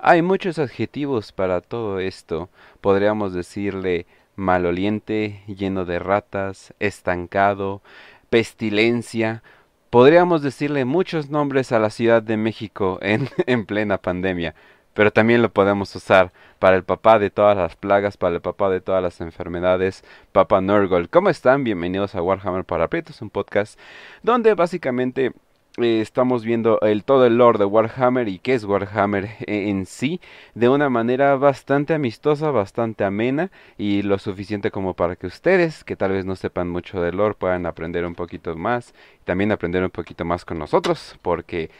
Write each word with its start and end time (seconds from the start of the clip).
Hay 0.00 0.22
muchos 0.22 0.60
adjetivos 0.60 1.32
para 1.32 1.60
todo 1.60 1.98
esto. 1.98 2.48
Podríamos 2.80 3.32
decirle 3.32 4.06
maloliente, 4.36 5.42
lleno 5.48 5.84
de 5.84 5.98
ratas, 5.98 6.72
estancado, 6.78 7.82
pestilencia. 8.30 9.42
Podríamos 9.90 10.40
decirle 10.42 10.84
muchos 10.84 11.30
nombres 11.30 11.72
a 11.72 11.80
la 11.80 11.90
Ciudad 11.90 12.22
de 12.22 12.36
México 12.36 13.00
en, 13.02 13.28
en 13.46 13.66
plena 13.66 13.98
pandemia, 13.98 14.54
pero 14.94 15.12
también 15.12 15.42
lo 15.42 15.52
podemos 15.52 15.92
usar 15.96 16.32
para 16.60 16.76
el 16.76 16.84
papá 16.84 17.18
de 17.18 17.30
todas 17.30 17.56
las 17.56 17.74
plagas, 17.74 18.16
para 18.16 18.36
el 18.36 18.40
papá 18.40 18.70
de 18.70 18.80
todas 18.80 19.02
las 19.02 19.20
enfermedades, 19.20 20.04
Papá 20.30 20.60
Nurgle. 20.60 21.08
¿Cómo 21.08 21.28
están? 21.28 21.64
Bienvenidos 21.64 22.14
a 22.14 22.22
Warhammer 22.22 22.64
para 22.64 22.86
Prietos, 22.86 23.20
un 23.20 23.30
podcast 23.30 23.76
donde 24.22 24.54
básicamente 24.54 25.32
eh, 25.80 26.00
estamos 26.00 26.44
viendo 26.44 26.80
el 26.80 27.04
todo 27.04 27.26
el 27.26 27.38
lore 27.38 27.58
de 27.58 27.64
Warhammer 27.64 28.28
y 28.28 28.38
qué 28.38 28.54
es 28.54 28.64
Warhammer 28.64 29.28
en 29.46 29.86
sí 29.86 30.20
de 30.54 30.68
una 30.68 30.88
manera 30.90 31.36
bastante 31.36 31.94
amistosa, 31.94 32.50
bastante 32.50 33.04
amena 33.04 33.50
y 33.76 34.02
lo 34.02 34.18
suficiente 34.18 34.70
como 34.70 34.94
para 34.94 35.16
que 35.16 35.26
ustedes, 35.26 35.84
que 35.84 35.96
tal 35.96 36.12
vez 36.12 36.24
no 36.24 36.36
sepan 36.36 36.68
mucho 36.68 37.00
del 37.00 37.16
lore, 37.16 37.34
puedan 37.34 37.66
aprender 37.66 38.04
un 38.04 38.14
poquito 38.14 38.56
más 38.56 38.92
y 39.20 39.24
también 39.24 39.52
aprender 39.52 39.82
un 39.82 39.90
poquito 39.90 40.24
más 40.24 40.44
con 40.44 40.58
nosotros, 40.58 41.16
porque 41.22 41.70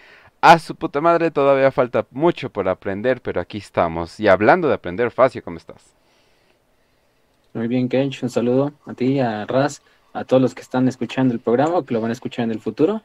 a 0.41 0.59
su 0.59 0.77
puta 0.77 1.01
madre 1.01 1.31
todavía 1.31 1.71
falta 1.73 2.07
mucho 2.11 2.51
por 2.51 2.69
aprender, 2.69 3.21
pero 3.21 3.41
aquí 3.41 3.59
estamos. 3.59 4.21
Y 4.21 4.29
hablando 4.29 4.69
de 4.69 4.75
aprender, 4.75 5.11
Facio, 5.11 5.43
¿cómo 5.43 5.57
estás? 5.57 5.95
Muy 7.55 7.67
bien, 7.67 7.89
Kench, 7.89 8.23
un 8.23 8.31
saludo 8.31 8.73
a 8.87 8.95
ti, 8.95 9.19
a 9.19 9.45
Raz, 9.47 9.83
a 10.13 10.25
todos 10.25 10.41
los 10.41 10.55
que 10.55 10.63
están 10.63 10.87
escuchando 10.87 11.35
el 11.35 11.41
programa 11.41 11.85
que 11.85 11.95
lo 11.95 12.01
van 12.01 12.11
a 12.11 12.13
escuchar 12.13 12.45
en 12.45 12.53
el 12.53 12.61
futuro. 12.61 13.03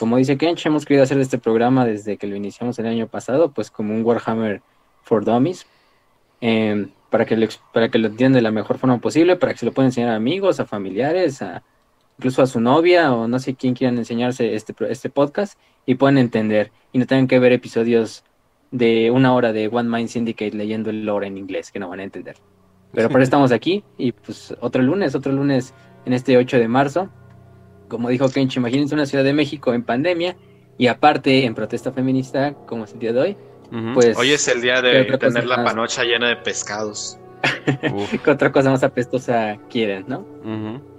Como 0.00 0.16
dice 0.16 0.38
Kench, 0.38 0.64
hemos 0.64 0.86
querido 0.86 1.02
hacer 1.02 1.20
este 1.20 1.36
programa 1.36 1.84
desde 1.84 2.16
que 2.16 2.26
lo 2.26 2.34
iniciamos 2.34 2.78
el 2.78 2.86
año 2.86 3.06
pasado, 3.06 3.52
pues 3.52 3.70
como 3.70 3.94
un 3.94 4.02
Warhammer 4.02 4.62
for 5.02 5.26
Dummies, 5.26 5.66
em, 6.40 6.88
para, 7.10 7.26
que 7.26 7.36
lo, 7.36 7.46
para 7.74 7.90
que 7.90 7.98
lo 7.98 8.06
entiendan 8.08 8.38
de 8.38 8.40
la 8.40 8.50
mejor 8.50 8.78
forma 8.78 8.96
posible, 8.98 9.36
para 9.36 9.52
que 9.52 9.58
se 9.58 9.66
lo 9.66 9.72
puedan 9.72 9.88
enseñar 9.88 10.08
a 10.08 10.14
amigos, 10.14 10.58
a 10.58 10.64
familiares, 10.64 11.42
a, 11.42 11.62
incluso 12.16 12.40
a 12.40 12.46
su 12.46 12.62
novia 12.62 13.12
o 13.12 13.28
no 13.28 13.38
sé 13.40 13.54
quién 13.56 13.74
quieran 13.74 13.98
enseñarse 13.98 14.54
este, 14.54 14.74
este 14.88 15.10
podcast 15.10 15.60
y 15.84 15.96
puedan 15.96 16.16
entender 16.16 16.72
y 16.94 16.98
no 16.98 17.04
tengan 17.06 17.28
que 17.28 17.38
ver 17.38 17.52
episodios 17.52 18.24
de 18.70 19.10
una 19.10 19.34
hora 19.34 19.52
de 19.52 19.68
One 19.68 19.90
Mind 19.90 20.08
Syndicate 20.08 20.56
leyendo 20.56 20.88
el 20.88 21.04
lore 21.04 21.26
en 21.26 21.36
inglés 21.36 21.70
que 21.70 21.78
no 21.78 21.90
van 21.90 22.00
a 22.00 22.04
entender. 22.04 22.36
Pero 22.94 23.10
por 23.10 23.20
eso 23.20 23.24
estamos 23.28 23.52
aquí 23.52 23.84
y 23.98 24.12
pues 24.12 24.56
otro 24.62 24.80
lunes, 24.80 25.14
otro 25.14 25.30
lunes 25.30 25.74
en 26.06 26.14
este 26.14 26.38
8 26.38 26.56
de 26.56 26.68
marzo 26.68 27.10
como 27.90 28.08
dijo 28.08 28.30
Kench, 28.30 28.56
imagínense 28.56 28.94
una 28.94 29.04
Ciudad 29.04 29.24
de 29.24 29.34
México 29.34 29.74
en 29.74 29.82
pandemia 29.82 30.36
y 30.78 30.86
aparte 30.86 31.44
en 31.44 31.54
protesta 31.54 31.92
feminista, 31.92 32.54
como 32.66 32.84
es 32.84 32.92
el 32.94 33.00
día 33.00 33.12
de 33.12 33.20
hoy. 33.20 33.36
Pues, 33.94 34.16
hoy 34.16 34.32
es 34.32 34.48
el 34.48 34.62
día 34.62 34.80
de 34.80 35.04
tener 35.18 35.46
la 35.46 35.62
panocha 35.62 36.02
llena 36.04 36.28
de 36.28 36.36
pescados. 36.36 37.18
¿Qué 38.24 38.30
otra 38.30 38.50
cosa 38.50 38.70
más 38.70 38.82
apestosa 38.82 39.58
quieren, 39.68 40.06
no? 40.08 40.26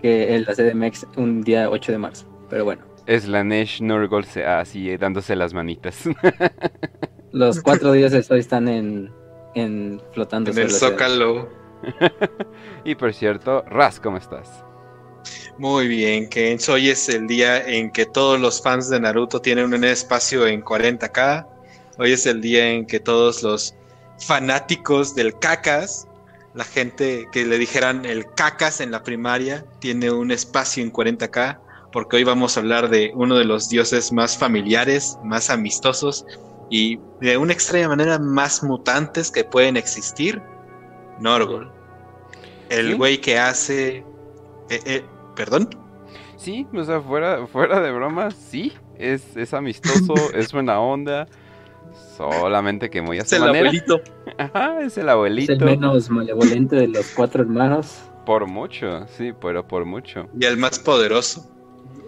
Que 0.02 0.36
el 0.36 0.46
CDMX 0.46 1.08
un 1.18 1.42
día 1.42 1.70
8 1.70 1.92
de 1.92 1.98
marzo. 1.98 2.28
Pero 2.50 2.66
bueno. 2.66 2.84
Es 3.08 3.28
la 3.28 3.44
Nesh 3.44 3.82
Nurgle 3.82 4.46
así 4.46 4.90
eh, 4.90 4.98
dándose 4.98 5.36
las 5.36 5.54
manitas. 5.54 6.04
Los 7.32 7.62
cuatro 7.62 7.94
días 7.94 8.12
de 8.12 8.24
hoy 8.30 8.40
están 8.40 8.68
en, 8.68 9.12
en 9.56 10.02
flotando. 10.14 10.52
En 10.52 10.58
el 10.58 10.70
Zócalo. 10.70 11.50
y 12.86 12.96
por 12.96 13.14
cierto, 13.14 13.64
Raz, 13.68 14.00
¿cómo 14.00 14.18
estás? 14.18 14.66
Muy 15.58 15.88
bien, 15.88 16.28
que 16.30 16.58
hoy 16.70 16.90
es 16.90 17.08
el 17.10 17.28
día 17.28 17.64
en 17.68 17.92
que 17.92 18.06
todos 18.06 18.40
los 18.40 18.62
fans 18.62 18.90
de 18.90 19.00
Naruto 19.00 19.42
tienen 19.42 19.74
un 19.74 19.84
espacio 19.84 20.48
en 20.48 20.64
40k. 20.64 21.46
Hoy 21.98 22.14
es 22.14 22.26
el 22.26 22.42
día 22.42 22.70
en 22.72 22.86
que 22.86 23.00
todos 23.00 23.44
los 23.44 23.76
fanáticos 24.20 25.14
del 25.16 25.38
cacas, 25.38 26.08
la 26.54 26.64
gente 26.64 27.28
que 27.32 27.46
le 27.46 27.58
dijeran 27.58 28.06
el 28.06 28.26
cacas 28.34 28.82
en 28.82 28.92
la 28.92 29.04
primaria, 29.04 29.66
tiene 29.80 30.12
un 30.12 30.32
espacio 30.32 30.84
en 30.84 30.92
40k, 30.92 31.60
porque 31.92 32.18
hoy 32.18 32.24
vamos 32.24 32.58
a 32.58 32.62
hablar 32.62 32.90
de 32.90 33.12
uno 33.16 33.38
de 33.38 33.46
los 33.46 33.70
dioses 33.70 34.12
más 34.12 34.38
familiares, 34.38 35.18
más 35.24 35.50
amistosos 35.50 36.26
y 36.70 37.00
de 37.20 37.38
una 37.38 37.54
extraña 37.54 37.90
manera 37.90 38.18
más 38.18 38.64
mutantes 38.64 39.30
que 39.30 39.44
pueden 39.44 39.76
existir, 39.76 40.42
Norgol. 41.20 41.72
El 42.70 42.96
güey 42.96 43.20
que 43.20 43.38
hace... 43.38 44.06
Eh, 44.70 44.80
eh, 44.86 45.06
¿Perdón? 45.36 45.70
Sí, 46.38 46.68
o 46.74 46.84
sea, 46.84 47.02
fuera, 47.02 47.46
fuera 47.48 47.80
de 47.82 47.92
bromas, 47.92 48.34
sí. 48.34 48.74
Es, 48.98 49.36
es 49.36 49.54
amistoso, 49.54 50.14
es 50.34 50.52
buena 50.52 50.80
onda. 50.80 51.28
Solamente 52.18 52.90
que 52.90 53.02
muy 53.02 53.20
a 53.20 53.22
Es 53.24 53.34
el 53.34 53.44
abuelito. 53.44 54.02
Ajá, 54.38 54.82
es 54.82 54.98
el 54.98 55.10
abuelito. 55.10 55.54
Es 55.54 55.60
el 55.60 55.66
menos 55.66 56.10
malevolente 56.10 56.76
de 56.76 56.88
los 56.88 57.08
cuatro 57.12 57.44
hermanos. 57.44 58.04
Por 58.26 58.48
mucho, 58.48 59.08
sí, 59.08 59.34
pero 59.40 59.68
por 59.68 59.86
mucho. 59.86 60.28
Y 60.40 60.46
el 60.46 60.58
más 60.58 60.80
poderoso. 60.80 61.52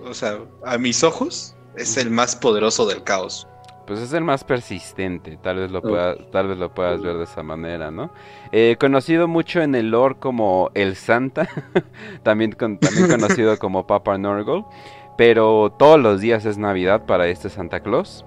O 0.05 0.13
sea, 0.13 0.39
a 0.65 0.77
mis 0.77 1.03
ojos, 1.03 1.55
es 1.75 1.97
el 1.97 2.09
más 2.09 2.35
poderoso 2.35 2.85
del 2.85 3.03
caos 3.03 3.47
pues 3.85 3.99
es 3.99 4.13
el 4.13 4.23
más 4.23 4.43
persistente, 4.43 5.37
tal 5.41 5.57
vez 5.57 5.71
lo, 5.71 5.81
pueda, 5.81 6.15
tal 6.31 6.47
vez 6.47 6.57
lo 6.57 6.73
puedas 6.73 7.01
ver 7.01 7.17
de 7.17 7.23
esa 7.25 7.43
manera, 7.43 7.91
¿no? 7.91 8.11
Eh, 8.51 8.77
conocido 8.79 9.27
mucho 9.27 9.61
en 9.61 9.75
el 9.75 9.91
lore 9.91 10.15
como 10.19 10.71
el 10.73 10.95
Santa, 10.95 11.47
también, 12.23 12.51
también 12.51 13.09
conocido 13.09 13.57
como 13.59 13.85
Papa 13.85 14.17
Norgol, 14.17 14.65
pero 15.17 15.73
todos 15.77 15.99
los 15.99 16.21
días 16.21 16.45
es 16.45 16.57
Navidad 16.57 17.05
para 17.05 17.27
este 17.27 17.49
Santa 17.49 17.81
Claus. 17.81 18.25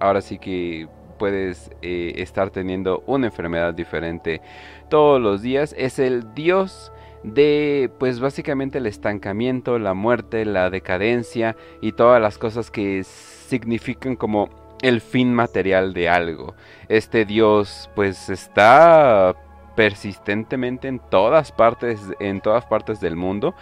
ahora 0.00 0.20
sí 0.20 0.38
que 0.38 0.88
puedes 1.18 1.70
eh, 1.82 2.12
estar 2.16 2.50
teniendo 2.50 3.02
una 3.06 3.26
enfermedad 3.26 3.72
diferente 3.74 4.40
todos 4.88 5.20
los 5.20 5.42
días. 5.42 5.74
Es 5.78 5.98
el 5.98 6.34
dios 6.34 6.92
de 7.22 7.90
pues 7.98 8.20
básicamente 8.20 8.78
el 8.78 8.86
estancamiento, 8.86 9.78
la 9.78 9.94
muerte, 9.94 10.44
la 10.44 10.68
decadencia 10.70 11.56
y 11.80 11.92
todas 11.92 12.20
las 12.20 12.36
cosas 12.36 12.70
que 12.70 13.02
significan 13.02 14.16
como 14.16 14.63
el 14.84 15.00
fin 15.00 15.32
material 15.32 15.94
de 15.94 16.10
algo. 16.10 16.54
Este 16.88 17.24
Dios 17.24 17.88
pues 17.94 18.28
está 18.28 19.34
persistentemente 19.74 20.88
en 20.88 21.00
todas 21.00 21.50
partes 21.50 22.00
en 22.20 22.42
todas 22.42 22.66
partes 22.66 23.00
del 23.00 23.16
mundo. 23.16 23.54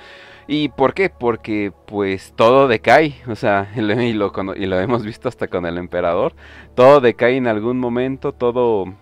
¿Y 0.49 0.71
por 0.71 0.95
qué? 0.95 1.11
Porque 1.11 1.73
pues 1.87 2.33
todo 2.35 2.67
decae, 2.67 3.15
o 3.29 3.37
sea, 3.37 3.71
y 3.77 3.81
lo, 4.13 4.33
hemos 4.81 5.05
visto 5.05 5.29
hasta 5.29 5.47
con 5.47 5.65
el 5.65 5.79
emperador, 5.79 6.35
todo 6.75 7.01
decae 7.01 7.37
en 7.37 7.47
algún 7.47 7.79
momento, 7.79 8.33
todo 8.33 8.93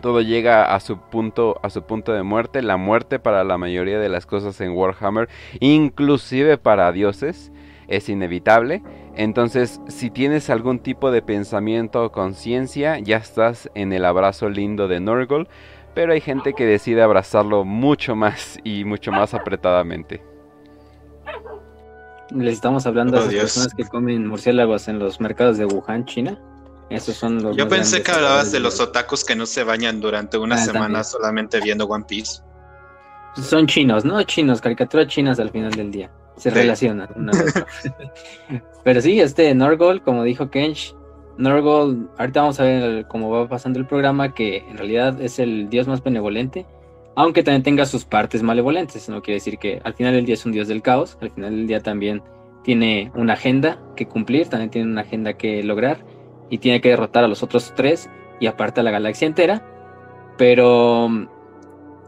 todo 0.00 0.20
llega 0.20 0.74
a 0.74 0.80
su 0.80 0.98
punto 0.98 1.60
a 1.62 1.70
su 1.70 1.84
punto 1.84 2.12
de 2.12 2.24
muerte, 2.24 2.62
la 2.62 2.76
muerte 2.76 3.20
para 3.20 3.44
la 3.44 3.58
mayoría 3.58 4.00
de 4.00 4.08
las 4.08 4.26
cosas 4.26 4.60
en 4.60 4.72
Warhammer, 4.72 5.28
inclusive 5.60 6.58
para 6.58 6.90
dioses, 6.90 7.52
es 7.86 8.08
inevitable. 8.08 8.82
Entonces, 9.16 9.80
si 9.88 10.10
tienes 10.10 10.50
algún 10.50 10.80
tipo 10.80 11.10
de 11.10 11.22
pensamiento 11.22 12.04
o 12.04 12.12
conciencia, 12.12 12.98
ya 12.98 13.18
estás 13.18 13.70
en 13.74 13.92
el 13.92 14.04
abrazo 14.04 14.48
lindo 14.48 14.88
de 14.88 15.00
Nurgle. 15.00 15.46
Pero 15.94 16.12
hay 16.12 16.20
gente 16.20 16.54
que 16.54 16.66
decide 16.66 17.02
abrazarlo 17.02 17.64
mucho 17.64 18.16
más 18.16 18.58
y 18.64 18.84
mucho 18.84 19.12
más 19.12 19.32
apretadamente. 19.32 20.24
Les 22.30 22.54
estamos 22.54 22.84
hablando 22.86 23.20
de 23.20 23.26
las 23.26 23.34
personas 23.34 23.74
que 23.74 23.84
comen 23.84 24.26
murciélagos 24.26 24.88
en 24.88 24.98
los 24.98 25.20
mercados 25.20 25.56
de 25.56 25.66
Wuhan, 25.66 26.04
China. 26.04 26.40
Esos 26.90 27.14
son 27.14 27.40
los 27.40 27.56
Yo 27.56 27.68
pensé 27.68 28.02
que 28.02 28.10
hablabas 28.10 28.50
de 28.50 28.58
los 28.58 28.80
otakus 28.80 29.24
que 29.24 29.36
no 29.36 29.46
se 29.46 29.62
bañan 29.62 30.00
durante 30.00 30.36
una 30.36 30.56
ah, 30.56 30.58
semana 30.58 31.04
solamente 31.04 31.60
viendo 31.60 31.86
One 31.86 32.04
Piece. 32.08 32.42
Son 33.36 33.66
chinos, 33.66 34.04
¿no? 34.04 34.20
Chinos, 34.24 34.60
caricaturas 34.60 35.06
chinas 35.06 35.38
al 35.38 35.50
final 35.50 35.70
del 35.70 35.92
día 35.92 36.10
se 36.36 36.50
relacionan 36.50 37.08
una 37.16 37.32
Pero 38.84 39.00
sí, 39.00 39.20
este 39.20 39.54
Norgol, 39.54 40.02
como 40.02 40.22
dijo 40.24 40.50
Kench, 40.50 40.94
Norgol, 41.36 42.10
ahorita 42.18 42.42
vamos 42.42 42.60
a 42.60 42.64
ver 42.64 43.06
cómo 43.08 43.30
va 43.30 43.48
pasando 43.48 43.78
el 43.78 43.86
programa, 43.86 44.34
que 44.34 44.58
en 44.58 44.76
realidad 44.76 45.20
es 45.20 45.38
el 45.38 45.68
dios 45.68 45.88
más 45.88 46.02
benevolente, 46.02 46.66
aunque 47.16 47.42
también 47.42 47.62
tenga 47.62 47.86
sus 47.86 48.04
partes 48.04 48.42
malevolentes. 48.42 49.08
No 49.08 49.22
quiere 49.22 49.36
decir 49.36 49.58
que 49.58 49.80
al 49.84 49.94
final 49.94 50.14
del 50.14 50.26
día 50.26 50.34
es 50.34 50.46
un 50.46 50.52
dios 50.52 50.68
del 50.68 50.82
caos, 50.82 51.18
al 51.20 51.30
final 51.30 51.50
del 51.50 51.66
día 51.66 51.80
también 51.80 52.22
tiene 52.62 53.10
una 53.14 53.34
agenda 53.34 53.78
que 53.96 54.06
cumplir, 54.06 54.48
también 54.48 54.70
tiene 54.70 54.90
una 54.90 55.02
agenda 55.02 55.34
que 55.34 55.62
lograr 55.62 56.04
y 56.50 56.58
tiene 56.58 56.80
que 56.80 56.90
derrotar 56.90 57.24
a 57.24 57.28
los 57.28 57.42
otros 57.42 57.72
tres 57.74 58.08
y 58.40 58.46
aparte 58.46 58.80
a 58.80 58.84
la 58.84 58.90
galaxia 58.90 59.26
entera. 59.26 59.66
Pero 60.36 61.08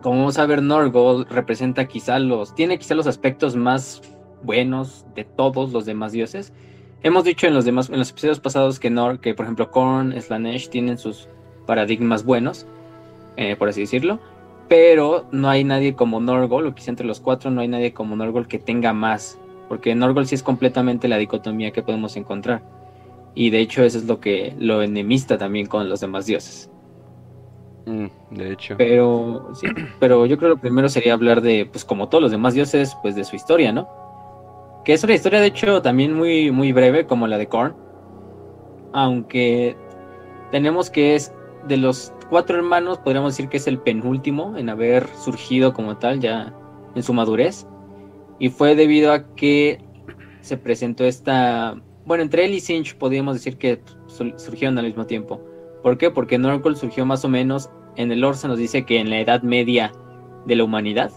como 0.03 0.19
vamos 0.19 0.39
a 0.39 0.47
ver, 0.47 0.63
Norgol 0.63 1.27
representa 1.29 1.87
quizá 1.87 2.19
los, 2.19 2.55
tiene 2.55 2.79
quizá 2.79 2.95
los 2.95 3.07
aspectos 3.07 3.57
más 3.57 4.03
buenos 4.47 5.05
de 5.15 5.25
todos 5.25 5.73
los 5.73 5.85
demás 5.85 6.13
dioses. 6.13 6.53
Hemos 7.03 7.25
dicho 7.25 7.47
en 7.47 7.55
los 7.55 7.65
demás, 7.65 7.91
en 7.91 7.99
los 7.99 8.11
episodios 8.11 8.41
pasados 8.41 8.81
que, 8.81 8.89
Nor, 8.89 9.21
que 9.21 9.35
por 9.35 9.45
ejemplo 9.45 9.71
Korn, 9.71 10.19
Slanesh 10.19 10.71
tienen 10.71 10.97
sus 10.97 11.29
paradigmas 11.67 12.25
buenos, 12.25 12.67
eh, 13.37 13.57
por 13.57 13.69
así 13.69 13.83
decirlo, 13.83 14.19
pero 14.69 15.27
no 15.31 15.49
hay 15.49 15.63
nadie 15.65 15.95
como 15.95 16.21
Norgol, 16.21 16.67
o 16.67 16.75
quizá 16.75 16.91
entre 16.91 17.07
los 17.07 17.21
cuatro 17.21 17.51
no 17.51 17.61
hay 17.61 17.69
nadie 17.69 17.93
como 17.93 18.17
Norgol 18.17 18.49
que 18.49 18.59
tenga 18.59 18.93
más, 18.93 19.39
porque 19.69 19.95
Norgol 19.95 20.27
sí 20.27 20.35
es 20.35 20.43
completamente 20.43 21.09
la 21.09 21.19
dicotomía 21.19 21.73
que 21.73 21.83
podemos 21.83 22.17
encontrar. 22.17 22.63
Y 23.35 23.51
de 23.51 23.61
hecho 23.61 23.85
eso 23.85 23.99
es 23.99 24.07
lo 24.07 24.19
que 24.19 24.55
lo 24.59 24.83
enemista 24.83 25.37
también 25.37 25.67
con 25.67 25.89
los 25.89 26.01
demás 26.01 26.25
dioses. 26.27 26.71
Mm, 27.85 28.07
de 28.31 28.53
hecho. 28.53 28.75
Pero 28.79 29.51
sí, 29.55 29.69
pero 30.01 30.27
yo 30.27 30.39
creo 30.39 30.51
que 30.51 30.57
lo 30.57 30.61
primero 30.61 30.89
sería 30.89 31.13
hablar 31.13 31.41
de, 31.41 31.67
pues 31.67 31.85
como 31.85 32.09
todos 32.09 32.23
los 32.23 32.31
demás 32.31 32.55
dioses, 32.55 32.97
pues 33.03 33.15
de 33.15 33.25
su 33.25 33.37
historia, 33.37 33.73
¿no? 33.73 33.89
Que 34.87 34.93
es 34.93 35.03
una 35.03 35.15
historia, 35.15 35.41
de 35.41 35.49
hecho, 35.49 35.83
también 35.83 36.15
muy, 36.15 36.53
muy 36.53 36.71
breve, 36.71 37.07
como 37.07 37.27
la 37.27 37.39
de 37.39 37.49
Korn. 37.49 37.75
Aunque 38.93 39.77
tenemos 40.53 40.91
que 40.91 41.17
es 41.17 41.35
de 41.67 41.77
los 41.77 42.13
cuatro 42.31 42.57
hermanos, 42.57 42.99
podríamos 42.99 43.33
decir 43.33 43.49
que 43.49 43.57
es 43.57 43.67
el 43.67 43.81
penúltimo 43.81 44.57
en 44.57 44.69
haber 44.69 45.09
surgido 45.17 45.73
como 45.73 45.97
tal, 45.97 46.21
ya 46.21 46.55
en 46.95 47.03
su 47.03 47.13
madurez. 47.13 47.67
Y 48.39 48.49
fue 48.49 48.77
debido 48.77 49.13
a 49.13 49.35
que 49.35 49.81
se 50.41 50.57
presentó 50.57 51.03
esta. 51.03 51.75
Bueno, 52.05 52.23
entre 52.23 52.45
él 52.45 52.55
y 52.55 52.61
Sinch 52.61 52.97
podríamos 52.97 53.35
decir 53.35 53.59
que 53.59 53.83
surgieron 54.07 54.79
al 54.79 54.87
mismo 54.87 55.05
tiempo. 55.05 55.41
¿Por 55.83 55.99
qué? 55.99 56.13
Porque 56.13 56.39
Norgol 56.39 56.77
surgió 56.77 57.05
más 57.05 57.25
o 57.25 57.29
menos. 57.29 57.71
En 57.97 58.13
el 58.13 58.21
lore 58.21 58.37
se 58.37 58.47
nos 58.47 58.59
dice 58.59 58.87
que 58.87 59.01
en 59.01 59.11
la 59.11 59.19
edad 59.19 59.43
media 59.43 59.91
de 60.47 60.55
la 60.55 60.63
humanidad, 60.63 61.11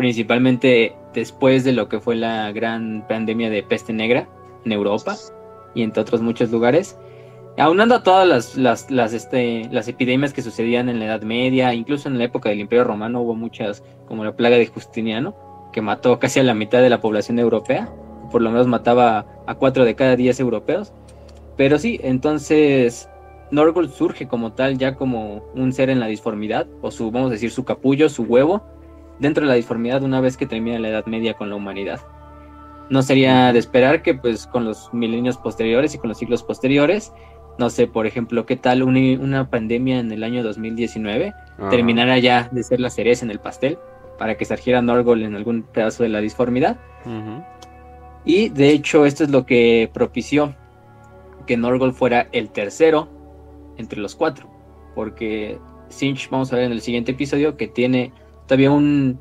principalmente 0.00 0.96
después 1.12 1.62
de 1.62 1.74
lo 1.74 1.90
que 1.90 2.00
fue 2.00 2.16
la 2.16 2.50
gran 2.52 3.06
pandemia 3.06 3.50
de 3.50 3.62
peste 3.62 3.92
negra 3.92 4.26
en 4.64 4.72
Europa 4.72 5.14
y 5.74 5.82
entre 5.82 6.00
otros 6.00 6.22
muchos 6.22 6.50
lugares. 6.50 6.98
Aunando 7.58 7.96
a 7.96 8.02
todas 8.02 8.56
las, 8.56 8.88
las, 8.88 9.12
este, 9.12 9.68
las 9.70 9.88
epidemias 9.88 10.32
que 10.32 10.40
sucedían 10.40 10.88
en 10.88 11.00
la 11.00 11.04
Edad 11.04 11.20
Media, 11.20 11.74
incluso 11.74 12.08
en 12.08 12.16
la 12.16 12.24
época 12.24 12.48
del 12.48 12.60
Imperio 12.60 12.84
Romano 12.84 13.20
hubo 13.20 13.34
muchas, 13.34 13.84
como 14.06 14.24
la 14.24 14.34
plaga 14.34 14.56
de 14.56 14.68
Justiniano, 14.68 15.34
que 15.70 15.82
mató 15.82 16.18
casi 16.18 16.40
a 16.40 16.44
la 16.44 16.54
mitad 16.54 16.80
de 16.80 16.88
la 16.88 17.02
población 17.02 17.38
europea, 17.38 17.92
por 18.32 18.40
lo 18.40 18.50
menos 18.50 18.68
mataba 18.68 19.26
a 19.46 19.54
cuatro 19.56 19.84
de 19.84 19.96
cada 19.96 20.16
diez 20.16 20.40
europeos. 20.40 20.94
Pero 21.58 21.78
sí, 21.78 22.00
entonces 22.02 23.10
Norgol 23.50 23.90
surge 23.90 24.26
como 24.26 24.54
tal, 24.54 24.78
ya 24.78 24.94
como 24.94 25.44
un 25.54 25.74
ser 25.74 25.90
en 25.90 26.00
la 26.00 26.06
disformidad, 26.06 26.66
o 26.80 26.90
su, 26.90 27.10
vamos 27.10 27.28
a 27.28 27.32
decir, 27.32 27.50
su 27.50 27.66
capullo, 27.66 28.08
su 28.08 28.22
huevo, 28.22 28.62
dentro 29.20 29.42
de 29.42 29.48
la 29.48 29.54
disformidad 29.54 30.02
una 30.02 30.20
vez 30.20 30.36
que 30.36 30.46
termina 30.46 30.78
la 30.78 30.88
Edad 30.88 31.06
Media 31.06 31.34
con 31.34 31.50
la 31.50 31.56
humanidad. 31.56 32.00
No 32.88 33.02
sería 33.02 33.52
de 33.52 33.58
esperar 33.58 34.02
que 34.02 34.14
pues 34.14 34.46
con 34.46 34.64
los 34.64 34.92
milenios 34.92 35.36
posteriores 35.36 35.94
y 35.94 35.98
con 35.98 36.08
los 36.08 36.18
siglos 36.18 36.42
posteriores, 36.42 37.12
no 37.58 37.70
sé, 37.70 37.86
por 37.86 38.06
ejemplo, 38.06 38.46
qué 38.46 38.56
tal 38.56 38.82
una, 38.82 39.48
pandemia 39.50 40.00
en 40.00 40.10
el 40.10 40.24
año 40.24 40.42
2019 40.42 41.32
terminara 41.68 42.18
ya 42.18 42.48
de 42.50 42.62
ser 42.62 42.80
la 42.80 42.90
cereza 42.90 43.24
en 43.24 43.30
el 43.30 43.38
pastel 43.38 43.78
para 44.18 44.36
que 44.36 44.44
surgiera 44.44 44.82
Norgol 44.82 45.22
en 45.22 45.36
algún 45.36 45.62
pedazo 45.62 46.02
de 46.02 46.08
la 46.08 46.20
disformidad. 46.20 46.78
Y 48.24 48.48
de 48.48 48.70
hecho 48.70 49.06
esto 49.06 49.24
es 49.24 49.30
lo 49.30 49.46
que 49.46 49.90
propició 49.92 50.54
que 51.46 51.56
Norgol 51.56 51.92
fuera 51.92 52.28
el 52.32 52.50
tercero 52.50 53.08
entre 53.76 54.00
los 54.00 54.14
cuatro. 54.14 54.48
Porque 54.94 55.58
Sinch, 55.88 56.28
vamos 56.30 56.52
a 56.52 56.56
ver 56.56 56.66
en 56.66 56.72
el 56.72 56.80
siguiente 56.80 57.12
episodio, 57.12 57.56
que 57.56 57.68
tiene 57.68 58.12
todavía 58.50 58.72
un, 58.72 59.20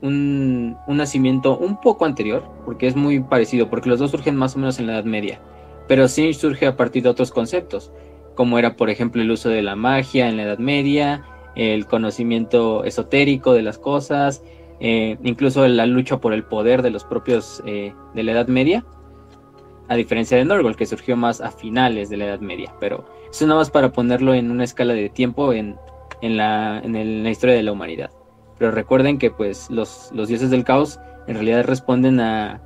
un, 0.00 0.76
nacimiento 0.86 1.58
un 1.58 1.80
poco 1.80 2.04
anterior, 2.04 2.44
porque 2.64 2.86
es 2.86 2.94
muy 2.94 3.18
parecido, 3.18 3.68
porque 3.68 3.88
los 3.88 3.98
dos 3.98 4.12
surgen 4.12 4.36
más 4.36 4.54
o 4.54 4.60
menos 4.60 4.78
en 4.78 4.86
la 4.86 4.92
Edad 4.92 5.04
Media. 5.04 5.40
Pero 5.88 6.06
Sinch 6.06 6.36
surge 6.36 6.68
a 6.68 6.76
partir 6.76 7.02
de 7.02 7.08
otros 7.08 7.32
conceptos, 7.32 7.90
como 8.36 8.60
era, 8.60 8.76
por 8.76 8.88
ejemplo, 8.88 9.22
el 9.22 9.30
uso 9.32 9.48
de 9.48 9.62
la 9.62 9.74
magia 9.74 10.28
en 10.28 10.36
la 10.36 10.44
Edad 10.44 10.58
Media, 10.58 11.24
el 11.56 11.86
conocimiento 11.86 12.84
esotérico 12.84 13.54
de 13.54 13.62
las 13.62 13.76
cosas, 13.76 14.44
eh, 14.78 15.18
incluso 15.24 15.66
la 15.66 15.86
lucha 15.86 16.18
por 16.18 16.32
el 16.32 16.44
poder 16.44 16.82
de 16.82 16.90
los 16.90 17.02
propios 17.02 17.64
eh, 17.66 17.92
de 18.14 18.22
la 18.22 18.30
Edad 18.30 18.46
Media, 18.46 18.84
a 19.88 19.96
diferencia 19.96 20.36
de 20.36 20.44
Norgol, 20.44 20.76
que 20.76 20.86
surgió 20.86 21.16
más 21.16 21.40
a 21.40 21.50
finales 21.50 22.08
de 22.08 22.18
la 22.18 22.26
Edad 22.26 22.40
Media. 22.40 22.72
Pero 22.78 23.04
eso 23.32 23.48
nada 23.48 23.58
más 23.58 23.70
para 23.70 23.90
ponerlo 23.90 24.32
en 24.32 24.52
una 24.52 24.62
escala 24.62 24.94
de 24.94 25.08
tiempo 25.08 25.52
en, 25.52 25.74
en, 26.22 26.36
la, 26.36 26.78
en, 26.84 27.24
la, 27.24 27.30
historia 27.30 27.56
de 27.56 27.64
la 27.64 27.72
humanidad. 27.72 28.12
Pero 28.60 28.72
recuerden 28.72 29.18
que 29.18 29.30
pues 29.30 29.70
los, 29.70 30.10
los 30.12 30.28
dioses 30.28 30.50
del 30.50 30.64
caos 30.64 31.00
en 31.26 31.34
realidad 31.34 31.64
responden 31.64 32.20
a, 32.20 32.60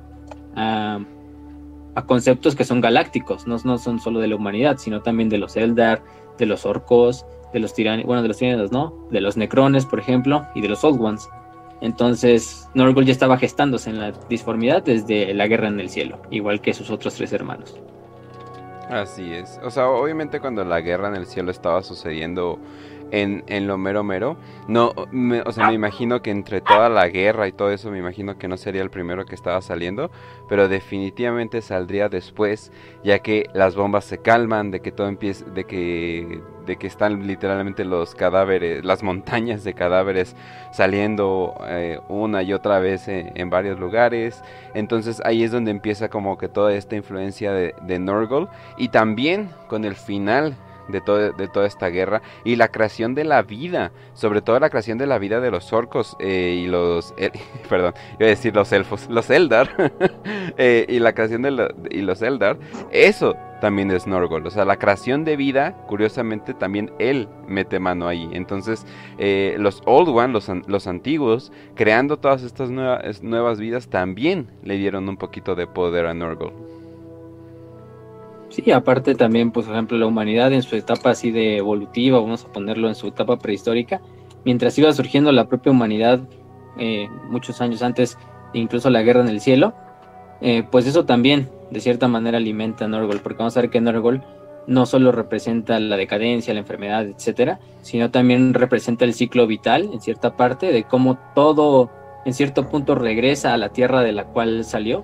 a, 0.57 0.99
conceptos 2.05 2.53
que 2.53 2.65
son 2.65 2.81
galácticos, 2.81 3.47
no, 3.47 3.55
no 3.63 3.77
son 3.77 4.01
solo 4.01 4.19
de 4.19 4.27
la 4.27 4.35
humanidad, 4.35 4.77
sino 4.77 5.01
también 5.01 5.29
de 5.29 5.37
los 5.37 5.55
Eldar, 5.55 6.03
de 6.37 6.45
los 6.45 6.65
orcos, 6.65 7.25
de 7.53 7.61
los 7.61 7.73
tiranos, 7.73 8.05
bueno, 8.05 8.21
de 8.21 8.27
los 8.27 8.37
tiranos 8.37 8.73
no, 8.73 9.07
de 9.09 9.21
los 9.21 9.37
necrones, 9.37 9.85
por 9.85 9.99
ejemplo, 9.99 10.45
y 10.53 10.59
de 10.61 10.67
los 10.67 10.83
Old 10.83 11.01
Ones. 11.01 11.29
Entonces, 11.79 12.67
Norgol 12.73 13.05
ya 13.05 13.13
estaba 13.13 13.37
gestándose 13.37 13.89
en 13.89 14.01
la 14.01 14.11
disformidad 14.29 14.83
desde 14.83 15.33
la 15.33 15.47
guerra 15.47 15.69
en 15.69 15.79
el 15.79 15.89
cielo, 15.89 16.21
igual 16.29 16.59
que 16.59 16.73
sus 16.73 16.89
otros 16.89 17.15
tres 17.15 17.31
hermanos. 17.31 17.79
Así 18.89 19.31
es. 19.33 19.61
O 19.63 19.71
sea, 19.71 19.87
obviamente 19.87 20.41
cuando 20.41 20.65
la 20.65 20.81
guerra 20.81 21.07
en 21.07 21.15
el 21.15 21.25
cielo 21.25 21.51
estaba 21.51 21.81
sucediendo 21.81 22.59
en, 23.11 23.43
en 23.47 23.67
lo 23.67 23.77
mero 23.77 24.03
mero. 24.03 24.37
No, 24.67 24.93
o 25.45 25.51
sea, 25.51 25.67
me 25.67 25.73
imagino 25.73 26.21
que 26.21 26.31
entre 26.31 26.61
toda 26.61 26.89
la 26.89 27.07
guerra 27.07 27.47
y 27.47 27.51
todo 27.51 27.71
eso, 27.71 27.91
me 27.91 27.99
imagino 27.99 28.37
que 28.37 28.47
no 28.47 28.57
sería 28.57 28.81
el 28.81 28.89
primero 28.89 29.25
que 29.25 29.35
estaba 29.35 29.61
saliendo, 29.61 30.09
pero 30.49 30.67
definitivamente 30.67 31.61
saldría 31.61 32.09
después, 32.09 32.71
ya 33.03 33.19
que 33.19 33.49
las 33.53 33.75
bombas 33.75 34.05
se 34.05 34.17
calman, 34.17 34.71
de 34.71 34.79
que 34.79 34.91
todo 34.91 35.07
empieza, 35.07 35.45
de 35.45 35.65
que, 35.65 36.41
de 36.65 36.77
que 36.77 36.87
están 36.87 37.27
literalmente 37.27 37.85
los 37.85 38.15
cadáveres, 38.15 38.83
las 38.83 39.03
montañas 39.03 39.63
de 39.63 39.73
cadáveres 39.73 40.35
saliendo 40.71 41.53
eh, 41.67 41.99
una 42.09 42.41
y 42.41 42.53
otra 42.53 42.79
vez 42.79 43.07
en, 43.07 43.49
varios 43.49 43.79
lugares. 43.79 44.41
Entonces 44.73 45.21
ahí 45.23 45.43
es 45.43 45.51
donde 45.51 45.69
empieza 45.71 46.09
como 46.09 46.37
que 46.37 46.47
toda 46.47 46.73
esta 46.73 46.95
influencia 46.95 47.51
de, 47.53 47.75
de 47.83 47.99
Norgol 47.99 48.49
y 48.77 48.89
también 48.89 49.49
con 49.67 49.85
el 49.85 49.95
final 49.95 50.55
de, 50.87 51.01
de 51.31 51.47
toda 51.47 51.67
esta 51.67 51.87
guerra 51.89 52.21
y 52.43 52.55
la 52.55 52.69
creación 52.69 53.15
de 53.15 53.23
la 53.23 53.41
vida, 53.41 53.91
sobre 54.13 54.41
todo 54.41 54.59
la 54.59 54.69
creación 54.69 54.97
de 54.97 55.07
la 55.07 55.19
vida 55.19 55.39
de 55.39 55.51
los 55.51 55.73
orcos 55.73 56.15
eh, 56.19 56.61
y 56.63 56.67
los, 56.67 57.13
eh, 57.17 57.31
perdón, 57.69 57.93
iba 58.19 58.25
a 58.25 58.29
decir 58.29 58.55
los 58.55 58.71
elfos, 58.71 59.07
los 59.09 59.29
Eldar, 59.29 59.69
eh, 60.57 60.85
y 60.87 60.99
la 60.99 61.13
creación 61.13 61.41
de 61.41 61.73
y 61.89 62.01
los 62.01 62.21
Eldar, 62.21 62.57
eso 62.91 63.35
también 63.61 63.89
es 63.89 64.05
Norgol, 64.05 64.45
o 64.45 64.51
sea, 64.51 64.65
la 64.65 64.77
creación 64.77 65.23
de 65.23 65.37
vida, 65.37 65.75
curiosamente 65.87 66.53
también 66.53 66.91
él 66.99 67.27
mete 67.47 67.79
mano 67.79 68.07
ahí, 68.07 68.29
entonces 68.33 68.85
los 69.17 69.81
Old 69.85 70.09
One, 70.09 70.33
los, 70.33 70.51
los 70.67 70.87
antiguos, 70.87 71.51
creando 71.73 72.17
todas 72.17 72.43
estas 72.43 72.69
nuevas, 72.69 73.23
nuevas 73.23 73.59
vidas, 73.59 73.87
también 73.87 74.47
le 74.63 74.77
dieron 74.77 75.07
un 75.09 75.17
poquito 75.17 75.55
de 75.55 75.67
poder 75.67 76.05
a 76.05 76.13
Norgol. 76.13 76.74
Sí, 78.55 78.71
aparte 78.71 79.15
también, 79.15 79.51
pues, 79.51 79.65
por 79.65 79.75
ejemplo, 79.75 79.97
la 79.97 80.05
humanidad 80.05 80.53
en 80.53 80.61
su 80.61 80.77
etapa 80.77 81.09
así 81.09 81.29
de 81.29 81.57
evolutiva, 81.57 82.21
vamos 82.21 82.45
a 82.45 82.53
ponerlo 82.53 82.87
en 82.87 82.95
su 82.95 83.07
etapa 83.07 83.37
prehistórica, 83.37 83.99
mientras 84.45 84.77
iba 84.77 84.93
surgiendo 84.93 85.33
la 85.33 85.49
propia 85.49 85.73
humanidad 85.73 86.21
eh, 86.79 87.09
muchos 87.27 87.59
años 87.59 87.81
antes, 87.81 88.17
incluso 88.53 88.89
la 88.89 89.01
guerra 89.01 89.19
en 89.19 89.27
el 89.27 89.41
cielo, 89.41 89.73
eh, 90.39 90.63
pues 90.71 90.87
eso 90.87 91.03
también, 91.03 91.49
de 91.69 91.81
cierta 91.81 92.07
manera, 92.07 92.37
alimenta 92.37 92.85
a 92.85 92.87
Norgol, 92.87 93.19
porque 93.19 93.39
vamos 93.39 93.57
a 93.57 93.59
ver 93.59 93.69
que 93.69 93.81
Norgol 93.81 94.23
no 94.67 94.85
solo 94.85 95.11
representa 95.11 95.77
la 95.81 95.97
decadencia, 95.97 96.53
la 96.53 96.61
enfermedad, 96.61 97.05
etcétera, 97.07 97.59
sino 97.81 98.09
también 98.09 98.53
representa 98.53 99.03
el 99.03 99.13
ciclo 99.13 99.47
vital, 99.47 99.89
en 99.91 99.99
cierta 99.99 100.37
parte, 100.37 100.71
de 100.71 100.85
cómo 100.85 101.17
todo, 101.35 101.91
en 102.23 102.33
cierto 102.33 102.69
punto, 102.69 102.95
regresa 102.95 103.53
a 103.53 103.57
la 103.57 103.73
tierra 103.73 104.01
de 104.01 104.13
la 104.13 104.23
cual 104.23 104.63
salió 104.63 105.03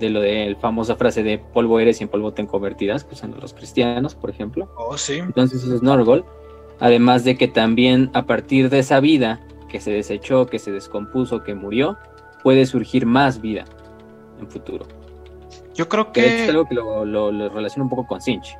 de 0.00 0.10
lo 0.10 0.20
de 0.20 0.50
la 0.50 0.56
famosa 0.56 0.96
frase 0.96 1.22
de 1.22 1.38
polvo 1.38 1.80
eres 1.80 2.00
y 2.00 2.04
en 2.04 2.10
polvo 2.10 2.32
te 2.32 2.46
convertirás, 2.46 3.04
que 3.04 3.16
son 3.16 3.34
los 3.40 3.54
cristianos, 3.54 4.14
por 4.14 4.30
ejemplo. 4.30 4.68
Oh, 4.76 4.96
sí. 4.96 5.14
Entonces 5.14 5.62
eso 5.62 5.74
es 5.74 5.82
Norgol. 5.82 6.24
Además 6.80 7.24
de 7.24 7.36
que 7.36 7.48
también 7.48 8.10
a 8.14 8.26
partir 8.26 8.68
de 8.70 8.80
esa 8.80 9.00
vida 9.00 9.40
que 9.68 9.80
se 9.80 9.90
desechó, 9.90 10.46
que 10.46 10.58
se 10.58 10.72
descompuso, 10.72 11.42
que 11.42 11.54
murió, 11.54 11.96
puede 12.42 12.66
surgir 12.66 13.06
más 13.06 13.40
vida 13.40 13.64
en 14.40 14.48
futuro. 14.50 14.86
Yo 15.74 15.88
creo 15.88 16.12
que... 16.12 16.44
es 16.44 16.48
algo 16.48 16.66
que 16.66 16.74
lo, 16.74 17.04
lo, 17.04 17.48
relaciona 17.48 17.84
un 17.84 17.90
poco 17.90 18.06
con 18.06 18.20
Sinch. 18.20 18.56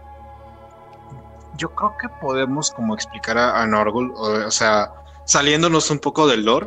Yo 1.56 1.72
creo 1.74 1.94
que 2.00 2.08
podemos 2.20 2.70
como 2.72 2.94
explicar 2.94 3.38
a, 3.38 3.62
a 3.62 3.66
Norgol, 3.66 4.12
o, 4.16 4.46
o 4.46 4.50
sea, 4.50 4.92
saliéndonos 5.24 5.90
un 5.90 6.00
poco 6.00 6.26
del 6.26 6.44
lore, 6.44 6.66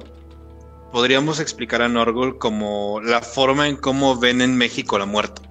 podríamos 0.91 1.39
explicar 1.39 1.81
a 1.81 1.89
Norgol 1.89 2.37
como 2.37 3.01
la 3.01 3.21
forma 3.21 3.67
en 3.67 3.75
cómo 3.75 4.17
ven 4.17 4.41
en 4.41 4.57
México 4.57 4.97
la 4.97 5.05
muerte. 5.05 5.41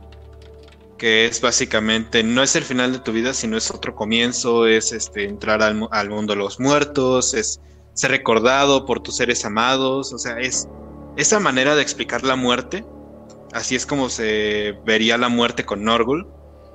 Que 0.98 1.26
es 1.26 1.40
básicamente, 1.40 2.22
no 2.22 2.42
es 2.42 2.56
el 2.56 2.64
final 2.64 2.92
de 2.92 3.00
tu 3.00 3.12
vida, 3.12 3.34
sino 3.34 3.56
es 3.56 3.70
otro 3.70 3.94
comienzo, 3.94 4.66
es 4.66 4.92
este, 4.92 5.24
entrar 5.24 5.62
al, 5.62 6.08
mundo 6.08 6.32
de 6.32 6.38
los 6.38 6.58
muertos, 6.58 7.34
es 7.34 7.60
ser 7.92 8.12
recordado 8.12 8.86
por 8.86 9.02
tus 9.02 9.16
seres 9.16 9.44
amados, 9.44 10.12
o 10.12 10.18
sea, 10.18 10.38
es 10.38 10.68
esa 11.16 11.38
manera 11.38 11.74
de 11.74 11.82
explicar 11.82 12.24
la 12.24 12.36
muerte, 12.36 12.84
así 13.52 13.74
es 13.74 13.84
como 13.84 14.08
se 14.08 14.78
vería 14.86 15.18
la 15.18 15.28
muerte 15.28 15.64
con 15.64 15.84
Norgol, 15.84 16.26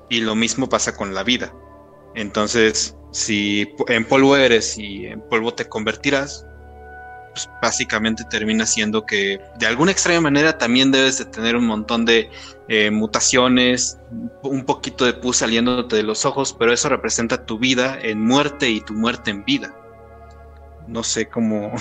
y 0.09 0.21
lo 0.21 0.35
mismo 0.35 0.69
pasa 0.69 0.95
con 0.95 1.15
la 1.15 1.23
vida. 1.23 1.53
Entonces, 2.13 2.95
si 3.11 3.73
en 3.87 4.05
polvo 4.05 4.35
eres 4.35 4.77
y 4.77 5.07
en 5.07 5.21
polvo 5.21 5.53
te 5.53 5.67
convertirás, 5.67 6.45
pues, 7.33 7.49
básicamente 7.61 8.23
termina 8.25 8.65
siendo 8.65 9.05
que 9.05 9.39
de 9.57 9.65
alguna 9.65 9.91
extraña 9.91 10.21
manera 10.21 10.57
también 10.57 10.91
debes 10.91 11.17
de 11.17 11.25
tener 11.25 11.55
un 11.55 11.65
montón 11.65 12.05
de 12.05 12.29
eh, 12.67 12.91
mutaciones, 12.91 13.99
un 14.43 14.65
poquito 14.65 15.05
de 15.05 15.13
pus 15.13 15.37
saliéndote 15.37 15.95
de 15.97 16.03
los 16.03 16.25
ojos, 16.25 16.55
pero 16.57 16.73
eso 16.73 16.89
representa 16.89 17.45
tu 17.45 17.57
vida 17.57 17.97
en 18.01 18.19
muerte 18.19 18.69
y 18.69 18.81
tu 18.81 18.93
muerte 18.93 19.31
en 19.31 19.43
vida. 19.45 19.73
no 20.87 21.03
sé 21.03 21.27
cómo, 21.29 21.71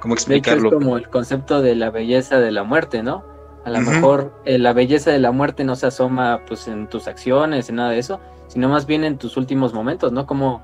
cómo 0.00 0.14
De 0.14 0.36
hecho, 0.36 0.58
explicarlo. 0.58 0.68
es 0.68 0.74
como 0.74 0.96
el 0.96 1.08
concepto 1.08 1.60
de 1.60 1.74
la 1.74 1.90
belleza 1.90 2.40
de 2.40 2.50
la 2.50 2.62
muerte, 2.62 3.02
¿no? 3.02 3.24
A 3.64 3.70
lo 3.70 3.80
mejor 3.80 4.34
eh, 4.44 4.58
la 4.58 4.72
belleza 4.72 5.10
de 5.10 5.20
la 5.20 5.30
muerte 5.30 5.64
no 5.64 5.76
se 5.76 5.86
asoma 5.86 6.40
pues 6.46 6.66
en 6.66 6.88
tus 6.88 7.06
acciones, 7.06 7.68
en 7.68 7.76
nada 7.76 7.90
de 7.90 7.98
eso, 7.98 8.20
sino 8.48 8.68
más 8.68 8.86
bien 8.86 9.04
en 9.04 9.18
tus 9.18 9.36
últimos 9.36 9.72
momentos, 9.72 10.12
¿no? 10.12 10.26
Como 10.26 10.62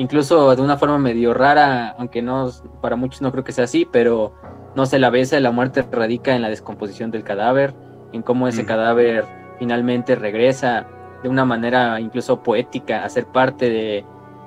incluso 0.00 0.56
de 0.56 0.62
una 0.62 0.78
forma 0.78 0.96
medio 0.98 1.34
rara, 1.34 1.94
aunque 1.98 2.22
no 2.22 2.50
para 2.80 2.96
muchos 2.96 3.20
no 3.20 3.30
creo 3.32 3.44
que 3.44 3.52
sea 3.52 3.64
así, 3.64 3.86
pero 3.90 4.32
no 4.74 4.86
sé, 4.86 4.98
la 4.98 5.10
de 5.10 5.40
la 5.40 5.50
muerte 5.50 5.84
radica 5.92 6.34
en 6.34 6.40
la 6.40 6.48
descomposición 6.48 7.10
del 7.10 7.22
cadáver, 7.22 7.74
en 8.12 8.22
cómo 8.22 8.48
ese 8.48 8.62
Ujú. 8.62 8.68
cadáver 8.68 9.26
finalmente 9.58 10.14
regresa 10.14 10.86
de 11.22 11.28
una 11.28 11.44
manera 11.44 12.00
incluso 12.00 12.42
poética 12.42 13.04
a 13.04 13.08
ser 13.10 13.26
parte 13.26 13.68
de, 13.68 14.04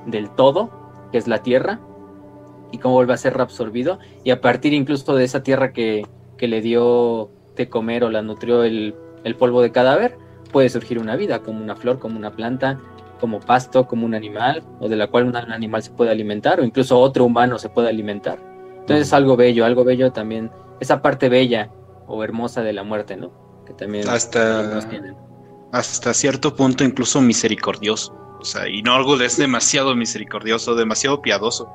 del 0.08 0.32
todo, 0.32 0.72
que 1.12 1.20
es 1.20 1.28
la 1.28 1.44
tierra, 1.44 1.80
y 2.72 2.80
cómo 2.80 2.96
vuelve 2.96 3.14
a 3.14 3.18
ser 3.18 3.36
reabsorbido, 3.36 4.00
y 4.24 4.32
a 4.32 4.42
partir 4.42 4.74
incluso 4.74 5.16
de 5.16 5.24
esa 5.24 5.44
tierra 5.44 5.72
que, 5.72 6.08
que 6.36 6.48
le 6.48 6.62
dio 6.62 7.30
de 7.56 7.70
comer 7.70 8.04
o 8.04 8.10
la 8.10 8.24
nutrió 8.24 8.64
el, 8.64 8.96
el 9.24 9.36
polvo 9.36 9.62
de 9.62 9.72
cadáver, 9.72 10.18
puede 10.52 10.70
surgir 10.70 10.98
una 10.98 11.16
vida, 11.16 11.44
como 11.44 11.62
una 11.62 11.76
flor, 11.76 12.00
como 12.00 12.18
una 12.18 12.32
planta, 12.32 12.80
como 13.24 13.40
pasto, 13.40 13.88
como 13.88 14.06
un 14.06 14.14
animal, 14.16 14.62
o 14.82 14.90
de 14.90 14.98
la 14.98 15.08
cual 15.08 15.24
un 15.28 15.38
animal 15.38 15.82
se 15.82 15.92
puede 15.92 16.12
alimentar, 16.12 16.60
o 16.60 16.66
incluso 16.66 17.00
otro 17.00 17.24
humano 17.24 17.58
se 17.58 17.70
puede 17.70 17.88
alimentar. 17.88 18.38
Entonces 18.82 19.08
es 19.08 19.14
algo 19.14 19.38
bello, 19.38 19.64
algo 19.64 19.86
bello 19.86 20.12
también, 20.12 20.52
esa 20.82 21.02
parte 21.02 21.30
bella 21.30 21.70
o 22.06 22.22
hermosa 22.22 22.64
de 22.64 22.74
la 22.74 22.84
muerte, 22.84 23.16
¿no? 23.16 23.32
Que 23.66 23.72
también 23.72 24.10
Hasta- 24.10 24.60
algunos 24.60 24.90
tienen. 24.90 25.16
hasta 25.72 26.14
cierto 26.14 26.54
punto 26.54 26.84
incluso 26.84 27.22
misericordioso. 27.22 28.14
O 28.42 28.44
sea, 28.44 28.68
y 28.68 28.82
Norgul 28.82 29.22
es 29.22 29.38
demasiado 29.38 29.96
misericordioso, 29.96 30.76
demasiado 30.76 31.22
piadoso. 31.22 31.70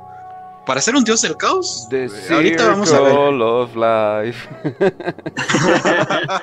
Para 0.69 0.83
ser 0.83 0.95
un 0.97 1.03
dios 1.03 1.23
del 1.23 1.35
caos, 1.39 1.87
The 1.89 2.11
ahorita 2.31 2.67
vamos 2.69 2.93
a 2.93 3.01
ver. 3.01 3.13
Of 3.17 3.75
Life. 3.75 4.49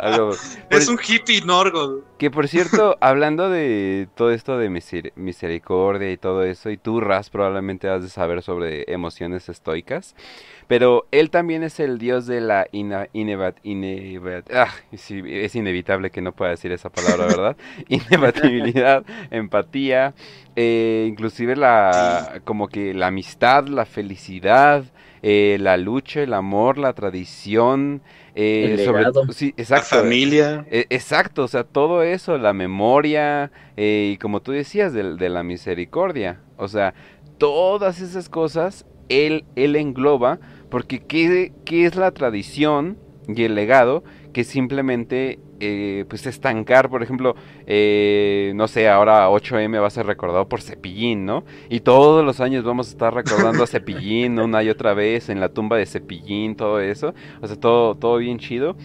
Algo- 0.00 0.36
es 0.68 0.86
un 0.88 0.98
hippie 1.02 1.40
Norgul. 1.40 2.04
Que 2.18 2.30
por 2.30 2.46
cierto, 2.46 2.98
hablando 3.00 3.48
de 3.48 4.08
todo 4.14 4.30
esto 4.32 4.58
de 4.58 4.68
miser- 4.68 5.12
misericordia 5.16 6.12
y 6.12 6.18
todo 6.18 6.44
eso, 6.44 6.68
y 6.68 6.76
tú, 6.76 7.00
Raz, 7.00 7.30
probablemente 7.30 7.88
has 7.88 8.02
de 8.02 8.10
saber 8.10 8.42
sobre 8.42 8.84
emociones 8.92 9.48
estoicas, 9.48 10.14
pero 10.66 11.06
él 11.10 11.30
también 11.30 11.62
es 11.62 11.80
el 11.80 11.96
dios 11.98 12.26
de 12.26 12.42
la 12.42 12.66
ina- 12.72 13.08
inevat- 13.14 14.44
ah, 14.52 14.68
sí, 14.94 15.22
es 15.24 15.54
inevitable 15.54 16.10
que 16.10 16.20
no 16.20 16.32
pueda 16.32 16.50
decir 16.50 16.70
esa 16.72 16.90
palabra, 16.90 17.26
¿verdad? 17.26 17.56
Inevitabilidad, 17.88 19.04
empatía, 19.30 20.12
eh, 20.56 21.06
inclusive 21.08 21.54
la, 21.56 22.40
como 22.44 22.68
que 22.68 22.94
la 22.94 23.08
amistad, 23.08 23.66
la 23.68 23.84
felicidad, 23.86 24.84
eh, 25.22 25.58
la 25.60 25.76
lucha, 25.76 26.22
el 26.22 26.32
amor, 26.34 26.78
la 26.78 26.92
tradición, 26.94 28.02
eh, 28.34 28.70
El 28.72 28.78
sobre- 28.84 29.04
sí, 29.32 29.52
La 29.56 29.62
exacto. 29.62 29.96
familia. 30.00 30.66
E- 30.70 30.86
Exacto, 30.90 31.44
o 31.44 31.48
sea, 31.48 31.64
todo 31.64 32.02
eso, 32.02 32.38
la 32.38 32.52
memoria 32.52 33.50
eh, 33.76 34.10
y 34.14 34.18
como 34.18 34.40
tú 34.40 34.52
decías, 34.52 34.92
de, 34.92 35.16
de 35.16 35.28
la 35.28 35.42
misericordia, 35.42 36.40
o 36.56 36.68
sea, 36.68 36.94
todas 37.38 38.00
esas 38.00 38.28
cosas 38.28 38.86
él, 39.08 39.44
él 39.56 39.76
engloba, 39.76 40.40
porque 40.68 41.00
¿qué, 41.00 41.52
qué 41.64 41.84
es 41.86 41.96
la 41.96 42.10
tradición 42.10 42.98
y 43.28 43.44
el 43.44 43.54
legado 43.54 44.04
que 44.36 44.44
simplemente 44.44 45.38
eh, 45.60 46.04
pues 46.10 46.26
estancar, 46.26 46.90
por 46.90 47.02
ejemplo, 47.02 47.36
eh, 47.66 48.52
no 48.54 48.68
sé, 48.68 48.86
ahora 48.86 49.30
8M 49.30 49.80
va 49.80 49.86
a 49.86 49.90
ser 49.90 50.04
recordado 50.04 50.46
por 50.46 50.60
Cepillín, 50.60 51.24
¿no? 51.24 51.42
Y 51.70 51.80
todos 51.80 52.22
los 52.22 52.40
años 52.40 52.62
vamos 52.62 52.88
a 52.88 52.90
estar 52.90 53.14
recordando 53.14 53.64
a 53.64 53.66
Cepillín 53.66 54.38
una 54.38 54.62
y 54.62 54.68
otra 54.68 54.92
vez 54.92 55.30
en 55.30 55.40
la 55.40 55.48
tumba 55.48 55.78
de 55.78 55.86
Cepillín, 55.86 56.54
todo 56.54 56.80
eso, 56.80 57.14
o 57.40 57.46
sea, 57.46 57.58
todo, 57.58 57.94
todo 57.94 58.18
bien 58.18 58.38
chido 58.38 58.76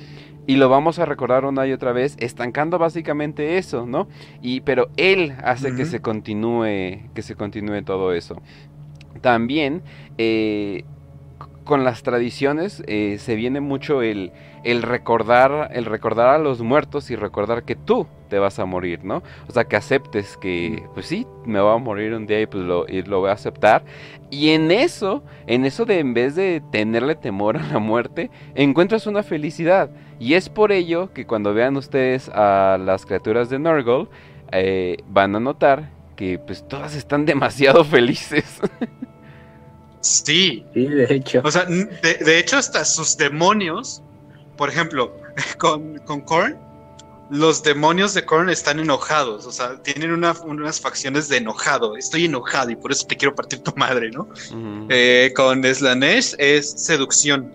y 0.48 0.56
lo 0.56 0.70
vamos 0.70 1.00
a 1.00 1.06
recordar 1.06 1.44
una 1.44 1.68
y 1.68 1.74
otra 1.74 1.92
vez, 1.92 2.16
estancando 2.22 2.80
básicamente 2.80 3.58
eso, 3.58 3.86
¿no? 3.86 4.08
Y 4.42 4.62
pero 4.62 4.88
él 4.96 5.36
hace 5.44 5.76
que 5.76 5.84
se 5.84 6.00
continúe, 6.00 7.12
que 7.14 7.22
se 7.24 7.36
continúe 7.36 7.84
todo 7.84 8.14
eso. 8.14 8.42
También 9.20 9.82
eh, 10.18 10.86
con 11.64 11.84
las 11.84 12.04
tradiciones 12.04 12.84
eh, 12.88 13.18
se 13.20 13.36
viene 13.36 13.60
mucho 13.60 14.02
el, 14.02 14.32
el 14.64 14.82
recordar, 14.82 15.70
el 15.74 15.86
recordar 15.86 16.30
a 16.30 16.38
los 16.38 16.62
muertos 16.62 17.12
y 17.12 17.16
recordar 17.16 17.64
que 17.64 17.76
tú 17.76 18.08
te 18.30 18.40
vas 18.40 18.60
a 18.60 18.66
morir, 18.66 19.04
¿no? 19.04 19.24
O 19.48 19.52
sea, 19.52 19.66
que 19.66 19.76
aceptes 19.76 20.38
que, 20.38 20.84
pues 20.94 21.06
sí, 21.06 21.28
me 21.46 21.60
voy 21.60 21.76
a 21.76 21.78
morir 21.78 22.14
un 22.14 22.26
día 22.26 22.42
y 22.42 22.46
pues 22.46 22.64
lo, 22.64 22.88
y 22.88 23.04
lo 23.04 23.20
voy 23.20 23.30
a 23.30 23.34
aceptar. 23.34 23.84
Y 24.30 24.50
en 24.50 24.72
eso, 24.72 25.24
en 25.48 25.66
eso 25.66 25.86
de 25.86 26.00
en 26.00 26.14
vez 26.14 26.36
de 26.36 26.62
tenerle 26.72 27.16
temor 27.16 27.58
a 27.58 27.64
la 27.64 27.80
muerte, 27.80 28.32
encuentras 28.56 29.06
una 29.08 29.24
felicidad. 29.24 29.90
Y 30.20 30.36
es 30.36 30.50
por 30.50 30.72
ello 30.72 31.12
que 31.14 31.26
cuando 31.26 31.54
vean 31.54 31.76
ustedes 31.78 32.30
a 32.30 32.78
las 32.80 33.06
criaturas 33.06 33.50
de 33.50 33.60
Nurgle, 33.60 34.08
eh, 34.52 34.98
van 35.10 35.36
a 35.36 35.40
notar 35.40 35.90
que 36.16 36.40
pues 36.40 36.68
todas 36.68 36.96
están 36.96 37.26
demasiado 37.26 37.84
felices. 37.84 38.62
Sí. 40.02 40.66
Sí, 40.74 40.86
de 40.88 41.06
hecho. 41.06 41.42
O 41.44 41.52
sea, 41.52 41.66
de, 41.66 41.86
de 42.24 42.40
hecho, 42.40 42.58
hasta 42.58 42.84
sus 42.86 43.16
demonios, 43.18 44.02
por 44.58 44.70
ejemplo, 44.70 45.16
con, 45.58 45.98
con 46.00 46.22
Korn, 46.22 46.58
los 47.30 47.64
demonios 47.64 48.14
de 48.14 48.26
Korn 48.26 48.50
están 48.50 48.80
enojados. 48.80 49.46
O 49.46 49.52
sea, 49.54 49.82
tienen 49.82 50.12
una- 50.12 50.36
unas 50.44 50.82
facciones 50.82 51.30
de 51.30 51.38
enojado. 51.38 51.96
Estoy 51.96 52.26
enojado 52.26 52.72
y 52.72 52.76
por 52.76 52.92
eso 52.92 53.08
te 53.08 53.16
quiero 53.16 53.34
partir 53.36 53.60
tu 53.60 53.72
madre, 53.78 54.12
¿no? 54.12 54.28
Eh, 54.90 55.32
con 55.36 55.64
Slanesh 55.64 56.36
es 56.38 56.72
seducción. 56.72 57.52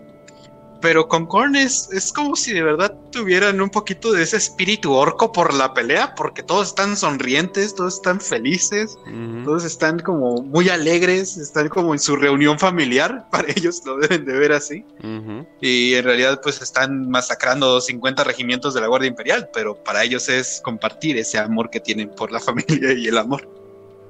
Pero 0.80 1.08
con 1.08 1.26
Korn 1.26 1.56
es, 1.56 1.88
es 1.92 2.12
como 2.12 2.36
si 2.36 2.52
de 2.52 2.62
verdad 2.62 2.94
tuvieran 3.10 3.60
un 3.60 3.70
poquito 3.70 4.12
de 4.12 4.22
ese 4.22 4.36
espíritu 4.36 4.92
orco 4.92 5.32
por 5.32 5.54
la 5.54 5.72
pelea, 5.74 6.14
porque 6.14 6.42
todos 6.42 6.68
están 6.68 6.96
sonrientes, 6.96 7.74
todos 7.74 7.94
están 7.94 8.20
felices, 8.20 8.98
Ujú. 9.06 9.44
todos 9.44 9.64
están 9.64 9.98
como 10.00 10.42
muy 10.42 10.68
alegres, 10.68 11.36
están 11.38 11.68
como 11.68 11.94
en 11.94 11.98
su 11.98 12.16
reunión 12.16 12.58
familiar, 12.58 13.26
para 13.30 13.48
ellos 13.48 13.82
lo 13.84 13.96
deben 13.98 14.24
de 14.24 14.32
ver 14.38 14.52
así. 14.52 14.84
Ujú. 15.00 15.46
Y 15.60 15.94
en 15.94 16.04
realidad 16.04 16.40
pues 16.42 16.60
están 16.60 17.08
masacrando 17.08 17.80
50 17.80 18.24
regimientos 18.24 18.74
de 18.74 18.80
la 18.80 18.86
Guardia 18.86 19.08
Imperial, 19.08 19.48
pero 19.52 19.76
para 19.76 20.04
ellos 20.04 20.28
es 20.28 20.60
compartir 20.62 21.16
ese 21.16 21.38
amor 21.38 21.70
que 21.70 21.80
tienen 21.80 22.10
por 22.10 22.30
la 22.32 22.40
familia 22.40 22.92
y 22.92 23.08
el 23.08 23.18
amor. 23.18 23.48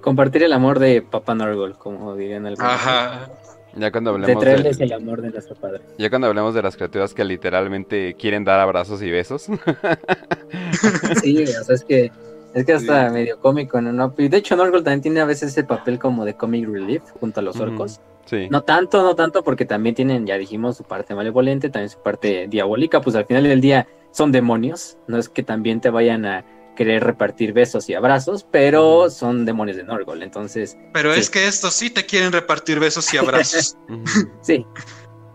Compartir 0.01 0.45
el 0.45 0.53
amor 0.53 0.79
de 0.79 1.03
Papá 1.03 1.35
Norgol, 1.35 1.77
como 1.77 2.15
dirían 2.15 2.47
algunos. 2.47 2.71
Ajá. 2.73 3.29
Ya 3.77 3.91
cuando 3.91 4.13
De 4.13 4.23
hablemos 4.23 4.43
traerles 4.43 4.79
de, 4.79 4.85
el 4.87 4.93
amor 4.93 5.21
de 5.21 5.31
nuestro 5.31 5.55
padre. 5.55 5.83
ya 5.99 6.09
cuando 6.09 6.29
hablemos 6.29 6.55
de 6.55 6.63
las 6.63 6.77
criaturas 6.77 7.13
que 7.13 7.25
literalmente 7.25 8.15
quieren 8.15 8.45
dar 8.45 8.61
abrazos 8.61 9.03
y 9.03 9.11
besos. 9.11 9.47
Sí, 11.23 11.43
o 11.43 11.65
sea, 11.65 11.75
es 11.75 11.85
que 11.85 12.11
es 12.55 12.65
que 12.65 12.73
hasta 12.73 13.11
medio 13.11 13.39
cómico, 13.39 13.81
¿no? 13.81 14.15
Y 14.17 14.29
de 14.29 14.37
hecho, 14.39 14.57
Norgol 14.57 14.83
también 14.83 15.03
tiene 15.03 15.21
a 15.21 15.25
veces 15.27 15.51
ese 15.51 15.65
papel 15.65 15.99
como 15.99 16.25
de 16.25 16.35
comic 16.35 16.67
relief 16.69 17.03
junto 17.21 17.41
a 17.41 17.43
los 17.43 17.59
orcos. 17.61 18.01
sí. 18.25 18.49
No 18.51 18.63
tanto, 18.63 19.03
no 19.03 19.15
tanto, 19.15 19.43
porque 19.45 19.67
también 19.67 19.95
tienen, 19.95 20.27
ya 20.27 20.39
dijimos, 20.39 20.79
su 20.79 20.85
parte 20.85 21.15
malevolente, 21.15 21.69
también 21.69 21.91
su 21.91 21.99
parte 21.99 22.47
diabólica, 22.49 23.01
pues 23.01 23.15
al 23.17 23.27
final 23.27 23.43
del 23.43 23.61
día 23.61 23.87
son 24.11 24.33
demonios, 24.33 24.97
no 25.07 25.19
es 25.19 25.29
que 25.29 25.43
también 25.43 25.81
te 25.83 25.91
vayan 25.91 26.25
a 26.25 26.45
querer 26.77 27.03
repartir 27.03 27.53
besos 27.53 27.89
y 27.89 27.95
abrazos, 27.95 28.47
pero 28.49 29.11
son 29.11 29.45
demonios 29.45 29.77
de 29.77 29.83
Norgol, 29.83 30.23
entonces, 30.23 30.77
Pero 30.93 31.13
Sí. 31.15 31.21
es 31.21 31.31
que 31.31 31.49
estos 31.49 31.75
sí 31.75 31.91
te 31.91 32.07
quieren 32.07 32.31
repartir 32.31 32.79
besos 32.79 33.13
y 33.13 33.17
abrazos. 33.17 33.77
Sí. 34.43 34.65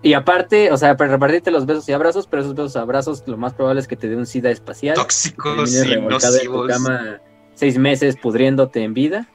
Y 0.04 0.14
aparte, 0.14 0.72
o 0.72 0.78
sea, 0.78 0.96
para 0.98 1.12
repartirte 1.12 1.52
los 1.52 1.66
besos 1.66 1.88
y 1.90 1.92
abrazos, 1.94 2.26
pero 2.28 2.42
esos 2.42 2.56
besos 2.56 2.76
y 2.76 2.80
abrazos, 2.80 3.24
lo 3.28 3.38
más 3.38 3.54
probable 3.54 3.82
es 3.82 3.88
que 3.88 3.96
te 3.98 4.08
dé 4.08 4.16
un 4.16 4.26
sida 4.26 4.50
espacial. 4.50 4.96
tóxicos 4.96 5.72
y 5.74 5.94
en 5.94 6.04
tu 6.06 6.10
nocivos. 6.10 6.68
cama 6.70 7.20
seis 7.54 7.78
meses 7.78 8.16
pudriéndote 8.16 8.82
en 8.84 8.94
vida, 8.96 9.28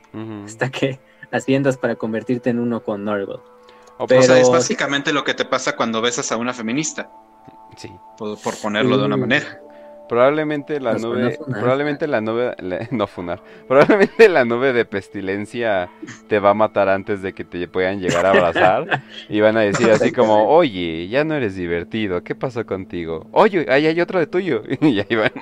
hasta 0.45 0.71
que 0.71 0.99
asciendas 1.31 1.77
para 1.77 1.95
convertirte 1.97 2.51
en 2.51 2.59
uno 2.59 2.83
con 2.83 3.05
Norgol. 3.05 3.43
O 3.99 4.07
Pero- 4.07 4.21
O 4.21 4.25
sea, 4.25 4.41
es 4.41 4.51
básicamente 4.51 5.13
lo 5.13 5.23
que 5.23 5.35
te 5.35 5.45
pasa 5.45 5.77
cuando 5.77 6.01
besas 6.03 6.33
a 6.33 6.37
una 6.37 6.53
feminista, 6.53 7.11
sí. 7.77 7.91
por, 8.19 8.37
por 8.41 8.57
ponerlo 8.61 8.99
de 8.99 9.05
una 9.07 9.17
manera. 9.17 9.61
Probablemente 10.09 10.81
la 10.81 10.93
Nos 10.93 11.03
nube, 11.03 11.39
probablemente 11.49 12.07
la 12.07 12.21
nube, 12.21 12.55
la- 12.61 12.87
no 12.91 13.07
funar, 13.07 13.43
probablemente 13.67 14.29
la 14.29 14.45
nube 14.45 14.73
de 14.73 14.85
pestilencia 14.85 15.91
te 16.29 16.39
va 16.39 16.51
a 16.51 16.55
matar 16.55 16.89
antes 16.89 17.23
de 17.23 17.33
que 17.33 17.45
te 17.45 17.67
puedan 17.67 18.01
llegar 18.01 18.25
a 18.25 18.31
abrazar 18.31 19.03
y 19.29 19.41
van 19.41 19.57
a 19.57 19.61
decir 19.61 19.91
así 19.91 20.13
como, 20.13 20.49
oye, 20.49 21.09
ya 21.09 21.25
no 21.25 21.35
eres 21.35 21.57
divertido, 21.57 22.23
¿qué 22.23 22.35
pasó 22.35 22.65
contigo? 22.67 23.27
Oye, 23.33 23.67
ahí 23.69 23.87
hay 23.87 24.01
otro 24.01 24.19
de 24.21 24.27
tuyo 24.27 24.63
y 24.81 25.01
ahí 25.01 25.17
van. 25.17 25.33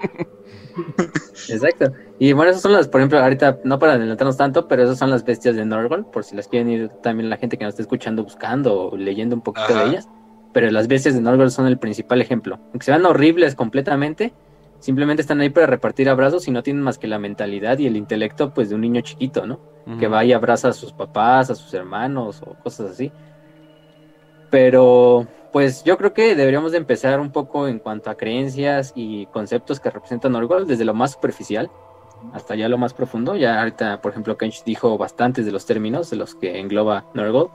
Exacto. 1.49 1.93
Y 2.19 2.33
bueno, 2.33 2.51
esas 2.51 2.63
son 2.63 2.73
las, 2.73 2.89
por 2.89 3.01
ejemplo, 3.01 3.19
ahorita 3.19 3.59
no 3.65 3.79
para 3.79 3.93
adelantarnos 3.95 4.37
tanto, 4.37 4.67
pero 4.69 4.85
esas 4.85 4.99
son 4.99 5.11
las 5.11 5.25
bestias 5.25 5.57
de 5.57 5.65
Norgol, 5.65 6.07
por 6.11 6.25
si 6.25 6.37
las 6.37 6.49
quieren 6.49 6.69
ir 6.71 6.89
también 7.03 7.29
la 7.29 7.37
gente 7.37 7.59
que 7.59 7.65
nos 7.65 7.73
esté 7.73 7.83
escuchando 7.83 8.23
buscando 8.25 8.91
o 8.91 8.97
leyendo 8.97 9.37
un 9.37 9.43
poquito 9.43 9.67
Ajá. 9.73 9.85
de 9.85 9.91
ellas. 9.91 10.09
Pero 10.53 10.71
las 10.71 10.87
bestias 10.87 11.17
de 11.17 11.21
Norgol 11.21 11.51
son 11.51 11.67
el 11.67 11.79
principal 11.79 12.21
ejemplo. 12.21 12.61
Aunque 12.71 12.85
se 12.85 12.93
vean 12.93 13.05
horribles 13.05 13.57
completamente, 13.57 14.33
simplemente 14.85 15.23
están 15.23 15.41
ahí 15.41 15.49
para 15.49 15.67
repartir 15.67 16.11
abrazos 16.11 16.47
y 16.47 16.51
no 16.51 16.63
tienen 16.63 16.83
más 16.83 16.99
que 16.99 17.09
la 17.09 17.19
mentalidad 17.19 17.79
y 17.79 17.87
el 17.87 17.97
intelecto 17.97 18.53
pues 18.53 18.69
de 18.69 18.75
un 18.75 18.83
niño 18.83 19.01
chiquito, 19.01 19.47
¿no? 19.47 19.59
Que 19.99 20.09
va 20.09 20.27
y 20.27 20.35
abraza 20.35 20.69
a 20.69 20.73
sus 20.75 20.93
papás, 20.93 21.49
a 21.49 21.55
sus 21.55 21.73
hermanos 21.73 22.43
o 22.43 22.55
cosas 22.63 22.91
así. 22.91 23.11
Pero 24.51 25.27
pues 25.53 25.85
yo 25.85 25.97
creo 25.97 26.13
que 26.13 26.35
deberíamos 26.35 26.73
de 26.73 26.79
empezar 26.79 27.19
un 27.19 27.33
poco 27.33 27.67
en 27.67 27.79
cuanto 27.79 28.11
a 28.11 28.17
creencias 28.17 28.93
y 28.95 29.25
conceptos 29.27 29.81
que 29.81 29.89
representan 29.89 30.35
Orgol, 30.35 30.67
desde 30.67 30.85
lo 30.85 30.93
más 30.93 31.13
superficial 31.13 31.71
hasta 32.35 32.55
ya 32.55 32.69
lo 32.69 32.77
más 32.77 32.93
profundo. 32.93 33.37
Ya 33.37 33.59
ahorita, 33.61 34.03
por 34.03 34.11
ejemplo, 34.13 34.37
Kench 34.37 34.65
dijo 34.65 34.99
bastantes 34.99 35.47
de 35.47 35.53
los 35.53 35.65
términos 35.65 36.11
de 36.11 36.17
los 36.17 36.35
que 36.35 36.61
engloba 36.61 37.07
Nurgle. 37.15 37.49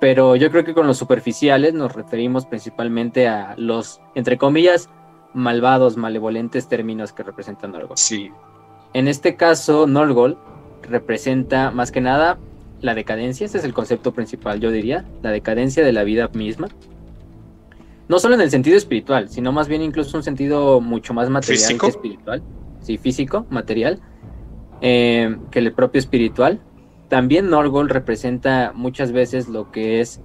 Pero 0.00 0.34
yo 0.34 0.50
creo 0.50 0.64
que 0.64 0.74
con 0.74 0.88
los 0.88 0.98
superficiales 0.98 1.72
nos 1.72 1.94
referimos 1.94 2.46
principalmente 2.46 3.28
a 3.28 3.54
los, 3.56 4.00
entre 4.16 4.38
comillas, 4.38 4.90
malvados, 5.38 5.96
malevolentes 5.96 6.68
términos 6.68 7.12
que 7.12 7.22
representan 7.22 7.72
Norgol. 7.72 7.96
Sí. 7.96 8.30
En 8.92 9.08
este 9.08 9.36
caso, 9.36 9.86
Norgol 9.86 10.38
representa 10.82 11.70
más 11.70 11.92
que 11.92 12.00
nada 12.00 12.38
la 12.80 12.94
decadencia, 12.94 13.46
ese 13.46 13.58
es 13.58 13.64
el 13.64 13.74
concepto 13.74 14.12
principal, 14.12 14.60
yo 14.60 14.70
diría, 14.70 15.04
la 15.22 15.30
decadencia 15.30 15.84
de 15.84 15.92
la 15.92 16.04
vida 16.04 16.28
misma. 16.32 16.68
No 18.08 18.18
solo 18.18 18.34
en 18.36 18.40
el 18.40 18.50
sentido 18.50 18.76
espiritual, 18.76 19.28
sino 19.28 19.52
más 19.52 19.68
bien 19.68 19.82
incluso 19.82 20.16
un 20.16 20.22
sentido 20.22 20.80
mucho 20.80 21.12
más 21.12 21.28
material 21.28 21.78
que 21.78 21.86
espiritual. 21.86 22.42
Sí, 22.80 22.96
físico, 22.96 23.46
material, 23.50 24.00
eh, 24.80 25.36
que 25.50 25.58
el 25.58 25.72
propio 25.72 25.98
espiritual. 25.98 26.60
También 27.08 27.50
Norgol 27.50 27.88
representa 27.88 28.72
muchas 28.74 29.12
veces 29.12 29.48
lo 29.48 29.70
que 29.70 30.00
es 30.00 30.20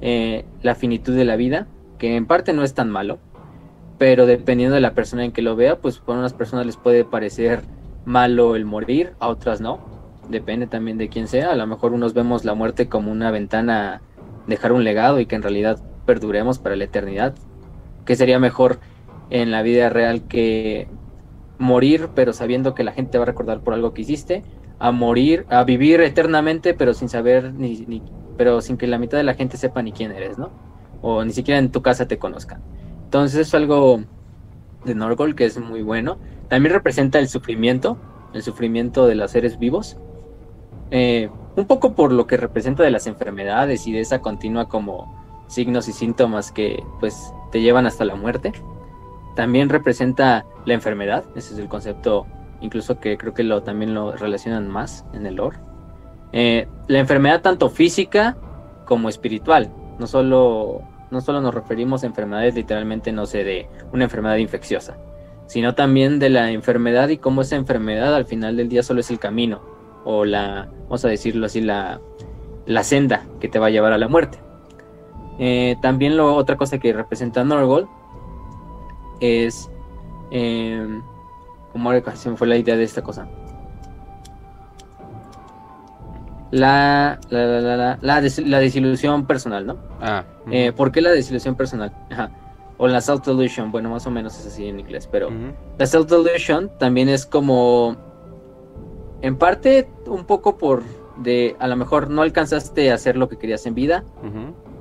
eh, 0.00 0.44
la 0.62 0.74
finitud 0.74 1.14
de 1.14 1.24
la 1.24 1.36
vida, 1.36 1.66
que 1.98 2.16
en 2.16 2.26
parte 2.26 2.52
no 2.52 2.62
es 2.62 2.74
tan 2.74 2.90
malo, 2.90 3.18
pero 3.98 4.26
dependiendo 4.26 4.74
de 4.74 4.80
la 4.80 4.94
persona 4.94 5.24
en 5.24 5.32
que 5.32 5.42
lo 5.42 5.56
vea, 5.56 5.76
pues 5.76 5.98
para 5.98 6.18
unas 6.18 6.34
personas 6.34 6.66
les 6.66 6.76
puede 6.76 7.04
parecer 7.04 7.62
malo 8.04 8.56
el 8.56 8.64
morir, 8.64 9.14
a 9.18 9.28
otras 9.28 9.60
no. 9.60 9.80
Depende 10.28 10.66
también 10.66 10.98
de 10.98 11.08
quién 11.08 11.28
sea. 11.28 11.52
A 11.52 11.56
lo 11.56 11.66
mejor 11.66 11.92
unos 11.92 12.12
vemos 12.12 12.44
la 12.44 12.54
muerte 12.54 12.88
como 12.88 13.12
una 13.12 13.30
ventana 13.30 13.94
a 13.94 14.00
dejar 14.46 14.72
un 14.72 14.84
legado 14.84 15.20
y 15.20 15.26
que 15.26 15.36
en 15.36 15.42
realidad 15.42 15.78
perduremos 16.04 16.58
para 16.58 16.76
la 16.76 16.84
eternidad. 16.84 17.34
Que 18.04 18.16
sería 18.16 18.38
mejor 18.38 18.78
en 19.30 19.50
la 19.50 19.62
vida 19.62 19.88
real 19.88 20.22
que 20.22 20.88
morir 21.58 22.10
pero 22.14 22.32
sabiendo 22.32 22.74
que 22.74 22.84
la 22.84 22.92
gente 22.92 23.12
te 23.12 23.18
va 23.18 23.24
a 23.24 23.26
recordar 23.26 23.60
por 23.60 23.74
algo 23.74 23.94
que 23.94 24.02
hiciste, 24.02 24.44
a 24.78 24.92
morir, 24.92 25.46
a 25.48 25.64
vivir 25.64 26.00
eternamente 26.00 26.74
pero 26.74 26.92
sin 26.92 27.08
saber 27.08 27.54
ni, 27.54 27.84
ni 27.86 28.02
pero 28.36 28.60
sin 28.60 28.76
que 28.76 28.86
la 28.86 28.98
mitad 28.98 29.16
de 29.16 29.24
la 29.24 29.34
gente 29.34 29.56
sepa 29.56 29.82
ni 29.82 29.92
quién 29.92 30.12
eres, 30.12 30.36
¿no? 30.36 30.50
O 31.00 31.24
ni 31.24 31.32
siquiera 31.32 31.58
en 31.58 31.72
tu 31.72 31.80
casa 31.82 32.06
te 32.06 32.18
conozcan. 32.18 32.60
Entonces 33.16 33.48
es 33.48 33.54
algo 33.54 34.02
de 34.84 34.94
Norgol 34.94 35.34
que 35.34 35.46
es 35.46 35.58
muy 35.58 35.80
bueno. 35.80 36.18
También 36.48 36.74
representa 36.74 37.18
el 37.18 37.28
sufrimiento, 37.28 37.96
el 38.34 38.42
sufrimiento 38.42 39.06
de 39.06 39.14
los 39.14 39.30
seres 39.30 39.58
vivos. 39.58 39.96
Eh, 40.90 41.30
un 41.56 41.66
poco 41.66 41.94
por 41.94 42.12
lo 42.12 42.26
que 42.26 42.36
representa 42.36 42.82
de 42.82 42.90
las 42.90 43.06
enfermedades 43.06 43.86
y 43.86 43.92
de 43.92 44.00
esa 44.00 44.18
continua 44.18 44.68
como 44.68 45.16
signos 45.46 45.88
y 45.88 45.94
síntomas 45.94 46.52
que 46.52 46.84
pues 47.00 47.32
te 47.52 47.62
llevan 47.62 47.86
hasta 47.86 48.04
la 48.04 48.16
muerte. 48.16 48.52
También 49.34 49.70
representa 49.70 50.44
la 50.66 50.74
enfermedad, 50.74 51.24
ese 51.34 51.54
es 51.54 51.58
el 51.58 51.68
concepto 51.68 52.26
incluso 52.60 53.00
que 53.00 53.16
creo 53.16 53.32
que 53.32 53.44
lo, 53.44 53.62
también 53.62 53.94
lo 53.94 54.12
relacionan 54.12 54.68
más 54.68 55.06
en 55.14 55.24
el 55.24 55.36
lore. 55.36 55.56
Eh, 56.32 56.68
la 56.86 56.98
enfermedad 56.98 57.40
tanto 57.40 57.70
física 57.70 58.36
como 58.84 59.08
espiritual, 59.08 59.72
no 59.98 60.06
solo 60.06 60.82
no 61.16 61.22
solo 61.22 61.40
nos 61.40 61.54
referimos 61.54 62.02
a 62.02 62.06
enfermedades 62.06 62.54
literalmente, 62.54 63.10
no 63.10 63.26
sé, 63.26 63.42
de 63.42 63.68
una 63.92 64.04
enfermedad 64.04 64.36
infecciosa, 64.36 64.96
sino 65.46 65.74
también 65.74 66.18
de 66.18 66.28
la 66.28 66.50
enfermedad 66.50 67.08
y 67.08 67.18
cómo 67.18 67.40
esa 67.40 67.56
enfermedad 67.56 68.14
al 68.14 68.26
final 68.26 68.56
del 68.56 68.68
día 68.68 68.82
solo 68.82 69.00
es 69.00 69.10
el 69.10 69.18
camino, 69.18 69.62
o 70.04 70.24
la, 70.24 70.68
vamos 70.84 71.04
a 71.04 71.08
decirlo 71.08 71.46
así, 71.46 71.60
la, 71.60 72.00
la 72.66 72.84
senda 72.84 73.24
que 73.40 73.48
te 73.48 73.58
va 73.58 73.66
a 73.66 73.70
llevar 73.70 73.92
a 73.92 73.98
la 73.98 74.08
muerte. 74.08 74.38
Eh, 75.38 75.76
también 75.82 76.16
lo, 76.16 76.34
otra 76.34 76.56
cosa 76.56 76.78
que 76.78 76.92
representa 76.92 77.44
Norgol 77.44 77.88
es, 79.20 79.70
eh, 80.30 80.86
¿cómo 81.72 81.92
se 82.14 82.30
me 82.30 82.36
fue 82.36 82.46
la 82.46 82.56
idea 82.56 82.76
de 82.76 82.84
esta 82.84 83.02
cosa? 83.02 83.26
la, 86.50 87.18
la, 87.28 87.60
la, 87.60 87.98
la, 88.00 88.60
desilusión 88.60 89.26
personal, 89.26 89.66
¿no? 89.66 89.76
Ah. 90.00 90.24
Eh, 90.50 90.72
¿Por 90.72 90.92
qué 90.92 91.00
la 91.00 91.10
desilusión 91.10 91.54
personal? 91.54 91.92
O 92.78 92.86
la 92.88 93.00
self-delusion, 93.00 93.72
bueno, 93.72 93.88
más 93.88 94.06
o 94.06 94.10
menos 94.10 94.38
es 94.38 94.48
así 94.48 94.66
en 94.66 94.78
inglés, 94.78 95.08
pero 95.10 95.30
la 95.78 95.86
self-delusion 95.86 96.70
también 96.78 97.08
es 97.08 97.24
como, 97.24 97.96
en 99.22 99.38
parte, 99.38 99.88
un 100.06 100.26
poco 100.26 100.58
por 100.58 100.82
de, 101.16 101.56
a 101.58 101.68
lo 101.68 101.76
mejor 101.76 102.10
no 102.10 102.20
alcanzaste 102.20 102.90
a 102.90 102.94
hacer 102.94 103.16
lo 103.16 103.30
que 103.30 103.38
querías 103.38 103.64
en 103.64 103.74
vida 103.74 104.04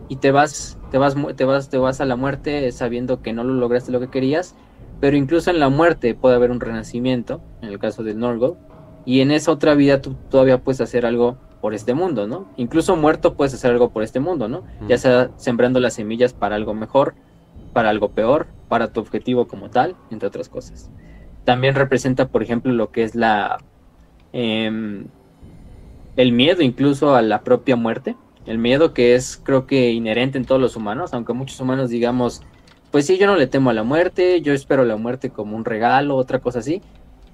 y 0.10 0.18
te 0.18 0.32
vas, 0.32 0.78
te 0.92 0.98
vas, 0.98 1.16
te 1.38 1.46
vas, 1.46 1.70
te 1.70 1.78
vas 1.78 2.02
a 2.02 2.06
la 2.06 2.18
muerte 2.18 2.70
sabiendo 2.74 3.22
que 3.22 3.32
no 3.32 3.46
lo 3.46 3.54
lograste 3.54 3.94
lo 3.94 4.02
que 4.02 4.10
querías, 4.10 4.56
pero 5.00 5.16
incluso 5.16 5.50
en 5.50 5.60
la 5.60 5.70
muerte 5.70 6.16
puede 6.16 6.36
haber 6.36 6.52
un 6.52 6.60
renacimiento, 6.60 7.42
en 7.62 7.70
el 7.70 7.80
caso 7.80 8.04
del 8.04 8.20
Norgo, 8.20 8.58
y 9.06 9.22
en 9.22 9.32
esa 9.32 9.52
otra 9.52 9.74
vida 9.74 10.02
tú 10.02 10.16
todavía 10.30 10.62
puedes 10.62 10.82
hacer 10.82 11.06
algo 11.06 11.38
por 11.62 11.74
este 11.74 11.94
mundo, 11.94 12.28
¿no? 12.28 12.48
Incluso 12.58 12.96
muerto 12.96 13.36
puedes 13.36 13.54
hacer 13.54 13.72
algo 13.72 13.90
por 13.90 14.04
este 14.04 14.20
mundo, 14.20 14.48
¿no? 14.48 14.64
Ya 14.88 14.98
sea 14.98 15.32
sembrando 15.38 15.80
las 15.80 15.96
semillas 15.96 16.34
para 16.34 16.56
algo 16.56 16.74
mejor, 16.74 17.16
para 17.74 17.90
algo 17.90 18.10
peor, 18.10 18.48
para 18.68 18.92
tu 18.92 19.00
objetivo 19.00 19.48
como 19.48 19.70
tal, 19.70 19.96
entre 20.12 20.28
otras 20.28 20.50
cosas. 20.50 20.90
También 21.44 21.76
representa, 21.76 22.28
por 22.28 22.44
ejemplo, 22.44 22.72
lo 22.72 22.92
que 22.92 23.04
es 23.04 23.16
la... 23.16 23.58
Em, 24.34 25.06
el 26.16 26.32
miedo 26.32 26.62
incluso 26.62 27.16
a 27.16 27.22
la 27.22 27.42
propia 27.44 27.76
muerte, 27.76 28.16
el 28.46 28.58
miedo 28.58 28.94
que 28.94 29.16
es 29.16 29.38
creo 29.44 29.66
que 29.66 29.92
inherente 29.92 30.38
en 30.38 30.46
todos 30.46 30.62
los 30.62 30.76
humanos, 30.76 31.14
aunque 31.14 31.34
muchos 31.34 31.60
humanos 31.60 31.90
digamos, 31.90 32.42
pues 32.92 33.06
sí, 33.06 33.18
yo 33.18 33.28
no 33.28 33.36
le 33.36 33.48
temo 33.48 33.70
a 33.70 33.74
la 33.74 33.84
muerte, 33.84 34.42
yo 34.42 34.54
espero 34.54 34.86
la 34.86 34.96
muerte 34.96 35.30
como 35.30 35.58
un 35.58 35.66
regalo, 35.66 36.16
otra 36.16 36.40
cosa 36.40 36.60
así, 36.60 36.82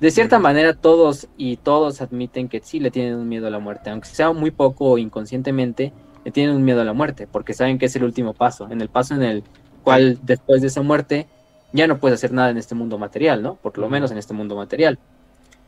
de 0.01 0.09
cierta 0.09 0.39
manera 0.39 0.73
todos 0.73 1.27
y 1.37 1.57
todos 1.57 2.01
admiten 2.01 2.49
que 2.49 2.59
sí 2.59 2.79
le 2.79 2.89
tienen 2.89 3.15
un 3.15 3.29
miedo 3.29 3.45
a 3.45 3.51
la 3.51 3.59
muerte, 3.59 3.91
aunque 3.91 4.07
sea 4.07 4.33
muy 4.33 4.49
poco 4.49 4.85
o 4.85 4.97
inconscientemente, 4.97 5.93
le 6.25 6.31
tienen 6.31 6.55
un 6.55 6.63
miedo 6.63 6.81
a 6.81 6.83
la 6.83 6.93
muerte, 6.93 7.27
porque 7.31 7.53
saben 7.53 7.77
que 7.77 7.85
es 7.85 7.95
el 7.95 8.03
último 8.03 8.33
paso, 8.33 8.67
en 8.71 8.81
el 8.81 8.89
paso 8.89 9.13
en 9.13 9.21
el 9.21 9.43
cual 9.83 10.17
después 10.23 10.61
de 10.61 10.69
esa 10.69 10.81
muerte 10.81 11.27
ya 11.71 11.85
no 11.85 11.99
puedes 11.99 12.15
hacer 12.17 12.33
nada 12.33 12.49
en 12.49 12.57
este 12.57 12.73
mundo 12.73 12.97
material, 12.97 13.43
¿no? 13.43 13.55
Por 13.55 13.77
lo 13.77 13.89
menos 13.89 14.09
en 14.09 14.17
este 14.17 14.33
mundo 14.33 14.55
material. 14.55 14.97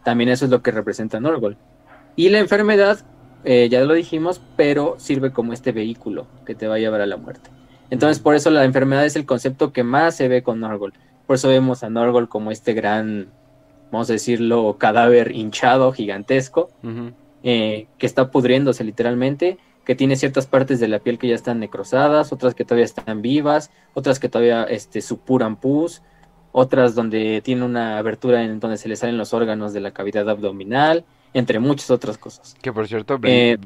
También 0.04 0.32
eso 0.32 0.46
es 0.46 0.52
lo 0.52 0.64
que 0.64 0.72
representa 0.72 1.20
Norgol. 1.20 1.56
Y 2.16 2.30
la 2.30 2.40
enfermedad, 2.40 3.02
eh, 3.44 3.70
ya 3.70 3.82
lo 3.82 3.94
dijimos, 3.94 4.42
pero 4.58 4.96
sirve 4.98 5.32
como 5.32 5.54
este 5.54 5.72
vehículo 5.72 6.26
que 6.44 6.56
te 6.56 6.68
va 6.68 6.76
a 6.76 6.80
llevar 6.80 7.02
a 7.02 7.06
la 7.06 7.18
muerte. 7.18 7.52
Entonces, 7.92 8.20
por 8.20 8.34
eso 8.34 8.50
la 8.50 8.66
enfermedad 8.66 9.06
es 9.06 9.16
el 9.16 9.28
concepto 9.28 9.72
que 9.72 9.84
más 9.84 10.16
se 10.16 10.28
ve 10.28 10.42
con 10.42 10.60
Norgol. 10.60 10.94
Por 11.28 11.36
eso 11.36 11.50
vemos 11.50 11.84
a 11.84 11.92
Norgol 11.92 12.28
como 12.28 12.50
este 12.50 12.74
gran 12.74 13.28
vamos 13.94 14.10
a 14.10 14.14
decirlo, 14.14 14.78
cadáver 14.80 15.36
hinchado, 15.36 15.94
gigantesco, 15.94 16.72
eh, 17.44 17.86
que 18.00 18.06
está 18.06 18.32
pudriéndose 18.32 18.84
literalmente, 18.84 19.60
que 19.86 19.94
tiene 19.96 20.16
ciertas 20.16 20.48
partes 20.48 20.80
de 20.80 20.88
la 20.88 21.00
piel 21.00 21.20
que 21.20 21.28
ya 21.28 21.36
están 21.36 21.60
necrosadas, 21.60 22.34
otras 22.34 22.56
que 22.56 22.66
todavía 22.66 22.86
están 22.86 23.22
vivas, 23.22 23.70
otras 23.94 24.20
que 24.20 24.30
todavía 24.30 24.64
este, 24.64 25.00
supuran 25.02 25.58
pus, 25.58 26.02
otras 26.52 26.96
donde 26.96 27.42
tiene 27.44 27.64
una 27.66 28.00
abertura 28.00 28.44
en 28.44 28.60
donde 28.60 28.78
se 28.78 28.90
le 28.90 28.96
salen 28.96 29.18
los 29.18 29.32
órganos 29.32 29.74
de 29.74 29.82
la 29.82 29.92
cavidad 29.92 30.28
abdominal, 30.28 31.06
entre 31.36 31.60
muchas 31.60 31.92
otras 31.92 32.18
cosas. 32.18 32.56
Que 32.64 32.74
por 32.74 32.88
cierto, 32.88 33.20
eh, 33.22 33.60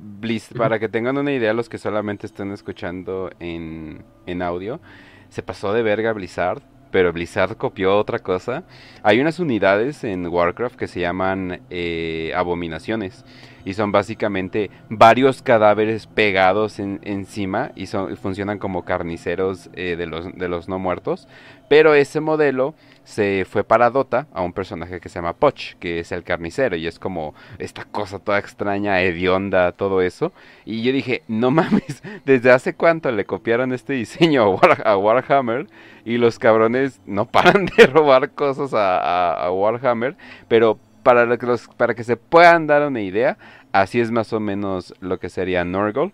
para 0.58 0.78
que 0.78 0.90
tengan 0.90 1.18
una 1.18 1.32
idea 1.32 1.54
los 1.54 1.70
que 1.70 1.78
solamente 1.78 2.28
están 2.28 2.52
escuchando 2.52 3.30
en, 3.40 4.04
en 4.26 4.42
audio, 4.42 4.82
se 5.30 5.42
pasó 5.42 5.72
de 5.72 5.84
verga 5.84 6.12
Blizzard 6.12 6.62
pero 6.92 7.14
Blizzard 7.14 7.58
copió 7.58 7.98
otra 7.98 8.20
cosa. 8.20 8.64
Hay 9.04 9.20
unas 9.20 9.40
unidades 9.40 10.04
en 10.04 10.28
Warcraft 10.28 10.76
que 10.76 10.88
se 10.88 11.00
llaman 11.00 11.62
eh, 11.70 12.32
abominaciones 12.36 13.26
y 13.66 13.74
son 13.74 13.92
básicamente 13.92 14.72
varios 14.90 15.42
cadáveres 15.42 16.08
pegados 16.08 16.80
encima 16.80 17.72
y 17.76 17.88
son, 17.88 18.16
funcionan 18.16 18.60
como 18.60 18.86
carniceros 18.86 19.70
eh, 19.74 19.96
de, 19.98 20.06
los, 20.06 20.34
de 20.34 20.48
los 20.48 20.70
no 20.70 20.80
muertos. 20.80 21.28
Pero 21.68 21.94
ese 21.94 22.22
modelo 22.22 22.76
se 23.08 23.46
fue 23.50 23.64
para 23.64 23.90
Dota 23.90 24.28
a 24.34 24.42
un 24.42 24.52
personaje 24.52 25.00
que 25.00 25.08
se 25.08 25.16
llama 25.16 25.32
Poch, 25.32 25.76
que 25.80 26.00
es 26.00 26.12
el 26.12 26.26
carnicero, 26.26 26.76
y 26.76 26.88
es 26.88 27.00
como 27.00 27.34
esta 27.58 27.86
cosa 27.86 28.20
toda 28.20 28.38
extraña, 28.38 29.02
hedionda, 29.02 29.72
todo 29.72 30.02
eso. 30.02 30.34
Y 30.66 30.84
yo 30.84 30.92
dije, 30.92 31.24
no 31.30 31.50
mames, 31.52 32.04
¿desde 32.26 32.52
hace 32.52 32.76
cuánto 32.76 33.10
le 33.10 33.26
copiaron 33.26 33.72
este 33.72 33.94
diseño 33.94 34.60
a, 34.84 34.98
Warhammer? 34.98 35.68
Y 36.04 36.18
los 36.18 36.38
cabrones 36.38 37.00
no 37.06 37.26
paran 37.32 37.68
de 37.78 37.88
robar 37.88 38.32
cosas 38.32 38.72
a, 38.74 39.50
Warhammer, 39.54 40.18
pero 40.50 40.78
para, 41.02 41.26
los, 41.26 41.70
para 41.78 41.96
que 41.96 42.04
se 42.04 42.18
puedan 42.18 42.68
dar 42.68 42.86
una 42.86 43.00
idea, 43.00 43.38
así 43.72 44.02
es 44.02 44.12
más 44.12 44.34
o 44.34 44.42
menos 44.42 44.94
lo 45.00 45.18
que 45.18 45.30
sería 45.30 45.64
Norgol. 45.64 46.12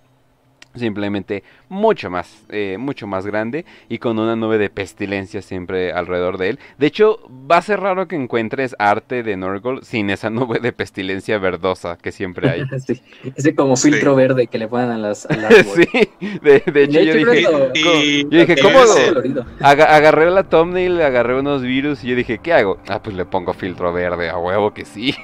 Simplemente 0.75 1.43
mucho 1.69 2.09
más, 2.09 2.43
eh, 2.49 2.77
mucho 2.79 3.07
más 3.07 3.25
grande 3.25 3.65
y 3.89 3.99
con 3.99 4.19
una 4.19 4.35
nube 4.35 4.57
de 4.57 4.69
pestilencia 4.69 5.41
siempre 5.41 5.91
alrededor 5.91 6.37
de 6.37 6.49
él. 6.49 6.59
De 6.77 6.87
hecho, 6.87 7.19
va 7.49 7.57
a 7.57 7.61
ser 7.61 7.79
raro 7.79 8.07
que 8.07 8.15
encuentres 8.15 8.75
arte 8.79 9.23
de 9.23 9.37
Norgol 9.37 9.83
sin 9.83 10.09
esa 10.09 10.29
nube 10.29 10.59
de 10.59 10.71
pestilencia 10.73 11.37
verdosa 11.37 11.97
que 11.97 12.11
siempre 12.11 12.49
hay. 12.49 12.63
sí, 12.85 13.01
ese 13.35 13.55
como 13.55 13.75
filtro 13.75 14.15
verde 14.15 14.47
que 14.47 14.57
le 14.57 14.67
ponen 14.67 14.91
a 14.91 14.97
las... 14.97 15.27
sí, 15.75 16.09
de, 16.41 16.83
hecho, 16.83 16.99
yo, 16.99 17.13
dije, 17.13 18.23
yo 18.29 18.39
dije, 18.39 18.55
¿cómo 18.61 18.79
lo? 18.79 19.45
agarré 19.61 20.31
la 20.31 20.43
thumbnail, 20.43 21.01
agarré 21.01 21.39
unos 21.39 21.61
virus 21.61 22.03
y 22.03 22.09
yo 22.09 22.15
dije, 22.15 22.39
¿qué 22.39 22.53
hago? 22.53 22.79
Ah, 22.87 23.01
pues 23.01 23.15
le 23.15 23.25
pongo 23.25 23.53
filtro 23.53 23.93
verde, 23.93 24.29
a 24.29 24.37
huevo 24.37 24.73
que 24.73 24.85
sí. 24.85 25.15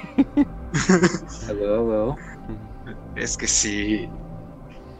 a 1.48 1.52
huevo, 1.52 1.82
huevo. 1.82 2.16
Es 3.16 3.36
que 3.36 3.46
sí, 3.46 4.08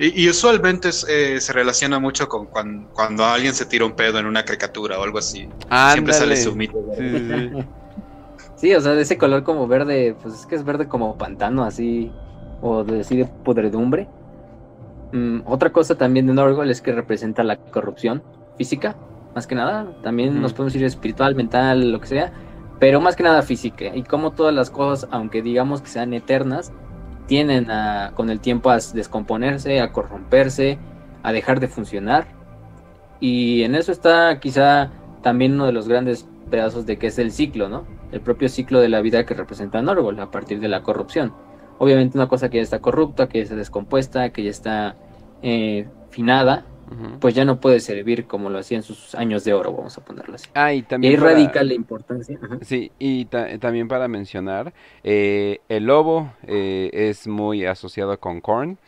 y, 0.02 0.28
usualmente 0.30 0.88
eh, 1.08 1.40
se 1.40 1.52
relaciona 1.52 1.98
mucho 1.98 2.26
con 2.26 2.46
cuando, 2.46 3.24
alguien 3.24 3.52
se 3.52 3.66
tira 3.66 3.84
un 3.84 3.92
pedo 3.92 4.18
en 4.18 4.24
una 4.24 4.44
caricatura 4.44 4.98
o 4.98 5.02
algo 5.02 5.18
así. 5.18 5.46
Siempre 5.92 6.14
sale 6.14 6.36
su 6.36 6.56
mito. 6.56 6.78
Sí, 8.56 8.74
o 8.74 8.80
sea, 8.80 8.92
de 8.92 9.02
ese 9.02 9.16
color 9.16 9.42
como 9.42 9.66
verde, 9.66 10.14
pues 10.22 10.34
es 10.34 10.46
que 10.46 10.54
es 10.54 10.64
verde 10.64 10.86
como 10.86 11.16
pantano, 11.16 11.64
así, 11.64 12.12
o 12.60 12.84
de, 12.84 13.00
así 13.00 13.16
de 13.16 13.24
podredumbre. 13.24 14.08
Mm, 15.12 15.40
otra 15.46 15.70
cosa 15.70 15.96
también 15.96 16.26
de 16.26 16.34
Norgol 16.34 16.70
es 16.70 16.80
que 16.80 16.92
representa 16.92 17.42
la 17.42 17.56
corrupción 17.56 18.22
física, 18.58 18.96
más 19.34 19.46
que 19.46 19.54
nada. 19.54 19.96
También 20.02 20.40
nos 20.40 20.52
podemos 20.52 20.72
decir 20.72 20.86
espiritual, 20.86 21.34
mental, 21.34 21.90
lo 21.90 22.00
que 22.00 22.06
sea, 22.06 22.32
pero 22.78 23.00
más 23.00 23.16
que 23.16 23.22
nada 23.22 23.42
física. 23.42 23.94
Y 23.94 24.02
como 24.02 24.32
todas 24.32 24.54
las 24.54 24.70
cosas, 24.70 25.08
aunque 25.10 25.42
digamos 25.42 25.82
que 25.82 25.88
sean 25.88 26.12
eternas, 26.14 26.72
tienen 27.30 27.70
a, 27.70 28.10
con 28.16 28.28
el 28.28 28.40
tiempo 28.40 28.70
a 28.70 28.78
descomponerse, 28.92 29.80
a 29.80 29.92
corromperse, 29.92 30.80
a 31.22 31.30
dejar 31.30 31.60
de 31.60 31.68
funcionar. 31.68 32.26
Y 33.20 33.62
en 33.62 33.76
eso 33.76 33.92
está 33.92 34.40
quizá 34.40 34.90
también 35.22 35.54
uno 35.54 35.66
de 35.66 35.72
los 35.72 35.86
grandes 35.86 36.26
pedazos 36.50 36.86
de 36.86 36.98
que 36.98 37.06
es 37.06 37.20
el 37.20 37.30
ciclo, 37.30 37.68
¿no? 37.68 37.84
El 38.10 38.20
propio 38.20 38.48
ciclo 38.48 38.80
de 38.80 38.88
la 38.88 39.00
vida 39.00 39.26
que 39.26 39.34
representa 39.34 39.80
Norgol 39.80 40.18
a 40.18 40.32
partir 40.32 40.58
de 40.58 40.66
la 40.66 40.82
corrupción. 40.82 41.32
Obviamente 41.78 42.18
una 42.18 42.26
cosa 42.26 42.50
que 42.50 42.56
ya 42.56 42.64
está 42.64 42.80
corrupta, 42.80 43.28
que 43.28 43.38
ya 43.38 43.44
está 43.44 43.54
descompuesta, 43.54 44.30
que 44.30 44.42
ya 44.42 44.50
está 44.50 44.96
eh, 45.40 45.86
finada, 46.10 46.66
pues 47.20 47.34
ya 47.34 47.44
no 47.44 47.60
puede 47.60 47.80
servir 47.80 48.26
como 48.26 48.50
lo 48.50 48.58
hacía 48.58 48.76
en 48.76 48.82
sus 48.82 49.14
años 49.14 49.44
de 49.44 49.52
oro, 49.52 49.72
vamos 49.72 49.96
a 49.96 50.04
ponerlo 50.04 50.34
así. 50.34 50.48
Ah, 50.54 50.72
y 50.72 50.82
también. 50.82 51.12
ahí 51.12 51.16
radica 51.16 51.62
la 51.62 51.74
importancia. 51.74 52.38
Sí, 52.62 52.90
y 52.98 53.26
también 53.26 53.88
para 53.88 54.08
mencionar, 54.08 54.72
eh, 55.04 55.60
el 55.68 55.84
lobo 55.84 56.32
eh, 56.46 56.90
es 56.92 57.26
muy 57.28 57.64
asociado 57.64 58.18
con 58.18 58.40
Korn. 58.40 58.78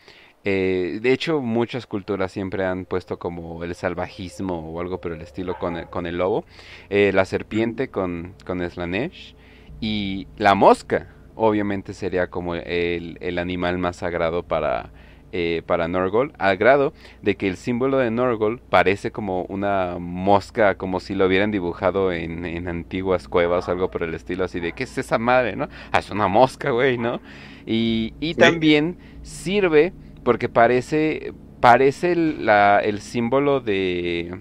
Eh, 0.45 0.99
de 1.01 1.13
hecho, 1.13 1.39
muchas 1.39 1.87
culturas 1.87 2.31
siempre 2.31 2.65
han 2.65 2.83
puesto 2.83 3.17
como 3.17 3.63
el 3.63 3.73
salvajismo 3.75 4.71
o 4.71 4.81
algo 4.81 4.99
por 4.99 5.13
el 5.13 5.21
estilo 5.21 5.57
con 5.57 5.77
el, 5.77 5.87
con 5.87 6.05
el 6.05 6.17
lobo. 6.17 6.43
la 6.89 7.25
serpiente 7.25 7.87
con, 7.87 8.33
con 8.45 8.69
Slanesh. 8.69 9.35
Y 9.79 10.27
la 10.37 10.55
mosca, 10.55 11.07
obviamente, 11.35 11.93
sería 11.93 12.27
como 12.27 12.55
el, 12.55 13.17
el 13.21 13.37
animal 13.37 13.77
más 13.77 13.97
sagrado 13.97 14.43
para 14.43 14.91
eh, 15.35 15.63
para 15.65 15.87
Norgol, 15.87 16.31
al 16.37 16.57
grado 16.57 16.93
de 17.23 17.33
que 17.33 17.47
el 17.47 17.57
símbolo 17.57 17.97
de 17.97 18.11
Norgol 18.11 18.61
parece 18.69 19.09
como 19.09 19.45
una 19.45 19.97
mosca, 19.99 20.75
como 20.75 20.99
si 20.99 21.15
lo 21.15 21.25
hubieran 21.25 21.49
dibujado 21.49 22.11
en, 22.11 22.67
antiguas 22.67 23.27
cuevas, 23.27 23.67
algo 23.67 23.89
por 23.89 24.03
el 24.03 24.13
estilo 24.13 24.43
así 24.43 24.59
de, 24.59 24.73
¿qué 24.73 24.83
es 24.83 24.95
esa 24.95 25.17
madre, 25.17 25.55
no? 25.55 25.69
Ah, 25.91 25.97
es 25.97 26.11
una 26.11 26.27
mosca, 26.27 26.69
güey, 26.69 26.99
¿no? 26.99 27.19
Y, 27.65 28.13
y 28.19 28.35
también 28.35 28.97
sirve 29.23 29.91
porque 30.23 30.49
parece, 30.49 31.33
parece 31.59 32.11
el, 32.11 32.47
el 32.47 32.99
símbolo 32.99 33.59
de... 33.59 34.37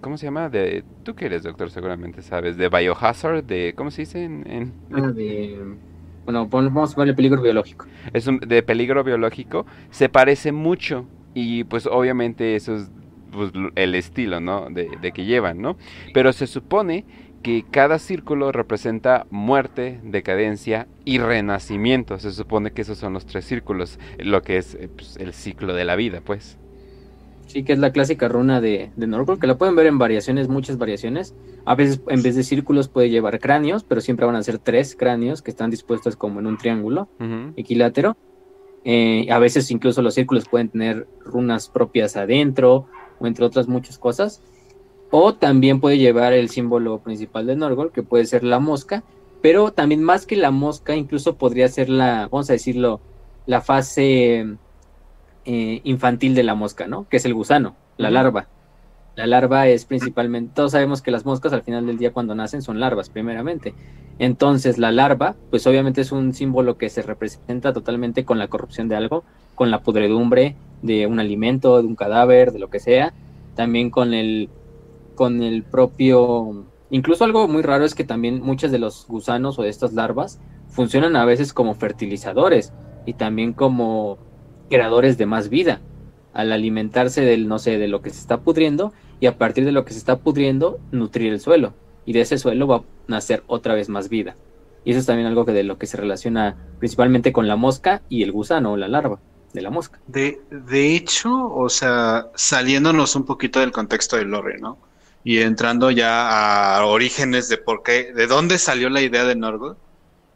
¿Cómo 0.00 0.16
se 0.16 0.26
llama? 0.26 0.48
De, 0.48 0.84
tú 1.02 1.16
que 1.16 1.26
eres 1.26 1.42
doctor 1.42 1.70
seguramente 1.70 2.22
sabes, 2.22 2.56
de 2.56 2.68
Biohazard, 2.68 3.42
de, 3.42 3.74
¿cómo 3.76 3.90
se 3.90 4.02
dice 4.02 4.22
en...? 4.22 4.44
en... 4.48 4.72
Ah, 4.92 5.10
de 5.10 5.76
bueno, 6.26 6.46
vamos 6.48 6.92
a 6.92 6.94
ponerle 6.94 7.14
peligro 7.14 7.40
biológico. 7.40 7.86
Es 8.12 8.26
un, 8.26 8.38
de 8.40 8.62
peligro 8.62 9.02
biológico, 9.04 9.64
se 9.90 10.08
parece 10.08 10.52
mucho 10.52 11.06
y 11.34 11.64
pues 11.64 11.86
obviamente 11.86 12.56
eso 12.56 12.76
es 12.76 12.90
pues, 13.30 13.52
el 13.74 13.94
estilo, 13.94 14.40
¿no? 14.40 14.68
De, 14.70 14.90
de, 15.00 15.12
que 15.12 15.24
llevan, 15.24 15.60
¿no? 15.60 15.76
Pero 16.12 16.32
se 16.32 16.46
supone 16.46 17.04
que 17.42 17.64
cada 17.70 17.98
círculo 17.98 18.50
representa 18.50 19.26
muerte, 19.30 20.00
decadencia 20.02 20.88
y 21.04 21.18
renacimiento. 21.18 22.18
Se 22.18 22.32
supone 22.32 22.72
que 22.72 22.82
esos 22.82 22.98
son 22.98 23.12
los 23.12 23.24
tres 23.24 23.44
círculos, 23.44 24.00
lo 24.18 24.42
que 24.42 24.56
es 24.56 24.74
eh, 24.74 24.88
pues, 24.94 25.16
el 25.18 25.32
ciclo 25.32 25.72
de 25.74 25.84
la 25.84 25.94
vida, 25.94 26.20
pues. 26.24 26.58
Sí, 27.46 27.62
que 27.62 27.72
es 27.72 27.78
la 27.78 27.92
clásica 27.92 28.28
runa 28.28 28.60
de, 28.60 28.90
de 28.96 29.06
Norgol, 29.06 29.38
que 29.38 29.46
la 29.46 29.56
pueden 29.56 29.76
ver 29.76 29.86
en 29.86 29.98
variaciones, 29.98 30.48
muchas 30.48 30.78
variaciones. 30.78 31.34
A 31.64 31.74
veces 31.74 32.00
en 32.08 32.22
vez 32.22 32.34
de 32.34 32.42
círculos 32.42 32.88
puede 32.88 33.08
llevar 33.08 33.38
cráneos, 33.38 33.84
pero 33.84 34.00
siempre 34.00 34.26
van 34.26 34.36
a 34.36 34.42
ser 34.42 34.58
tres 34.58 34.96
cráneos 34.96 35.42
que 35.42 35.52
están 35.52 35.70
dispuestos 35.70 36.16
como 36.16 36.40
en 36.40 36.46
un 36.46 36.58
triángulo 36.58 37.08
equilátero. 37.56 38.16
Eh, 38.84 39.26
a 39.30 39.38
veces 39.38 39.70
incluso 39.70 40.02
los 40.02 40.14
círculos 40.14 40.48
pueden 40.48 40.68
tener 40.68 41.08
runas 41.24 41.68
propias 41.68 42.16
adentro 42.16 42.86
o 43.18 43.26
entre 43.26 43.44
otras 43.44 43.68
muchas 43.68 43.98
cosas. 43.98 44.42
O 45.10 45.34
también 45.34 45.80
puede 45.80 45.98
llevar 45.98 46.32
el 46.32 46.50
símbolo 46.50 46.98
principal 46.98 47.46
de 47.46 47.56
Norgol, 47.56 47.92
que 47.92 48.02
puede 48.02 48.26
ser 48.26 48.42
la 48.42 48.58
mosca, 48.58 49.04
pero 49.40 49.72
también 49.72 50.02
más 50.02 50.26
que 50.26 50.36
la 50.36 50.50
mosca, 50.50 50.96
incluso 50.96 51.36
podría 51.36 51.68
ser 51.68 51.88
la, 51.88 52.28
vamos 52.30 52.50
a 52.50 52.54
decirlo, 52.54 53.00
la 53.46 53.60
fase 53.60 54.56
eh, 55.46 55.80
infantil 55.84 56.34
de 56.34 56.42
la 56.42 56.56
mosca, 56.56 56.88
¿no? 56.88 57.08
Que 57.08 57.18
es 57.18 57.24
el 57.24 57.32
gusano, 57.32 57.76
la 57.96 58.10
larva. 58.10 58.48
La 59.14 59.26
larva 59.26 59.68
es 59.68 59.84
principalmente, 59.84 60.52
todos 60.54 60.72
sabemos 60.72 61.00
que 61.00 61.12
las 61.12 61.24
moscas 61.24 61.52
al 61.52 61.62
final 61.62 61.86
del 61.86 61.98
día 61.98 62.12
cuando 62.12 62.34
nacen 62.34 62.62
son 62.62 62.80
larvas 62.80 63.10
primeramente. 63.10 63.72
Entonces 64.18 64.76
la 64.76 64.90
larva, 64.90 65.36
pues 65.50 65.66
obviamente 65.66 66.00
es 66.00 66.10
un 66.10 66.34
símbolo 66.34 66.76
que 66.78 66.90
se 66.90 67.00
representa 67.00 67.72
totalmente 67.72 68.24
con 68.24 68.38
la 68.38 68.48
corrupción 68.48 68.88
de 68.88 68.96
algo, 68.96 69.22
con 69.54 69.70
la 69.70 69.82
pudredumbre 69.82 70.56
de 70.82 71.06
un 71.06 71.20
alimento, 71.20 71.80
de 71.80 71.86
un 71.86 71.94
cadáver, 71.96 72.52
de 72.52 72.58
lo 72.58 72.68
que 72.68 72.80
sea. 72.80 73.14
También 73.54 73.90
con 73.90 74.14
el, 74.14 74.50
con 75.14 75.42
el 75.42 75.62
propio, 75.62 76.66
incluso 76.90 77.24
algo 77.24 77.46
muy 77.46 77.62
raro 77.62 77.84
es 77.84 77.94
que 77.94 78.04
también 78.04 78.42
muchos 78.42 78.70
de 78.72 78.80
los 78.80 79.06
gusanos 79.06 79.58
o 79.58 79.62
de 79.62 79.68
estas 79.68 79.92
larvas 79.92 80.40
funcionan 80.68 81.16
a 81.16 81.24
veces 81.24 81.52
como 81.52 81.74
fertilizadores 81.74 82.72
y 83.06 83.14
también 83.14 83.52
como 83.52 84.18
creadores 84.68 85.18
de 85.18 85.26
más 85.26 85.48
vida 85.48 85.80
al 86.32 86.52
alimentarse 86.52 87.22
del, 87.22 87.48
no 87.48 87.58
sé, 87.58 87.78
de 87.78 87.88
lo 87.88 88.02
que 88.02 88.10
se 88.10 88.20
está 88.20 88.40
pudriendo 88.40 88.92
y 89.20 89.26
a 89.26 89.38
partir 89.38 89.64
de 89.64 89.72
lo 89.72 89.84
que 89.84 89.92
se 89.92 89.98
está 89.98 90.18
pudriendo, 90.18 90.78
nutrir 90.92 91.32
el 91.32 91.40
suelo. 91.40 91.72
Y 92.04 92.12
de 92.12 92.20
ese 92.20 92.38
suelo 92.38 92.66
va 92.66 92.76
a 92.76 92.82
nacer 93.08 93.42
otra 93.46 93.74
vez 93.74 93.88
más 93.88 94.08
vida. 94.08 94.36
Y 94.84 94.90
eso 94.90 95.00
es 95.00 95.06
también 95.06 95.26
algo 95.26 95.46
que 95.46 95.52
de 95.52 95.64
lo 95.64 95.78
que 95.78 95.86
se 95.86 95.96
relaciona 95.96 96.56
principalmente 96.78 97.32
con 97.32 97.48
la 97.48 97.56
mosca 97.56 98.02
y 98.08 98.22
el 98.22 98.32
gusano 98.32 98.72
o 98.72 98.76
la 98.76 98.86
larva 98.86 99.18
de 99.52 99.62
la 99.62 99.70
mosca. 99.70 99.98
De, 100.06 100.40
de 100.50 100.94
hecho, 100.94 101.50
o 101.52 101.68
sea, 101.68 102.26
saliéndonos 102.34 103.16
un 103.16 103.24
poquito 103.24 103.60
del 103.60 103.72
contexto 103.72 104.16
del 104.16 104.28
lore, 104.28 104.58
¿no? 104.58 104.78
Y 105.24 105.38
entrando 105.38 105.90
ya 105.90 106.76
a 106.76 106.86
orígenes 106.86 107.48
de 107.48 107.56
por 107.56 107.82
qué, 107.82 108.12
de 108.12 108.26
dónde 108.26 108.58
salió 108.58 108.90
la 108.90 109.00
idea 109.00 109.24
de 109.24 109.34
Norgod, 109.34 109.76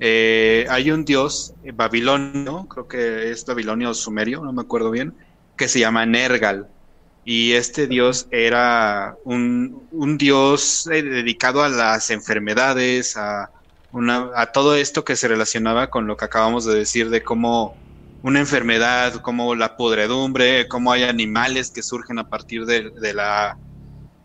eh, 0.00 0.66
hay 0.70 0.90
un 0.90 1.04
dios 1.04 1.52
babilonio, 1.74 2.66
creo 2.66 2.88
que 2.88 3.30
es 3.30 3.44
babilonio 3.44 3.90
o 3.90 3.94
sumerio, 3.94 4.42
no 4.42 4.52
me 4.52 4.62
acuerdo 4.62 4.90
bien, 4.90 5.14
que 5.56 5.68
se 5.68 5.78
llama 5.78 6.06
Nergal. 6.06 6.68
Y 7.24 7.52
este 7.52 7.86
dios 7.86 8.26
era 8.30 9.14
un, 9.24 9.86
dios 10.16 10.88
eh, 10.90 11.02
dedicado 11.02 11.62
a 11.62 11.68
las 11.68 12.10
enfermedades, 12.10 13.18
a, 13.18 13.50
a 14.34 14.46
todo 14.52 14.74
esto 14.74 15.04
que 15.04 15.16
se 15.16 15.28
relacionaba 15.28 15.90
con 15.90 16.06
lo 16.06 16.16
que 16.16 16.24
acabamos 16.24 16.64
de 16.64 16.74
decir 16.74 17.10
de 17.10 17.22
cómo 17.22 17.76
una 18.22 18.40
enfermedad, 18.40 19.14
como 19.16 19.54
la 19.54 19.76
podredumbre, 19.76 20.66
cómo 20.68 20.92
hay 20.92 21.02
animales 21.02 21.70
que 21.70 21.82
surgen 21.82 22.18
a 22.18 22.28
partir 22.28 22.64
de, 22.64 22.90
de, 22.90 23.14
la, 23.14 23.58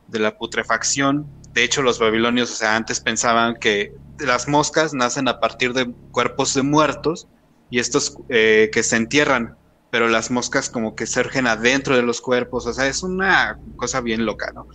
de 0.07 0.19
la 0.19 0.37
putrefacción. 0.37 1.25
De 1.53 1.63
hecho, 1.63 1.81
los 1.81 1.99
babilonios, 1.99 2.51
o 2.51 2.55
sea, 2.55 2.75
antes 2.75 2.99
pensaban 2.99 3.55
que 3.55 3.93
las 4.19 4.47
moscas 4.47 4.93
nacen 4.93 5.27
a 5.27 5.39
partir 5.39 5.73
de 5.73 5.93
cuerpos 6.11 6.53
de 6.53 6.63
muertos 6.63 7.27
y 7.69 7.79
estos 7.79 8.15
eh, 8.29 8.69
que 8.71 8.83
se 8.83 8.95
entierran, 8.95 9.57
pero 9.89 10.07
las 10.07 10.31
moscas 10.31 10.69
como 10.69 10.95
que 10.95 11.05
surgen 11.05 11.47
adentro 11.47 11.95
de 11.95 12.03
los 12.03 12.21
cuerpos, 12.21 12.65
o 12.65 12.73
sea, 12.73 12.87
es 12.87 13.03
una 13.03 13.59
cosa 13.75 14.01
bien 14.01 14.25
loca, 14.25 14.51
¿no? 14.53 14.67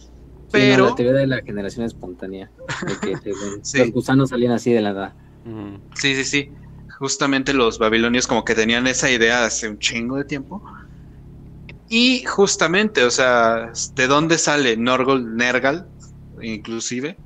Pero... 0.51 0.91
la 0.91 0.95
teoría 0.95 1.13
de 1.21 1.27
la 1.27 1.43
generación 1.43 1.87
espontánea, 1.87 2.51
de 3.03 3.21
que 3.21 3.31
los 3.79 3.93
gusanos 3.93 4.31
salían 4.31 4.53
así 4.53 4.73
de 4.73 4.83
la 4.83 4.93
nada. 4.93 5.17
Sí, 5.95 6.15
sí, 6.15 6.25
sí. 6.25 6.53
Justamente 6.99 7.55
los 7.55 7.79
babilonios 7.79 8.27
como 8.27 8.45
que 8.45 8.55
tenían 8.55 8.87
esa 8.87 9.11
idea 9.11 9.45
hace 9.45 9.69
un 9.69 9.79
chingo 9.79 10.17
de 10.17 10.25
tiempo. 10.25 10.63
Y 11.89 12.25
justamente, 12.25 13.05
o 13.05 13.11
sea, 13.11 13.73
¿de 13.95 14.07
dónde 14.07 14.39
sale 14.39 14.77
Norgol 14.77 15.37
Nergal? 15.37 15.89
Inclusive, 16.43 17.19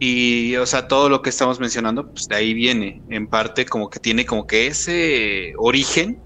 y, 0.00 0.56
o 0.56 0.66
sea, 0.66 0.88
todo 0.88 1.08
lo 1.08 1.22
que 1.22 1.30
estamos 1.30 1.60
mencionando, 1.60 2.10
pues 2.10 2.26
de 2.26 2.34
ahí 2.34 2.54
viene. 2.54 3.02
En 3.08 3.28
parte, 3.28 3.64
como 3.64 3.88
que 3.88 4.00
tiene 4.00 4.26
como 4.26 4.46
que 4.46 4.66
ese 4.66 5.54
origen 5.58 6.20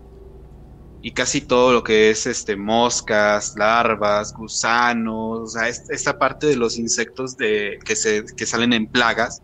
y 1.03 1.13
casi 1.13 1.43
todo 1.43 1.73
lo 1.73 1.83
que 1.83 2.11
es 2.11 2.27
este 2.27 2.57
moscas, 2.57 3.55
larvas, 3.57 4.35
gusanos, 4.35 5.41
o 5.41 5.47
sea, 5.47 5.69
esta 5.69 6.19
parte 6.19 6.47
de 6.47 6.57
los 6.57 6.79
insectos 6.79 7.37
de, 7.37 7.79
que, 7.85 7.95
se, 7.95 8.25
que 8.37 8.47
salen 8.47 8.73
en 8.73 8.87
plagas, 8.87 9.43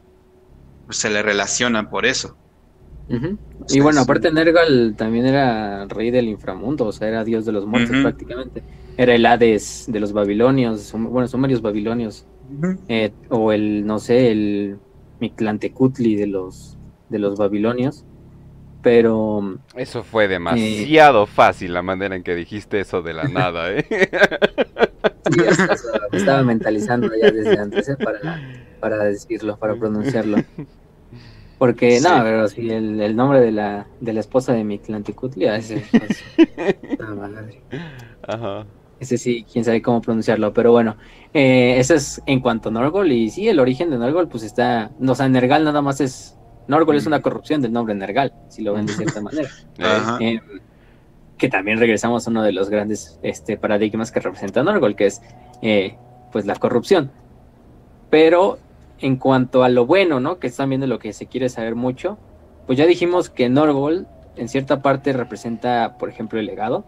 pues 0.87 0.99
se 0.99 1.11
le 1.11 1.23
relacionan 1.23 1.91
por 1.91 2.07
eso. 2.07 2.37
y 3.69 3.81
bueno, 3.81 4.01
aparte 4.01 4.33
Nergal 4.33 4.95
también 4.97 5.27
era 5.27 5.85
rey 5.87 6.11
del 6.11 6.29
inframundo, 6.29 6.87
o 6.87 6.93
sea, 6.93 7.09
era 7.09 7.23
dios 7.23 7.45
de 7.45 7.53
los 7.53 7.67
muertos 7.67 7.97
prácticamente. 8.01 8.63
Era 8.97 9.15
el 9.15 9.27
Hades 9.27 9.85
de 9.89 10.01
los 10.01 10.13
babilonios, 10.13 10.93
bueno, 10.93 11.29
sumerios 11.29 11.61
babilonios. 11.61 12.27
Eh, 12.89 13.13
o 13.31 13.53
el, 13.53 13.87
no 13.87 13.99
sé, 13.99 14.31
el 14.31 14.79
Mictlantecutli 15.21 16.17
de 16.17 16.27
los, 16.27 16.77
de 17.09 17.19
los 17.19 17.39
babilonios. 17.39 18.05
Pero. 18.83 19.59
Eso 19.75 20.03
fue 20.03 20.29
demasiado 20.29 21.27
fácil 21.27 21.73
la 21.73 21.83
manera 21.83 22.17
en 22.17 22.23
que 22.23 22.35
dijiste 22.35 22.81
eso 22.81 23.01
de 23.01 23.15
la 23.15 23.25
nada, 23.25 23.73
¿eh? 23.73 23.87
estaba 26.13 26.43
mentalizando 26.43 27.11
ya 27.21 27.31
desde 27.31 27.59
antes 27.59 27.89
¿eh? 27.89 27.97
para, 28.81 29.05
decirlo, 29.05 29.57
para 29.57 29.75
pronunciarlo. 29.75 30.37
Porque, 31.57 32.01
no, 32.01 32.23
pero 32.23 32.49
si 32.49 32.69
el, 32.69 33.17
nombre 33.17 33.41
de 33.41 33.53
la, 33.53 33.87
de 34.01 34.13
la 34.13 34.21
esposa 34.21 34.53
de 34.53 34.65
Mictlantecutli, 34.65 35.47
ese. 35.47 35.83
Pues, 35.91 36.99
madre. 37.17 37.63
Ajá. 38.23 38.67
Ese 39.01 39.19
sí, 39.19 39.45
quién 39.51 39.65
sabe 39.65 39.83
cómo 39.83 40.01
pronunciarlo, 40.01 40.53
pero 40.53 40.73
bueno, 40.73 40.97
eh, 41.33 41.77
eso 41.79 41.95
es 41.95 42.23
en 42.27 42.41
cuanto 42.41 42.69
a 42.69 42.73
Norgol. 42.73 43.11
Y 43.13 43.31
sí, 43.31 43.49
el 43.49 43.61
origen 43.61 43.91
de 43.91 43.99
Norgol, 43.99 44.29
pues 44.29 44.43
está. 44.43 44.91
O 45.07 45.15
sea, 45.15 45.29
Nergal 45.29 45.65
nada 45.65 45.83
más 45.83 46.01
es 46.01 46.37
Norgol 46.67 46.97
es 46.97 47.07
una 47.07 47.21
corrupción 47.21 47.61
del 47.61 47.73
nombre 47.73 47.95
Nergal, 47.95 48.33
si 48.49 48.63
lo 48.63 48.75
ven 48.75 48.87
de 48.87 48.95
cierta 48.95 49.21
manera. 49.23 49.49
Eh, 50.21 50.41
que 51.37 51.49
también 51.49 51.79
regresamos 51.79 52.27
a 52.27 52.31
uno 52.31 52.43
de 52.43 52.53
los 52.53 52.71
grandes 52.71 53.19
este, 53.23 53.57
paradigmas 53.57 54.11
que 54.11 54.21
representa 54.21 54.63
Norgol, 54.63 54.97
que 54.97 55.07
es 55.07 55.23
eh, 55.63 55.97
pues 56.33 56.47
la 56.47 56.55
corrupción. 56.57 57.11
Pero 58.11 58.59
en 59.01 59.17
cuanto 59.17 59.65
a 59.65 59.69
lo 59.69 59.87
bueno, 59.87 60.21
¿no? 60.21 60.39
Que 60.39 60.47
es 60.47 60.57
también 60.57 60.81
de 60.81 60.87
lo 60.87 60.99
que 60.99 61.13
se 61.13 61.27
quiere 61.27 61.49
saber 61.49 61.75
mucho, 61.75 62.19
pues 62.67 62.79
ya 62.79 62.87
dijimos 62.87 63.29
que 63.29 63.49
Norgol 63.49 64.07
en 64.37 64.49
cierta 64.49 64.81
parte 64.81 65.13
representa, 65.13 65.97
por 65.99 66.09
ejemplo, 66.09 66.39
el 66.39 66.47
legado. 66.47 66.85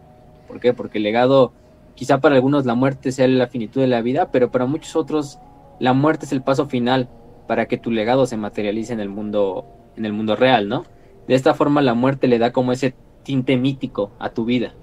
¿Por 0.47 0.59
qué? 0.59 0.73
Porque 0.73 0.97
el 0.97 1.03
legado, 1.03 1.51
quizá 1.97 2.21
para 2.21 2.35
algunos 2.35 2.65
la 2.65 2.75
muerte 2.75 3.11
sea 3.11 3.27
la 3.27 3.47
finitud 3.47 3.81
de 3.81 3.87
la 3.87 4.01
vida, 4.01 4.31
pero 4.31 4.51
para 4.51 4.67
muchos 4.67 4.95
otros 4.95 5.39
la 5.79 5.93
muerte 5.93 6.25
es 6.25 6.31
el 6.31 6.43
paso 6.43 6.67
final 6.67 7.09
para 7.47 7.65
que 7.65 7.77
tu 7.77 7.89
legado 7.89 8.27
se 8.27 8.37
materialice 8.37 8.93
en 8.93 8.99
el 8.99 9.09
mundo, 9.09 9.65
en 9.97 10.05
el 10.05 10.13
mundo 10.13 10.35
real, 10.35 10.69
¿no? 10.69 10.85
De 11.27 11.33
esta 11.33 11.55
forma 11.55 11.81
la 11.81 11.95
muerte 11.95 12.27
le 12.27 12.37
da 12.37 12.51
como 12.51 12.71
ese 12.71 12.93
tinte 13.23 13.57
mítico 13.57 14.11
a 14.19 14.29
tu 14.29 14.45
vida. 14.45 14.75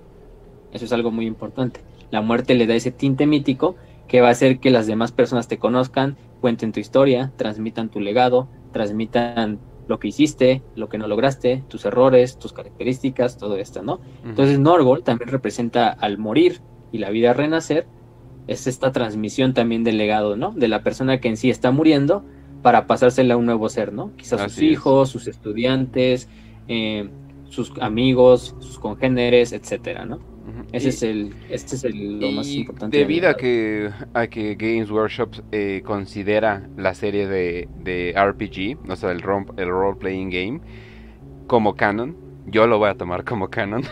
Eso 0.73 0.85
es 0.85 0.93
algo 0.93 1.13
muy 1.13 1.27
importante. 1.27 1.81
La 2.11 2.21
muerte 2.21 2.55
le 2.55 2.67
da 2.67 2.75
ese 2.75 2.91
tinte 2.91 3.27
mítico 3.27 3.77
que 4.09 4.21
va 4.21 4.29
a 4.29 4.33
hacer 4.33 4.59
que 4.59 4.71
las 4.71 4.89
demás 4.89 5.13
personas 5.13 5.47
te 5.47 5.59
conozcan, 5.59 6.17
cuenten 6.41 6.73
tu 6.73 6.81
historia, 6.81 7.33
transmitan 7.37 7.91
tu 7.91 8.01
legado, 8.01 8.49
transmitan 8.73 9.61
lo 9.87 10.01
que 10.01 10.09
hiciste, 10.09 10.63
lo 10.75 10.89
que 10.89 10.99
no 10.99 11.07
lograste, 11.07 11.63
tus 11.69 11.85
errores, 11.85 12.39
tus 12.39 12.53
características, 12.53 13.39
todo 13.39 13.57
esto, 13.57 13.83
¿no? 13.83 14.01
Entonces 14.25 14.59
Norgol 14.59 15.05
también 15.05 15.31
representa 15.31 15.91
al 15.91 16.19
morir 16.19 16.61
y 16.95 16.99
la 16.99 17.11
vida 17.11 17.33
renacer, 17.33 17.89
es 18.47 18.69
esta 18.69 18.93
transmisión 18.93 19.53
también 19.53 19.83
del 19.83 19.99
legado, 19.99 20.37
¿no? 20.37 20.53
De 20.53 20.69
la 20.69 20.85
persona 20.85 21.19
que 21.19 21.27
en 21.27 21.37
sí 21.37 21.51
está 21.51 21.73
muriendo, 21.73 22.25
para 22.63 22.87
pasársela 22.87 23.35
a 23.35 23.37
un 23.37 23.47
nuevo 23.47 23.69
ser, 23.69 23.93
¿no? 23.93 24.15
Quizás 24.17 24.41
sus 24.53 24.63
hijos, 24.63 25.09
sus 25.11 25.27
estudiantes, 25.27 26.29
eh, 26.69 27.09
sus 27.49 27.73
amigos, 27.81 28.55
sus 28.61 28.79
congéneres, 28.79 29.53
etcétera, 29.53 30.05
¿no? 30.05 30.21
Ese 30.71 30.91
es 30.91 31.03
el, 31.03 31.35
este 31.51 31.75
es 31.75 31.83
el, 31.83 32.21
lo 32.21 32.31
más 32.31 32.49
importante. 32.49 32.97
Debido 32.97 33.29
a 33.29 33.35
que, 33.35 33.91
a 34.13 34.29
que 34.29 34.55
Games 34.55 34.89
Workshop 34.89 35.31
eh, 35.51 35.83
considera 35.85 36.69
la 36.77 36.95
serie 36.95 37.27
de, 37.27 37.69
de 37.83 38.15
RPG, 38.17 38.89
o 38.89 38.95
sea, 38.95 39.11
el, 39.11 39.25
el 39.57 39.69
role-playing 39.69 40.31
game, 40.31 40.61
como 41.49 41.75
canon, 41.75 42.17
yo 42.47 42.67
lo 42.67 42.79
voy 42.79 42.91
a 42.91 42.95
tomar 42.95 43.25
como 43.25 43.49
canon. 43.49 43.83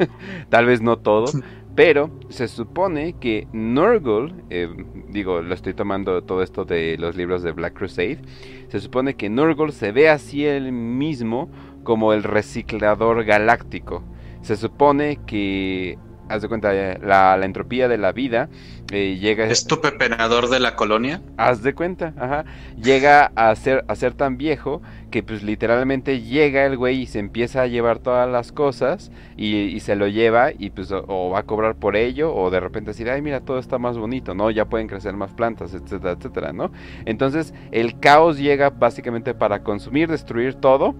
Tal 0.48 0.66
vez 0.66 0.80
no 0.80 0.98
todo, 0.98 1.26
pero 1.78 2.10
se 2.28 2.48
supone 2.48 3.12
que 3.20 3.46
Nurgle, 3.52 4.34
eh, 4.50 4.68
digo, 5.10 5.42
lo 5.42 5.54
estoy 5.54 5.74
tomando 5.74 6.24
todo 6.24 6.42
esto 6.42 6.64
de 6.64 6.96
los 6.98 7.14
libros 7.14 7.44
de 7.44 7.52
Black 7.52 7.74
Crusade, 7.74 8.18
se 8.66 8.80
supone 8.80 9.14
que 9.14 9.30
Nurgle 9.30 9.70
se 9.70 9.92
ve 9.92 10.08
así 10.08 10.44
él 10.44 10.72
mismo 10.72 11.48
como 11.84 12.12
el 12.12 12.24
reciclador 12.24 13.22
galáctico. 13.22 14.02
Se 14.42 14.56
supone 14.56 15.20
que 15.24 15.96
haz 16.28 16.42
de 16.42 16.48
cuenta, 16.48 16.74
eh, 16.74 16.98
la, 17.00 17.38
entropía 17.44 17.86
de 17.86 17.98
la 17.98 18.10
vida 18.10 18.48
eh, 18.90 19.16
llega... 19.20 19.46
¿Es 19.46 19.66
tu 19.66 19.80
pepenador 19.80 20.48
de 20.48 20.60
la 20.60 20.76
colonia? 20.76 21.20
Haz 21.36 21.62
de 21.62 21.74
cuenta, 21.74 22.14
ajá. 22.16 22.44
Llega 22.80 23.32
a 23.34 23.54
ser, 23.54 23.84
a 23.88 23.94
ser 23.94 24.14
tan 24.14 24.36
viejo 24.38 24.82
que 25.10 25.22
pues 25.22 25.42
literalmente 25.42 26.22
llega 26.22 26.66
el 26.66 26.76
güey 26.76 27.02
y 27.02 27.06
se 27.06 27.18
empieza 27.18 27.62
a 27.62 27.66
llevar 27.66 27.98
todas 27.98 28.28
las 28.28 28.52
cosas 28.52 29.10
y, 29.36 29.78
se 29.80 29.96
lo 29.96 30.08
lleva 30.08 30.50
y 30.56 30.70
pues 30.70 30.92
o, 30.92 31.30
va 31.30 31.40
a 31.40 31.42
cobrar 31.44 31.76
por 31.76 31.96
ello 31.96 32.34
o 32.34 32.50
de 32.50 32.60
repente 32.60 32.90
decir, 32.90 33.08
ay 33.08 33.22
mira, 33.22 33.40
todo 33.40 33.58
está 33.58 33.78
más 33.78 33.96
bonito, 33.96 34.34
¿no? 34.34 34.50
Ya 34.50 34.66
pueden 34.66 34.86
crecer 34.86 35.14
más 35.14 35.32
plantas, 35.32 35.72
etcétera, 35.72 36.12
etcétera, 36.12 36.52
¿no? 36.52 36.72
Entonces 37.06 37.54
el 37.70 37.98
caos 38.00 38.38
llega 38.38 38.70
básicamente 38.70 39.34
para 39.34 39.62
consumir, 39.62 40.10
destruir 40.10 40.54
todo 40.54 40.94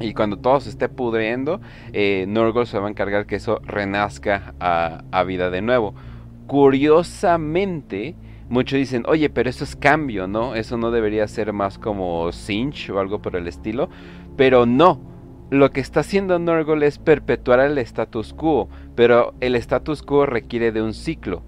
y 0.00 0.12
cuando 0.12 0.38
todo 0.38 0.60
se 0.60 0.70
esté 0.70 0.88
pudriendo, 0.88 1.60
eh, 1.92 2.24
Norgol 2.26 2.66
se 2.66 2.78
va 2.78 2.88
a 2.88 2.90
encargar 2.90 3.26
que 3.26 3.36
eso 3.36 3.60
renazca 3.64 4.54
a, 4.58 5.22
vida 5.24 5.50
de 5.50 5.62
nuevo. 5.62 5.94
Curiosamente, 6.46 8.14
muchos 8.48 8.78
dicen, 8.78 9.04
oye, 9.06 9.30
pero 9.30 9.48
eso 9.50 9.64
es 9.64 9.76
cambio, 9.76 10.26
¿no? 10.26 10.54
Eso 10.54 10.76
no 10.76 10.90
debería 10.90 11.26
ser 11.28 11.52
más 11.52 11.78
como 11.78 12.30
Cinch 12.32 12.90
o 12.90 12.98
algo 12.98 13.22
por 13.22 13.36
el 13.36 13.46
estilo. 13.46 13.88
Pero 14.36 14.66
no, 14.66 15.00
lo 15.50 15.70
que 15.70 15.80
está 15.80 16.00
haciendo 16.00 16.38
Norgol 16.38 16.82
es 16.82 16.98
perpetuar 16.98 17.60
el 17.60 17.78
status 17.78 18.34
quo, 18.34 18.68
pero 18.94 19.34
el 19.40 19.54
status 19.56 20.02
quo 20.02 20.26
requiere 20.26 20.72
de 20.72 20.82
un 20.82 20.94
ciclo. 20.94 21.42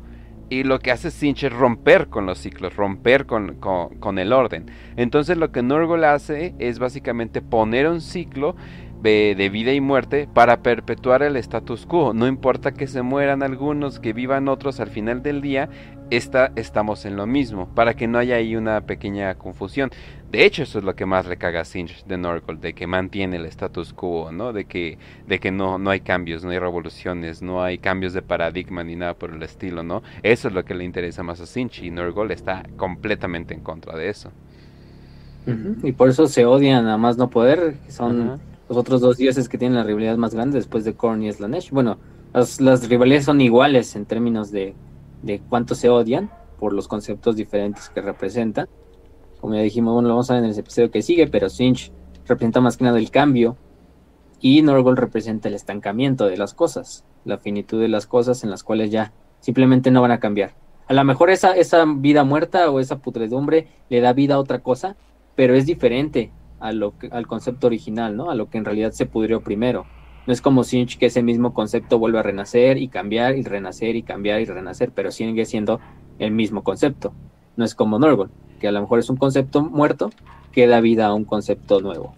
Y 0.49 0.63
lo 0.63 0.79
que 0.79 0.93
hace 0.93 1.11
Sinch 1.11 1.43
es 1.43 1.53
romper 1.53 2.07
con 2.07 2.25
los 2.25 2.39
ciclos, 2.39 2.77
romper 2.77 3.27
con, 3.27 4.19
el 4.19 4.33
orden. 4.33 4.67
Entonces 4.97 5.37
lo 5.37 5.51
que 5.51 5.63
Norgol 5.63 6.05
hace 6.05 6.55
es 6.61 6.79
básicamente 6.79 7.43
poner 7.43 7.89
un 7.89 8.01
ciclo 8.01 8.55
de, 9.03 9.35
de, 9.37 9.49
vida 9.49 9.73
y 9.73 9.81
muerte 9.81 10.29
para 10.33 10.63
perpetuar 10.63 11.23
el 11.23 11.37
status 11.37 11.87
quo. 11.87 12.13
No 12.13 12.27
importa 12.27 12.73
que 12.73 12.87
se 12.87 13.03
mueran 13.03 13.43
algunos, 13.43 14.01
que 14.01 14.13
vivan 14.13 14.49
otros, 14.49 14.81
al 14.81 14.89
final 14.89 15.23
del 15.23 15.41
día 15.41 15.69
esta, 16.11 16.53
estamos 16.55 17.05
en 17.05 17.17
lo 17.17 17.27
mismo, 17.27 17.69
para 17.75 17.95
que 17.95 18.07
no 18.07 18.19
haya 18.19 18.37
ahí 18.37 18.55
una 18.55 18.81
pequeña 18.83 19.35
confusión. 19.35 19.91
De 20.31 20.45
hecho, 20.45 20.63
eso 20.63 20.79
es 20.79 20.85
lo 20.85 20.95
que 20.95 21.07
más 21.07 21.27
le 21.27 21.37
caga 21.37 21.61
a 21.61 21.65
Sinch 21.65 22.05
de 22.05 22.17
Norgol, 22.17 22.61
de 22.61 22.75
que 22.75 22.87
mantiene 22.87 23.37
el 23.37 23.47
status 23.47 23.93
quo, 23.93 24.31
¿no? 24.33 24.53
De 24.53 24.67
que, 24.67 24.99
de 25.27 25.39
que 25.39 25.51
no, 25.51 25.79
no 25.79 25.91
hay 25.91 26.01
cambios, 26.01 26.45
no 26.45 26.51
hay 26.51 26.59
revoluciones, 26.59 27.43
no 27.43 27.63
hay 27.63 27.79
cambios 27.79 28.13
de 28.13 28.23
paradigma 28.23 28.85
ni 28.85 28.97
nada 28.97 29.15
por 29.15 29.31
el 29.31 29.43
estilo, 29.43 29.83
¿no? 29.83 30.03
Eso 30.23 30.49
es 30.49 30.55
lo 30.55 30.65
que 30.65 30.75
le 30.75 30.85
interesa 30.85 31.23
más 31.23 31.41
a 31.41 31.47
Sinch 31.47 31.83
y 31.83 31.91
Norgol 31.91 32.31
está 32.31 32.63
completamente 32.77 33.55
en 33.55 33.61
contra 33.61 33.97
de 33.97 34.09
eso. 34.09 34.31
Y 35.85 35.93
por 35.93 36.09
eso 36.09 36.27
se 36.27 36.45
odian 36.45 36.89
a 36.89 36.99
más 36.99 37.17
no 37.19 37.31
poder, 37.31 37.77
son 37.89 38.41
los 38.69 38.79
otros 38.79 39.01
dos 39.01 39.17
dioses 39.17 39.49
que 39.49 39.59
tienen 39.59 39.77
la 39.77 39.85
rivalidad 39.85 40.17
más 40.17 40.35
grande 40.35 40.59
después 40.59 40.85
de 40.85 40.95
Korn 40.95 41.23
y 41.23 41.33
Slanesh. 41.33 41.71
Bueno, 41.71 41.99
las, 42.33 42.89
rivalidades 42.89 43.25
son 43.25 43.41
iguales 43.41 43.97
en 43.97 44.07
términos 44.07 44.51
de 44.51 44.75
de 45.23 45.41
cuánto 45.41 45.75
se 45.75 45.89
odian 45.89 46.31
por 46.59 46.73
los 46.73 46.89
conceptos 46.89 47.37
diferentes 47.37 47.91
que 47.91 48.01
representan. 48.01 48.69
Como 49.41 49.55
ya 49.55 49.61
dijimos, 49.61 49.93
bueno, 49.93 50.09
lo 50.09 50.15
vamos 50.15 50.31
a 50.31 50.35
ver 50.35 50.45
en 50.45 50.51
el 50.51 50.59
episodio 50.59 50.91
que 50.91 51.03
sigue, 51.03 51.27
pero 51.27 51.51
Sinch 51.51 51.93
representa 52.27 52.61
más 52.61 52.77
que 52.77 52.85
nada 52.85 52.99
el 52.99 53.11
cambio 53.11 53.57
y 54.41 54.63
Norgol 54.63 54.97
representa 54.97 55.49
el 55.49 55.55
estancamiento 55.55 56.27
de 56.27 56.37
las 56.37 56.55
cosas, 56.55 57.05
la 57.25 57.39
finitud 57.39 57.81
de 57.81 57.89
las 57.89 58.07
cosas 58.07 58.45
en 58.45 58.51
las 58.51 58.63
cuales 58.63 58.91
ya 58.91 59.13
simplemente 59.41 59.91
no 59.91 60.01
van 60.01 60.13
a 60.13 60.21
cambiar. 60.21 60.55
A 60.89 60.95
lo 60.95 61.05
mejor 61.05 61.31
esa, 61.31 61.57
esa 61.57 61.85
vida 61.85 62.25
muerta 62.25 62.71
o 62.71 62.81
esa 62.81 62.99
putredumbre 62.99 63.69
le 63.89 64.01
da 64.01 64.13
vida 64.13 64.37
a 64.37 64.39
otra 64.39 64.61
cosa, 64.61 64.97
pero 65.35 65.55
es 65.55 65.67
diferente 65.67 66.31
a 66.61 66.73
lo 66.73 66.97
que, 66.99 67.09
al 67.09 67.27
concepto 67.27 67.67
original, 67.67 68.17
¿no? 68.17 68.31
A 68.31 68.35
lo 68.35 68.49
que 68.49 68.59
en 68.59 68.65
realidad 68.65 68.93
se 68.93 69.07
pudrió 69.07 69.41
primero. 69.41 69.87
No 70.27 70.33
es 70.33 70.41
como 70.41 70.65
Sinch 70.65 70.99
que 70.99 71.07
ese 71.07 71.23
mismo 71.23 71.55
concepto 71.55 71.99
vuelve 71.99 72.19
a 72.19 72.23
renacer 72.23 72.79
y 72.79 72.89
cambiar 72.89 73.37
y 73.37 73.43
renacer 73.43 73.95
y 73.95 74.03
cambiar 74.03 74.41
y 74.41 74.45
renacer, 74.45 74.91
pero 74.95 75.13
sigue 75.13 75.45
siendo 75.45 75.81
el 76.19 76.33
mismo 76.33 76.65
concepto. 76.65 77.13
No 77.57 77.65
es 77.65 77.75
como 77.75 77.99
Norgol, 77.99 78.31
que 78.61 78.69
a 78.69 78.73
lo 78.73 78.81
mejor 78.81 78.99
es 78.99 79.09
un 79.09 79.17
concepto 79.17 79.63
muerto 79.63 80.11
que 80.53 80.67
da 80.67 80.81
vida 80.81 81.07
a 81.07 81.15
un 81.15 81.25
concepto 81.25 81.81
nuevo. 81.81 82.15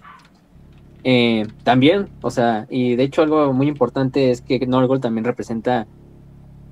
Eh, 1.05 1.46
también, 1.62 2.09
o 2.22 2.31
sea, 2.31 2.66
y 2.70 2.96
de 2.96 3.05
hecho 3.05 3.22
algo 3.22 3.53
muy 3.53 3.68
importante 3.68 4.31
es 4.31 4.40
que 4.40 4.59
Norgol 4.66 5.01
también 5.01 5.24
representa 5.24 5.87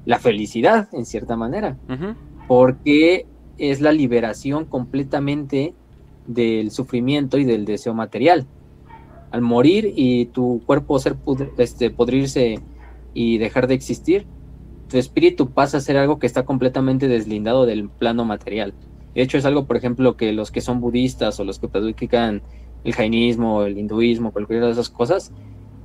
la 0.04 0.18
felicidad 0.18 0.88
en 0.92 1.04
cierta 1.04 1.36
manera, 1.36 1.76
porque 2.48 3.26
es 3.58 3.80
la 3.80 3.92
liberación 3.92 4.64
completamente 4.64 5.74
del 6.26 6.70
sufrimiento 6.70 7.38
y 7.38 7.44
del 7.44 7.64
deseo 7.64 7.94
material 7.94 8.46
al 9.30 9.42
morir 9.42 9.92
y 9.96 10.26
tu 10.26 10.62
cuerpo 10.66 10.98
ser 10.98 11.16
este, 11.58 11.90
podrirse 11.90 12.60
y 13.14 13.38
dejar 13.38 13.66
de 13.66 13.74
existir, 13.74 14.26
tu 14.88 14.98
espíritu 14.98 15.50
pasa 15.50 15.78
a 15.78 15.80
ser 15.80 15.96
algo 15.96 16.18
que 16.18 16.26
está 16.26 16.44
completamente 16.44 17.08
deslindado 17.08 17.66
del 17.66 17.88
plano 17.88 18.24
material. 18.24 18.72
De 19.14 19.22
hecho, 19.22 19.38
es 19.38 19.44
algo, 19.44 19.66
por 19.66 19.76
ejemplo, 19.76 20.16
que 20.16 20.32
los 20.32 20.50
que 20.50 20.60
son 20.60 20.80
budistas 20.80 21.40
o 21.40 21.44
los 21.44 21.58
que 21.58 21.68
practican 21.68 22.42
el 22.84 22.94
jainismo, 22.94 23.62
el 23.62 23.78
hinduismo, 23.78 24.32
cualquiera 24.32 24.66
de 24.66 24.72
esas 24.72 24.90
cosas, 24.90 25.32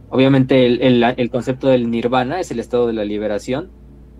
obviamente 0.09 0.65
el, 0.65 1.29
concepto 1.31 1.67
del 1.67 1.89
nirvana 1.89 2.39
es 2.39 2.51
el 2.51 2.59
estado 2.59 2.87
de 2.87 2.93
la 2.93 3.05
liberación, 3.05 3.69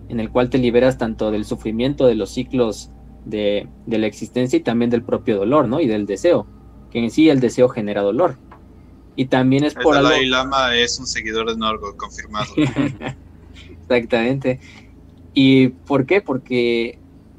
en 0.08 0.18
el 0.18 0.30
cual 0.30 0.50
te 0.50 0.58
liberas 0.58 0.98
tanto 0.98 1.30
del 1.30 1.44
sufrimiento, 1.44 2.06
de 2.06 2.16
los 2.16 2.30
ciclos 2.30 2.90
de, 3.24 3.68
de 3.86 3.98
la 3.98 4.06
existencia 4.06 4.56
y 4.56 4.60
también 4.60 4.90
del 4.90 5.02
propio 5.02 5.36
dolor, 5.36 5.68
¿no? 5.68 5.80
Y 5.80 5.86
del 5.86 6.06
deseo, 6.06 6.46
que 6.90 6.98
en 6.98 7.10
sí 7.10 7.28
el 7.28 7.40
deseo 7.40 7.68
genera 7.68 8.02
dolor. 8.02 8.36
Y 9.14 9.26
también 9.26 9.64
es 9.64 9.74
por 9.74 9.96
el 9.96 10.02
Dalai 10.02 10.26
Lama 10.26 10.74
es 10.76 10.98
un 10.98 11.06
seguidor 11.06 11.50
de 11.50 11.56
Norgol, 11.56 11.96
confirmado. 11.96 12.52
Exactamente. 13.82 14.60
¿Y 15.34 15.68
por 15.68 16.06
qué? 16.06 16.20
Porque 16.20 16.98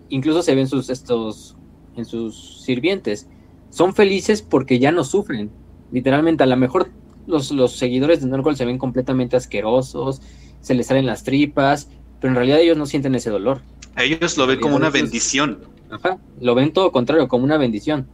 incluso 0.10 0.43
se 0.43 0.56
ven 0.56 0.67
sus 0.67 0.89
estos 0.89 1.56
en 1.96 2.06
sus 2.06 2.62
sirvientes. 2.63 3.28
Son 3.69 3.93
felices 3.93 4.41
porque 4.41 4.80
ya 4.80 4.91
no 4.91 5.04
sufren. 5.04 5.52
Literalmente, 5.91 6.43
a 6.43 6.48
lo 6.48 6.58
mejor 6.58 6.91
los, 7.26 7.52
los 7.52 7.76
seguidores 7.76 8.22
de 8.22 8.28
Norgol 8.28 8.56
se 8.56 8.65
ven 8.65 8.78
completamente 8.78 9.36
asquerosos, 9.36 10.22
se 10.62 10.74
les 10.74 10.88
salen 10.88 11.06
las 11.06 11.24
tripas, 11.24 11.89
pero 12.19 12.32
en 12.32 12.36
realidad 12.36 12.60
ellos 12.60 12.78
no 12.78 12.86
sienten 12.86 13.15
ese 13.15 13.30
dolor. 13.30 13.62
Ellos 13.95 14.38
lo 14.38 14.47
ven 14.47 14.60
como 14.60 14.75
una 14.75 14.89
bendición. 14.89 15.60
Ajá, 15.89 16.17
lo 16.39 16.56
ven 16.56 16.73
todo 16.73 16.91
contrario, 16.91 17.27
como 17.27 17.43
una 17.43 17.58
bendición. 17.58 18.08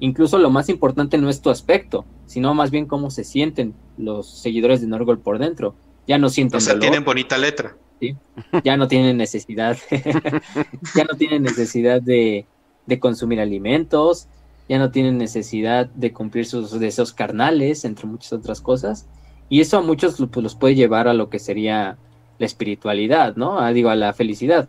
Incluso 0.00 0.38
lo 0.38 0.50
más 0.50 0.68
importante 0.68 1.18
no 1.18 1.28
es 1.28 1.40
tu 1.40 1.50
aspecto, 1.50 2.04
sino 2.26 2.54
más 2.54 2.70
bien 2.70 2.86
cómo 2.86 3.10
se 3.10 3.24
sienten 3.24 3.74
los 3.96 4.28
seguidores 4.28 4.80
de 4.80 4.86
Norgol 4.86 5.18
por 5.18 5.38
dentro. 5.38 5.74
Ya 6.06 6.18
no 6.18 6.28
sienten 6.28 6.58
O 6.58 6.60
sea, 6.60 6.78
tienen 6.78 7.04
bonita 7.04 7.38
letra. 7.38 7.76
¿sí? 8.00 8.16
Ya 8.64 8.76
no 8.76 8.88
tienen 8.88 9.16
necesidad, 9.16 9.78
ya 10.94 11.04
no 11.04 11.16
tienen 11.16 11.42
necesidad 11.42 12.02
de, 12.02 12.46
de, 12.86 12.98
consumir 12.98 13.40
alimentos, 13.40 14.28
ya 14.68 14.78
no 14.78 14.90
tienen 14.90 15.18
necesidad 15.18 15.86
de 15.86 16.12
cumplir 16.12 16.46
sus 16.46 16.78
deseos 16.78 17.12
carnales, 17.12 17.84
entre 17.84 18.06
muchas 18.06 18.32
otras 18.32 18.60
cosas. 18.60 19.06
Y 19.48 19.60
eso 19.60 19.78
a 19.78 19.82
muchos 19.82 20.16
pues, 20.30 20.42
los 20.42 20.54
puede 20.54 20.74
llevar 20.74 21.08
a 21.08 21.14
lo 21.14 21.28
que 21.28 21.38
sería 21.38 21.96
la 22.38 22.46
espiritualidad, 22.46 23.36
¿no? 23.36 23.58
A, 23.58 23.72
digo, 23.72 23.90
a 23.90 23.96
la 23.96 24.12
felicidad. 24.12 24.68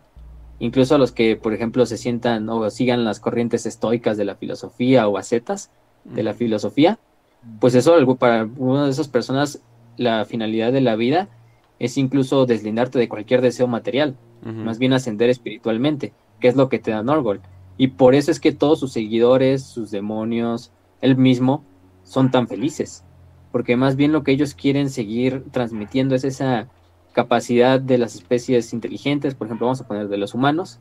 Incluso 0.58 0.94
a 0.94 0.98
los 0.98 1.12
que, 1.12 1.36
por 1.36 1.52
ejemplo, 1.52 1.84
se 1.86 1.98
sientan 1.98 2.48
o 2.48 2.68
sigan 2.70 3.04
las 3.04 3.20
corrientes 3.20 3.66
estoicas 3.66 4.16
de 4.16 4.24
la 4.24 4.36
filosofía 4.36 5.06
o 5.06 5.18
ascetas 5.18 5.70
de 6.04 6.22
la 6.22 6.34
filosofía, 6.34 6.98
pues 7.60 7.74
eso 7.74 7.94
para 8.16 8.48
una 8.56 8.84
de 8.84 8.90
esas 8.90 9.08
personas 9.08 9.60
la 9.96 10.24
finalidad 10.24 10.72
de 10.72 10.80
la 10.80 10.96
vida 10.96 11.28
es 11.78 11.98
incluso 11.98 12.46
deslindarte 12.46 12.98
de 12.98 13.08
cualquier 13.08 13.40
deseo 13.40 13.66
material, 13.66 14.16
más 14.42 14.78
bien 14.78 14.92
ascender 14.92 15.28
espiritualmente, 15.28 16.12
que 16.40 16.48
es 16.48 16.56
lo 16.56 16.68
que 16.68 16.78
te 16.78 16.90
da 16.90 17.02
Norgol. 17.02 17.40
Y 17.76 17.88
por 17.88 18.14
eso 18.14 18.30
es 18.30 18.40
que 18.40 18.52
todos 18.52 18.80
sus 18.80 18.92
seguidores, 18.92 19.62
sus 19.62 19.90
demonios, 19.90 20.70
él 21.00 21.16
mismo, 21.16 21.64
son 22.04 22.30
tan 22.30 22.48
felices, 22.48 23.04
porque 23.52 23.76
más 23.76 23.96
bien 23.96 24.12
lo 24.12 24.22
que 24.22 24.32
ellos 24.32 24.54
quieren 24.54 24.88
seguir 24.88 25.44
transmitiendo 25.50 26.14
es 26.14 26.24
esa 26.24 26.68
capacidad 27.16 27.80
de 27.80 27.96
las 27.96 28.14
especies 28.14 28.74
inteligentes, 28.74 29.34
por 29.34 29.46
ejemplo, 29.46 29.66
vamos 29.66 29.80
a 29.80 29.88
poner 29.88 30.08
de 30.08 30.18
los 30.18 30.34
humanos, 30.34 30.80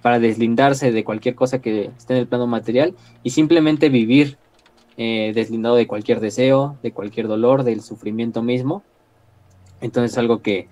para 0.00 0.18
deslindarse 0.18 0.92
de 0.92 1.04
cualquier 1.04 1.34
cosa 1.34 1.60
que 1.60 1.90
esté 1.98 2.14
en 2.14 2.20
el 2.20 2.26
plano 2.26 2.46
material 2.46 2.94
y 3.22 3.30
simplemente 3.30 3.90
vivir 3.90 4.38
eh, 4.96 5.32
deslindado 5.34 5.76
de 5.76 5.86
cualquier 5.86 6.20
deseo, 6.20 6.78
de 6.82 6.92
cualquier 6.92 7.28
dolor, 7.28 7.64
del 7.64 7.82
sufrimiento 7.82 8.42
mismo. 8.42 8.82
Entonces 9.82 10.12
es 10.12 10.18
algo 10.18 10.40
que, 10.40 10.68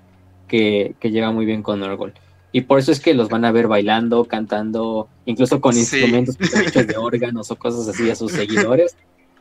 que, 0.49 0.95
lleva 1.03 1.31
muy 1.31 1.45
bien 1.45 1.63
con 1.63 1.81
Norgol. 1.81 2.15
Y 2.51 2.63
por 2.63 2.79
eso 2.79 2.91
es 2.91 2.99
que 2.99 3.13
los 3.13 3.29
van 3.29 3.45
a 3.45 3.53
ver 3.53 3.69
bailando, 3.69 4.25
cantando, 4.25 5.09
incluso 5.27 5.61
con 5.61 5.77
instrumentos 5.77 6.39
de 6.39 6.97
órganos 6.97 7.51
o 7.51 7.57
cosas 7.57 7.87
así 7.87 8.11
a 8.11 8.15
sus 8.15 8.33
seguidores 8.33 8.97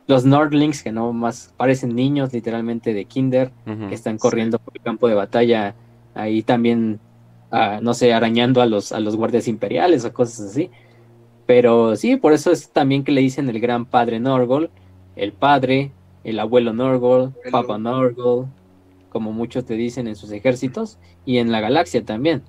los 0.06 0.24
Nordlings, 0.24 0.82
que 0.82 0.92
no 0.92 1.12
más 1.12 1.54
parecen 1.56 1.94
niños 1.94 2.32
literalmente 2.32 2.92
de 2.92 3.04
Kinder, 3.04 3.52
que 3.64 3.94
están 3.94 4.18
corriendo 4.18 4.58
por 4.58 4.74
el 4.76 4.82
campo 4.82 5.08
de 5.08 5.14
batalla, 5.14 5.74
ahí 6.14 6.42
también, 6.42 7.00
ah, 7.50 7.78
no 7.82 7.94
sé, 7.94 8.12
arañando 8.12 8.60
a 8.60 8.66
los, 8.66 8.92
a 8.92 9.00
los 9.00 9.16
guardias 9.16 9.48
imperiales 9.48 10.04
o 10.04 10.12
cosas 10.12 10.50
así. 10.50 10.70
Pero 11.46 11.96
sí, 11.96 12.16
por 12.16 12.32
eso 12.32 12.50
es 12.50 12.70
también 12.70 13.04
que 13.04 13.12
le 13.12 13.20
dicen 13.20 13.48
el 13.48 13.60
gran 13.60 13.84
padre 13.84 14.20
Norgol, 14.20 14.70
el 15.16 15.32
padre, 15.32 15.92
el 16.24 16.38
abuelo 16.38 16.72
Norgol, 16.72 17.32
Papa 17.50 17.78
Norgol, 17.78 18.46
como 19.08 19.32
muchos 19.32 19.64
te 19.64 19.74
dicen 19.74 20.08
en 20.08 20.16
sus 20.16 20.32
ejércitos, 20.32 20.98
y 21.24 21.38
en 21.38 21.52
la 21.52 21.60
galaxia 21.60 22.04
también. 22.04 22.42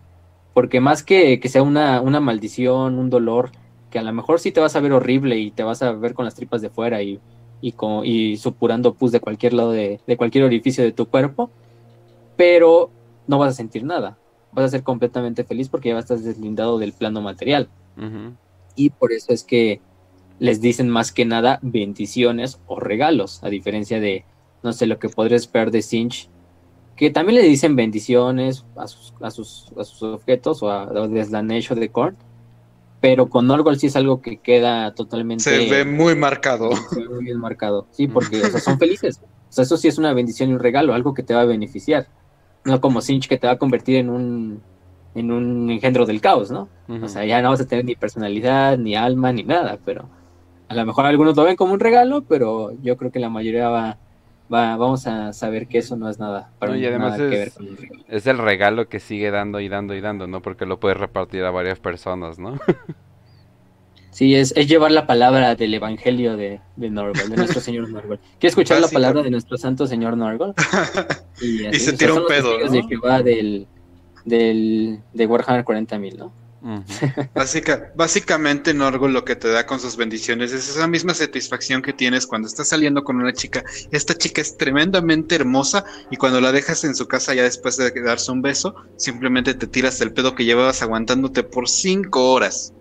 Porque 0.54 0.80
más 0.80 1.04
que, 1.04 1.40
que 1.40 1.50
sea 1.50 1.64
una, 1.64 2.02
una 2.02 2.20
maldición, 2.20 2.98
un 2.98 3.10
dolor, 3.10 3.52
que 3.90 4.00
a 4.00 4.04
lo 4.04 4.14
mejor 4.14 4.40
sí 4.40 4.52
te 4.52 4.60
vas 4.60 4.76
a 4.76 4.80
ver 4.80 4.94
horrible 4.94 5.38
y 5.38 5.52
te 5.52 5.64
vas 5.64 5.84
a 5.84 5.92
ver 5.92 6.14
con 6.14 6.26
las 6.26 6.36
tripas 6.36 6.62
de 6.62 6.70
fuera 6.70 7.02
y 7.04 7.20
y, 7.64 8.38
supurando 8.38 8.94
pus 8.94 9.12
de 9.12 9.22
cualquier 9.22 9.54
lado 9.54 9.72
de, 9.72 10.00
cualquier 10.18 10.44
orificio 10.44 10.84
de 10.84 10.92
tu 10.92 11.06
cuerpo, 11.06 11.50
pero 12.36 12.90
no 13.28 13.38
vas 13.38 13.52
a 13.52 13.58
sentir 13.58 13.86
nada. 13.86 14.18
Vas 14.52 14.66
a 14.66 14.70
ser 14.70 14.84
completamente 14.84 15.44
feliz 15.44 15.70
porque 15.70 15.90
ya 15.90 15.98
estar 15.98 16.18
deslindado 16.18 16.78
del 16.78 16.94
plano 16.94 17.22
material. 17.22 17.70
Y 18.76 18.90
por 18.90 19.14
eso 19.14 19.32
es 19.32 19.44
que 19.44 19.80
les 20.40 20.60
dicen 20.60 20.90
más 20.90 21.12
que 21.12 21.26
nada 21.26 21.60
bendiciones 21.62 22.60
o 22.68 22.80
regalos, 22.80 23.42
a 23.44 23.50
diferencia 23.50 24.00
de, 24.00 24.26
no 24.62 24.74
sé, 24.74 24.86
lo 24.88 25.00
que 25.00 25.10
podrías 25.10 25.44
esperar 25.44 25.72
de 25.72 25.82
Sinch, 25.82 26.28
que 26.96 27.12
también 27.12 27.42
le 27.42 27.48
dicen 27.48 27.76
bendiciones 27.76 28.66
a 28.76 28.88
sus, 28.88 29.14
a 29.22 29.32
sus, 29.32 29.72
a 29.78 29.84
sus 29.84 30.04
objetos 30.04 30.62
o 30.62 30.70
a, 30.70 30.84
a 30.84 31.26
Slanesh 31.26 31.70
de 31.70 31.90
Korn, 31.90 32.18
pero 33.04 33.28
con 33.28 33.48
Norgol 33.48 33.78
sí 33.78 33.88
es 33.88 33.98
algo 33.98 34.22
que 34.22 34.38
queda 34.38 34.96
totalmente... 34.96 35.44
Se 35.44 35.70
ve 35.70 35.84
muy 35.84 36.16
marcado. 36.16 36.74
Se 36.90 37.02
ve 37.02 37.10
muy 37.10 37.26
bien 37.26 37.38
marcado, 37.38 37.86
sí, 37.92 38.08
porque 38.08 38.40
son 38.62 38.80
felices. 38.80 39.20
O 39.22 39.52
sea, 39.52 39.66
eso 39.66 39.76
sí 39.76 39.90
es 39.90 39.98
una 39.98 40.14
bendición 40.14 40.50
y 40.50 40.54
un 40.54 40.62
regalo, 40.62 40.94
algo 40.94 41.14
que 41.14 41.22
te 41.22 41.34
va 41.34 41.42
a 41.42 41.46
beneficiar. 41.46 42.08
No 42.64 42.80
como 42.80 43.02
Sinch 43.02 43.28
que 43.28 43.38
te 43.38 43.46
va 43.46 43.54
a 43.54 43.58
convertir 43.58 43.98
en 43.98 44.10
un, 44.10 44.62
en 45.16 45.32
un 45.34 45.70
engendro 45.70 46.06
del 46.06 46.22
caos, 46.22 46.50
¿no? 46.50 46.70
O 46.88 47.10
sea, 47.10 47.26
ya 47.26 47.42
no 47.42 47.50
vas 47.50 47.60
a 47.60 47.68
tener 47.68 47.84
ni 47.84 47.96
personalidad, 47.96 48.78
ni 48.78 48.96
alma, 48.96 49.34
ni 49.34 49.44
nada, 49.44 49.80
pero 49.84 50.08
a 50.70 50.74
lo 50.74 50.86
mejor 50.86 51.06
algunos 51.06 51.36
lo 51.36 51.44
ven 51.44 51.58
como 51.58 51.74
un 51.74 51.82
regalo, 51.82 52.22
pero 52.22 52.72
yo 52.84 52.96
creo 52.96 53.12
que 53.12 53.20
la 53.20 53.28
mayoría 53.28 53.68
va, 53.68 53.98
vamos 54.54 55.08
a 55.08 55.34
saber 55.34 55.68
que 55.68 55.80
eso 55.80 55.96
no 55.96 56.10
es 56.10 56.20
nada 56.20 56.52
para 56.60 56.78
y 56.78 56.86
además 56.86 57.20
es, 57.20 57.58
Es 58.08 58.28
el 58.28 58.38
regalo 58.38 58.88
que 58.88 59.00
sigue 59.00 59.32
dando 59.32 59.60
y 59.60 59.68
dando 59.68 59.96
y 59.96 60.02
dando, 60.02 60.28
¿no? 60.28 60.42
Porque 60.42 60.66
lo 60.66 60.80
puedes 60.80 60.98
repartir 60.98 61.44
a 61.44 61.52
varias 61.52 61.80
personas, 61.80 62.38
¿no? 62.38 62.58
sí, 64.12 64.36
es, 64.36 64.54
es 64.56 64.68
llevar 64.68 64.92
la 64.92 65.08
palabra 65.08 65.56
del 65.56 65.74
evangelio 65.74 66.38
de, 66.38 66.62
de 66.76 66.90
Norgol, 66.90 67.30
de 67.30 67.38
nuestro 67.38 67.62
señor 67.62 67.90
Norgol. 67.90 68.20
¿Quieres 68.40 68.52
escuchar 68.52 68.80
la 68.80 68.88
palabra 68.88 69.24
de 69.24 69.32
nuestro 69.32 69.58
santo 69.58 69.88
señor 69.88 70.18
Norgol? 70.18 70.54
Y, 71.42 71.80
se 71.80 71.94
tira 71.94 72.14
un 72.14 72.26
pedo, 72.28 72.58
¿no? 72.60 72.70
De 72.70 72.98
va 73.04 73.22
del, 73.22 73.68
del, 74.24 75.00
de 75.14 75.26
Warhammer 75.26 75.66
40.000, 75.66 76.16
¿no? 76.16 76.43
Básicamente, 77.96 78.74
Norgol 78.74 79.14
lo 79.14 79.26
que 79.26 79.36
te 79.36 79.50
da 79.50 79.66
con 79.66 79.80
sus 79.80 79.98
bendiciones 79.98 80.54
es 80.54 80.70
esa 80.70 80.88
misma 80.88 81.14
satisfacción 81.14 81.82
que 81.82 81.94
tienes 81.94 82.26
cuando 82.26 82.48
estás 82.48 82.70
saliendo 82.70 83.04
con 83.04 83.18
una 83.18 83.34
chica. 83.34 83.64
Esta 83.92 84.14
chica 84.14 84.42
es 84.42 84.58
tremendamente 84.58 85.36
hermosa 85.36 85.86
y 86.10 86.16
cuando 86.16 86.40
la 86.40 86.52
dejas 86.52 86.84
en 86.84 86.96
su 86.96 87.08
casa 87.08 87.34
ya 87.34 87.44
después 87.44 87.78
de 87.78 87.92
darse 88.02 88.32
un 88.32 88.42
beso, 88.42 88.76
simplemente 88.96 89.54
te 89.54 89.68
tiras 89.68 90.00
el 90.02 90.14
pedo 90.14 90.36
que 90.36 90.46
llevabas 90.46 90.82
aguantándote 90.82 91.44
por 91.44 91.68
cinco 91.68 92.32
horas. 92.32 92.74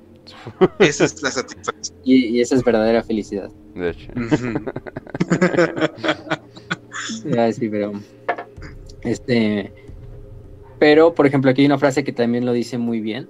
Esa 0.79 1.05
es 1.05 1.21
la 1.23 1.31
satisfacción. 1.31 1.99
Y, 2.05 2.41
esa 2.41 2.55
es 2.55 2.65
verdadera 2.65 3.03
felicidad. 3.03 3.51
De 3.75 3.91
hecho. 3.91 4.13
sí, 7.53 7.69
pero. 7.69 7.93
Este. 9.03 9.73
Pero, 10.79 11.15
por 11.15 11.27
ejemplo, 11.27 11.51
aquí 11.51 11.63
hay 11.63 11.67
una 11.67 11.79
frase 11.79 12.05
que 12.05 12.13
también 12.13 12.45
lo 12.45 12.53
dice 12.53 12.79
muy 12.79 13.01
bien 13.01 13.29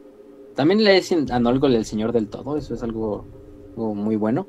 también 0.55 0.85
le 0.85 0.95
dicen 0.95 1.31
a 1.33 1.39
Nolgol 1.39 1.75
el 1.75 1.85
señor 1.85 2.13
del 2.13 2.29
todo, 2.29 2.57
eso 2.57 2.75
es 2.75 2.83
algo, 2.83 3.25
muy 3.77 4.17
bueno. 4.17 4.47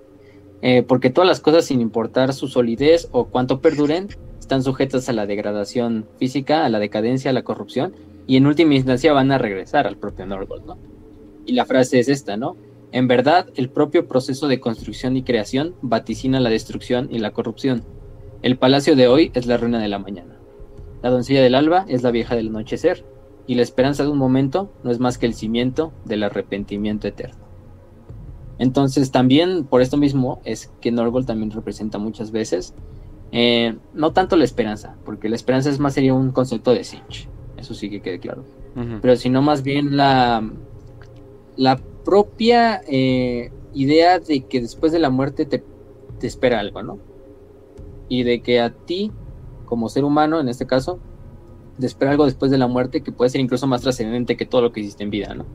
Eh, 0.62 0.84
porque 0.84 1.10
todas 1.10 1.28
las 1.28 1.42
cosas, 1.42 1.66
sin 1.66 1.82
importar 1.82 2.34
su 2.34 2.48
solidez 2.48 3.10
o 3.12 3.26
cuánto 3.26 3.60
perduren, 3.60 4.08
están 4.40 4.64
sujetas 4.64 5.10
a 5.10 5.14
la 5.14 5.26
degradación 5.26 6.06
física, 6.18 6.66
a 6.66 6.70
la 6.70 6.80
decadencia, 6.80 7.32
a 7.32 7.34
la 7.34 7.44
corrupción, 7.44 7.94
y 8.28 8.38
en 8.38 8.48
última 8.48 8.76
instancia 8.76 9.12
van 9.12 9.32
a 9.32 9.38
regresar 9.38 9.88
al 9.88 9.98
propio 9.98 10.26
Norgol, 10.26 10.64
¿no? 10.66 10.78
Y 11.46 11.54
la 11.54 11.66
frase 11.66 12.00
es 12.00 12.08
esta, 12.08 12.38
¿no? 12.38 12.56
En 12.92 13.08
verdad, 13.08 13.48
el 13.56 13.70
propio 13.70 14.08
proceso 14.08 14.48
de 14.48 14.60
construcción 14.60 15.18
y 15.18 15.24
creación 15.24 15.76
vaticina 15.82 16.40
la 16.40 16.50
destrucción 16.50 17.10
y 17.12 17.20
la 17.20 17.32
corrupción. 17.32 17.84
El 18.42 18.58
palacio 18.58 18.96
de 18.96 19.08
hoy 19.08 19.32
es 19.34 19.46
la 19.48 19.58
ruina 19.58 19.80
de 19.80 19.88
la 19.88 20.00
mañana. 20.00 20.38
La 21.02 21.10
doncella 21.10 21.42
del 21.42 21.56
alba 21.56 21.86
es 21.90 22.04
la 22.04 22.12
vieja 22.12 22.36
del 22.36 22.50
anochecer 22.50 23.04
y 23.48 23.56
la 23.56 23.62
esperanza 23.62 24.04
de 24.04 24.10
un 24.10 24.18
momento 24.18 24.72
no 24.84 24.92
es 24.92 25.00
más 25.00 25.18
que 25.18 25.26
el 25.26 25.34
cimiento 25.34 25.92
del 26.06 26.24
arrepentimiento 26.24 27.08
eterno. 27.08 27.44
Entonces 28.58 29.12
también 29.12 29.66
por 29.66 29.82
esto 29.82 29.98
mismo 29.98 30.42
es 30.46 30.72
que 30.80 30.92
Norgol 30.92 31.26
también 31.26 31.52
representa 31.52 31.98
muchas 31.98 32.32
veces, 32.32 32.74
eh, 33.32 33.76
no 33.94 34.14
tanto 34.14 34.38
la 34.38 34.46
esperanza, 34.46 34.96
porque 35.04 35.28
la 35.28 35.36
esperanza 35.36 35.70
es 35.70 35.80
más 35.80 35.94
sería 35.94 36.14
un 36.14 36.32
concepto 36.32 36.72
de 36.72 36.84
Sinch, 36.84 37.28
Eso 37.58 37.74
sí 37.74 37.90
que 37.90 38.02
quede 38.02 38.20
claro. 38.20 38.44
Pero 39.02 39.16
sino 39.18 39.44
más 39.44 39.62
bien 39.62 39.98
la, 39.98 40.50
la 41.58 41.78
propia 42.04 42.82
eh, 42.88 43.52
idea 43.74 44.20
de 44.20 44.42
que 44.42 44.62
después 44.62 44.92
de 44.92 45.00
la 45.00 45.12
muerte 45.12 45.46
te, 45.46 45.64
te 46.20 46.28
espera 46.28 46.60
algo, 46.60 46.82
¿no? 46.82 46.98
Y 48.10 48.24
de 48.24 48.42
que 48.42 48.60
a 48.60 48.72
ti, 48.72 49.12
como 49.66 49.90
ser 49.90 50.06
humano, 50.06 50.40
en 50.40 50.50
este 50.50 50.66
caso, 50.66 51.00
espera 51.82 52.12
algo 52.12 52.26
después 52.26 52.52
de 52.52 52.58
la 52.58 52.68
muerte 52.68 53.02
que 53.02 53.12
puede 53.12 53.30
ser 53.30 53.42
incluso 53.42 53.68
más 53.68 53.82
trascendente 53.82 54.38
que 54.38 54.46
todo 54.46 54.62
lo 54.62 54.72
que 54.72 54.82
hiciste 54.82 55.04
en 55.04 55.10
vida, 55.10 55.34
¿no? 55.34 55.46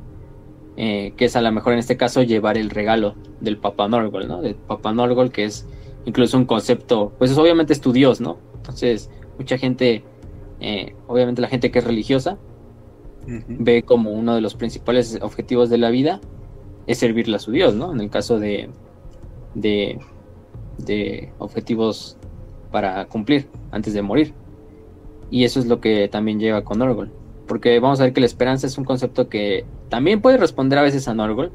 Eh, 0.76 1.12
que 1.16 1.24
es 1.24 1.36
a 1.36 1.42
lo 1.42 1.50
mejor 1.50 1.72
en 1.72 1.80
este 1.80 1.96
caso 1.96 2.22
llevar 2.22 2.56
el 2.56 2.70
regalo 2.70 3.14
del 3.40 3.58
Papa 3.58 3.88
Norgol, 3.88 4.28
¿no? 4.28 4.40
Del 4.40 4.54
Papa 4.54 4.92
Norgol, 4.92 5.32
que 5.32 5.44
es 5.44 5.66
incluso 6.04 6.36
un 6.36 6.44
concepto, 6.44 7.12
pues 7.18 7.30
es 7.30 7.38
obviamente 7.38 7.72
es 7.72 7.80
tu 7.80 7.92
Dios, 7.92 8.20
¿no? 8.20 8.38
Entonces, 8.54 9.10
mucha 9.38 9.58
gente, 9.58 10.04
eh, 10.60 10.94
obviamente 11.06 11.42
la 11.42 11.48
gente 11.48 11.70
que 11.70 11.80
es 11.80 11.84
religiosa, 11.84 12.38
ve 13.26 13.82
como 13.82 14.12
uno 14.12 14.34
de 14.34 14.40
los 14.40 14.54
principales 14.54 15.18
objetivos 15.20 15.68
de 15.68 15.76
la 15.76 15.90
vida 15.90 16.20
es 16.86 16.98
servirle 16.98 17.36
a 17.36 17.38
su 17.38 17.50
Dios, 17.50 17.74
¿no? 17.74 17.92
En 17.92 18.00
el 18.00 18.08
caso 18.08 18.38
de, 18.38 18.70
de, 19.54 19.98
de 20.78 21.32
objetivos 21.38 22.16
para 22.70 23.04
cumplir 23.06 23.48
antes 23.70 23.92
de 23.94 24.02
morir. 24.02 24.32
Y 25.30 25.44
eso 25.44 25.60
es 25.60 25.66
lo 25.66 25.80
que 25.80 26.08
también 26.08 26.40
lleva 26.40 26.64
con 26.64 26.78
Norgol. 26.78 27.10
Porque 27.46 27.80
vamos 27.80 28.00
a 28.00 28.04
ver 28.04 28.12
que 28.12 28.20
la 28.20 28.26
esperanza 28.26 28.66
es 28.66 28.78
un 28.78 28.84
concepto 28.84 29.28
que 29.28 29.64
también 29.88 30.20
puede 30.20 30.36
responder 30.36 30.78
a 30.78 30.82
veces 30.82 31.08
a 31.08 31.14
Norgol, 31.14 31.52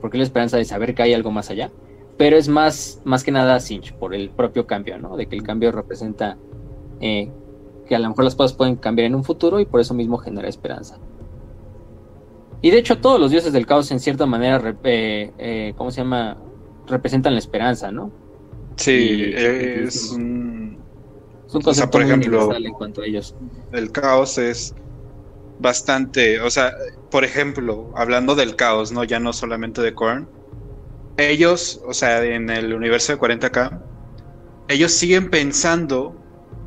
porque 0.00 0.18
la 0.18 0.24
esperanza 0.24 0.56
de 0.56 0.64
saber 0.64 0.94
que 0.94 1.02
hay 1.02 1.14
algo 1.14 1.30
más 1.30 1.50
allá, 1.50 1.70
pero 2.16 2.36
es 2.36 2.48
más, 2.48 3.00
más 3.04 3.24
que 3.24 3.30
nada 3.30 3.60
Sinch, 3.60 3.92
por 3.94 4.14
el 4.14 4.30
propio 4.30 4.66
cambio, 4.66 4.98
¿no? 4.98 5.16
De 5.16 5.26
que 5.26 5.36
el 5.36 5.42
cambio 5.42 5.70
representa 5.72 6.36
eh, 7.00 7.30
que 7.86 7.94
a 7.94 7.98
lo 7.98 8.08
mejor 8.08 8.24
las 8.24 8.34
cosas 8.34 8.56
pueden 8.56 8.76
cambiar 8.76 9.06
en 9.06 9.14
un 9.14 9.24
futuro 9.24 9.60
y 9.60 9.66
por 9.66 9.80
eso 9.80 9.94
mismo 9.94 10.18
genera 10.18 10.48
esperanza. 10.48 10.98
Y 12.62 12.70
de 12.70 12.78
hecho 12.78 12.98
todos 12.98 13.20
los 13.20 13.30
dioses 13.30 13.52
del 13.52 13.66
caos 13.66 13.90
en 13.90 14.00
cierta 14.00 14.26
manera, 14.26 14.76
eh, 14.84 15.30
eh, 15.38 15.74
¿cómo 15.76 15.90
se 15.90 16.00
llama? 16.00 16.38
Representan 16.86 17.34
la 17.34 17.38
esperanza, 17.38 17.92
¿no? 17.92 18.10
Sí, 18.76 19.32
es 19.34 20.12
un... 20.12 20.78
Es 21.46 21.54
un 21.54 21.62
concepto 21.62 21.90
por 21.92 22.02
ejemplo, 22.02 22.54
en 22.54 22.72
cuanto 22.72 23.02
a 23.02 23.06
ellos. 23.06 23.34
El 23.72 23.92
caos 23.92 24.38
es 24.38 24.74
bastante, 25.58 26.40
o 26.40 26.50
sea, 26.50 26.72
por 27.10 27.24
ejemplo, 27.24 27.92
hablando 27.96 28.34
del 28.34 28.56
caos, 28.56 28.92
¿no? 28.92 29.04
Ya 29.04 29.20
no 29.20 29.32
solamente 29.32 29.80
de 29.80 29.94
Korn, 29.94 30.28
ellos, 31.16 31.80
o 31.86 31.94
sea, 31.94 32.22
en 32.24 32.50
el 32.50 32.74
universo 32.74 33.12
de 33.12 33.18
40k, 33.18 33.80
ellos 34.68 34.92
siguen 34.92 35.30
pensando 35.30 36.16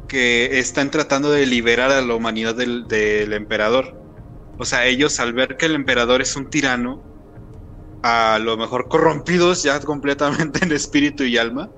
que 0.08 0.60
están 0.60 0.90
tratando 0.90 1.30
de 1.30 1.46
liberar 1.46 1.92
a 1.92 2.02
la 2.02 2.16
humanidad 2.16 2.56
del, 2.56 2.88
del, 2.88 3.34
emperador. 3.34 3.96
O 4.58 4.66
sea, 4.66 4.86
ellos 4.86 5.20
al 5.20 5.34
ver 5.34 5.58
que 5.58 5.68
el 5.68 5.76
emperador 5.76 6.22
es 6.22 6.36
un 6.36 6.50
tirano, 6.50 7.04
a 8.02 8.40
lo 8.42 8.58
mejor 8.58 8.88
corrompidos 8.88 9.62
ya 9.64 9.80
completamente 9.82 10.64
en 10.66 10.72
espíritu 10.72 11.24
y 11.26 11.38
alma 11.38 11.70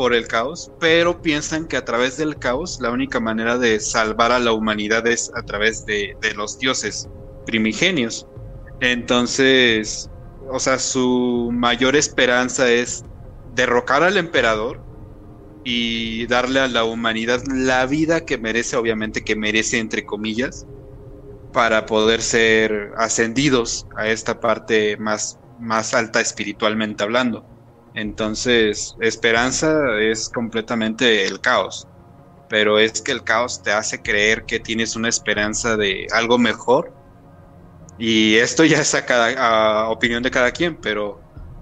por 0.00 0.14
el 0.14 0.28
caos, 0.28 0.72
pero 0.80 1.20
piensan 1.20 1.68
que 1.68 1.76
a 1.76 1.84
través 1.84 2.16
del 2.16 2.38
caos 2.38 2.78
la 2.80 2.90
única 2.90 3.20
manera 3.20 3.58
de 3.58 3.78
salvar 3.80 4.32
a 4.32 4.38
la 4.38 4.54
humanidad 4.54 5.06
es 5.06 5.30
a 5.34 5.42
través 5.42 5.84
de, 5.84 6.16
los 6.34 6.58
dioses 6.58 7.06
primigenios. 7.44 8.26
Entonces, 8.80 10.08
o 10.50 10.58
sea, 10.58 10.78
su 10.78 11.50
mayor 11.52 11.96
esperanza 11.96 12.72
es 12.72 13.04
derrocar 13.54 14.02
al 14.02 14.16
emperador 14.16 14.80
y 15.64 16.26
darle 16.28 16.60
a 16.60 16.68
la 16.68 16.84
humanidad 16.84 17.42
la 17.52 17.84
vida 17.84 18.24
que 18.24 18.38
merece, 18.38 18.78
obviamente 18.78 19.22
que 19.22 19.36
merece 19.36 19.80
entre 19.80 20.06
comillas, 20.06 20.64
para 21.52 21.84
poder 21.84 22.22
ser 22.22 22.92
ascendidos 22.96 23.86
a 23.98 24.08
esta 24.08 24.40
parte 24.40 24.96
más, 24.96 25.38
más 25.58 25.92
alta 25.92 26.22
espiritualmente 26.22 27.02
hablando. 27.04 27.49
Entonces, 27.94 28.96
esperanza 29.00 29.98
es 30.00 30.28
completamente 30.28 31.26
el 31.26 31.40
caos, 31.40 31.86
pero 32.48 32.78
es 32.78 33.02
que 33.02 33.12
el 33.12 33.24
caos 33.24 33.62
te 33.62 33.72
hace 33.72 34.00
creer 34.00 34.44
que 34.44 34.60
tienes 34.60 34.96
una 34.96 35.08
esperanza 35.08 35.76
de 35.76 36.06
algo 36.12 36.38
mejor 36.38 36.92
y 38.00 38.36
esto 38.36 38.64
ya 38.64 38.80
es 38.80 38.94
a, 38.94 39.04
cada, 39.04 39.88
opinión 39.90 40.22
de 40.22 40.30
cada 40.30 40.50
quien, 40.52 40.74
pero 40.76 41.20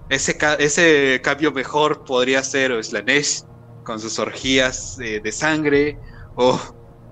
ese, 0.09 1.21
cambio 1.23 1.51
mejor 1.51 2.05
podría 2.05 2.43
ser 2.45 2.83
Slanesh 2.83 3.43
con 3.83 3.99
sus 3.99 4.19
orgías 4.21 4.97
de 4.99 5.33
sangre, 5.33 5.99
o 6.37 6.61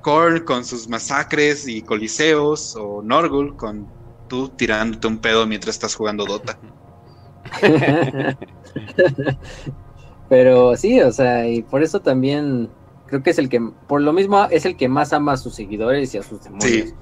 Korn 0.02 0.44
con 0.44 0.64
sus 0.64 0.88
masacres 0.88 1.66
y 1.66 1.82
coliseos, 1.82 2.76
o 2.76 3.02
Norgul 3.02 3.56
con 3.56 3.88
tú 4.28 4.48
tirándote 4.50 5.08
un 5.08 5.18
pedo 5.18 5.44
mientras 5.46 5.74
estás 5.74 5.96
jugando 5.96 6.24
Dota. 6.24 6.56
Pero 10.28 10.76
sí, 10.76 11.00
o 11.00 11.12
sea, 11.12 11.48
y 11.48 11.62
por 11.62 11.82
eso 11.82 12.00
también 12.00 12.68
creo 13.06 13.22
que 13.22 13.30
es 13.30 13.38
el 13.38 13.48
que, 13.48 13.60
por 13.86 14.00
lo 14.00 14.12
mismo, 14.12 14.44
es 14.50 14.66
el 14.66 14.76
que 14.76 14.88
más 14.88 15.12
ama 15.12 15.32
a 15.32 15.36
sus 15.36 15.54
seguidores 15.54 16.14
y 16.14 16.18
a 16.18 16.22
sus 16.22 16.42
demonios. 16.42 16.94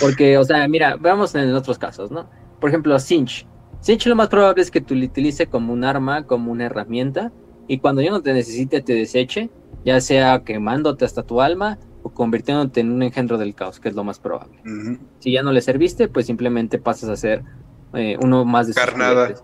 Porque, 0.00 0.36
o 0.38 0.44
sea, 0.44 0.66
mira, 0.68 0.96
veamos 0.96 1.34
en 1.34 1.54
otros 1.54 1.78
casos, 1.78 2.10
¿no? 2.10 2.28
Por 2.60 2.68
ejemplo, 2.68 2.98
Sinch. 2.98 3.46
Sinch 3.80 4.06
lo 4.06 4.16
más 4.16 4.28
probable 4.28 4.62
es 4.62 4.70
que 4.70 4.80
tú 4.80 4.94
lo 4.94 5.04
utilice 5.04 5.46
como 5.46 5.72
un 5.72 5.84
arma, 5.84 6.26
como 6.26 6.52
una 6.52 6.66
herramienta, 6.66 7.32
y 7.66 7.78
cuando 7.78 8.02
yo 8.02 8.10
no 8.10 8.22
te 8.22 8.32
necesite, 8.32 8.82
te 8.82 8.94
deseche, 8.94 9.50
ya 9.84 10.00
sea 10.00 10.42
quemándote 10.44 11.04
hasta 11.04 11.22
tu 11.22 11.40
alma 11.40 11.78
o 12.02 12.10
convirtiéndote 12.10 12.80
en 12.80 12.92
un 12.92 13.02
engendro 13.02 13.38
del 13.38 13.54
caos, 13.54 13.80
que 13.80 13.88
es 13.88 13.94
lo 13.94 14.04
más 14.04 14.18
probable. 14.18 14.60
Si 15.18 15.32
ya 15.32 15.42
no 15.42 15.52
le 15.52 15.60
serviste, 15.60 16.08
pues 16.08 16.26
simplemente 16.26 16.78
pasas 16.78 17.10
a 17.10 17.16
ser 17.16 17.44
eh, 17.94 18.16
uno 18.22 18.44
más 18.44 18.66
de 18.66 18.72
sus 18.72 18.82
Carnada. 18.82 19.34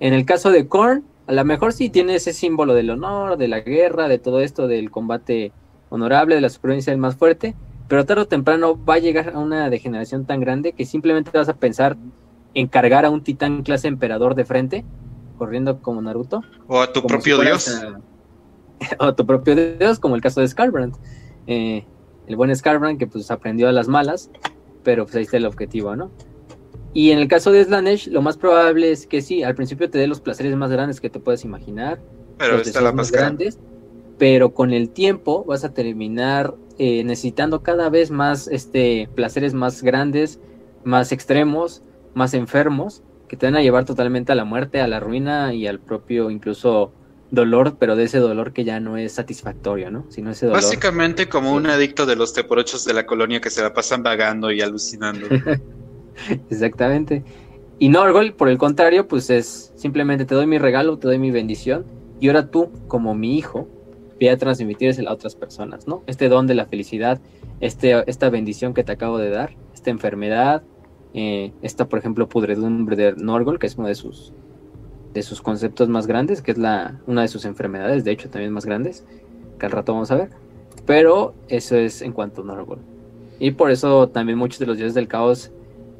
En 0.00 0.14
el 0.14 0.24
caso 0.24 0.50
de 0.50 0.68
Korn, 0.68 1.04
a 1.26 1.32
lo 1.32 1.44
mejor 1.44 1.72
sí 1.72 1.90
tiene 1.90 2.14
ese 2.14 2.32
símbolo 2.32 2.74
del 2.74 2.90
honor, 2.90 3.36
de 3.36 3.48
la 3.48 3.60
guerra, 3.60 4.08
de 4.08 4.18
todo 4.18 4.40
esto, 4.40 4.68
del 4.68 4.90
combate 4.90 5.52
honorable, 5.90 6.34
de 6.34 6.40
la 6.40 6.48
supervivencia 6.48 6.92
del 6.92 7.00
más 7.00 7.16
fuerte, 7.16 7.54
pero 7.88 8.04
tarde 8.04 8.22
o 8.22 8.28
temprano 8.28 8.82
va 8.84 8.94
a 8.94 8.98
llegar 8.98 9.32
a 9.34 9.38
una 9.38 9.70
degeneración 9.70 10.26
tan 10.26 10.40
grande 10.40 10.72
que 10.72 10.84
simplemente 10.84 11.30
vas 11.36 11.48
a 11.48 11.56
pensar 11.56 11.96
en 12.54 12.66
cargar 12.66 13.04
a 13.04 13.10
un 13.10 13.22
titán 13.22 13.62
clase 13.62 13.88
emperador 13.88 14.34
de 14.34 14.44
frente, 14.44 14.84
corriendo 15.36 15.80
como 15.80 16.00
Naruto. 16.02 16.42
O 16.66 16.80
a 16.80 16.92
tu 16.92 17.02
propio 17.02 17.38
dios. 17.40 17.82
o 18.98 19.04
a 19.04 19.16
tu 19.16 19.26
propio 19.26 19.54
dios, 19.54 19.98
como 19.98 20.16
el 20.16 20.20
caso 20.20 20.40
de 20.40 20.48
Scarbrand. 20.48 20.94
Eh, 21.46 21.84
el 22.26 22.36
buen 22.36 22.54
Scarbrand 22.54 22.98
que 22.98 23.06
pues 23.06 23.30
aprendió 23.30 23.68
a 23.68 23.72
las 23.72 23.88
malas, 23.88 24.30
pero 24.82 25.04
pues 25.04 25.16
ahí 25.16 25.22
está 25.22 25.38
el 25.38 25.46
objetivo, 25.46 25.96
¿no? 25.96 26.10
Y 26.98 27.12
en 27.12 27.20
el 27.20 27.28
caso 27.28 27.52
de 27.52 27.64
Slanesh, 27.64 28.08
lo 28.08 28.22
más 28.22 28.36
probable 28.36 28.90
es 28.90 29.06
que 29.06 29.22
sí, 29.22 29.44
al 29.44 29.54
principio 29.54 29.88
te 29.88 29.98
dé 29.98 30.08
los 30.08 30.20
placeres 30.20 30.56
más 30.56 30.68
grandes 30.72 31.00
que 31.00 31.08
te 31.08 31.20
puedes 31.20 31.44
imaginar. 31.44 32.00
Pero 32.38 32.56
está 32.56 32.80
la 32.80 32.90
más 32.90 33.12
grandes. 33.12 33.60
Pero 34.18 34.52
con 34.52 34.72
el 34.72 34.90
tiempo 34.90 35.44
vas 35.44 35.62
a 35.62 35.72
terminar 35.72 36.56
eh, 36.76 37.04
necesitando 37.04 37.62
cada 37.62 37.88
vez 37.88 38.10
más 38.10 38.48
este, 38.48 39.08
placeres 39.14 39.54
más 39.54 39.84
grandes, 39.84 40.40
más 40.82 41.12
extremos, 41.12 41.82
más 42.14 42.34
enfermos, 42.34 43.04
que 43.28 43.36
te 43.36 43.46
van 43.46 43.54
a 43.54 43.62
llevar 43.62 43.84
totalmente 43.84 44.32
a 44.32 44.34
la 44.34 44.44
muerte, 44.44 44.80
a 44.80 44.88
la 44.88 44.98
ruina 44.98 45.54
y 45.54 45.68
al 45.68 45.78
propio 45.78 46.32
incluso 46.32 46.92
dolor, 47.30 47.76
pero 47.78 47.94
de 47.94 48.04
ese 48.04 48.18
dolor 48.18 48.52
que 48.52 48.64
ya 48.64 48.80
no 48.80 48.96
es 48.96 49.12
satisfactorio, 49.12 49.92
¿no? 49.92 50.06
Sino 50.08 50.32
ese 50.32 50.46
dolor. 50.46 50.62
Básicamente 50.62 51.28
como 51.28 51.52
un 51.52 51.68
adicto 51.68 52.06
de 52.06 52.16
los 52.16 52.32
teporochos 52.32 52.84
de 52.84 52.94
la 52.94 53.06
colonia 53.06 53.40
que 53.40 53.50
se 53.50 53.62
la 53.62 53.72
pasan 53.72 54.02
vagando 54.02 54.50
y 54.50 54.62
alucinando. 54.62 55.28
Exactamente. 56.50 57.24
Y 57.78 57.88
Norgol, 57.90 58.32
por 58.32 58.48
el 58.48 58.58
contrario, 58.58 59.06
pues 59.06 59.30
es 59.30 59.72
simplemente 59.76 60.24
te 60.24 60.34
doy 60.34 60.46
mi 60.46 60.58
regalo, 60.58 60.98
te 60.98 61.06
doy 61.06 61.18
mi 61.18 61.30
bendición, 61.30 61.84
y 62.20 62.28
ahora 62.28 62.50
tú, 62.50 62.70
como 62.88 63.14
mi 63.14 63.36
hijo, 63.36 63.68
voy 64.18 64.28
a 64.28 64.36
transmitírsela 64.36 65.10
a 65.10 65.14
otras 65.14 65.36
personas, 65.36 65.86
¿no? 65.86 66.02
Este 66.06 66.28
don 66.28 66.48
de 66.48 66.54
la 66.54 66.66
felicidad, 66.66 67.20
este, 67.60 68.02
esta 68.10 68.30
bendición 68.30 68.74
que 68.74 68.82
te 68.82 68.92
acabo 68.92 69.18
de 69.18 69.30
dar, 69.30 69.54
esta 69.72 69.90
enfermedad, 69.90 70.64
eh, 71.14 71.52
esta, 71.62 71.88
por 71.88 72.00
ejemplo, 72.00 72.28
pudredumbre 72.28 72.96
de 72.96 73.12
Norgol, 73.12 73.60
que 73.60 73.66
es 73.68 73.76
uno 73.76 73.86
de 73.86 73.94
sus, 73.94 74.32
de 75.14 75.22
sus 75.22 75.40
conceptos 75.40 75.88
más 75.88 76.08
grandes, 76.08 76.42
que 76.42 76.50
es 76.50 76.58
la, 76.58 77.00
una 77.06 77.22
de 77.22 77.28
sus 77.28 77.44
enfermedades, 77.44 78.02
de 78.02 78.10
hecho, 78.10 78.28
también 78.28 78.52
más 78.52 78.66
grandes, 78.66 79.04
que 79.58 79.66
al 79.66 79.72
rato 79.72 79.92
vamos 79.92 80.10
a 80.10 80.16
ver. 80.16 80.30
Pero 80.84 81.34
eso 81.48 81.76
es 81.76 82.02
en 82.02 82.12
cuanto 82.12 82.42
a 82.42 82.44
Norgol. 82.44 82.80
Y 83.38 83.52
por 83.52 83.70
eso 83.70 84.08
también 84.08 84.36
muchos 84.36 84.58
de 84.58 84.66
los 84.66 84.76
dioses 84.76 84.94
del 84.94 85.06
caos 85.06 85.52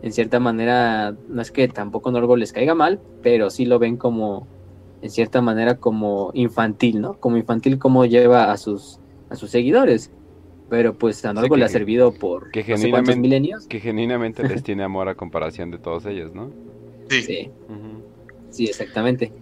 en 0.03 0.13
cierta 0.13 0.39
manera, 0.41 1.15
no 1.29 1.43
es 1.43 1.51
que 1.51 1.69
tampoco 1.69 2.11
Norgol 2.11 2.41
les 2.41 2.53
caiga 2.53 2.75
mal, 2.75 3.01
pero 3.23 3.51
sí 3.51 3.67
lo 3.67 3.79
ven 3.79 3.97
como, 3.97 4.47
en 5.03 5.11
cierta 5.11 5.41
manera, 5.43 5.77
como 5.77 6.31
infantil, 6.35 7.01
¿no? 7.01 7.15
Como 7.15 7.37
infantil 7.37 7.79
como 7.79 8.05
lleva 8.05 8.53
a 8.53 8.57
sus, 8.57 9.01
a 9.29 9.37
sus 9.37 9.51
seguidores. 9.51 10.13
Pero 10.71 10.95
pues 10.95 11.25
a 11.25 11.33
Norgol 11.33 11.61
le 11.61 11.65
ha 11.65 11.69
servido 11.69 12.13
por 12.13 12.51
que 12.51 12.63
genuinamente, 12.63 13.17
milenios. 13.17 13.67
Que 13.67 13.81
genuinamente 13.81 14.47
les 14.47 14.63
tiene 14.65 14.83
amor 14.83 15.09
a 15.09 15.15
comparación 15.15 15.71
de 15.71 15.79
todos 15.79 16.05
ellos, 16.05 16.35
¿no? 16.35 16.51
Sí. 17.09 17.51
Sí, 18.51 18.65
exactamente. 18.67 19.33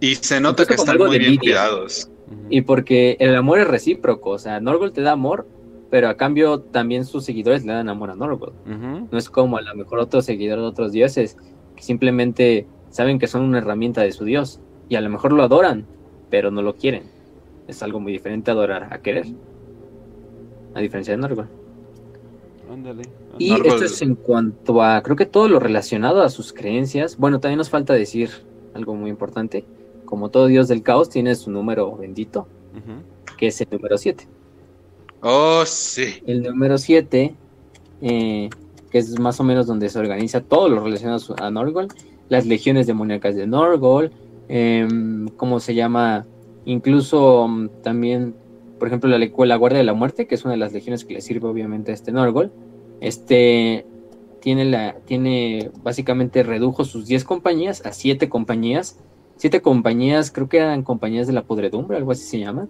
Y 0.00 0.16
se 0.16 0.40
nota 0.40 0.66
que 0.66 0.74
están 0.74 0.98
muy 0.98 1.18
bien 1.18 1.36
cuidados. 1.36 2.10
Y 2.50 2.62
porque 2.62 3.16
el 3.20 3.34
amor 3.36 3.60
es 3.60 3.68
recíproco, 3.68 4.30
o 4.30 4.38
sea, 4.38 4.60
Norgol 4.60 4.92
te 4.92 5.02
da 5.02 5.12
amor, 5.12 5.46
pero 5.94 6.08
a 6.08 6.16
cambio 6.16 6.58
también 6.58 7.04
sus 7.04 7.24
seguidores 7.24 7.64
le 7.64 7.72
dan 7.72 7.88
amor 7.88 8.10
a 8.10 8.16
Norgol. 8.16 8.52
No 8.66 9.16
es 9.16 9.30
como 9.30 9.58
a 9.58 9.62
lo 9.62 9.76
mejor 9.76 10.00
otros 10.00 10.24
seguidores 10.24 10.64
de 10.64 10.66
otros 10.66 10.90
dioses 10.90 11.36
que 11.76 11.84
simplemente 11.84 12.66
saben 12.90 13.20
que 13.20 13.28
son 13.28 13.42
una 13.42 13.58
herramienta 13.58 14.00
de 14.00 14.10
su 14.10 14.24
dios 14.24 14.58
y 14.88 14.96
a 14.96 15.00
lo 15.00 15.08
mejor 15.08 15.32
lo 15.32 15.44
adoran, 15.44 15.86
pero 16.30 16.50
no 16.50 16.62
lo 16.62 16.74
quieren. 16.74 17.04
Es 17.68 17.80
algo 17.84 18.00
muy 18.00 18.10
diferente 18.10 18.50
adorar 18.50 18.92
a 18.92 19.02
querer. 19.02 19.26
A 20.74 20.80
diferencia 20.80 21.14
de 21.14 21.18
Norgol. 21.18 21.46
Y 23.38 23.52
esto 23.52 23.84
es 23.84 24.02
en 24.02 24.16
cuanto 24.16 24.82
a, 24.82 25.00
creo 25.00 25.14
que 25.14 25.26
todo 25.26 25.46
lo 25.46 25.60
relacionado 25.60 26.22
a 26.22 26.28
sus 26.28 26.52
creencias. 26.52 27.18
Bueno, 27.18 27.38
también 27.38 27.58
nos 27.58 27.70
falta 27.70 27.94
decir 27.94 28.30
algo 28.74 28.96
muy 28.96 29.10
importante. 29.10 29.64
Como 30.06 30.30
todo 30.30 30.48
dios 30.48 30.66
del 30.66 30.82
caos 30.82 31.08
tiene 31.08 31.36
su 31.36 31.52
número 31.52 31.96
bendito, 31.96 32.48
que 33.38 33.46
es 33.46 33.60
el 33.60 33.68
número 33.70 33.96
7. 33.96 34.26
Oh, 35.26 35.64
sí. 35.64 36.22
El 36.26 36.42
número 36.42 36.76
7, 36.76 37.34
eh, 38.02 38.50
que 38.90 38.98
es 38.98 39.18
más 39.18 39.40
o 39.40 39.44
menos 39.44 39.66
donde 39.66 39.88
se 39.88 39.98
organiza 39.98 40.42
todo 40.42 40.68
lo 40.68 40.84
relacionado 40.84 41.34
a 41.38 41.50
Norgol, 41.50 41.88
las 42.28 42.44
legiones 42.44 42.86
demoníacas 42.86 43.34
de 43.34 43.46
Norgol, 43.46 44.12
em, 44.48 45.28
¿cómo 45.28 45.60
se 45.60 45.74
llama? 45.74 46.26
Incluso 46.66 47.48
mm, 47.48 47.68
también, 47.82 48.34
por 48.78 48.88
ejemplo, 48.88 49.08
la, 49.08 49.16
la 49.18 49.56
Guardia 49.56 49.78
de 49.78 49.84
la 49.84 49.94
Muerte, 49.94 50.26
que 50.26 50.34
es 50.34 50.44
una 50.44 50.52
de 50.52 50.58
las 50.58 50.74
legiones 50.74 51.06
que 51.06 51.14
le 51.14 51.22
sirve 51.22 51.48
obviamente 51.48 51.92
a 51.92 51.94
este 51.94 52.12
Norgol. 52.12 52.52
Este 53.00 53.86
tiene, 54.42 54.66
la, 54.66 54.96
tiene 55.06 55.70
básicamente 55.82 56.42
redujo 56.42 56.84
sus 56.84 57.06
10 57.06 57.24
compañías 57.24 57.86
a 57.86 57.92
7 57.94 58.28
compañías. 58.28 58.98
7 59.44 59.60
compañías, 59.60 60.30
creo 60.30 60.48
que 60.48 60.56
eran 60.56 60.82
compañías 60.82 61.26
de 61.26 61.34
la 61.34 61.42
podredumbre, 61.42 61.98
algo 61.98 62.12
así 62.12 62.24
se 62.24 62.38
llama, 62.38 62.66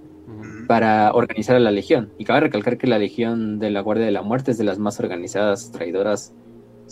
para 0.66 1.12
organizar 1.12 1.54
a 1.54 1.60
la 1.60 1.70
legión. 1.70 2.10
Y 2.18 2.24
cabe 2.24 2.40
recalcar 2.40 2.78
que 2.78 2.88
la 2.88 2.98
legión 2.98 3.60
de 3.60 3.70
la 3.70 3.80
Guardia 3.80 4.04
de 4.06 4.10
la 4.10 4.22
Muerte 4.22 4.50
es 4.50 4.58
de 4.58 4.64
las 4.64 4.80
más 4.80 4.98
organizadas 4.98 5.70
traidoras 5.70 6.34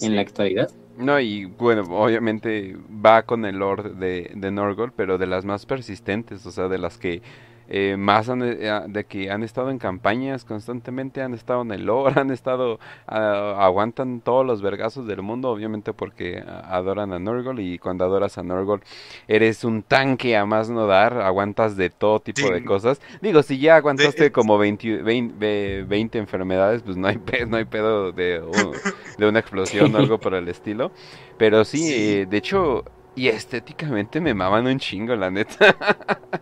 en 0.00 0.14
la 0.14 0.22
actualidad. 0.22 0.70
No, 0.96 1.18
y 1.18 1.46
bueno, 1.46 1.82
obviamente 1.98 2.76
va 3.04 3.24
con 3.24 3.44
el 3.44 3.56
Lord 3.56 3.96
de, 3.96 4.30
de 4.36 4.52
Norgol, 4.52 4.92
pero 4.94 5.18
de 5.18 5.26
las 5.26 5.44
más 5.44 5.66
persistentes, 5.66 6.46
o 6.46 6.52
sea, 6.52 6.68
de 6.68 6.78
las 6.78 6.96
que 6.96 7.20
eh, 7.68 7.96
más 7.98 8.28
eh, 8.28 8.80
de 8.88 9.04
que 9.04 9.30
han 9.30 9.42
estado 9.42 9.70
en 9.70 9.78
campañas 9.78 10.44
constantemente, 10.44 11.22
han 11.22 11.34
estado 11.34 11.62
en 11.62 11.72
el 11.72 11.86
lore, 11.86 12.14
han 12.20 12.30
estado, 12.30 12.78
aguantan 13.06 14.20
todos 14.20 14.46
los 14.46 14.62
vergazos 14.62 15.06
del 15.06 15.22
mundo, 15.22 15.50
obviamente 15.50 15.92
porque 15.92 16.42
adoran 16.46 17.12
a 17.12 17.18
Norgol 17.18 17.60
y 17.60 17.78
cuando 17.78 18.04
adoras 18.04 18.38
a 18.38 18.42
Norgol 18.42 18.82
eres 19.28 19.64
un 19.64 19.82
tanque 19.82 20.36
a 20.36 20.46
más 20.46 20.70
no 20.70 20.86
dar, 20.86 21.18
aguantas 21.18 21.76
de 21.76 21.90
todo 21.90 22.20
tipo 22.20 22.50
de 22.50 22.64
cosas. 22.64 23.00
Digo, 23.20 23.42
si 23.42 23.58
ya 23.58 23.76
aguantaste 23.76 24.32
como 24.32 24.58
20, 24.58 25.02
20, 25.02 26.18
enfermedades, 26.18 26.82
pues 26.82 26.96
no 26.96 27.08
hay, 27.08 27.18
pedo, 27.18 27.46
no 27.46 27.56
hay 27.56 27.64
pedo 27.64 28.12
de, 28.12 28.42
de 29.18 29.26
una 29.26 29.38
explosión 29.38 29.94
o 29.94 29.98
algo 29.98 30.18
por 30.18 30.34
el 30.34 30.48
estilo. 30.48 30.92
Pero 31.38 31.64
sí, 31.64 31.92
eh, 31.92 32.26
de 32.26 32.36
hecho, 32.36 32.84
y 33.14 33.28
estéticamente 33.28 34.20
me 34.20 34.34
maman 34.34 34.66
un 34.66 34.78
chingo, 34.78 35.16
la 35.16 35.30
neta. 35.30 35.76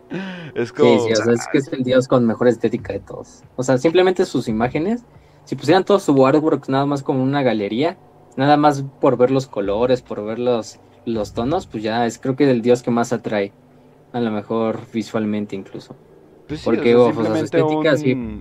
Es 0.54 0.72
como. 0.72 1.06
Sí, 1.06 1.12
o 1.12 1.16
sea, 1.16 1.32
es 1.32 1.46
que 1.50 1.58
es 1.58 1.72
el 1.72 1.82
dios 1.82 2.08
con 2.08 2.26
mejor 2.26 2.48
estética 2.48 2.92
de 2.92 3.00
todos. 3.00 3.42
O 3.56 3.62
sea, 3.62 3.78
simplemente 3.78 4.24
sus 4.24 4.48
imágenes, 4.48 5.04
si 5.44 5.56
pusieran 5.56 5.84
todo 5.84 5.98
su 5.98 6.26
artwork 6.26 6.68
nada 6.68 6.86
más 6.86 7.02
como 7.02 7.22
una 7.22 7.42
galería, 7.42 7.96
nada 8.36 8.56
más 8.56 8.84
por 9.00 9.16
ver 9.16 9.30
los 9.30 9.46
colores, 9.46 10.02
por 10.02 10.24
ver 10.24 10.38
los, 10.38 10.78
los 11.06 11.32
tonos, 11.32 11.66
pues 11.66 11.82
ya 11.82 12.06
es 12.06 12.18
creo 12.18 12.36
que 12.36 12.50
el 12.50 12.62
dios 12.62 12.82
que 12.82 12.90
más 12.90 13.12
atrae. 13.12 13.52
A 14.12 14.20
lo 14.20 14.30
mejor 14.30 14.80
visualmente 14.92 15.56
incluso. 15.56 15.96
Pues 16.46 16.62
Porque 16.62 16.94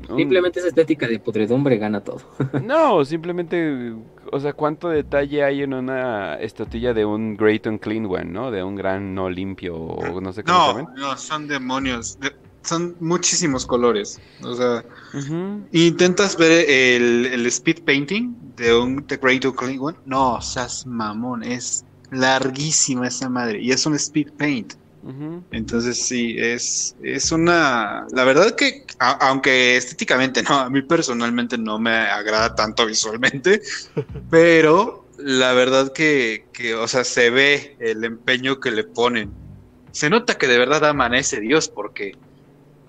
simplemente, 0.07 0.59
esa 0.59 0.67
estética 0.67 1.07
de 1.07 1.19
podredumbre 1.19 1.77
gana 1.77 2.01
todo. 2.01 2.21
no, 2.63 3.05
simplemente, 3.05 3.93
o 4.31 4.39
sea, 4.39 4.53
cuánto 4.53 4.89
detalle 4.89 5.43
hay 5.43 5.61
en 5.61 5.73
una 5.73 6.35
estotilla 6.35 6.93
de 6.93 7.05
un 7.05 7.37
Great 7.37 7.67
Unclean 7.67 8.05
One, 8.05 8.25
¿no? 8.25 8.51
De 8.51 8.63
un 8.63 8.75
gran 8.75 9.13
no 9.13 9.29
limpio, 9.29 9.75
o 9.75 10.19
no 10.19 10.33
sé 10.33 10.43
cómo 10.43 10.73
no, 10.73 10.93
No, 10.95 11.17
son 11.17 11.47
demonios. 11.47 12.17
son 12.63 12.95
muchísimos 12.99 13.65
colores. 13.65 14.19
O 14.43 14.55
sea, 14.55 14.83
intentas 15.71 16.37
ver 16.37 16.69
el, 16.69 17.27
el, 17.27 17.45
speed 17.45 17.83
painting 17.83 18.35
de 18.57 18.75
un 18.75 19.03
The 19.05 19.17
Great 19.17 19.45
Unclean 19.45 19.79
One. 19.79 19.97
No, 20.05 20.41
seas 20.41 20.85
mamón, 20.85 21.43
es 21.43 21.85
larguísima 22.09 23.07
esa 23.07 23.29
madre. 23.29 23.61
Y 23.61 23.71
es 23.71 23.85
un 23.85 23.95
speed 23.95 24.31
paint. 24.37 24.73
Entonces 25.51 26.05
sí, 26.05 26.35
es, 26.37 26.95
es 27.01 27.31
una... 27.31 28.05
La 28.11 28.23
verdad 28.23 28.55
que, 28.55 28.85
aunque 28.99 29.75
estéticamente 29.75 30.43
no, 30.43 30.59
a 30.59 30.69
mí 30.69 30.81
personalmente 30.83 31.57
no 31.57 31.79
me 31.79 31.91
agrada 31.91 32.53
tanto 32.53 32.85
visualmente, 32.85 33.61
pero 34.29 35.07
la 35.17 35.53
verdad 35.53 35.91
que, 35.91 36.45
que, 36.53 36.75
o 36.75 36.87
sea, 36.87 37.03
se 37.03 37.29
ve 37.29 37.75
el 37.79 38.03
empeño 38.03 38.59
que 38.59 38.71
le 38.71 38.83
ponen. 38.83 39.31
Se 39.91 40.09
nota 40.09 40.37
que 40.37 40.47
de 40.47 40.57
verdad 40.57 40.85
aman 40.85 41.13
a 41.13 41.19
ese 41.19 41.39
Dios 41.39 41.67
porque, 41.67 42.15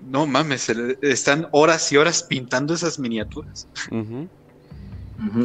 no 0.07 0.27
mames, 0.27 0.69
están 1.01 1.47
horas 1.51 1.91
y 1.91 1.97
horas 1.97 2.23
pintando 2.23 2.73
esas 2.73 2.99
miniaturas. 2.99 3.67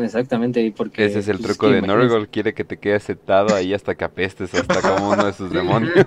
Exactamente, 0.03 0.63
y 0.63 0.71
porque... 0.71 1.05
Ese 1.05 1.21
es 1.21 1.29
el 1.29 1.39
pues, 1.39 1.49
truco 1.49 1.71
de 1.71 1.83
Norgol, 1.83 2.29
quiere 2.29 2.55
que 2.55 2.65
te 2.65 2.79
quedes 2.79 3.05
sentado 3.05 3.55
ahí 3.55 3.75
hasta 3.75 3.95
que 3.95 4.05
apestes, 4.05 4.55
hasta 4.55 4.81
como 4.81 5.13
uno 5.13 5.27
de 5.27 5.33
sus 5.33 5.51
demonios. 5.53 6.07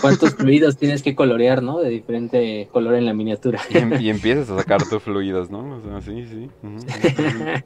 ¿Cuántos 0.00 0.34
fluidos 0.34 0.76
tienes 0.76 1.02
que 1.02 1.14
colorear, 1.14 1.62
no? 1.62 1.80
De 1.80 1.90
diferente 1.90 2.68
color 2.72 2.94
en 2.94 3.06
la 3.06 3.14
miniatura. 3.14 3.60
Y, 4.00 4.08
empiezas 4.08 4.50
a 4.50 4.58
sacar 4.58 4.82
tus 4.88 5.02
fluidos, 5.02 5.50
¿no? 5.50 5.76
O 5.76 5.80
sea, 5.80 6.00
sí, 6.00 6.26
sí. 6.26 6.50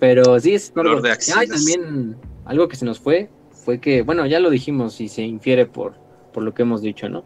Pero 0.00 0.38
sí, 0.38 0.54
es 0.54 0.74
Norgol. 0.74 1.02
Ah, 1.08 1.42
también 1.48 2.16
algo 2.44 2.68
que 2.68 2.76
se 2.76 2.84
nos 2.84 3.00
fue, 3.00 3.30
fue 3.50 3.80
que, 3.80 4.02
bueno, 4.02 4.26
ya 4.26 4.40
lo 4.40 4.50
dijimos 4.50 5.00
y 5.00 5.08
se 5.08 5.22
infiere 5.22 5.66
por, 5.66 5.94
por 6.32 6.42
lo 6.42 6.54
que 6.54 6.62
hemos 6.62 6.82
dicho, 6.82 7.08
¿no? 7.08 7.24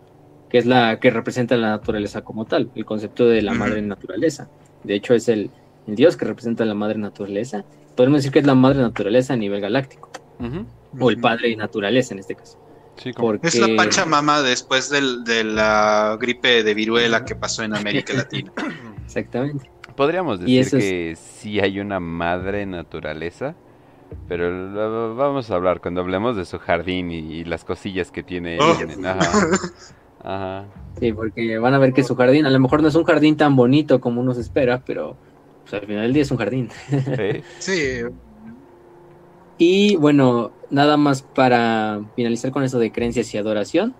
Que 0.48 0.58
es 0.58 0.66
la 0.66 0.98
que 0.98 1.10
representa 1.10 1.56
la 1.56 1.70
naturaleza 1.70 2.22
como 2.22 2.44
tal, 2.46 2.70
el 2.74 2.84
concepto 2.84 3.26
de 3.26 3.42
la 3.42 3.54
madre 3.54 3.82
naturaleza. 3.82 4.48
De 4.84 4.94
hecho, 4.94 5.14
es 5.14 5.28
el, 5.28 5.50
el 5.86 5.96
dios 5.96 6.16
que 6.16 6.24
representa 6.24 6.64
la 6.64 6.74
madre 6.74 6.98
naturaleza. 6.98 7.64
Podemos 7.96 8.18
decir 8.18 8.32
que 8.32 8.38
es 8.38 8.46
la 8.46 8.54
madre 8.54 8.80
naturaleza 8.80 9.34
a 9.34 9.36
nivel 9.36 9.60
galáctico. 9.60 10.10
O 10.98 11.10
el 11.10 11.20
padre 11.20 11.54
naturaleza 11.56 12.14
en 12.14 12.20
este 12.20 12.34
caso. 12.34 12.58
Es 13.42 13.58
la 13.58 13.76
Pachamama 13.76 14.42
después 14.42 14.90
de 14.90 15.44
la 15.44 16.16
gripe 16.20 16.62
de 16.62 16.74
viruela 16.74 17.24
que 17.24 17.34
pasó 17.34 17.62
en 17.62 17.74
América 17.74 18.12
Latina. 18.12 18.52
Exactamente. 19.04 19.70
Podríamos 19.96 20.40
decir 20.40 20.70
que 20.70 21.16
sí 21.16 21.60
hay 21.60 21.80
una 21.80 22.00
madre 22.00 22.64
naturaleza, 22.66 23.54
pero 24.28 25.14
vamos 25.14 25.50
a 25.50 25.54
hablar 25.54 25.80
cuando 25.80 26.00
hablemos 26.00 26.36
de 26.36 26.44
su 26.44 26.58
jardín 26.58 27.10
y, 27.10 27.44
las 27.44 27.64
cosillas 27.64 28.10
que 28.10 28.22
tiene. 28.22 28.58
Oh. 28.60 28.74
Ajá. 30.24 30.64
Sí, 31.00 31.12
porque 31.12 31.58
van 31.58 31.74
a 31.74 31.78
ver 31.78 31.92
que 31.92 32.04
su 32.04 32.14
jardín 32.14 32.46
a 32.46 32.50
lo 32.50 32.60
mejor 32.60 32.80
no 32.80 32.88
es 32.88 32.94
un 32.94 33.04
jardín 33.04 33.36
tan 33.36 33.56
bonito 33.56 34.00
como 34.00 34.20
uno 34.20 34.34
se 34.34 34.40
espera, 34.40 34.82
pero 34.84 35.16
al 35.72 35.86
final 35.86 36.02
del 36.02 36.12
día 36.12 36.22
es 36.22 36.30
un 36.30 36.38
jardín. 36.38 36.68
Sí. 37.58 38.02
Y 39.58 39.96
bueno, 39.96 40.50
nada 40.70 40.96
más 40.96 41.22
para 41.22 42.02
finalizar 42.16 42.50
con 42.50 42.64
eso 42.64 42.78
de 42.78 42.90
creencias 42.90 43.32
y 43.32 43.38
adoración. 43.38 43.94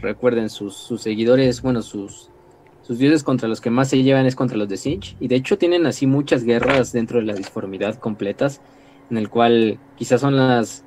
Recuerden, 0.00 0.50
sus, 0.50 0.88
seguidores, 0.98 1.62
bueno, 1.62 1.82
sus, 1.82 2.30
sus 2.82 2.98
dioses 2.98 3.22
contra 3.22 3.48
los 3.48 3.60
que 3.60 3.70
más 3.70 3.88
se 3.88 4.02
llevan 4.02 4.26
es 4.26 4.34
contra 4.34 4.56
los 4.56 4.68
de 4.68 4.76
Sinch. 4.76 5.16
Y 5.20 5.28
de 5.28 5.36
hecho 5.36 5.58
tienen 5.58 5.86
así 5.86 6.06
muchas 6.06 6.44
guerras 6.44 6.92
dentro 6.92 7.20
de 7.20 7.26
la 7.26 7.34
disformidad 7.34 7.96
completas, 7.96 8.60
en 9.10 9.18
el 9.18 9.28
cual 9.28 9.78
quizás 9.96 10.20
son 10.20 10.36
las 10.36 10.84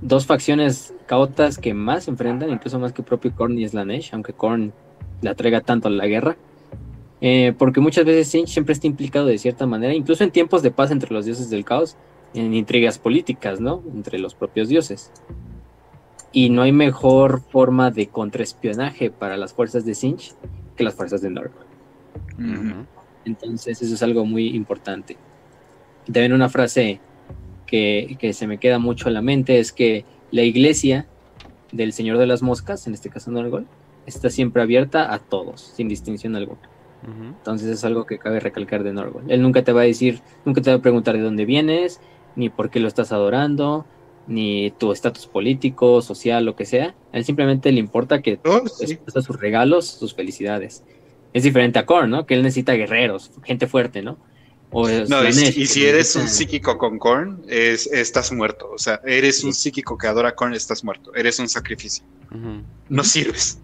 dos 0.00 0.26
facciones 0.26 0.94
caotas 1.06 1.58
que 1.58 1.74
más 1.74 2.04
se 2.04 2.12
enfrentan, 2.12 2.50
incluso 2.50 2.78
más 2.78 2.92
que 2.92 3.02
propio 3.02 3.34
Korn 3.34 3.58
y 3.58 3.68
Slanesh, 3.68 4.14
aunque 4.14 4.32
Korn 4.32 4.72
la 5.22 5.34
traiga 5.34 5.60
tanto 5.60 5.88
a 5.88 5.90
la 5.90 6.06
guerra. 6.06 6.36
Eh, 7.20 7.52
porque 7.58 7.80
muchas 7.80 8.04
veces 8.04 8.28
Sinch 8.28 8.48
siempre 8.48 8.72
está 8.72 8.86
implicado 8.86 9.26
de 9.26 9.38
cierta 9.38 9.66
manera, 9.66 9.94
incluso 9.94 10.24
en 10.24 10.30
tiempos 10.30 10.62
de 10.62 10.70
paz 10.70 10.90
entre 10.90 11.12
los 11.12 11.26
dioses 11.26 11.50
del 11.50 11.64
caos, 11.64 11.96
en 12.32 12.54
intrigas 12.54 12.98
políticas, 12.98 13.60
¿no? 13.60 13.82
Entre 13.94 14.18
los 14.18 14.34
propios 14.34 14.68
dioses. 14.68 15.12
Y 16.32 16.48
no 16.48 16.62
hay 16.62 16.72
mejor 16.72 17.42
forma 17.42 17.90
de 17.90 18.06
contraespionaje 18.06 19.10
para 19.10 19.36
las 19.36 19.52
fuerzas 19.52 19.84
de 19.84 19.94
Sinch 19.94 20.34
que 20.76 20.84
las 20.84 20.94
fuerzas 20.94 21.20
de 21.20 21.30
Norgol. 21.30 21.66
Entonces, 23.24 23.82
eso 23.82 23.94
es 23.94 24.02
algo 24.02 24.24
muy 24.24 24.48
importante. 24.56 25.16
También 26.06 26.32
una 26.32 26.48
frase 26.48 27.00
que, 27.66 28.16
que, 28.18 28.32
se 28.32 28.46
me 28.46 28.58
queda 28.58 28.78
mucho 28.78 29.08
en 29.08 29.14
la 29.14 29.22
mente 29.22 29.58
es 29.58 29.72
que 29.72 30.04
la 30.30 30.42
iglesia 30.42 31.06
del 31.72 31.92
Señor 31.92 32.16
de 32.16 32.26
las 32.26 32.42
Moscas, 32.42 32.86
en 32.86 32.94
este 32.94 33.10
caso 33.10 33.30
Norgol, 33.30 33.66
está 34.06 34.30
siempre 34.30 34.62
abierta 34.62 35.12
a 35.12 35.18
todos, 35.18 35.72
sin 35.76 35.88
distinción 35.88 36.34
alguna. 36.34 36.69
Entonces 37.06 37.68
es 37.68 37.84
algo 37.84 38.04
que 38.04 38.18
cabe 38.18 38.40
recalcar 38.40 38.82
de 38.82 38.92
Norgol. 38.92 39.24
Él 39.28 39.42
nunca 39.42 39.64
te 39.64 39.72
va 39.72 39.82
a 39.82 39.84
decir, 39.84 40.20
nunca 40.44 40.60
te 40.60 40.70
va 40.70 40.76
a 40.76 40.82
preguntar 40.82 41.16
de 41.16 41.22
dónde 41.22 41.44
vienes, 41.44 42.00
ni 42.36 42.48
por 42.48 42.70
qué 42.70 42.80
lo 42.80 42.88
estás 42.88 43.12
adorando, 43.12 43.86
ni 44.26 44.70
tu 44.72 44.92
estatus 44.92 45.26
político, 45.26 46.02
social, 46.02 46.44
lo 46.44 46.56
que 46.56 46.66
sea. 46.66 46.94
A 47.12 47.18
él 47.18 47.24
simplemente 47.24 47.72
le 47.72 47.80
importa 47.80 48.22
que 48.22 48.38
oh, 48.44 48.62
sus 48.66 49.40
regalos, 49.40 49.86
sus 49.86 50.14
felicidades. 50.14 50.84
Es 51.32 51.42
diferente 51.42 51.78
a 51.78 51.86
Korn, 51.86 52.10
¿no? 52.10 52.26
Que 52.26 52.34
él 52.34 52.42
necesita 52.42 52.72
guerreros, 52.74 53.30
gente 53.44 53.66
fuerte, 53.66 54.02
¿no? 54.02 54.18
no, 54.72 55.28
y, 55.28 55.32
si 55.66 55.84
eres 55.84 56.14
un 56.14 56.28
psíquico 56.28 56.78
con 56.78 56.98
Korn, 56.98 57.42
es, 57.48 57.86
estás 57.88 58.30
muerto. 58.30 58.70
O 58.72 58.78
sea, 58.78 59.00
eres 59.04 59.42
un 59.42 59.52
psíquico 59.52 59.98
que 59.98 60.06
adora 60.06 60.34
Korn, 60.34 60.54
estás 60.54 60.84
muerto. 60.84 61.14
Eres 61.14 61.38
un 61.38 61.48
sacrificio. 61.48 62.04
No 62.88 63.02
sirves. 63.02 63.58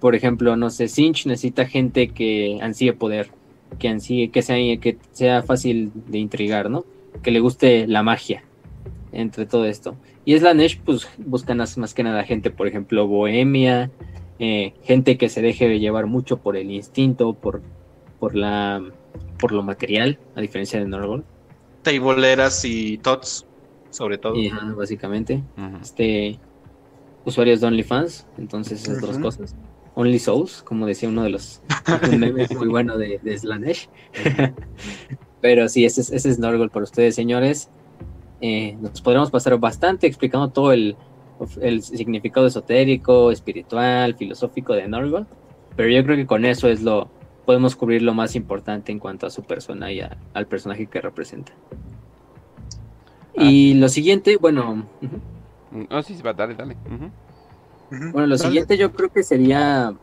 Por 0.00 0.14
ejemplo, 0.14 0.56
no 0.56 0.70
sé, 0.70 0.88
Sinch 0.88 1.26
necesita 1.26 1.66
gente 1.66 2.08
que 2.08 2.58
ansíe 2.62 2.92
poder, 2.92 3.30
que 3.78 3.88
ansíe, 3.88 4.30
que 4.30 4.42
sea, 4.42 4.56
que 4.78 4.98
sea 5.12 5.42
fácil 5.42 5.90
de 6.06 6.18
intrigar, 6.18 6.70
¿no? 6.70 6.84
Que 7.22 7.30
le 7.30 7.40
guste 7.40 7.86
la 7.86 8.02
magia 8.02 8.44
entre 9.12 9.46
todo 9.46 9.64
esto. 9.64 9.96
Y 10.24 10.38
Slanesh, 10.38 10.80
pues 10.80 11.08
buscan 11.18 11.58
más 11.58 11.94
que 11.94 12.02
nada 12.02 12.22
gente, 12.24 12.50
por 12.50 12.68
ejemplo, 12.68 13.06
bohemia, 13.06 13.90
eh, 14.38 14.74
gente 14.84 15.18
que 15.18 15.28
se 15.28 15.42
deje 15.42 15.80
llevar 15.80 16.06
mucho 16.06 16.36
por 16.36 16.56
el 16.56 16.70
instinto, 16.70 17.32
por, 17.32 17.62
por 18.20 18.36
la 18.36 18.82
por 19.38 19.52
lo 19.52 19.62
material, 19.62 20.18
a 20.34 20.40
diferencia 20.40 20.80
de 20.80 20.86
Norgol. 20.86 21.24
Tableeras 21.82 22.64
y 22.64 22.98
tots, 22.98 23.46
sobre 23.90 24.18
todo. 24.18 24.34
básicamente. 24.76 25.42
Este 25.80 26.38
usuarios 27.24 27.60
de 27.60 27.66
OnlyFans, 27.66 28.26
entonces 28.38 28.82
esas 28.82 29.00
dos 29.00 29.18
cosas. 29.18 29.54
Only 29.98 30.20
Souls, 30.20 30.62
como 30.62 30.86
decía 30.86 31.08
uno 31.08 31.24
de 31.24 31.30
los 31.30 31.60
memes 32.16 32.54
muy 32.54 32.68
bueno 32.68 32.96
de, 32.96 33.18
de 33.20 33.36
Slanesh. 33.36 33.88
Pero 35.40 35.68
sí, 35.68 35.84
ese 35.84 36.02
es, 36.02 36.12
ese 36.12 36.30
es 36.30 36.38
Norgol 36.38 36.70
para 36.70 36.84
ustedes, 36.84 37.16
señores. 37.16 37.68
Eh, 38.40 38.76
nos 38.80 39.02
podremos 39.02 39.32
pasar 39.32 39.58
bastante 39.58 40.06
explicando 40.06 40.50
todo 40.50 40.72
el, 40.72 40.96
el 41.60 41.82
significado 41.82 42.46
esotérico, 42.46 43.32
espiritual, 43.32 44.14
filosófico 44.14 44.72
de 44.74 44.86
Norgol. 44.86 45.26
Pero 45.74 45.88
yo 45.88 46.04
creo 46.04 46.16
que 46.16 46.26
con 46.26 46.44
eso 46.44 46.68
es 46.68 46.80
lo, 46.80 47.10
podemos 47.44 47.74
cubrir 47.74 48.02
lo 48.02 48.14
más 48.14 48.36
importante 48.36 48.92
en 48.92 49.00
cuanto 49.00 49.26
a 49.26 49.30
su 49.30 49.42
persona 49.42 49.90
y 49.90 50.00
al 50.00 50.46
personaje 50.46 50.86
que 50.86 51.00
representa. 51.00 51.52
Ah. 53.36 53.42
Y 53.42 53.74
lo 53.74 53.88
siguiente, 53.88 54.36
bueno. 54.36 54.86
Oh, 55.90 56.02
sí, 56.02 56.16
va, 56.24 56.34
dale, 56.34 56.54
dale. 56.54 56.76
Bueno, 57.90 58.26
lo 58.26 58.38
siguiente 58.38 58.76
yo 58.76 58.92
creo 58.92 59.10
que 59.10 59.22
sería 59.22 59.94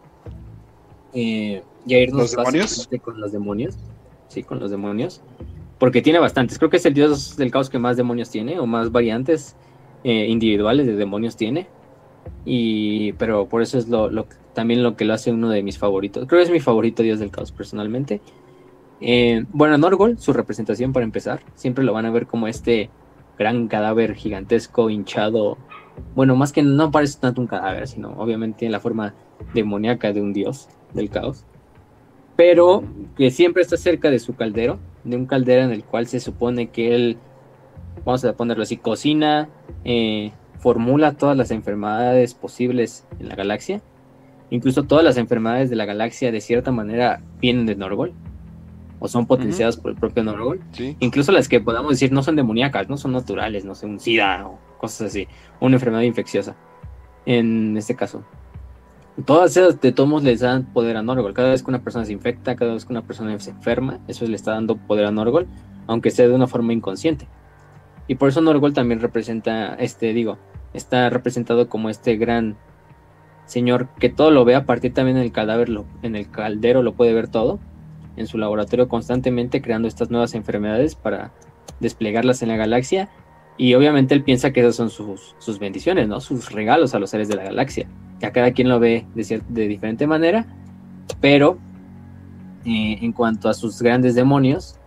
eh, 1.13 1.63
ya 1.85 1.97
irnos 1.97 2.35
con 2.35 3.19
los 3.19 3.31
demonios. 3.31 3.77
Sí, 4.27 4.43
con 4.43 4.59
los 4.59 4.71
demonios. 4.71 5.21
Porque 5.77 6.01
tiene 6.01 6.19
bastantes. 6.19 6.57
Creo 6.57 6.69
que 6.69 6.77
es 6.77 6.85
el 6.85 6.93
dios 6.93 7.37
del 7.37 7.51
caos 7.51 7.69
que 7.69 7.79
más 7.79 7.97
demonios 7.97 8.29
tiene, 8.29 8.59
o 8.59 8.65
más 8.65 8.91
variantes 8.91 9.55
eh, 10.03 10.27
individuales 10.27 10.87
de 10.87 10.95
demonios 10.95 11.35
tiene. 11.35 11.67
Y, 12.43 13.13
pero 13.13 13.47
por 13.47 13.61
eso 13.61 13.77
es 13.77 13.87
lo, 13.87 14.09
lo, 14.09 14.27
también 14.53 14.81
lo 14.81 14.95
que 14.95 15.05
lo 15.05 15.13
hace 15.13 15.31
uno 15.31 15.49
de 15.49 15.61
mis 15.61 15.77
favoritos. 15.77 16.25
Creo 16.27 16.39
que 16.39 16.45
es 16.45 16.51
mi 16.51 16.59
favorito 16.59 17.03
Dios 17.03 17.19
del 17.19 17.29
Caos 17.29 17.51
personalmente. 17.51 18.21
Eh, 19.01 19.45
bueno, 19.51 19.77
Norgol, 19.77 20.17
su 20.17 20.33
representación 20.33 20.93
para 20.93 21.03
empezar, 21.03 21.41
siempre 21.55 21.83
lo 21.83 21.93
van 21.93 22.05
a 22.05 22.11
ver 22.11 22.25
como 22.27 22.47
este 22.47 22.89
gran 23.37 23.67
cadáver 23.67 24.15
gigantesco, 24.15 24.89
hinchado. 24.89 25.57
Bueno, 26.15 26.35
más 26.35 26.51
que 26.51 26.63
no 26.63 26.91
parece 26.91 27.19
tanto 27.19 27.41
un 27.41 27.47
cadáver, 27.47 27.87
sino 27.87 28.09
obviamente 28.17 28.65
en 28.65 28.71
la 28.71 28.79
forma 28.79 29.13
demoníaca 29.53 30.13
de 30.13 30.21
un 30.21 30.33
dios 30.33 30.69
del 30.93 31.09
caos. 31.09 31.43
Pero 32.35 32.83
que 33.17 33.31
siempre 33.31 33.61
está 33.61 33.77
cerca 33.77 34.09
de 34.09 34.19
su 34.19 34.35
caldero, 34.35 34.79
de 35.03 35.15
un 35.15 35.25
caldero 35.25 35.63
en 35.63 35.71
el 35.71 35.83
cual 35.83 36.07
se 36.07 36.19
supone 36.19 36.67
que 36.67 36.95
él, 36.95 37.17
vamos 38.05 38.25
a 38.25 38.33
ponerlo 38.33 38.63
así, 38.63 38.77
cocina, 38.77 39.49
eh, 39.83 40.31
formula 40.59 41.13
todas 41.13 41.37
las 41.37 41.51
enfermedades 41.51 42.33
posibles 42.33 43.05
en 43.19 43.29
la 43.29 43.35
galaxia 43.35 43.81
Incluso 44.49 44.83
todas 44.83 45.03
las 45.03 45.17
enfermedades 45.17 45.69
de 45.69 45.75
la 45.75 45.85
galaxia 45.85 46.31
de 46.31 46.39
cierta 46.39 46.71
manera 46.71 47.21
vienen 47.41 47.65
de 47.65 47.75
Norgol 47.75 48.13
o 48.99 49.07
son 49.07 49.25
potenciadas 49.25 49.77
por 49.77 49.91
el 49.91 49.97
propio 49.97 50.23
Norgol. 50.23 50.61
Incluso 50.99 51.31
las 51.31 51.47
que 51.47 51.59
podamos 51.59 51.91
decir 51.91 52.11
no 52.11 52.23
son 52.23 52.35
demoníacas, 52.35 52.89
no 52.89 52.97
son 52.97 53.11
naturales, 53.11 53.65
no 53.65 53.75
sé, 53.75 53.85
un 53.85 53.99
SIDA 53.99 54.47
o 54.47 54.59
cosas 54.77 55.07
así, 55.07 55.27
una 55.59 55.75
enfermedad 55.75 56.03
infecciosa. 56.03 56.55
En 57.25 57.75
este 57.77 57.95
caso, 57.95 58.23
todas 59.25 59.55
esas 59.57 59.81
de 59.81 59.91
todos 59.91 60.23
les 60.23 60.41
dan 60.41 60.65
poder 60.73 60.97
a 60.97 61.01
Norgol. 61.01 61.33
Cada 61.33 61.49
vez 61.49 61.63
que 61.63 61.71
una 61.71 61.83
persona 61.83 62.05
se 62.05 62.13
infecta, 62.13 62.55
cada 62.55 62.73
vez 62.73 62.85
que 62.85 62.93
una 62.93 63.01
persona 63.01 63.37
se 63.39 63.51
enferma, 63.51 63.99
eso 64.07 64.25
le 64.27 64.35
está 64.35 64.51
dando 64.51 64.77
poder 64.77 65.05
a 65.05 65.11
Norgol, 65.11 65.47
aunque 65.87 66.11
sea 66.11 66.27
de 66.27 66.33
una 66.33 66.47
forma 66.47 66.73
inconsciente. 66.73 67.27
Y 68.07 68.15
por 68.15 68.29
eso 68.29 68.41
Norgol 68.41 68.73
también 68.73 68.99
representa, 68.99 69.75
este, 69.75 70.13
digo, 70.13 70.37
está 70.73 71.09
representado 71.09 71.69
como 71.69 71.89
este 71.89 72.17
gran 72.17 72.55
Señor, 73.45 73.89
que 73.99 74.09
todo 74.09 74.31
lo 74.31 74.43
vea, 74.43 74.59
a 74.59 74.65
partir 74.65 74.93
también 74.93 75.17
en 75.17 75.23
el 75.23 75.31
cadáver, 75.31 75.69
en 76.01 76.15
el 76.15 76.29
caldero 76.29 76.81
lo 76.81 76.93
puede 76.93 77.13
ver 77.13 77.27
todo, 77.27 77.59
en 78.17 78.27
su 78.27 78.37
laboratorio 78.37 78.87
constantemente 78.87 79.61
creando 79.61 79.87
estas 79.87 80.09
nuevas 80.09 80.33
enfermedades 80.33 80.95
para 80.95 81.31
desplegarlas 81.79 82.41
en 82.41 82.49
la 82.49 82.57
galaxia. 82.57 83.09
Y 83.57 83.73
obviamente 83.73 84.13
él 84.13 84.23
piensa 84.23 84.51
que 84.51 84.59
esas 84.59 84.75
son 84.75 84.89
sus, 84.89 85.59
bendiciones, 85.59 86.07
¿no? 86.07 86.19
Sus 86.19 86.51
regalos 86.51 86.93
a 86.93 86.99
los 86.99 87.09
seres 87.09 87.27
de 87.27 87.35
la 87.35 87.43
galaxia. 87.43 87.87
Que 88.19 88.25
a 88.25 88.31
cada 88.31 88.51
quien 88.51 88.69
lo 88.69 88.79
ve 88.79 89.05
de, 89.15 89.41
de 89.47 89.67
diferente 89.67 90.07
manera, 90.07 90.45
pero 91.21 91.57
eh, 92.65 92.97
en 93.01 93.11
cuanto 93.11 93.47
a 93.47 93.53
sus 93.53 93.81
grandes 93.81 94.15
demonios, 94.15 94.79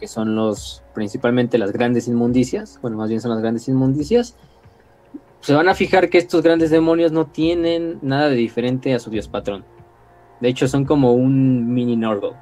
que 0.00 0.08
son 0.08 0.34
los 0.34 0.82
principalmente 0.94 1.58
las 1.58 1.72
grandes 1.72 2.08
inmundicias, 2.08 2.78
bueno, 2.80 2.96
más 2.96 3.08
bien 3.08 3.20
son 3.20 3.32
las 3.32 3.40
grandes 3.40 3.68
inmundicias, 3.68 4.36
se 5.40 5.54
van 5.54 5.68
a 5.68 5.74
fijar 5.74 6.08
que 6.08 6.18
estos 6.18 6.42
grandes 6.42 6.70
demonios 6.70 7.12
no 7.12 7.26
tienen 7.26 7.98
nada 8.02 8.28
de 8.28 8.36
diferente 8.36 8.94
a 8.94 8.98
su 8.98 9.10
dios 9.10 9.28
patrón. 9.28 9.64
De 10.40 10.48
hecho, 10.48 10.68
son 10.68 10.84
como 10.84 11.12
un 11.12 11.72
mini 11.72 11.96
Norgol. 11.96 12.34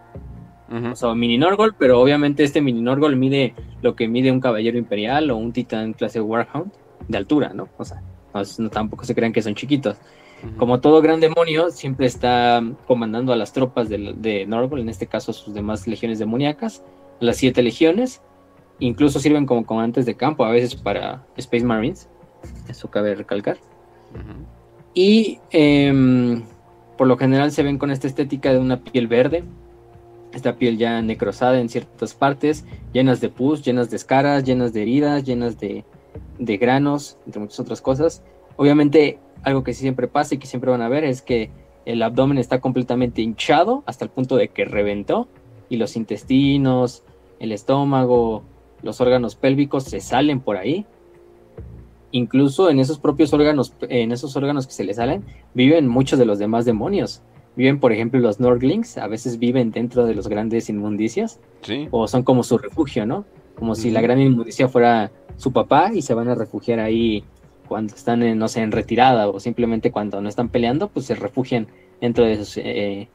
O 0.93 0.97
sea, 0.97 1.15
mini 1.15 1.39
Norgol, 1.39 1.77
pero 1.79 2.01
obviamente 2.01 2.43
este 2.43 2.61
mini 2.61 2.81
Norgol 2.81 3.15
mide 3.15 3.55
lo 3.81 3.95
que 3.95 4.09
mide 4.09 4.33
un 4.33 4.41
caballero 4.41 4.77
imperial 4.77 5.31
o 5.31 5.37
un 5.37 5.53
titán 5.53 5.93
clase 5.93 6.21
Warhound 6.21 6.73
de 7.07 7.17
altura, 7.17 7.53
¿no? 7.55 7.69
O 7.77 7.85
sea, 7.85 8.03
no, 8.59 8.71
tampoco 8.71 9.05
se 9.05 9.15
crean 9.15 9.33
que 9.33 9.43
son 9.43 9.55
chiquitos. 9.55 9.99
Como 10.59 10.81
todo 10.81 11.01
gran 11.01 11.21
demonio, 11.21 11.71
siempre 11.71 12.07
está 12.07 12.63
comandando 12.87 13.33
a 13.33 13.37
las 13.37 13.53
tropas 13.53 13.89
de, 13.89 14.15
de 14.17 14.47
Norgol, 14.47 14.81
en 14.81 14.89
este 14.89 15.07
caso 15.07 15.33
sus 15.33 15.55
demás 15.55 15.87
legiones 15.87 16.19
demoníacas, 16.19 16.83
las 17.21 17.37
siete 17.37 17.63
legiones. 17.63 18.21
Incluso 18.81 19.21
sirven 19.21 19.47
como 19.47 19.65
comandantes 19.65 20.07
de 20.07 20.17
campo, 20.17 20.45
a 20.45 20.51
veces 20.51 20.75
para 20.75 21.25
Space 21.37 21.65
Marines 21.65 22.09
eso 22.69 22.91
cabe 22.91 23.15
recalcar. 23.15 23.59
Y 24.95 25.39
em, 25.51 26.43
por 26.97 27.07
lo 27.07 27.17
general 27.17 27.53
se 27.53 27.63
ven 27.63 27.79
con 27.79 27.91
esta 27.91 28.07
estética 28.07 28.53
de 28.53 28.59
una 28.59 28.83
piel 28.83 29.07
verde, 29.07 29.45
esta 30.33 30.57
piel 30.57 30.79
ya 30.79 31.01
necrosada 31.03 31.61
en 31.61 31.69
ciertas 31.69 32.15
partes, 32.15 32.65
llenas 32.93 33.21
de 33.21 33.29
pus, 33.29 33.63
llenas 33.63 33.91
de 33.91 33.97
escaras, 33.97 34.45
llenas 34.45 34.73
de 34.73 34.83
heridas, 34.83 35.25
llenas 35.25 35.59
de, 35.59 35.85
de 36.39 36.57
granos, 36.57 37.19
entre 37.27 37.41
muchas 37.41 37.61
otras 37.61 37.81
cosas. 37.81 38.23
Obviamente, 38.57 39.19
algo 39.43 39.63
que 39.63 39.75
siempre 39.75 40.09
pasa 40.09 40.35
y 40.35 40.39
que 40.39 40.47
siempre 40.47 40.71
van 40.71 40.83
a 40.83 40.89
ver 40.89 41.05
es 41.05 41.23
que 41.23 41.51
el 41.85 42.03
abdomen 42.03 42.39
está 42.39 42.61
completamente 42.61 43.23
hinchado 43.23 43.83
hasta 43.87 44.05
el 44.05 44.11
punto 44.11 44.37
de 44.37 44.49
que 44.49 44.65
reventó 44.65 45.29
y 45.69 45.77
los 45.77 45.97
intestinos, 45.97 47.03
el 47.39 47.53
estómago, 47.53 48.43
los 48.83 49.01
órganos 49.01 49.37
pélvicos 49.37 49.85
se 49.85 50.01
salen 50.01 50.41
por 50.41 50.57
ahí 50.57 50.87
incluso 52.15 52.71
en 52.71 52.79
esos 52.79 53.01
propios 53.01 53.33
órganos, 53.33 53.75
en 53.81 54.13
esos 54.13 54.37
órganos 54.37 54.69
que 54.69 54.73
se 54.73 54.85
le 54.85 54.95
salen, 54.95 55.25
viven 55.53 55.89
muchos 55.89 56.17
de 56.17 56.25
los 56.25 56.39
demás 56.39 56.65
demonios. 56.65 57.23
Viven, 57.57 57.81
por 57.81 57.93
ejemplo, 57.93 58.21
los 58.21 58.39
Norglings, 58.39 58.99
a 58.99 59.09
veces 59.09 59.41
viven 59.41 59.73
dentro 59.73 60.07
de 60.07 60.15
los 60.15 60.29
grandes 60.29 60.69
inmundicias, 60.69 61.41
o 61.91 62.07
son 62.07 62.23
como 62.23 62.45
su 62.45 62.57
refugio, 62.57 63.05
¿no? 63.05 63.25
Como 63.57 63.75
si 63.75 63.91
la 63.91 64.01
gran 64.01 64.21
inmundicia 64.21 64.69
fuera 64.69 65.11
su 65.37 65.53
papá 65.53 65.91
y 65.93 66.03
se 66.03 66.15
van 66.15 66.29
a 66.29 66.37
refugiar 66.37 66.79
ahí 66.79 67.25
cuando 67.67 67.97
están, 67.97 68.23
en, 68.23 68.39
no 68.39 68.47
sé, 68.47 68.61
en 68.61 68.71
retirada 68.71 69.29
o 69.29 69.41
simplemente 69.41 69.91
cuando 69.91 70.21
no 70.21 70.29
están 70.29 70.51
peleando, 70.51 70.89
pues 70.91 71.07
se 71.07 71.17
refugian 71.17 71.67
dentro 72.01 72.25
de 72.25 72.37
sus 72.37 72.59
eh, 72.59 73.09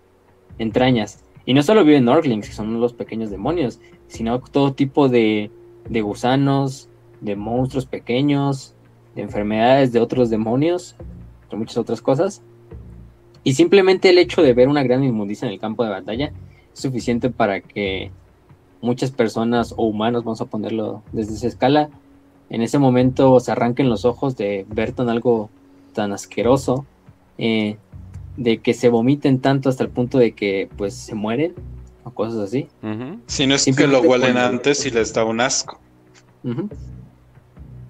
entrañas. 0.58 1.24
Y 1.46 1.54
no 1.54 1.64
solo 1.64 1.86
viven 1.86 2.04
Norglings, 2.04 2.50
que 2.50 2.54
son 2.54 2.82
los 2.82 2.92
pequeños 2.92 3.30
demonios, 3.30 3.80
sino 4.08 4.40
todo 4.40 4.74
tipo 4.74 5.08
de, 5.08 5.52
de 5.88 6.02
gusanos, 6.02 6.90
de 7.22 7.38
monstruos 7.38 7.86
pequeños, 7.86 8.76
de 9.20 9.26
enfermedades 9.26 9.92
de 9.92 10.00
otros 10.00 10.30
demonios, 10.30 10.96
de 11.52 11.58
muchas 11.58 11.78
otras 11.78 12.02
cosas. 12.02 12.42
Y 13.44 13.54
simplemente 13.54 14.10
el 14.10 14.18
hecho 14.18 14.42
de 14.42 14.54
ver 14.54 14.68
una 14.68 14.84
gran 14.84 15.04
inmundicia 15.04 15.46
en 15.46 15.54
el 15.54 15.60
campo 15.60 15.84
de 15.84 15.90
batalla 15.90 16.32
es 16.74 16.80
suficiente 16.80 17.30
para 17.30 17.62
que 17.62 18.12
muchas 18.82 19.12
personas 19.12 19.74
o 19.76 19.84
humanos, 19.84 20.24
vamos 20.24 20.42
a 20.42 20.46
ponerlo 20.46 21.04
desde 21.12 21.34
esa 21.34 21.48
escala, 21.48 21.90
en 22.50 22.62
ese 22.62 22.80
momento 22.80 23.40
se 23.40 23.52
arranquen 23.52 23.90
los 23.90 24.06
ojos 24.06 24.36
de 24.36 24.66
ver 24.70 24.94
tan 24.94 25.10
algo 25.10 25.50
tan 25.94 26.14
asqueroso, 26.14 26.86
eh, 27.38 27.78
de 28.38 28.60
que 28.60 28.74
se 28.74 28.90
vomiten 28.90 29.40
tanto 29.40 29.70
hasta 29.70 29.84
el 29.84 29.90
punto 29.90 30.18
de 30.18 30.32
que 30.32 30.70
pues 30.78 30.94
se 30.94 31.14
mueren 31.14 31.54
o 32.04 32.12
cosas 32.12 32.40
así. 32.40 32.68
Si 33.28 33.46
no 33.46 33.56
es 33.56 33.66
que 33.76 33.88
lo 33.88 34.02
huelen 34.02 34.38
antes 34.38 34.86
y 34.86 34.92
les 34.92 35.14
da 35.14 35.26
un 35.26 35.42
asco. 35.42 35.80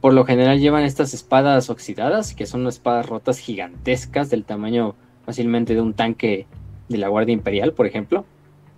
Por 0.01 0.13
lo 0.13 0.25
general 0.25 0.59
llevan 0.59 0.83
estas 0.83 1.13
espadas 1.13 1.69
oxidadas, 1.69 2.33
que 2.33 2.45
son 2.45 2.65
espadas 2.67 3.05
rotas 3.05 3.39
gigantescas 3.39 4.29
del 4.29 4.45
tamaño 4.45 4.95
fácilmente 5.25 5.75
de 5.75 5.81
un 5.81 5.93
tanque 5.93 6.47
de 6.87 6.97
la 6.97 7.09
Guardia 7.09 7.33
Imperial, 7.33 7.73
por 7.73 7.85
ejemplo, 7.85 8.25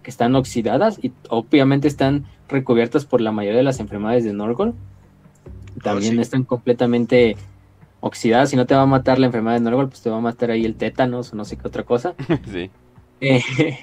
que 0.03 0.09
están 0.09 0.35
oxidadas 0.35 0.99
y 1.01 1.11
obviamente 1.29 1.87
están 1.87 2.25
recubiertas 2.49 3.05
por 3.05 3.21
la 3.21 3.31
mayoría 3.31 3.59
de 3.59 3.63
las 3.63 3.79
enfermedades 3.79 4.23
de 4.23 4.33
Norgol. 4.33 4.73
También 5.83 6.19
están 6.19 6.43
completamente 6.43 7.37
oxidadas. 8.01 8.49
Si 8.49 8.55
no 8.55 8.65
te 8.65 8.75
va 8.75 8.81
a 8.81 8.87
matar 8.87 9.19
la 9.19 9.27
enfermedad 9.27 9.55
de 9.55 9.61
Norgol, 9.61 9.89
pues 9.89 10.01
te 10.01 10.09
va 10.09 10.17
a 10.17 10.21
matar 10.21 10.51
ahí 10.51 10.65
el 10.65 10.75
tétanos 10.75 11.31
o 11.31 11.35
no 11.35 11.45
sé 11.45 11.55
qué 11.55 11.67
otra 11.67 11.83
cosa. 11.83 12.15
sí. 12.51 12.69
Eh, 13.21 13.77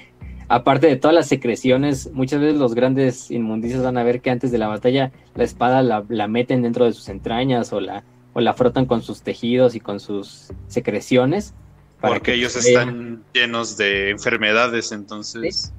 aparte 0.49 0.87
de 0.87 0.95
todas 0.97 1.15
las 1.15 1.27
secreciones, 1.27 2.11
muchas 2.11 2.41
veces 2.41 2.59
los 2.59 2.73
grandes 2.73 3.31
inmundicios 3.31 3.83
van 3.83 3.97
a 3.97 4.03
ver 4.03 4.19
que 4.19 4.31
antes 4.31 4.51
de 4.51 4.57
la 4.57 4.67
batalla 4.67 5.11
la 5.35 5.43
espada 5.43 5.81
la, 5.83 6.27
meten 6.27 6.63
dentro 6.63 6.85
de 6.85 6.93
sus 6.93 7.07
entrañas 7.07 7.71
o 7.71 7.79
la, 7.79 8.03
o 8.33 8.41
la 8.41 8.53
frotan 8.53 8.85
con 8.85 9.01
sus 9.01 9.21
tejidos 9.21 9.75
y 9.75 9.79
con 9.79 9.99
sus 9.99 10.51
secreciones. 10.67 11.53
Porque 12.01 12.33
ellos 12.33 12.55
están 12.55 13.23
llenos 13.33 13.77
de 13.77 14.09
enfermedades, 14.09 14.91
entonces. 14.91 15.73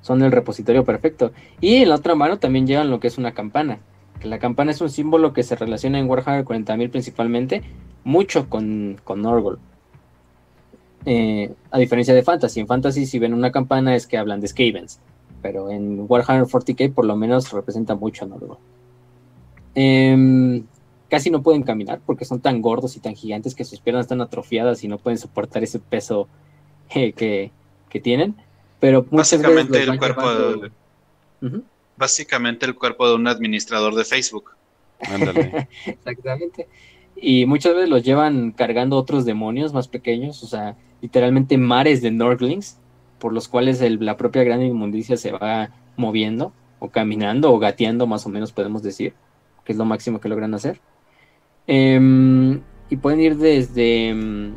Son 0.00 0.22
el 0.22 0.32
repositorio 0.32 0.84
perfecto. 0.84 1.32
Y 1.60 1.76
en 1.76 1.88
la 1.90 1.96
otra 1.96 2.14
mano 2.14 2.38
también 2.38 2.66
llevan 2.66 2.90
lo 2.90 3.00
que 3.00 3.08
es 3.08 3.18
una 3.18 3.34
campana. 3.34 3.78
Que 4.20 4.28
la 4.28 4.38
campana 4.38 4.70
es 4.70 4.80
un 4.80 4.88
símbolo 4.88 5.32
que 5.32 5.42
se 5.42 5.56
relaciona 5.56 5.98
en 5.98 6.08
Warhammer 6.08 6.44
40.000 6.44 6.90
principalmente 6.90 7.62
mucho 8.02 8.48
con, 8.48 9.00
con. 9.04 9.22
Eh, 11.08 11.54
a 11.70 11.78
diferencia 11.78 12.12
de 12.12 12.24
Fantasy. 12.24 12.60
En 12.60 12.66
Fantasy, 12.66 13.06
si 13.06 13.20
ven 13.20 13.32
una 13.32 13.52
campana, 13.52 13.94
es 13.94 14.06
que 14.06 14.18
hablan 14.18 14.40
de 14.40 14.48
Skavens. 14.48 14.98
Pero 15.40 15.70
en 15.70 16.04
Warhammer 16.08 16.44
40k, 16.46 16.92
por 16.92 17.04
lo 17.04 17.14
menos, 17.16 17.52
representa 17.52 17.94
mucho 17.94 18.24
a 18.24 18.28
Norgol. 18.28 18.58
Em, 19.76 20.64
casi 21.08 21.30
no 21.30 21.42
pueden 21.42 21.62
caminar 21.62 22.00
porque 22.04 22.24
son 22.24 22.40
tan 22.40 22.60
gordos 22.60 22.96
y 22.96 23.00
tan 23.00 23.14
gigantes 23.14 23.54
que 23.54 23.64
sus 23.64 23.78
piernas 23.78 24.06
están 24.06 24.20
atrofiadas 24.20 24.82
y 24.82 24.88
no 24.88 24.98
pueden 24.98 25.18
soportar 25.18 25.62
ese 25.62 25.78
peso 25.78 26.28
eh, 26.90 27.12
que, 27.12 27.52
tienen. 28.02 28.34
Pero 28.78 29.06
básicamente 29.10 29.82
el 29.82 29.98
cuerpo 29.98 30.22
básicamente 31.96 32.66
el 32.66 32.74
cuerpo 32.74 33.08
de 33.08 33.14
un 33.14 33.26
administrador 33.26 33.94
de 33.94 34.04
Facebook. 34.04 34.50
Exactamente. 35.86 36.68
Y 37.16 37.46
muchas 37.46 37.74
veces 37.74 37.88
los 37.88 38.02
llevan 38.02 38.52
cargando 38.52 38.96
otros 38.96 39.24
demonios 39.24 39.72
más 39.72 39.88
pequeños, 39.88 40.42
o 40.42 40.46
sea, 40.46 40.76
literalmente 41.00 41.56
mares 41.56 42.02
de 42.02 42.10
Norglings, 42.10 42.78
por 43.18 43.32
los 43.32 43.48
cuales 43.48 43.80
la 44.00 44.16
propia 44.16 44.44
gran 44.44 44.62
inmundicia 44.62 45.16
se 45.16 45.32
va 45.32 45.70
moviendo, 45.96 46.52
o 46.78 46.90
caminando, 46.90 47.52
o 47.52 47.58
gateando, 47.58 48.06
más 48.06 48.26
o 48.26 48.28
menos 48.28 48.52
podemos 48.52 48.82
decir, 48.82 49.14
que 49.64 49.72
es 49.72 49.78
lo 49.78 49.86
máximo 49.86 50.20
que 50.20 50.28
logran 50.28 50.52
hacer. 50.52 50.78
Em, 51.66 52.60
y 52.90 52.96
pueden 52.96 53.20
ir 53.20 53.36
desde, 53.36 54.08
em, 54.08 54.54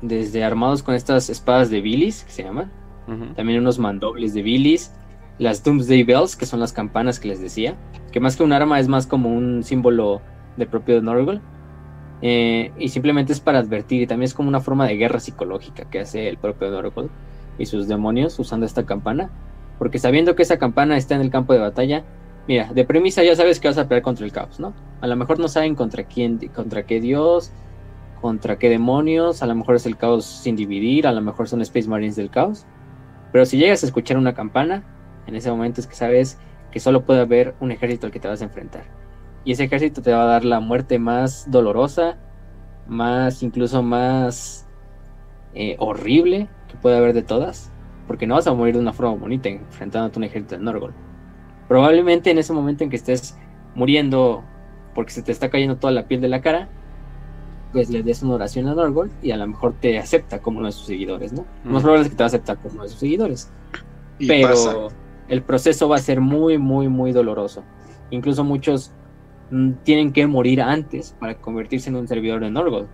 desde 0.00 0.42
armados 0.42 0.82
con 0.82 0.94
estas 0.94 1.28
espadas 1.28 1.70
de 1.70 1.82
bilis, 1.82 2.24
que 2.24 2.32
se 2.32 2.42
llaman, 2.42 2.72
también 3.36 3.60
unos 3.60 3.78
mandobles 3.78 4.32
de 4.32 4.42
bilis, 4.42 4.90
las 5.38 5.62
Doomsday 5.62 6.04
Bells, 6.04 6.36
que 6.36 6.46
son 6.46 6.60
las 6.60 6.72
campanas 6.72 7.20
que 7.20 7.28
les 7.28 7.40
decía, 7.40 7.76
que 8.10 8.20
más 8.20 8.36
que 8.36 8.42
un 8.42 8.52
arma 8.52 8.80
es 8.80 8.88
más 8.88 9.06
como 9.06 9.28
un 9.28 9.62
símbolo 9.62 10.22
de 10.56 10.64
propio 10.64 11.02
Norgol 11.02 11.42
eh, 12.26 12.72
y 12.78 12.88
simplemente 12.88 13.34
es 13.34 13.40
para 13.40 13.58
advertir, 13.58 14.00
y 14.00 14.06
también 14.06 14.24
es 14.24 14.32
como 14.32 14.48
una 14.48 14.60
forma 14.60 14.86
de 14.86 14.96
guerra 14.96 15.20
psicológica 15.20 15.84
que 15.90 16.00
hace 16.00 16.26
el 16.26 16.38
propio 16.38 16.70
Dorgold 16.70 17.10
y 17.58 17.66
sus 17.66 17.86
demonios 17.86 18.38
usando 18.38 18.64
esta 18.64 18.86
campana. 18.86 19.28
Porque 19.78 19.98
sabiendo 19.98 20.34
que 20.34 20.42
esa 20.42 20.56
campana 20.56 20.96
está 20.96 21.14
en 21.16 21.20
el 21.20 21.28
campo 21.28 21.52
de 21.52 21.58
batalla, 21.58 22.02
mira, 22.48 22.72
de 22.72 22.86
premisa 22.86 23.22
ya 23.22 23.36
sabes 23.36 23.60
que 23.60 23.68
vas 23.68 23.76
a 23.76 23.88
pelear 23.88 24.00
contra 24.00 24.24
el 24.24 24.32
caos, 24.32 24.58
¿no? 24.58 24.72
A 25.02 25.06
lo 25.06 25.16
mejor 25.16 25.38
no 25.38 25.48
saben 25.48 25.74
contra 25.74 26.04
quién, 26.04 26.38
contra 26.54 26.86
qué 26.86 26.98
dios, 26.98 27.52
contra 28.22 28.58
qué 28.58 28.70
demonios, 28.70 29.42
a 29.42 29.46
lo 29.46 29.54
mejor 29.54 29.76
es 29.76 29.84
el 29.84 29.98
caos 29.98 30.24
sin 30.24 30.56
dividir, 30.56 31.06
a 31.06 31.12
lo 31.12 31.20
mejor 31.20 31.46
son 31.46 31.60
Space 31.60 31.90
Marines 31.90 32.16
del 32.16 32.30
caos. 32.30 32.64
Pero 33.32 33.44
si 33.44 33.58
llegas 33.58 33.82
a 33.82 33.86
escuchar 33.86 34.16
una 34.16 34.32
campana, 34.32 34.82
en 35.26 35.36
ese 35.36 35.50
momento 35.50 35.82
es 35.82 35.86
que 35.86 35.94
sabes 35.94 36.38
que 36.72 36.80
solo 36.80 37.04
puede 37.04 37.20
haber 37.20 37.54
un 37.60 37.70
ejército 37.70 38.06
al 38.06 38.12
que 38.12 38.20
te 38.20 38.28
vas 38.28 38.40
a 38.40 38.44
enfrentar. 38.44 39.03
Y 39.44 39.52
ese 39.52 39.64
ejército 39.64 40.02
te 40.02 40.12
va 40.12 40.22
a 40.22 40.26
dar 40.26 40.44
la 40.44 40.60
muerte 40.60 40.98
más 40.98 41.50
dolorosa, 41.50 42.16
más 42.86 43.42
incluso 43.42 43.82
más 43.82 44.66
eh, 45.54 45.76
horrible 45.78 46.48
que 46.68 46.76
puede 46.76 46.96
haber 46.96 47.12
de 47.12 47.22
todas. 47.22 47.70
Porque 48.06 48.26
no 48.26 48.34
vas 48.34 48.46
a 48.46 48.54
morir 48.54 48.74
de 48.74 48.80
una 48.80 48.92
forma 48.92 49.14
bonita 49.14 49.48
enfrentándote 49.48 50.16
a 50.16 50.18
un 50.18 50.24
ejército 50.24 50.56
de 50.56 50.62
Norgol. 50.62 50.94
Probablemente 51.68 52.30
en 52.30 52.38
ese 52.38 52.52
momento 52.52 52.84
en 52.84 52.90
que 52.90 52.96
estés 52.96 53.36
muriendo 53.74 54.44
porque 54.94 55.12
se 55.12 55.22
te 55.22 55.32
está 55.32 55.50
cayendo 55.50 55.76
toda 55.76 55.92
la 55.92 56.06
piel 56.06 56.20
de 56.20 56.28
la 56.28 56.40
cara, 56.40 56.68
pues 57.72 57.90
le 57.90 58.02
des 58.02 58.22
una 58.22 58.34
oración 58.34 58.68
a 58.68 58.74
Norgol 58.74 59.10
y 59.22 59.32
a 59.32 59.36
lo 59.36 59.46
mejor 59.46 59.74
te 59.80 59.98
acepta 59.98 60.40
como 60.40 60.58
uno 60.58 60.66
de 60.66 60.72
sus 60.72 60.86
seguidores, 60.86 61.32
¿no? 61.32 61.44
Lo 61.64 61.72
más 61.72 61.82
probable 61.82 62.04
es 62.04 62.10
que 62.10 62.16
te 62.16 62.22
va 62.22 62.26
a 62.26 62.28
aceptar 62.28 62.58
como 62.58 62.74
uno 62.74 62.82
de 62.84 62.88
sus 62.88 63.00
seguidores. 63.00 63.50
Pero 64.18 64.88
el 65.28 65.42
proceso 65.42 65.88
va 65.88 65.96
a 65.96 65.98
ser 65.98 66.20
muy, 66.20 66.56
muy, 66.58 66.88
muy 66.88 67.10
doloroso. 67.12 67.64
Incluso 68.10 68.44
muchos 68.44 68.92
tienen 69.82 70.12
que 70.12 70.26
morir 70.26 70.62
antes 70.62 71.14
para 71.18 71.34
convertirse 71.36 71.90
en 71.90 71.96
un 71.96 72.08
servidor 72.08 72.40
de 72.40 72.50
Norgol. 72.50 72.88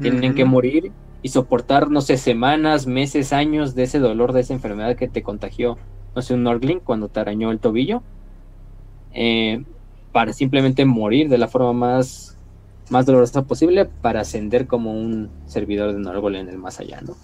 Tienen 0.00 0.34
que 0.34 0.46
morir 0.46 0.92
y 1.22 1.28
soportar, 1.28 1.90
no 1.90 2.00
sé, 2.00 2.16
semanas, 2.16 2.86
meses, 2.86 3.32
años 3.32 3.74
de 3.74 3.82
ese 3.82 3.98
dolor, 3.98 4.32
de 4.32 4.40
esa 4.40 4.54
enfermedad 4.54 4.96
que 4.96 5.08
te 5.08 5.22
contagió, 5.22 5.76
no 6.14 6.22
sé, 6.22 6.34
un 6.34 6.42
Norgling 6.42 6.80
cuando 6.80 7.08
te 7.08 7.20
arañó 7.20 7.50
el 7.50 7.58
tobillo, 7.58 8.02
eh, 9.12 9.62
para 10.12 10.32
simplemente 10.32 10.84
morir 10.84 11.28
de 11.28 11.38
la 11.38 11.48
forma 11.48 11.72
más, 11.72 12.38
más 12.88 13.04
dolorosa 13.04 13.42
posible 13.42 13.84
para 13.84 14.20
ascender 14.20 14.66
como 14.66 14.92
un 14.92 15.30
servidor 15.46 15.92
de 15.92 16.00
Norgol 16.00 16.36
en 16.36 16.48
el 16.48 16.58
más 16.58 16.80
allá, 16.80 17.00
¿no? 17.02 17.14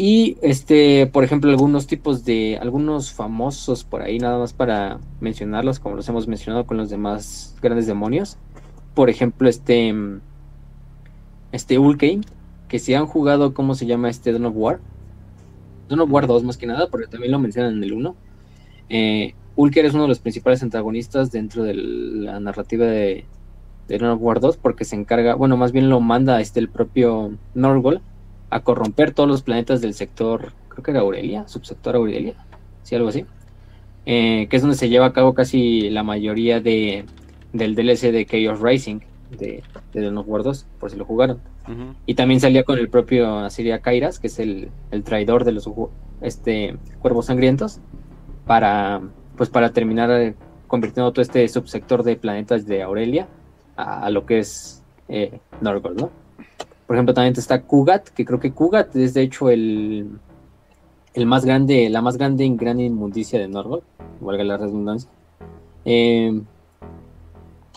Y 0.00 0.38
este, 0.42 1.08
por 1.08 1.24
ejemplo, 1.24 1.50
algunos 1.50 1.88
tipos 1.88 2.24
de, 2.24 2.56
algunos 2.62 3.12
famosos 3.12 3.82
por 3.82 4.00
ahí, 4.00 4.20
nada 4.20 4.38
más 4.38 4.52
para 4.52 5.00
mencionarlos, 5.20 5.80
como 5.80 5.96
los 5.96 6.08
hemos 6.08 6.28
mencionado 6.28 6.66
con 6.66 6.76
los 6.76 6.88
demás 6.88 7.56
grandes 7.60 7.88
demonios. 7.88 8.38
Por 8.94 9.10
ejemplo, 9.10 9.48
este, 9.48 9.92
este 11.50 11.80
Ulkane, 11.80 12.20
que 12.68 12.78
si 12.78 12.94
han 12.94 13.06
jugado, 13.06 13.54
¿cómo 13.54 13.74
se 13.74 13.86
llama 13.86 14.08
este 14.08 14.30
Dawn 14.30 14.46
of 14.46 14.54
War? 14.54 14.80
Dawn 15.88 16.00
of 16.02 16.12
War 16.12 16.28
2 16.28 16.44
más 16.44 16.56
que 16.56 16.68
nada, 16.68 16.88
porque 16.88 17.08
también 17.08 17.32
lo 17.32 17.40
mencionan 17.40 17.74
en 17.74 17.82
el 17.82 17.92
1. 17.92 18.14
Eh, 18.90 19.34
Ulker 19.56 19.84
es 19.84 19.94
uno 19.94 20.04
de 20.04 20.10
los 20.10 20.20
principales 20.20 20.62
antagonistas 20.62 21.32
dentro 21.32 21.64
de 21.64 21.74
la 21.74 22.38
narrativa 22.38 22.86
de, 22.86 23.24
de 23.88 23.98
Dawn 23.98 24.12
of 24.12 24.22
War 24.22 24.38
2, 24.38 24.58
porque 24.58 24.84
se 24.84 24.94
encarga, 24.94 25.34
bueno, 25.34 25.56
más 25.56 25.72
bien 25.72 25.88
lo 25.88 25.98
manda 25.98 26.40
este 26.40 26.60
el 26.60 26.68
propio 26.68 27.32
Norgol 27.56 28.00
a 28.50 28.60
corromper 28.60 29.12
todos 29.12 29.28
los 29.28 29.42
planetas 29.42 29.80
del 29.80 29.94
sector, 29.94 30.52
creo 30.68 30.82
que 30.82 30.90
era 30.90 31.00
Aurelia, 31.00 31.46
subsector 31.48 31.96
Aurelia, 31.96 32.34
sí, 32.82 32.94
algo 32.94 33.08
así, 33.08 33.24
eh, 34.06 34.46
que 34.48 34.56
es 34.56 34.62
donde 34.62 34.76
se 34.76 34.88
lleva 34.88 35.06
a 35.06 35.12
cabo 35.12 35.34
casi 35.34 35.90
la 35.90 36.02
mayoría 36.02 36.60
de, 36.60 37.04
del 37.52 37.74
DLC 37.74 38.12
de 38.12 38.26
Chaos 38.26 38.60
Rising 38.60 39.00
de, 39.38 39.62
de 39.92 40.10
los 40.10 40.26
War 40.26 40.42
por 40.78 40.90
si 40.90 40.96
lo 40.96 41.04
jugaron. 41.04 41.40
Y 42.06 42.14
también 42.14 42.40
salía 42.40 42.64
con 42.64 42.78
el 42.78 42.88
propio 42.88 43.40
Asiria 43.40 43.80
Kairas, 43.80 44.18
que 44.18 44.28
es 44.28 44.38
el, 44.38 44.70
traidor 45.04 45.44
de 45.44 45.52
los 45.52 45.68
este, 46.22 46.78
cuervos 47.00 47.26
sangrientos, 47.26 47.80
para, 48.46 49.02
pues 49.36 49.50
para 49.50 49.70
terminar 49.74 50.10
eh, 50.10 50.34
convirtiendo 50.66 51.12
todo 51.12 51.20
este 51.20 51.46
subsector 51.46 52.04
de 52.04 52.16
planetas 52.16 52.66
de 52.66 52.82
Aurelia 52.82 53.28
a, 53.76 54.08
lo 54.08 54.24
que 54.24 54.38
es 54.38 54.82
eh, 55.08 55.40
Norgol, 55.60 55.96
¿no? 55.96 56.10
Por 56.88 56.96
ejemplo, 56.96 57.12
también 57.12 57.34
está 57.36 57.60
Kugat, 57.60 58.08
que 58.08 58.24
creo 58.24 58.40
que 58.40 58.50
Kugat 58.50 58.96
es 58.96 59.12
de 59.12 59.20
hecho 59.20 59.50
el, 59.50 60.08
el 61.12 61.26
más 61.26 61.44
grande, 61.44 61.90
la 61.90 62.00
más 62.00 62.16
grande 62.16 62.48
gran 62.56 62.80
inmundicia 62.80 63.38
de 63.38 63.46
Norgol, 63.46 63.82
valga 64.20 64.42
la 64.42 64.56
redundancia. 64.56 65.10
Eh, 65.84 66.40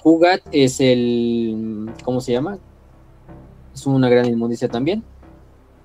Kugat 0.01 0.43
es 0.53 0.79
el, 0.79 1.91
¿cómo 2.05 2.21
se 2.21 2.31
llama? 2.31 2.57
Es 3.73 3.85
una 3.85 4.07
gran 4.07 4.27
inmundicia 4.27 4.69
también. 4.69 5.03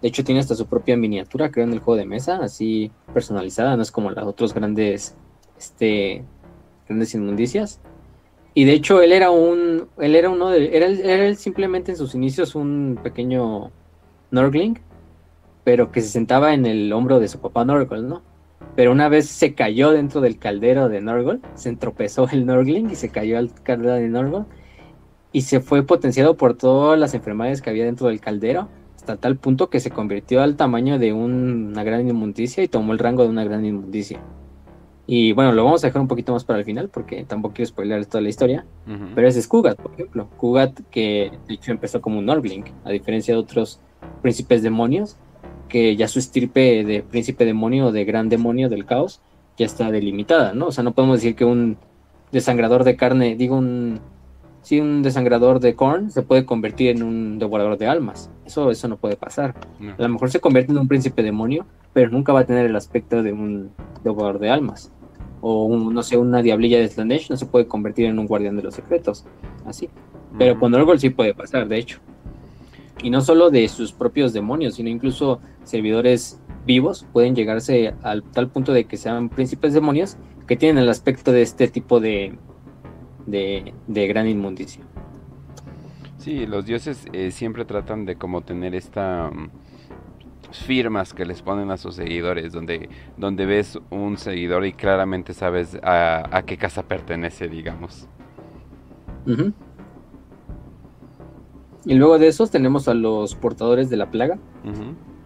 De 0.01 0.07
hecho, 0.07 0.23
tiene 0.23 0.41
hasta 0.41 0.55
su 0.55 0.67
propia 0.67 0.97
miniatura, 0.97 1.51
creo, 1.51 1.65
en 1.65 1.73
el 1.73 1.81
juego 1.81 1.99
de 1.99 2.07
mesa, 2.07 2.37
así 2.37 2.93
personalizada, 3.13 3.77
no 3.77 3.83
es 3.83 3.91
como 3.91 4.13
las 4.13 4.25
otras 4.25 4.55
grandes, 4.55 5.17
este, 5.59 6.23
grandes 6.87 7.13
inmundicias. 7.13 7.81
Y 8.59 8.65
de 8.65 8.73
hecho 8.73 9.03
él 9.03 9.13
era 9.13 9.31
un, 9.31 9.87
él 9.99 10.17
era 10.17 10.31
uno 10.31 10.49
de, 10.49 10.75
era, 10.75 10.87
era 10.87 11.35
simplemente 11.35 11.91
en 11.91 11.99
sus 11.99 12.15
inicios 12.15 12.55
un 12.55 12.99
pequeño 13.03 13.71
Norgling, 14.31 14.79
pero 15.63 15.93
que 15.93 16.01
se 16.01 16.09
sentaba 16.09 16.55
en 16.55 16.65
el 16.65 16.91
hombro 16.95 17.21
de 17.21 17.29
su 17.29 17.39
papá 17.39 17.67
Norgol, 17.67 18.09
¿no? 18.09 18.23
Pero 18.75 18.93
una 18.93 19.11
vez 19.11 19.29
se 19.29 19.55
cayó 19.55 19.91
dentro 19.91 20.23
del 20.23 20.39
caldero 20.39 20.89
de 20.89 21.03
Norgol, 21.03 21.43
se 21.55 21.69
entropezó 21.69 22.31
el 22.33 22.47
Norgling 22.47 22.89
y 22.89 22.95
se 22.95 23.11
cayó 23.11 23.37
al 23.37 23.53
caldero 23.63 23.93
de 23.93 24.09
Norgol 24.09 24.47
y 25.33 25.43
se 25.43 25.61
fue 25.61 25.83
potenciado 25.83 26.39
por 26.39 26.57
todas 26.57 26.99
las 26.99 27.13
enfermedades 27.13 27.61
que 27.61 27.69
había 27.69 27.85
dentro 27.85 28.09
del 28.09 28.21
caldero 28.21 28.71
hasta 28.97 29.19
tal 29.19 29.37
punto 29.37 29.69
que 29.69 29.81
se 29.81 29.91
convirtió 29.91 30.41
al 30.43 30.57
tamaño 30.57 30.99
de 30.99 31.13
una 31.13 31.85
gran 31.85 32.09
inmundicia 32.09 32.65
y 32.65 32.69
tomó 32.69 32.95
el 32.95 33.01
rango 33.01 33.23
de 33.23 33.29
una 33.29 33.45
gran 33.45 33.67
inmundicia. 33.67 34.19
Y 35.07 35.33
bueno, 35.33 35.53
lo 35.53 35.65
vamos 35.65 35.85
a 35.85 35.87
dejar 35.87 36.03
un 36.03 36.09
poquito 36.09 36.33
más 36.33 36.45
para 36.45 36.59
el 36.59 36.65
final 36.65 36.89
porque 36.89 37.25
tampoco 37.25 37.55
quiero 37.55 37.69
spoiler 37.69 38.07
toda 38.07 38.23
la 38.23 38.29
historia. 38.29 38.67
Pero 39.15 39.29
ese 39.29 39.39
es 39.39 39.47
Kugat, 39.47 39.81
por 39.81 39.93
ejemplo. 39.93 40.29
Kugat 40.37 40.81
que 40.91 41.31
de 41.47 41.55
hecho 41.55 41.71
empezó 41.71 42.01
como 42.01 42.19
un 42.19 42.27
Norgling, 42.27 42.65
a 42.85 42.91
diferencia 42.91 43.35
de 43.35 43.41
otros 43.41 43.81
príncipes 44.23 44.63
demonios, 44.63 45.17
que 45.69 45.97
ya 45.97 46.09
su 46.09 46.19
estirpe 46.19 46.85
de 46.85 47.03
príncipe 47.03 47.45
demonio 47.45 47.87
o 47.87 47.93
de 47.93 48.05
gran 48.05 48.29
demonio 48.29 48.69
del 48.69 48.85
caos 48.85 49.21
ya 49.57 49.67
está 49.67 49.91
delimitada, 49.91 50.55
¿no? 50.55 50.67
O 50.67 50.73
sea, 50.73 50.85
no 50.85 50.93
podemos 50.93 51.19
decir 51.19 51.35
que 51.35 51.45
un 51.45 51.77
desangrador 52.33 52.85
de 52.85 52.97
carne, 52.97 53.37
digo 53.37 53.57
un 53.57 54.01
si 54.67 54.81
un 54.81 55.01
desangrador 55.01 55.61
de 55.61 55.77
corn 55.77 56.11
se 56.11 56.23
puede 56.23 56.45
convertir 56.45 56.91
en 56.91 57.05
un 57.05 57.39
devorador 57.39 57.79
de 57.79 57.87
almas. 57.87 58.33
Eso, 58.45 58.73
eso 58.73 58.89
no 58.89 58.97
puede 58.97 59.15
pasar. 59.15 59.55
A 59.97 60.03
lo 60.03 60.09
mejor 60.09 60.29
se 60.29 60.41
convierte 60.41 60.73
en 60.73 60.79
un 60.79 60.89
príncipe 60.89 61.23
demonio, 61.23 61.67
pero 61.93 62.11
nunca 62.11 62.33
va 62.33 62.41
a 62.41 62.47
tener 62.47 62.67
el 62.67 62.75
aspecto 62.75 63.23
de 63.23 63.33
un 63.33 63.71
devorador 64.03 64.41
de 64.41 64.51
almas. 64.51 64.91
O 65.41 65.77
no 65.77 66.03
sé, 66.03 66.17
una 66.17 66.43
diablilla 66.43 66.79
de 66.79 66.89
Slanesh 66.89 67.31
no 67.31 67.37
se 67.37 67.47
puede 67.47 67.67
convertir 67.67 68.07
en 68.07 68.19
un 68.19 68.27
guardián 68.27 68.57
de 68.57 68.63
los 68.63 68.75
secretos. 68.75 69.25
Así. 69.65 69.89
Pero 70.39 70.59
con 70.59 70.75
Orgol 70.75 70.99
sí 70.99 71.11
puede 71.11 71.35
pasar, 71.35 71.69
de 71.69 71.79
hecho. 71.79 72.01
Y 73.03 73.11
no 73.11 73.21
solo 73.21 73.51
de 73.51 73.69
sus 73.69 73.93
propios 73.93 74.33
demonios, 74.33 74.75
sino 74.75 74.89
incluso 74.89 75.41
servidores 75.65 76.41
vivos 76.67 77.07
pueden 77.13 77.35
llegarse 77.35 77.95
al 78.03 78.23
tal 78.23 78.49
punto 78.49 78.73
de 78.73 78.85
que 78.85 78.97
sean 78.97 79.29
príncipes 79.29 79.73
demonios 79.73 80.17
que 80.47 80.57
tienen 80.57 80.83
el 80.83 80.89
aspecto 80.89 81.33
de 81.33 81.43
este 81.43 81.69
tipo 81.69 82.01
de, 82.01 82.37
de, 83.27 84.07
gran 84.09 84.29
inmundicia. 84.29 84.83
Sí, 86.19 86.47
los 86.47 86.67
dioses 86.67 87.07
eh, 87.13 87.31
siempre 87.31 87.65
tratan 87.65 88.05
de 88.05 88.17
como 88.17 88.43
tener 88.43 88.75
esta 88.75 89.31
mm, 89.33 89.51
firmas 90.59 91.15
que 91.15 91.25
les 91.25 91.43
ponen 91.43 91.71
a 91.71 91.77
sus 91.77 91.95
seguidores, 91.95 92.53
donde, 92.53 92.89
donde 93.17 93.47
ves 93.47 93.79
un 93.91 94.19
seguidor 94.19 94.67
y 94.67 94.73
claramente 94.73 95.35
sabes 95.35 95.79
a, 95.83 96.43
qué 96.47 96.57
casa 96.57 96.83
pertenece, 96.83 97.49
digamos. 97.49 98.09
Y 101.85 101.95
luego 101.95 102.19
de 102.19 102.29
esos 102.29 102.51
tenemos 102.51 102.89
a 102.89 102.95
los 102.95 103.35
portadores 103.35 103.91
de 103.91 103.97
la 103.97 104.11
plaga, 104.11 104.39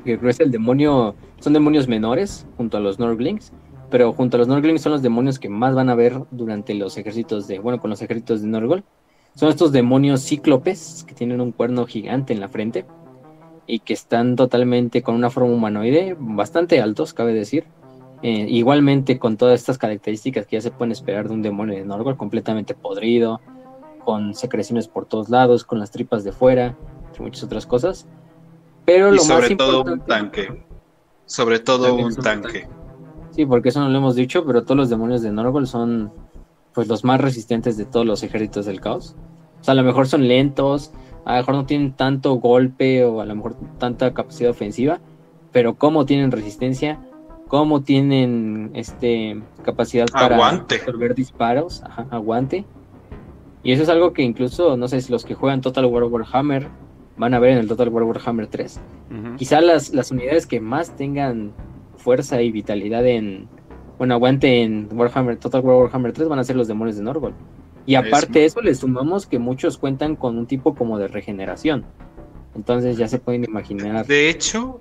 que 0.04 0.18
es 0.22 0.40
el 0.40 0.50
demonio, 0.50 1.14
son 1.40 1.52
demonios 1.52 1.88
menores 1.88 2.46
junto 2.56 2.76
a 2.76 2.80
los 2.80 2.98
Norglings, 2.98 3.52
pero 3.90 4.12
junto 4.12 4.36
a 4.36 4.38
los 4.38 4.48
Norglings 4.48 4.82
son 4.82 4.92
los 4.92 5.02
demonios 5.02 5.38
que 5.38 5.48
más 5.48 5.74
van 5.74 5.88
a 5.88 5.94
ver 5.94 6.20
durante 6.30 6.74
los 6.74 6.96
ejércitos 6.96 7.48
de, 7.48 7.58
bueno, 7.58 7.80
con 7.80 7.90
los 7.90 8.00
ejércitos 8.02 8.42
de 8.42 8.48
Norgol. 8.48 8.84
Son 9.34 9.48
estos 9.48 9.72
demonios 9.72 10.22
cíclopes 10.22 11.04
que 11.06 11.14
tienen 11.14 11.40
un 11.40 11.52
cuerno 11.52 11.86
gigante 11.86 12.32
en 12.32 12.40
la 12.40 12.48
frente 12.48 12.84
y 13.70 13.78
que 13.80 13.94
están 13.94 14.36
totalmente 14.36 15.02
con 15.02 15.14
una 15.14 15.30
forma 15.30 15.52
humanoide, 15.52 16.16
bastante 16.18 16.80
altos, 16.80 17.14
cabe 17.14 17.32
decir. 17.32 17.64
Eh, 18.22 18.46
igualmente 18.48 19.18
con 19.18 19.38
todas 19.38 19.58
estas 19.58 19.78
características 19.78 20.46
que 20.46 20.56
ya 20.56 20.60
se 20.60 20.70
pueden 20.70 20.92
esperar 20.92 21.28
de 21.28 21.34
un 21.34 21.42
demonio 21.42 21.76
de 21.76 21.84
Norgol, 21.84 22.16
completamente 22.16 22.74
podrido, 22.74 23.40
con 24.04 24.34
secreciones 24.34 24.88
por 24.88 25.06
todos 25.06 25.30
lados, 25.30 25.64
con 25.64 25.78
las 25.78 25.90
tripas 25.90 26.24
de 26.24 26.32
fuera, 26.32 26.76
y 27.18 27.22
muchas 27.22 27.44
otras 27.44 27.66
cosas. 27.66 28.06
Pero 28.84 29.14
y 29.14 29.18
sobre 29.20 29.56
todo 29.56 29.84
un 29.84 30.00
tanque. 30.00 30.64
Sobre 31.24 31.60
todo 31.60 31.94
un 31.94 32.14
tanque. 32.16 32.68
Sí, 33.30 33.46
porque 33.46 33.68
eso 33.68 33.80
no 33.80 33.88
lo 33.88 33.98
hemos 33.98 34.16
dicho, 34.16 34.44
pero 34.44 34.64
todos 34.64 34.76
los 34.76 34.90
demonios 34.90 35.22
de 35.22 35.30
Norgol 35.30 35.66
son 35.66 36.12
pues 36.74 36.88
los 36.88 37.04
más 37.04 37.20
resistentes 37.20 37.76
de 37.76 37.84
todos 37.84 38.04
los 38.04 38.22
ejércitos 38.22 38.66
del 38.66 38.80
caos. 38.80 39.14
O 39.60 39.64
sea, 39.64 39.72
a 39.72 39.74
lo 39.76 39.82
mejor 39.82 40.08
son 40.08 40.26
lentos, 40.26 40.92
a 41.24 41.32
lo 41.32 41.38
mejor 41.38 41.54
no 41.54 41.66
tienen 41.66 41.92
tanto 41.92 42.34
golpe 42.34 43.04
o 43.04 43.20
a 43.20 43.26
lo 43.26 43.34
mejor 43.34 43.54
tanta 43.78 44.12
capacidad 44.14 44.50
ofensiva, 44.50 45.00
pero 45.52 45.74
cómo 45.74 46.06
tienen 46.06 46.30
resistencia, 46.30 46.98
cómo 47.48 47.82
tienen 47.82 48.70
este 48.74 49.40
capacidad 49.62 50.06
para 50.12 50.48
absorber 50.48 51.14
disparos, 51.14 51.82
aguante. 52.10 52.64
Y 53.62 53.72
eso 53.72 53.82
es 53.82 53.88
algo 53.88 54.12
que 54.12 54.22
incluso, 54.22 54.76
no 54.76 54.88
sé 54.88 55.00
si 55.02 55.12
los 55.12 55.24
que 55.24 55.34
juegan 55.34 55.60
Total 55.60 55.84
War 55.84 56.04
Warhammer 56.04 56.68
van 57.16 57.34
a 57.34 57.38
ver 57.38 57.50
en 57.50 57.58
el 57.58 57.68
Total 57.68 57.88
War 57.90 58.04
Warhammer 58.04 58.46
3. 58.46 58.80
Quizá 59.36 59.60
las, 59.60 59.92
las 59.92 60.10
unidades 60.10 60.46
que 60.46 60.60
más 60.60 60.96
tengan 60.96 61.52
fuerza 61.96 62.40
y 62.40 62.50
vitalidad 62.50 63.06
en. 63.06 63.48
Bueno, 63.98 64.14
aguante 64.14 64.62
en 64.62 64.88
Warhammer, 64.92 65.36
Total 65.36 65.60
War 65.60 65.76
Warhammer 65.76 66.12
3 66.12 66.28
van 66.28 66.38
a 66.38 66.44
ser 66.44 66.56
los 66.56 66.68
demonios 66.68 66.96
de 66.96 67.02
Norgol. 67.02 67.34
Y 67.86 67.94
aparte 67.94 68.40
de 68.40 68.44
eso, 68.44 68.60
le 68.60 68.74
sumamos 68.74 69.26
que 69.26 69.38
muchos 69.38 69.78
cuentan 69.78 70.16
con 70.16 70.38
un 70.38 70.46
tipo 70.46 70.74
como 70.74 70.98
de 70.98 71.08
regeneración. 71.08 71.84
Entonces 72.54 72.96
ya 72.96 73.08
se 73.08 73.18
pueden 73.18 73.44
imaginar. 73.44 74.06
De 74.06 74.28
hecho, 74.28 74.80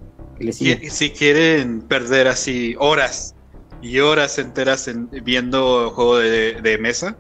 si 0.52 1.10
quieren 1.12 1.82
perder 1.82 2.28
así 2.28 2.76
horas 2.80 3.36
y 3.82 4.00
horas 4.00 4.38
enteras 4.40 4.88
en, 4.88 5.10
viendo 5.24 5.92
juego 5.92 6.18
de, 6.18 6.78
mesa, 6.80 7.18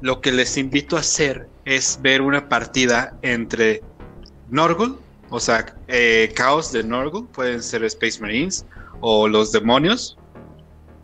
lo 0.00 0.20
que 0.20 0.32
les 0.32 0.56
invito 0.56 0.96
a 0.96 1.00
hacer 1.00 1.48
es 1.64 1.98
ver 2.02 2.22
una 2.22 2.48
partida 2.48 3.18
entre 3.22 3.82
Norgol, 4.48 4.98
o 5.28 5.40
sea, 5.40 5.76
eh, 5.88 6.32
Caos 6.34 6.72
de 6.72 6.82
Norgol, 6.82 7.28
pueden 7.28 7.62
ser 7.62 7.84
Space 7.84 8.20
Marines, 8.20 8.66
o 9.00 9.28
los 9.28 9.52
demonios 9.52 10.18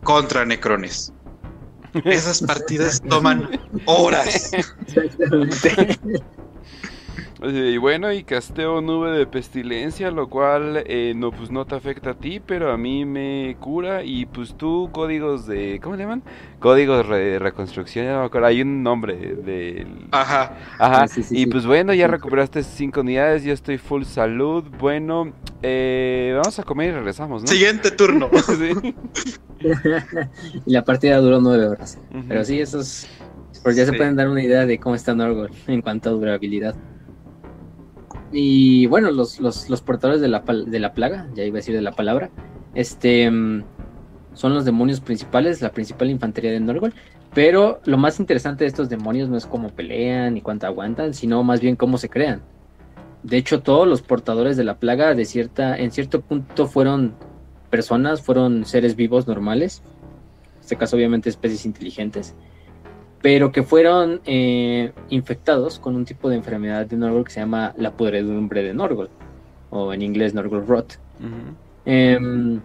contra 0.03 0.45
necrones. 0.45 1.13
Esas 2.05 2.41
partidas 2.41 3.01
toman 3.01 3.49
horas. 3.85 4.51
Y 7.43 7.77
bueno, 7.77 8.11
y 8.11 8.23
casteo 8.23 8.81
nube 8.81 9.11
de 9.11 9.27
pestilencia, 9.27 10.09
lo 10.09 10.27
cual 10.27 10.83
eh, 10.87 11.13
no, 11.15 11.31
pues 11.31 11.51
no 11.51 11.65
te 11.65 11.75
afecta 11.75 12.11
a 12.11 12.13
ti, 12.15 12.39
pero 12.39 12.71
a 12.71 12.77
mí 12.77 13.05
me 13.05 13.55
cura. 13.59 14.03
Y 14.03 14.25
pues 14.25 14.55
tú, 14.55 14.89
códigos 14.91 15.45
de. 15.45 15.79
¿Cómo 15.81 15.95
le 15.95 16.03
llaman? 16.03 16.23
Códigos 16.59 17.07
de 17.07 17.37
reconstrucción, 17.37 18.05
ya 18.05 18.13
no 18.13 18.21
me 18.21 18.25
acuerdo. 18.25 18.47
Hay 18.47 18.61
un 18.61 18.81
nombre 18.81 19.15
del. 19.15 20.07
Ajá. 20.11 20.57
Ajá. 20.79 21.05
y 21.29 21.45
pues 21.45 21.67
bueno, 21.67 21.93
ya 21.93 22.07
recuperaste 22.07 22.63
cinco 22.63 23.01
unidades, 23.01 23.43
ya 23.43 23.53
estoy 23.53 23.77
full 23.77 24.03
salud. 24.03 24.63
Bueno, 24.79 25.31
eh, 25.61 26.33
vamos 26.35 26.57
a 26.57 26.63
comer 26.63 26.89
y 26.89 26.93
regresamos, 26.93 27.43
¿no? 27.43 27.47
Siguiente 27.47 27.91
turno. 27.91 28.31
y 30.65 30.71
la 30.71 30.83
partida 30.83 31.17
duró 31.17 31.39
nueve 31.39 31.67
horas. 31.67 31.99
Pero 32.27 32.43
sí, 32.43 32.59
esos. 32.59 33.07
Pues 33.63 33.75
ya 33.75 33.85
se 33.85 33.93
pueden 33.93 34.15
dar 34.15 34.29
una 34.29 34.41
idea 34.41 34.65
de 34.65 34.79
cómo 34.79 34.95
está 34.95 35.13
Norgol 35.13 35.51
en 35.67 35.81
cuanto 35.81 36.09
a 36.09 36.13
durabilidad. 36.13 36.75
Y 38.31 38.87
bueno, 38.87 39.11
los, 39.11 39.39
los, 39.39 39.81
portadores 39.81 40.21
de 40.21 40.27
la, 40.27 40.41
de 40.41 40.79
la 40.79 40.93
plaga, 40.93 41.27
ya 41.33 41.43
iba 41.43 41.55
a 41.55 41.61
decir 41.61 41.75
de 41.75 41.81
la 41.81 41.93
palabra, 41.93 42.29
este 42.75 43.29
mm, 43.31 43.63
son 44.33 44.53
los 44.53 44.65
demonios 44.65 44.99
principales, 44.99 45.61
la 45.61 45.71
principal 45.71 46.09
infantería 46.09 46.51
de 46.51 46.59
Norgol. 46.59 46.93
Pero 47.33 47.81
lo 47.85 47.97
más 47.97 48.19
interesante 48.19 48.63
de 48.63 48.69
estos 48.69 48.89
demonios 48.89 49.29
no 49.29 49.37
es 49.37 49.45
cómo 49.45 49.69
pelean 49.69 50.33
ni 50.33 50.41
cuánto 50.41 50.65
aguantan, 50.65 51.13
sino 51.13 51.43
más 51.43 51.61
bien 51.61 51.75
cómo 51.75 51.97
se 51.97 52.09
crean. 52.09 52.41
De 53.23 53.37
hecho, 53.37 53.61
todos 53.61 53.87
los 53.87 54.01
portadores 54.01 54.57
de 54.57 54.63
la 54.63 54.77
plaga 54.77 55.13
de 55.13 55.25
cierta, 55.25 55.77
en 55.77 55.91
cierto 55.91 56.21
punto 56.21 56.67
fueron 56.67 57.13
personas, 57.69 58.21
fueron 58.21 58.65
seres 58.65 58.95
vivos 58.95 59.27
normales. 59.27 59.81
En 60.55 60.61
este 60.61 60.77
caso, 60.77 60.95
obviamente, 60.95 61.29
especies 61.29 61.65
inteligentes 61.65 62.35
pero 63.21 63.51
que 63.51 63.63
fueron 63.63 64.21
eh, 64.25 64.91
infectados 65.09 65.79
con 65.79 65.95
un 65.95 66.05
tipo 66.05 66.29
de 66.29 66.35
enfermedad 66.35 66.85
de 66.85 66.97
Norgol 66.97 67.25
que 67.25 67.31
se 67.31 67.39
llama 67.39 67.73
la 67.77 67.91
podredumbre 67.91 68.63
de 68.63 68.73
Norgol, 68.73 69.09
o 69.69 69.93
en 69.93 70.01
inglés 70.01 70.33
Norgol 70.33 70.65
Rot. 70.67 70.99
Em, 71.85 72.61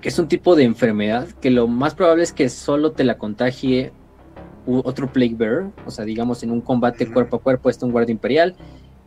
que 0.00 0.08
es 0.08 0.18
un 0.18 0.28
tipo 0.28 0.56
de 0.56 0.64
enfermedad 0.64 1.28
que 1.40 1.50
lo 1.50 1.68
más 1.68 1.94
probable 1.94 2.24
es 2.24 2.32
que 2.32 2.48
solo 2.48 2.92
te 2.92 3.04
la 3.04 3.16
contagie 3.16 3.92
otro 4.66 5.12
Plague 5.12 5.36
Bearer, 5.36 5.66
o 5.84 5.90
sea, 5.90 6.04
digamos 6.04 6.42
en 6.42 6.50
un 6.50 6.60
combate 6.60 7.06
cuerpo 7.06 7.36
a 7.36 7.40
cuerpo 7.40 7.70
está 7.70 7.86
un 7.86 7.92
guardia 7.92 8.12
imperial 8.12 8.56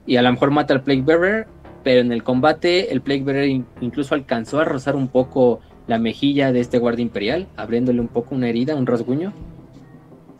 y 0.05 0.15
a 0.15 0.21
lo 0.21 0.31
mejor 0.31 0.51
mata 0.51 0.73
al 0.73 0.83
Plague 0.83 1.01
Bearer, 1.01 1.47
pero 1.83 1.99
en 1.99 2.13
el 2.13 2.23
combate 2.23 2.93
el 2.93 3.01
Plague 3.01 3.23
Bearer 3.23 3.49
incluso 3.81 4.15
alcanzó 4.15 4.61
a 4.61 4.65
rozar 4.65 4.95
un 4.95 5.09
poco 5.09 5.59
la 5.87 5.99
mejilla 5.99 6.53
de 6.53 6.61
este 6.61 6.77
guardia 6.77 7.03
imperial, 7.03 7.47
abriéndole 7.57 7.99
un 7.99 8.07
poco 8.07 8.35
una 8.35 8.47
herida, 8.47 8.75
un 8.75 8.85
rasguño 8.85 9.33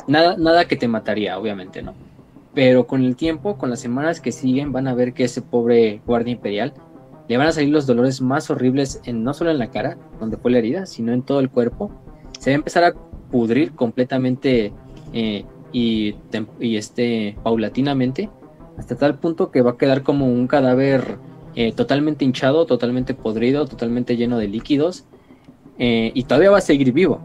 Nada, 0.10 0.38
nada 0.38 0.66
que 0.66 0.76
te 0.76 0.88
mataría, 0.88 1.38
obviamente, 1.38 1.84
¿no? 1.84 1.94
Pero 2.56 2.88
con 2.88 3.04
el 3.04 3.16
tiempo, 3.16 3.60
con 3.60 3.70
las 3.70 3.80
semanas 3.80 4.20
que 4.20 4.32
siguen, 4.32 4.72
van 4.72 4.88
a 4.88 4.96
ver 4.96 5.14
que 5.14 5.26
ese 5.26 5.44
pobre 5.44 6.02
guardia 6.04 6.32
imperial 6.32 6.74
le 7.28 7.38
van 7.38 7.46
a 7.46 7.52
salir 7.52 7.70
los 7.70 7.86
dolores 7.86 8.20
más 8.20 8.50
horribles, 8.50 9.02
en, 9.06 9.24
no 9.24 9.36
solo 9.36 9.52
en 9.52 9.60
la 9.60 9.70
cara, 9.70 10.00
donde 10.20 10.38
fue 10.38 10.50
la 10.50 10.58
herida, 10.58 10.88
sino 10.88 11.14
en 11.14 11.22
todo 11.22 11.40
el 11.42 11.52
cuerpo. 11.52 11.92
Se 12.40 12.50
va 12.50 12.54
a 12.54 12.56
empezar 12.56 12.84
a 12.86 12.94
pudrir 13.30 13.74
completamente 13.74 14.74
eh, 15.14 15.46
y, 15.72 16.16
este, 16.60 17.38
paulatinamente, 17.44 18.32
hasta 18.80 18.96
tal 18.96 19.20
punto 19.20 19.52
que 19.52 19.62
va 19.62 19.72
a 19.72 19.78
quedar 19.78 20.02
como 20.02 20.26
un 20.26 20.48
cadáver 20.48 21.20
eh, 21.54 21.72
totalmente 21.72 22.26
hinchado, 22.26 22.66
totalmente 22.66 23.14
podrido, 23.14 23.68
totalmente 23.68 24.18
lleno 24.18 24.40
de 24.40 24.48
líquidos, 24.48 25.06
eh, 25.78 26.10
y 26.16 26.24
todavía 26.24 26.50
va 26.50 26.58
a 26.58 26.62
seguir 26.62 26.94
vivo 26.94 27.22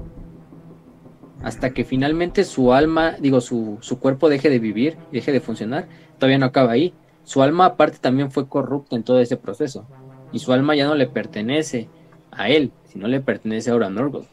hasta 1.45 1.75
que 1.75 1.85
finalmente 1.85 2.43
su 2.43 2.73
alma, 2.73 3.17
digo, 3.21 3.43
su, 3.43 3.79
cuerpo 4.01 4.31
deje 4.31 4.49
de 4.49 4.59
vivir, 4.59 4.97
deje 5.13 5.31
de 5.31 5.41
funcionar, 5.41 5.87
todavía 6.19 6.39
no 6.39 6.47
acaba 6.47 6.73
ahí. 6.73 6.95
Su 7.25 7.43
alma 7.43 7.67
aparte 7.67 7.99
también 8.01 8.31
fue 8.31 8.49
corrupta 8.49 8.97
en 8.97 9.03
todo 9.03 9.21
ese 9.21 9.37
proceso. 9.37 9.87
Y 10.33 10.39
su 10.39 10.55
alma 10.55 10.75
ya 10.75 10.87
no 10.87 10.95
le 10.95 11.07
pertenece 11.07 11.87
a 12.31 12.49
él, 12.49 12.73
sino 12.87 13.09
le 13.09 13.21
pertenece 13.21 13.71
ahora 13.71 13.89
a 13.89 13.91
Norgold. 13.91 14.27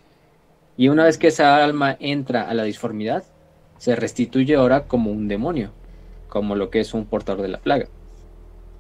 Y 0.77 0.87
una 0.87 1.03
vez 1.03 1.17
que 1.17 1.27
esa 1.27 1.61
alma 1.61 1.97
entra 1.99 2.49
a 2.49 2.53
la 2.53 2.63
disformidad, 2.63 3.25
se 3.77 3.93
restituye 3.97 4.55
ahora 4.55 4.87
como 4.87 5.11
un 5.11 5.27
demonio, 5.27 5.71
como 6.29 6.55
lo 6.55 6.69
que 6.69 6.79
es 6.79 6.93
un 6.93 7.03
portador 7.03 7.41
de 7.41 7.49
la 7.49 7.59
plaga. 7.59 7.87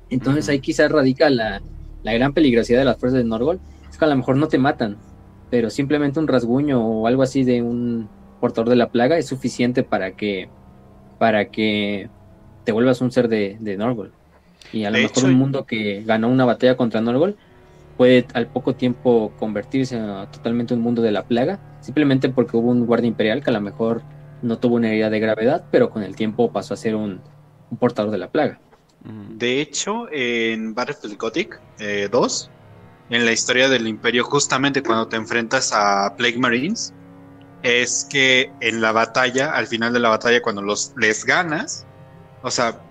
Entonces 0.09 0.47
ahí 0.47 0.61
quizás 0.61 0.89
radica 0.89 1.29
la, 1.29 1.61
la 2.01 2.13
gran 2.13 2.31
peligrosidad 2.31 2.79
de 2.79 2.85
las 2.85 2.97
fuerzas 2.97 3.17
de 3.17 3.25
Norgol 3.25 3.59
es 3.89 3.97
que 3.97 4.05
a 4.05 4.07
lo 4.07 4.15
mejor 4.15 4.37
no 4.37 4.47
te 4.47 4.57
matan, 4.57 4.99
pero 5.49 5.69
simplemente 5.69 6.17
un 6.17 6.29
rasguño 6.29 6.81
o 6.81 7.07
algo 7.07 7.23
así 7.23 7.43
de 7.43 7.61
un 7.61 8.07
portador 8.41 8.69
de 8.69 8.75
la 8.75 8.89
plaga 8.89 9.17
es 9.17 9.27
suficiente 9.27 9.83
para 9.83 10.11
que 10.11 10.49
para 11.17 11.45
que 11.45 12.09
te 12.65 12.73
vuelvas 12.73 12.99
un 12.99 13.11
ser 13.11 13.29
de, 13.29 13.55
de 13.59 13.77
Norgol. 13.77 14.11
Y 14.73 14.83
a 14.83 14.91
lo 14.91 14.97
mejor 14.97 15.25
un 15.25 15.33
mundo 15.33 15.65
que 15.65 16.03
ganó 16.03 16.27
una 16.27 16.45
batalla 16.45 16.75
contra 16.75 16.99
Norgol 16.99 17.37
puede 17.97 18.25
al 18.33 18.47
poco 18.47 18.73
tiempo 18.75 19.31
convertirse 19.37 19.97
a 19.97 20.27
totalmente 20.31 20.73
un 20.73 20.81
mundo 20.81 21.01
de 21.01 21.11
la 21.11 21.23
plaga, 21.23 21.59
simplemente 21.81 22.29
porque 22.29 22.57
hubo 22.57 22.71
un 22.71 22.85
guardia 22.85 23.07
imperial 23.07 23.43
que 23.43 23.51
a 23.51 23.53
lo 23.53 23.61
mejor 23.61 24.01
no 24.41 24.57
tuvo 24.57 24.75
una 24.75 24.89
herida 24.89 25.09
de 25.09 25.19
gravedad, 25.19 25.65
pero 25.71 25.89
con 25.89 26.03
el 26.03 26.15
tiempo 26.15 26.51
pasó 26.51 26.73
a 26.73 26.77
ser 26.77 26.95
un, 26.95 27.21
portador 27.79 28.11
de 28.11 28.17
la 28.17 28.31
plaga. 28.31 28.59
De 29.37 29.61
hecho, 29.61 30.11
en 30.11 30.73
Battlefield 30.73 31.17
Gothic 31.17 31.59
2, 32.11 32.49
eh, 32.49 33.15
en 33.15 33.25
la 33.25 33.31
historia 33.31 33.69
del 33.69 33.87
imperio, 33.87 34.23
justamente 34.23 34.83
cuando 34.83 35.07
te 35.07 35.15
enfrentas 35.15 35.71
a 35.73 36.15
Plague 36.17 36.37
Marines, 36.37 36.93
es 37.63 38.07
que 38.09 38.51
en 38.59 38.81
la 38.81 38.91
batalla, 38.91 39.51
al 39.51 39.67
final 39.67 39.93
de 39.93 39.99
la 39.99 40.09
batalla, 40.09 40.41
cuando 40.41 40.61
los 40.61 40.93
les 40.97 41.25
ganas, 41.25 41.85
o 42.43 42.51
sea, 42.51 42.81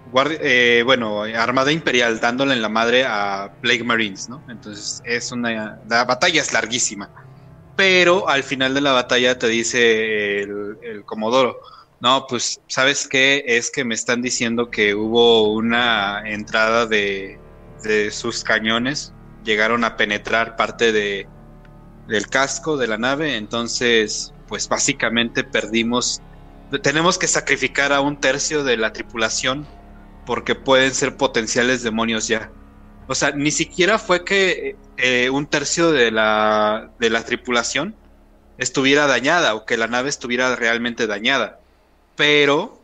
eh, 0.41 0.83
bueno, 0.85 1.23
Armada 1.23 1.73
Imperial 1.73 2.21
dándole 2.21 2.55
en 2.55 2.62
la 2.62 2.68
madre 2.68 3.05
a 3.05 3.53
Plague 3.61 3.85
Marines, 3.85 4.29
¿no? 4.29 4.43
Entonces 4.49 5.03
es 5.05 5.33
una. 5.33 5.81
La 5.89 6.05
batalla 6.05 6.41
es 6.41 6.53
larguísima. 6.53 7.11
Pero 7.77 8.29
al 8.29 8.43
final 8.43 8.75
de 8.75 8.81
la 8.83 8.93
batalla 8.93 9.39
te 9.39 9.49
dice 9.49 10.43
el, 10.43 10.79
el 10.83 11.05
Comodoro. 11.05 11.59
No, 12.01 12.27
pues, 12.29 12.61
¿sabes 12.66 13.07
qué? 13.09 13.45
Es 13.47 13.71
que 13.71 13.85
me 13.85 13.95
están 13.95 14.23
diciendo 14.23 14.71
que 14.71 14.95
hubo 14.95 15.53
una 15.53 16.23
entrada 16.25 16.87
de, 16.87 17.39
de 17.83 18.11
sus 18.11 18.43
cañones. 18.45 19.12
Llegaron 19.45 19.85
a 19.85 19.97
penetrar 19.97 20.57
parte 20.57 20.93
de, 20.93 21.29
del 22.09 22.27
casco 22.29 22.77
de 22.77 22.87
la 22.87 22.99
nave. 22.99 23.37
Entonces, 23.37 24.33
pues 24.51 24.68
básicamente 24.68 25.44
perdimos 25.44 26.20
tenemos 26.78 27.18
que 27.18 27.26
sacrificar 27.26 27.92
a 27.92 28.01
un 28.01 28.20
tercio 28.20 28.62
de 28.62 28.76
la 28.76 28.92
tripulación 28.92 29.66
porque 30.24 30.55
pueden 30.55 30.94
ser 30.94 31.16
potenciales 31.16 31.82
demonios 31.82 32.28
ya. 32.28 32.53
O 33.09 33.14
sea, 33.14 33.32
ni 33.32 33.51
siquiera 33.51 33.98
fue 33.98 34.24
que 34.24 34.76
eh, 34.96 35.30
un 35.30 35.46
tercio 35.46 35.90
de 35.90 36.12
la, 36.12 36.92
de 37.01 37.11
la 37.11 37.24
tripulación 37.24 37.96
estuviera 38.59 39.07
dañada 39.09 39.55
o 39.55 39.64
que 39.64 39.76
la 39.76 39.88
nave 39.88 40.09
estuviera 40.09 40.55
realmente 40.55 41.09
dañada. 41.09 41.59
Pero 42.14 42.80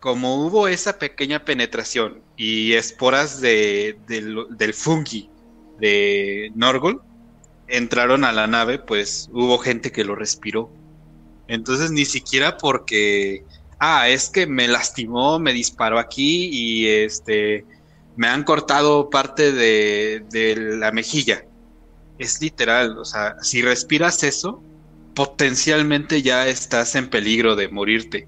como 0.00 0.46
hubo 0.46 0.68
esa 0.68 0.98
pequeña 0.98 1.44
penetración 1.44 2.22
y 2.36 2.72
esporas 2.72 3.40
de, 3.40 3.98
del 4.06 4.72
fungi 4.72 5.28
de 5.78 6.52
Norgol 6.54 7.02
entraron 7.68 8.24
a 8.24 8.32
la 8.32 8.46
nave, 8.46 8.78
pues 8.78 9.28
hubo 9.32 9.58
gente 9.58 9.92
que 9.92 10.04
lo 10.04 10.14
respiró 10.14 10.70
entonces 11.48 11.90
ni 11.90 12.04
siquiera 12.04 12.56
porque, 12.56 13.44
ah, 13.78 14.08
es 14.08 14.28
que 14.28 14.46
me 14.46 14.68
lastimó, 14.68 15.38
me 15.38 15.52
disparó 15.52 15.98
aquí 15.98 16.48
y 16.50 16.86
este, 16.88 17.64
me 18.16 18.28
han 18.28 18.44
cortado 18.44 19.10
parte 19.10 19.52
de, 19.52 20.24
la 20.78 20.90
mejilla. 20.92 21.44
Es 22.18 22.40
literal, 22.40 22.98
o 22.98 23.04
sea, 23.04 23.36
si 23.42 23.62
respiras 23.62 24.22
eso, 24.22 24.62
potencialmente 25.14 26.22
ya 26.22 26.48
estás 26.48 26.94
en 26.94 27.08
peligro 27.10 27.56
de 27.56 27.68
morirte. 27.68 28.26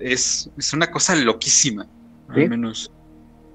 Es, 0.00 0.50
una 0.74 0.90
cosa 0.90 1.16
loquísima, 1.16 1.86
al 2.28 2.48
menos. 2.48 2.90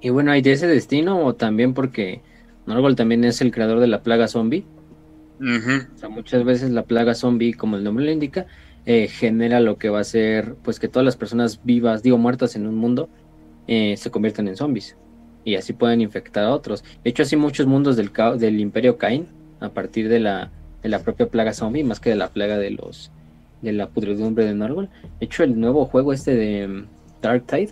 Y 0.02 0.10
bueno, 0.10 0.32
hay 0.32 0.42
de 0.42 0.54
ese 0.54 0.66
destino 0.66 1.24
o 1.24 1.36
también 1.36 1.76
porque 1.76 2.22
Norgol 2.66 2.96
también 2.96 3.24
es 3.24 3.42
el 3.42 3.52
creador 3.52 3.80
de 3.80 3.88
la 3.88 4.02
plaga 4.02 4.28
zombie 4.28 4.66
o 5.42 5.98
sea, 5.98 6.10
muchas 6.10 6.44
veces 6.44 6.72
la 6.72 6.84
plaga 6.84 7.16
zombie, 7.16 7.54
como 7.54 7.76
el 7.76 7.84
nombre 7.84 8.06
lo 8.06 8.12
indica, 8.12 8.46
eh, 8.86 9.08
genera 9.08 9.60
lo 9.60 9.78
que 9.78 9.90
va 9.90 10.00
a 10.00 10.04
ser, 10.04 10.56
pues 10.64 10.80
que 10.80 10.88
todas 10.88 11.06
las 11.06 11.18
personas 11.18 11.62
vivas, 11.64 12.04
digo 12.04 12.18
muertas 12.18 12.56
en 12.56 12.68
un 12.68 12.76
mundo, 12.76 13.10
eh, 13.68 13.96
se 13.98 14.12
conviertan 14.12 14.48
en 14.48 14.56
zombies. 14.56 14.98
Y 15.44 15.56
así 15.56 15.74
pueden 15.74 16.02
infectar 16.02 16.44
a 16.44 16.54
otros. 16.54 16.84
De 17.04 17.10
hecho, 17.10 17.24
así 17.24 17.36
muchos 17.36 17.66
mundos 17.66 17.96
del, 17.96 18.12
del 18.38 18.60
Imperio 18.60 18.98
caen 18.98 19.28
a 19.60 19.70
partir 19.70 20.10
de 20.10 20.20
la, 20.20 20.52
de 20.84 20.90
la 20.90 21.00
propia 21.00 21.28
plaga 21.28 21.54
zombie, 21.54 21.84
más 21.84 22.00
que 22.00 22.12
de 22.12 22.16
la 22.16 22.30
plaga 22.30 22.58
de 22.58 22.72
los 22.72 23.12
de 23.62 23.72
la 23.74 23.90
pudredumbre 23.90 24.46
de 24.46 24.56
Norgol. 24.56 24.90
De 25.20 25.26
hecho, 25.26 25.44
el 25.44 25.60
nuevo 25.60 25.86
juego 25.86 26.14
este 26.14 26.36
de 26.36 26.68
mm, 26.68 26.88
Dark 27.22 27.46
Tide 27.46 27.70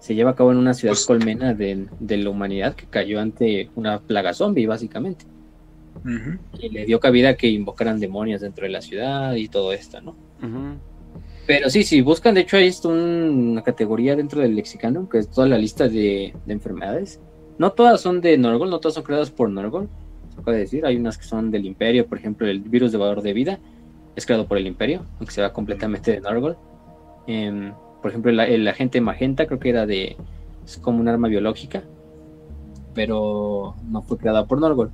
se 0.00 0.14
lleva 0.14 0.30
a 0.30 0.34
cabo 0.34 0.50
en 0.50 0.58
una 0.58 0.74
ciudad 0.74 0.94
pues 0.94 1.06
colmena 1.06 1.54
de, 1.54 1.86
de 2.00 2.16
la 2.16 2.30
humanidad 2.30 2.74
que 2.74 2.86
cayó 2.86 3.20
ante 3.20 3.70
una 3.76 4.00
plaga 4.00 4.34
zombie, 4.34 4.66
básicamente. 4.66 5.24
Y 6.58 6.68
le 6.70 6.86
dio 6.86 7.00
cabida 7.00 7.30
a 7.30 7.34
que 7.34 7.48
invocaran 7.48 8.00
demonios 8.00 8.40
dentro 8.40 8.64
de 8.64 8.70
la 8.70 8.80
ciudad 8.80 9.34
y 9.34 9.48
todo 9.48 9.72
esto, 9.72 10.00
¿no? 10.00 10.16
Pero 11.46 11.68
sí, 11.68 11.82
si 11.82 12.00
buscan, 12.00 12.34
de 12.34 12.42
hecho 12.42 12.56
hay 12.56 12.68
esto 12.68 12.90
una 12.90 13.62
categoría 13.62 14.14
dentro 14.14 14.40
del 14.40 14.54
lexicano, 14.54 15.08
que 15.08 15.18
es 15.18 15.30
toda 15.30 15.48
la 15.48 15.58
lista 15.58 15.88
de, 15.88 16.34
enfermedades. 16.46 17.20
No 17.58 17.72
todas 17.72 18.00
son 18.00 18.20
de 18.20 18.38
Norgol, 18.38 18.70
no 18.70 18.78
todas 18.78 18.94
son 18.94 19.02
creadas 19.02 19.30
por 19.30 19.50
Norgol, 19.50 19.88
se 20.34 20.42
puede 20.42 20.58
decir. 20.58 20.86
Hay 20.86 20.96
unas 20.96 21.18
que 21.18 21.24
son 21.24 21.50
del 21.50 21.66
Imperio, 21.66 22.06
por 22.06 22.18
ejemplo, 22.18 22.46
el 22.46 22.60
virus 22.60 22.92
de 22.92 22.98
valor 22.98 23.22
de 23.22 23.32
vida 23.32 23.58
es 24.16 24.26
creado 24.26 24.46
por 24.46 24.58
el 24.58 24.66
Imperio, 24.66 25.04
aunque 25.18 25.32
se 25.32 25.42
va 25.42 25.52
completamente 25.52 26.12
de 26.12 26.20
Norgol. 26.20 26.56
Em, 27.26 27.72
por 28.00 28.10
ejemplo, 28.10 28.30
el, 28.30 28.40
el, 28.40 28.68
agente 28.68 29.00
magenta 29.00 29.46
creo 29.46 29.58
que 29.58 29.70
era 29.70 29.86
de... 29.86 30.16
es 30.64 30.76
como 30.78 31.00
un 31.00 31.08
arma 31.08 31.28
biológica, 31.28 31.82
pero 32.94 33.74
no 33.88 34.02
fue 34.02 34.18
creada 34.18 34.46
por 34.46 34.60
Norgol. 34.60 34.90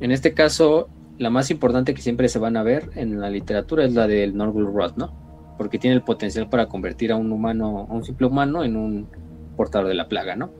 En 0.00 0.10
este 0.10 0.34
caso, 0.34 0.88
la 1.18 1.30
más 1.30 1.50
importante 1.50 1.94
que 1.94 2.02
siempre 2.02 2.28
se 2.28 2.38
van 2.38 2.56
a 2.56 2.62
ver 2.62 2.90
en 2.94 3.20
la 3.20 3.30
literatura 3.30 3.84
es 3.84 3.94
la 3.94 4.06
del 4.06 4.36
Norgul 4.36 4.72
Rod, 4.72 4.96
¿no? 4.96 5.54
Porque 5.56 5.78
tiene 5.78 5.96
el 5.96 6.02
potencial 6.02 6.48
para 6.48 6.66
convertir 6.66 7.12
a 7.12 7.16
un 7.16 7.32
humano, 7.32 7.86
a 7.88 7.92
un 7.92 8.04
simple 8.04 8.26
humano, 8.26 8.64
en 8.64 8.76
un 8.76 9.08
portador 9.56 9.88
de 9.88 9.94
la 9.94 10.08
plaga, 10.08 10.36
¿no? 10.36 10.50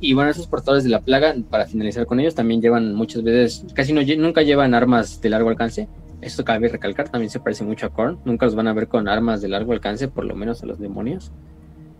Y 0.00 0.14
bueno, 0.14 0.30
esos 0.30 0.46
portadores 0.46 0.84
de 0.84 0.90
la 0.90 1.00
plaga, 1.00 1.34
para 1.50 1.66
finalizar 1.66 2.06
con 2.06 2.20
ellos, 2.20 2.34
también 2.34 2.62
llevan 2.62 2.94
muchas 2.94 3.22
veces, 3.22 3.66
casi 3.74 3.92
no, 3.92 4.00
nunca 4.16 4.42
llevan 4.42 4.74
armas 4.74 5.20
de 5.20 5.28
largo 5.28 5.50
alcance. 5.50 5.88
Esto 6.20 6.44
cabe 6.44 6.68
recalcar, 6.68 7.08
también 7.08 7.30
se 7.30 7.40
parece 7.40 7.64
mucho 7.64 7.86
a 7.86 7.90
Korn. 7.90 8.18
Nunca 8.24 8.46
los 8.46 8.54
van 8.54 8.68
a 8.68 8.72
ver 8.72 8.88
con 8.88 9.08
armas 9.08 9.40
de 9.40 9.48
largo 9.48 9.72
alcance, 9.72 10.08
por 10.08 10.24
lo 10.24 10.34
menos 10.34 10.62
a 10.62 10.66
los 10.66 10.78
demonios. 10.78 11.32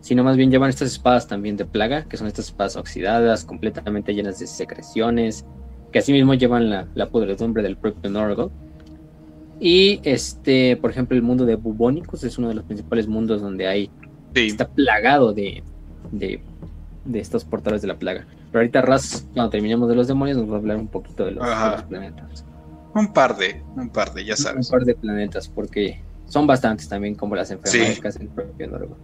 Sino 0.09 0.25
más 0.25 0.39
bien 0.39 0.51
llevan 0.51 0.71
estas 0.71 0.91
espadas 0.91 1.29
también 1.29 1.59
de 1.59 1.67
plaga, 1.67 2.05
que 2.05 2.17
son 2.17 2.29
estas 2.29 2.47
espadas 2.47 2.77
oxidadas, 2.77 3.45
completamente 3.45 4.15
llenas 4.15 4.39
de 4.39 4.47
secreciones, 4.47 5.45
que 5.93 5.99
asimismo 5.99 6.33
llevan 6.33 6.71
la, 6.71 6.89
la 6.95 7.11
podredumbre 7.11 7.63
del 7.63 7.77
propio 7.77 8.09
Norgol. 8.09 8.51
Y 9.61 10.01
este, 10.05 10.79
por 10.79 10.91
ejemplo, 10.91 11.15
el 11.15 11.23
mundo 11.23 11.45
de 11.45 11.57
bubónicos 11.57 12.25
es 12.25 12.39
uno 12.39 12.49
de 12.49 12.55
los 12.55 12.65
principales 12.65 13.07
mundos 13.07 13.43
donde 13.43 13.67
hay 13.67 13.91
está 14.33 14.67
plagado 14.67 15.35
de, 15.35 15.63
de, 16.11 16.41
estos 17.13 17.45
portales 17.45 17.83
de 17.83 17.89
la 17.89 17.99
plaga. 17.99 18.27
Pero 18.51 18.61
ahorita 18.61 18.81
Raz, 18.81 19.27
cuando 19.35 19.51
terminemos 19.51 19.91
de 19.91 19.95
los 19.95 20.09
demonios, 20.09 20.39
nos 20.39 20.51
va 20.51 20.55
a 20.55 20.59
hablar 20.59 20.79
un 20.79 20.89
poquito 20.89 21.27
de 21.27 21.33
los, 21.33 21.47
planetas. 21.83 22.47
Un 22.95 23.13
par 23.13 23.37
de, 23.37 23.63
un 23.77 23.91
par 23.91 24.15
de, 24.15 24.25
ya 24.25 24.37
sabes. 24.37 24.71
Un 24.71 24.79
par 24.79 24.87
de 24.87 24.95
planetas, 24.95 25.51
porque 25.51 26.01
son 26.25 26.47
bastantes 26.47 26.89
también, 26.89 27.15
como 27.15 27.37
las 27.37 27.51
enfermedades 27.51 28.01
que 28.01 28.09
hacen 28.09 28.23
el 28.23 28.29
propio 28.29 28.69
Norgol. 28.69 28.97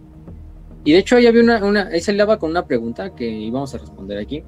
Y 0.84 0.92
de 0.92 0.98
hecho, 0.98 1.16
ahí 1.16 1.26
había 1.26 1.42
una, 1.42 1.64
una, 1.64 1.88
ahí 1.88 2.00
se 2.00 2.16
con 2.38 2.50
una 2.50 2.66
pregunta 2.66 3.14
que 3.14 3.28
íbamos 3.28 3.74
a 3.74 3.78
responder 3.78 4.18
aquí 4.18 4.44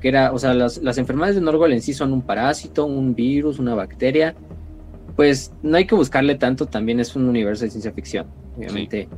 que 0.00 0.08
era, 0.08 0.32
o 0.32 0.38
sea, 0.38 0.54
las, 0.54 0.98
enfermedades 0.98 1.36
de 1.36 1.40
Norgol 1.40 1.72
en 1.72 1.80
sí 1.80 1.94
son 1.94 2.12
un 2.12 2.22
parásito, 2.22 2.84
un 2.84 3.14
virus, 3.14 3.58
una 3.58 3.74
bacteria, 3.74 4.34
pues 5.16 5.52
no 5.62 5.76
hay 5.76 5.86
que 5.86 5.94
buscarle 5.94 6.34
tanto, 6.34 6.66
también 6.66 7.00
es 7.00 7.16
un 7.16 7.26
universo 7.26 7.64
de 7.64 7.70
ciencia 7.70 7.92
ficción, 7.92 8.26
obviamente. 8.56 9.08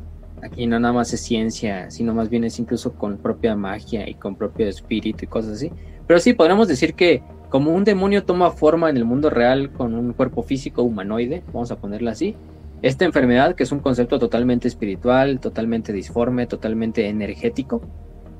Aquí 0.43 0.67
no 0.67 0.79
nada 0.79 0.95
más 0.95 1.13
es 1.13 1.23
ciencia, 1.23 1.91
sino 1.91 2.15
más 2.15 2.29
bien 2.29 2.45
es 2.45 2.61
incluso 2.61 2.93
con 2.93 3.17
propia 3.17 3.57
magia 3.57 4.09
y 4.09 4.15
con 4.15 4.37
propio 4.37 4.69
espíritu 4.69 5.25
y 5.25 5.27
cosas 5.27 5.55
así. 5.55 5.73
Pero 6.07 6.21
sí, 6.21 6.35
podríamos 6.35 6.69
decir 6.69 6.95
que 6.95 7.23
como 7.49 7.73
un 7.73 7.83
demonio 7.83 8.25
toma 8.25 8.51
forma 8.51 8.89
en 8.91 8.97
el 8.97 9.05
mundo 9.05 9.31
real 9.31 9.73
con 9.73 9.95
un 9.95 10.13
cuerpo 10.13 10.43
físico 10.43 10.83
humanoide, 10.83 11.43
vamos 11.53 11.73
a 11.73 11.77
ponerla 11.79 12.13
así, 12.13 12.37
esta 12.87 13.05
enfermedad, 13.05 13.55
que 13.55 13.65
es 13.65 13.73
un 13.73 13.81
concepto 13.81 14.19
totalmente 14.19 14.69
espiritual, 14.69 15.41
totalmente 15.41 15.93
disforme, 15.93 16.47
totalmente 16.47 17.09
energético, 17.09 17.83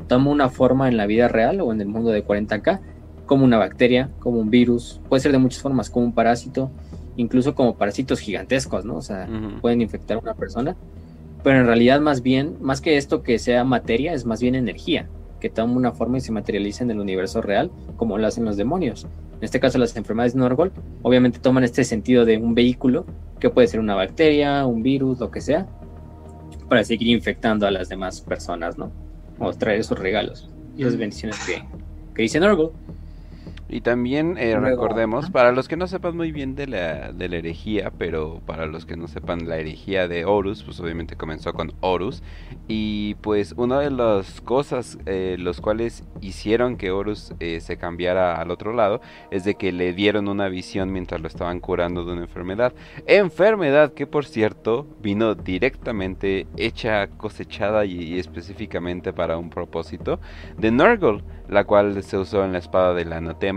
toma 0.07 0.31
una 0.31 0.49
forma 0.49 0.89
en 0.89 0.97
la 0.97 1.07
vida 1.07 1.29
real 1.29 1.61
o 1.61 1.73
en 1.73 1.81
el 1.81 1.89
mundo 1.89 2.11
de 2.11 2.25
40K, 2.25 2.81
como 3.27 3.45
una 3.45 3.59
bacteria, 3.59 4.11
como 4.21 4.39
un 4.39 4.51
virus, 4.51 5.01
puede 5.09 5.21
ser 5.21 5.33
de 5.33 5.39
muchas 5.39 5.61
formas, 5.61 5.91
como 5.91 6.07
un 6.07 6.13
parásito, 6.13 6.71
incluso 7.17 7.55
como 7.57 7.77
parásitos 7.77 8.21
gigantescos, 8.21 8.85
¿no? 8.85 8.97
O 8.97 9.03
sea, 9.03 9.29
pueden 9.61 9.81
infectar 9.81 10.17
a 10.17 10.21
una 10.21 10.35
persona, 10.35 10.77
pero 11.43 11.59
en 11.59 11.67
realidad 11.67 12.01
más 12.01 12.23
bien, 12.23 12.57
más 12.61 12.81
que 12.81 12.97
esto 12.97 13.23
que 13.23 13.41
sea 13.41 13.65
materia, 13.65 14.13
es 14.13 14.27
más 14.27 14.41
bien 14.41 14.55
energía, 14.55 15.09
que 15.47 15.51
toma 15.55 15.77
una 15.77 15.93
forma 15.93 16.19
y 16.19 16.21
se 16.21 16.33
materializa 16.33 16.83
en 16.83 16.91
el 16.91 16.99
universo 16.99 17.41
real, 17.41 17.71
como 17.97 18.19
lo 18.19 18.27
hacen 18.27 18.45
los 18.45 18.57
demonios. 18.57 19.07
En 19.37 19.45
este 19.45 19.61
caso, 19.61 19.79
las 19.79 19.97
enfermedades 19.97 20.33
de 20.33 20.41
Norgol 20.41 20.73
obviamente 21.03 21.39
toman 21.39 21.63
este 21.63 21.85
sentido 21.85 22.25
de 22.25 22.37
un 22.37 22.57
vehículo, 22.57 23.07
que 23.39 23.49
puede 23.49 23.69
ser 23.69 23.79
una 23.79 23.95
bacteria, 23.95 24.67
un 24.67 24.83
virus, 24.83 25.21
lo 25.21 25.31
que 25.31 25.41
sea, 25.41 25.69
para 26.69 26.83
seguir 26.83 27.15
infectando 27.15 27.65
a 27.65 27.71
las 27.71 27.89
demás 27.89 28.21
personas, 28.21 28.77
¿no? 28.77 28.91
o 29.39 29.53
traer 29.53 29.79
esos 29.81 29.97
regalos 29.97 30.49
y 30.77 30.83
esas 30.83 30.97
bendiciones 30.97 31.39
que, 31.47 31.63
que 32.13 32.23
dice 32.23 32.41
Norgol. 32.41 32.73
Y 33.69 33.81
también 33.81 34.39
eh, 34.39 34.57
recordemos, 34.59 35.31
para 35.31 35.51
los 35.51 35.67
que 35.67 35.77
no 35.77 35.89
sepan 35.89 36.17
muy 36.17 36.31
bien 36.31 36.55
de 36.55 36.69
la, 36.69 37.11
de 37.13 37.29
la 37.29 37.37
herejía, 37.37 37.91
pero 37.99 38.41
para 38.47 38.67
los 38.67 38.87
que 38.87 38.97
no 38.97 39.09
sepan 39.09 39.49
la 39.49 39.57
herejía 39.57 40.07
de 40.07 40.25
Horus, 40.25 40.63
pues 40.63 40.79
obviamente 40.79 41.17
comenzó 41.17 41.53
con 41.53 41.73
Horus. 41.81 42.23
Y 42.69 43.17
pues 43.17 43.55
una 43.57 43.81
de 43.81 43.91
las 43.91 44.41
cosas 44.41 44.99
eh, 45.07 45.37
los 45.39 45.61
cuales 45.61 46.05
hicieron 46.21 46.77
que 46.77 46.93
Horus 46.93 47.35
eh, 47.41 47.61
se 47.61 47.77
cambiara 47.77 48.41
al 48.41 48.53
otro 48.53 48.73
lado 48.73 49.01
es 49.33 49.45
de 49.45 49.57
que 49.57 49.73
le 49.73 49.93
dieron 49.93 50.29
una 50.29 50.49
visión 50.49 50.93
mientras 50.93 51.21
lo 51.21 51.27
estaban 51.27 51.59
curando 51.59 52.05
de 52.05 52.13
una 52.13 52.23
enfermedad. 52.23 52.73
Enfermedad 53.07 53.95
que 53.95 54.07
por 54.07 54.27
cierto 54.27 54.87
vino 55.03 55.35
directamente 55.35 56.47
hecha, 56.57 57.09
cosechada 57.09 57.85
y, 57.85 58.19
específicamente 58.19 59.13
para 59.13 59.39
un 59.39 59.51
propósito 59.51 60.21
de 60.57 60.71
Nurgle, 60.71 61.25
la 61.49 61.65
cual 61.65 62.03
se 62.03 62.17
usó 62.17 62.45
en 62.45 62.53
la 62.53 62.59
espada 62.59 62.95
del 62.95 63.13
anatema 63.13 63.56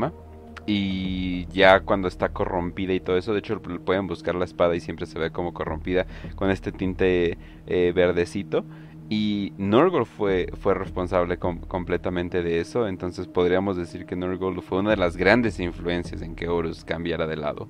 y 0.66 1.46
ya 1.48 1.82
cuando 1.82 2.08
está 2.08 2.30
corrompida 2.30 2.94
y 2.94 3.00
todo 3.00 3.18
eso, 3.18 3.34
de 3.34 3.40
hecho 3.40 3.62
pueden 3.62 4.08
buscar 4.08 4.36
la 4.36 4.46
espada 4.46 4.76
y 4.76 4.80
siempre 4.80 5.06
se 5.06 5.20
ve 5.20 5.32
como 5.32 5.54
corrompida 5.54 6.06
con 6.36 6.50
este 6.52 6.72
tinte 6.72 7.38
eh, 7.68 7.92
verdecito. 7.96 8.66
Y 9.12 9.54
Nurgle 9.58 10.06
fue, 10.06 10.52
fue 10.62 10.76
responsable 10.76 11.38
completamente 11.40 12.44
de 12.44 12.60
eso, 12.60 12.88
entonces 12.88 13.26
podríamos 13.26 13.76
decir 13.76 14.06
que 14.06 14.16
Nurgle 14.16 14.62
fue 14.62 14.80
una 14.80 14.92
de 14.92 14.98
las 14.98 15.18
grandes 15.18 15.60
influencias 15.60 16.22
en 16.22 16.36
que 16.36 16.48
Horus 16.48 16.86
cambiara 16.86 17.26
de 17.26 17.36
lado. 17.36 17.68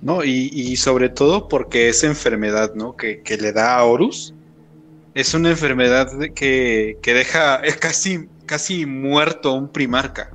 No, 0.00 0.24
y, 0.24 0.76
sobre 0.76 1.08
todo 1.08 1.48
porque 1.48 1.88
esa 1.88 2.06
enfermedad, 2.06 2.74
¿no? 2.74 2.96
Que, 2.96 3.22
le 3.40 3.52
da 3.52 3.78
a 3.78 3.84
Horus, 3.84 4.34
es 5.14 5.34
una 5.34 5.50
enfermedad 5.50 6.08
que, 6.34 6.98
que 7.02 7.14
deja 7.14 7.60
casi, 7.80 8.26
casi 8.46 8.86
muerto 8.86 9.52
un 9.52 9.68
primarca. 9.68 10.30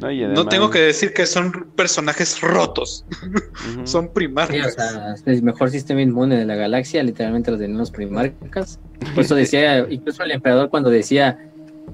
No, 0.00 0.46
tengo 0.46 0.70
que 0.70 0.78
decir 0.78 1.12
que 1.12 1.26
son 1.26 1.70
personajes 1.74 2.40
rotos. 2.40 3.04
son 3.84 4.12
primarcas. 4.12 4.76
el 5.26 5.42
mejor 5.42 5.70
sistema 5.70 6.00
inmune 6.02 6.36
de 6.36 6.44
la 6.44 6.54
galaxia, 6.54 7.02
literalmente 7.02 7.50
los 7.50 7.58
tenemos 7.58 7.90
primarcas. 7.90 8.78
Por 9.14 9.24
eso 9.24 9.34
decía, 9.34 9.86
incluso 9.90 10.22
el 10.22 10.30
emperador 10.30 10.70
cuando 10.70 10.88
decía, 10.88 11.38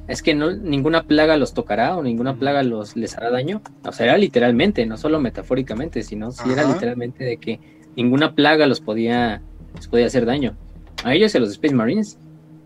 es 0.07 0.23
que 0.23 0.35
no, 0.35 0.51
ninguna 0.51 1.05
plaga 1.05 1.39
los 1.39 1.55
tocará 1.55 1.97
o 1.97 2.03
ninguna 2.03 2.37
plaga 2.37 2.63
los 2.63 2.95
les 2.95 3.17
hará 3.17 3.31
daño. 3.31 3.63
O 3.87 3.93
sea, 3.93 4.07
era 4.07 4.19
literalmente, 4.19 4.85
no 4.85 4.99
solo 4.99 5.19
metafóricamente, 5.19 6.03
sino 6.03 6.31
si 6.31 6.51
era 6.51 6.65
literalmente 6.65 7.25
de 7.25 7.39
que 7.39 7.59
ninguna 7.97 8.35
plaga 8.35 8.67
los 8.67 8.81
podía, 8.81 9.41
les 9.77 9.89
podía 9.89 10.07
hacer 10.07 10.27
daño. 10.27 10.57
A 11.05 11.15
ellos 11.15 11.35
y 11.35 11.39
a 11.39 11.41
los 11.41 11.51
Space 11.51 11.75
Marines. 11.75 12.19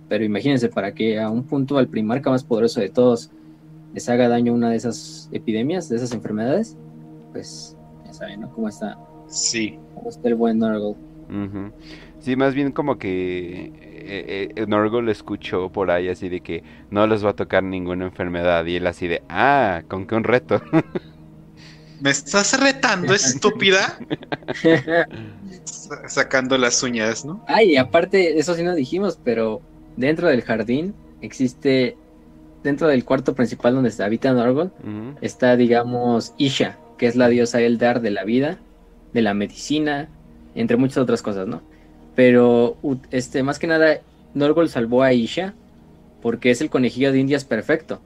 Pero 0.08 0.24
imagínense, 0.24 0.68
para 0.68 0.94
que 0.94 1.20
a 1.20 1.28
un 1.28 1.44
punto 1.44 1.78
al 1.78 1.86
primarca 1.86 2.30
más 2.30 2.42
poderoso 2.42 2.80
de 2.80 2.88
todos 2.88 3.30
les 3.94 4.08
haga 4.08 4.28
daño 4.28 4.52
una 4.52 4.70
de 4.70 4.76
esas 4.76 5.28
epidemias, 5.32 5.88
de 5.88 5.96
esas 5.96 6.12
enfermedades, 6.12 6.76
pues 7.32 7.76
ya 8.04 8.12
saben, 8.12 8.40
¿no? 8.40 8.52
Cómo 8.52 8.68
está. 8.68 8.98
Sí. 9.28 9.78
Cómo 9.94 10.10
está 10.10 10.28
el 10.28 10.34
buen 10.34 10.58
Norgle. 10.58 10.96
Sí, 12.20 12.36
más 12.36 12.54
bien 12.54 12.72
como 12.72 12.98
que 12.98 13.72
eh, 14.10 14.48
eh, 14.56 14.66
Norgle 14.66 15.12
escuchó 15.12 15.70
por 15.70 15.90
ahí 15.90 16.08
así 16.08 16.28
de 16.28 16.40
que 16.40 16.62
no 16.90 17.06
les 17.06 17.24
va 17.24 17.30
a 17.30 17.36
tocar 17.36 17.62
ninguna 17.62 18.06
enfermedad 18.06 18.64
y 18.64 18.76
él 18.76 18.86
así 18.86 19.06
de, 19.06 19.22
ah, 19.28 19.82
con 19.88 20.06
qué 20.06 20.14
un 20.14 20.24
reto. 20.24 20.62
¿Me 22.00 22.10
estás 22.10 22.58
retando, 22.58 23.14
estúpida? 23.14 23.98
Sacando 26.06 26.56
las 26.56 26.82
uñas, 26.82 27.24
¿no? 27.24 27.44
Ay, 27.46 27.76
aparte, 27.76 28.38
eso 28.38 28.54
sí 28.54 28.62
no 28.62 28.74
dijimos, 28.74 29.18
pero 29.22 29.60
dentro 29.96 30.28
del 30.28 30.42
jardín 30.42 30.94
existe 31.20 31.96
dentro 32.62 32.88
del 32.88 33.04
cuarto 33.04 33.34
principal 33.34 33.74
donde 33.74 33.90
se 33.90 34.02
habita 34.02 34.32
Norgon, 34.32 34.72
está, 35.20 35.56
digamos, 35.56 36.34
Isha, 36.38 36.78
que 36.96 37.06
es 37.06 37.16
la 37.16 37.28
diosa 37.28 37.60
Eldar 37.60 38.00
de 38.00 38.10
la 38.10 38.24
vida, 38.24 38.58
de 39.12 39.22
la 39.22 39.34
medicina, 39.34 40.08
entre 40.54 40.76
muchas 40.76 40.98
otras 40.98 41.22
cosas, 41.22 41.46
¿no? 41.46 41.62
Pero, 42.14 42.76
este, 43.10 43.42
más 43.42 43.58
que 43.58 43.68
nada, 43.68 44.00
Norgol 44.34 44.68
salvó 44.68 45.02
a 45.02 45.12
Isha 45.12 45.54
porque 46.20 46.50
es 46.50 46.60
el 46.60 46.68
conejillo 46.68 47.12
de 47.12 47.20
indias 47.20 47.44
perfecto. 47.44 48.00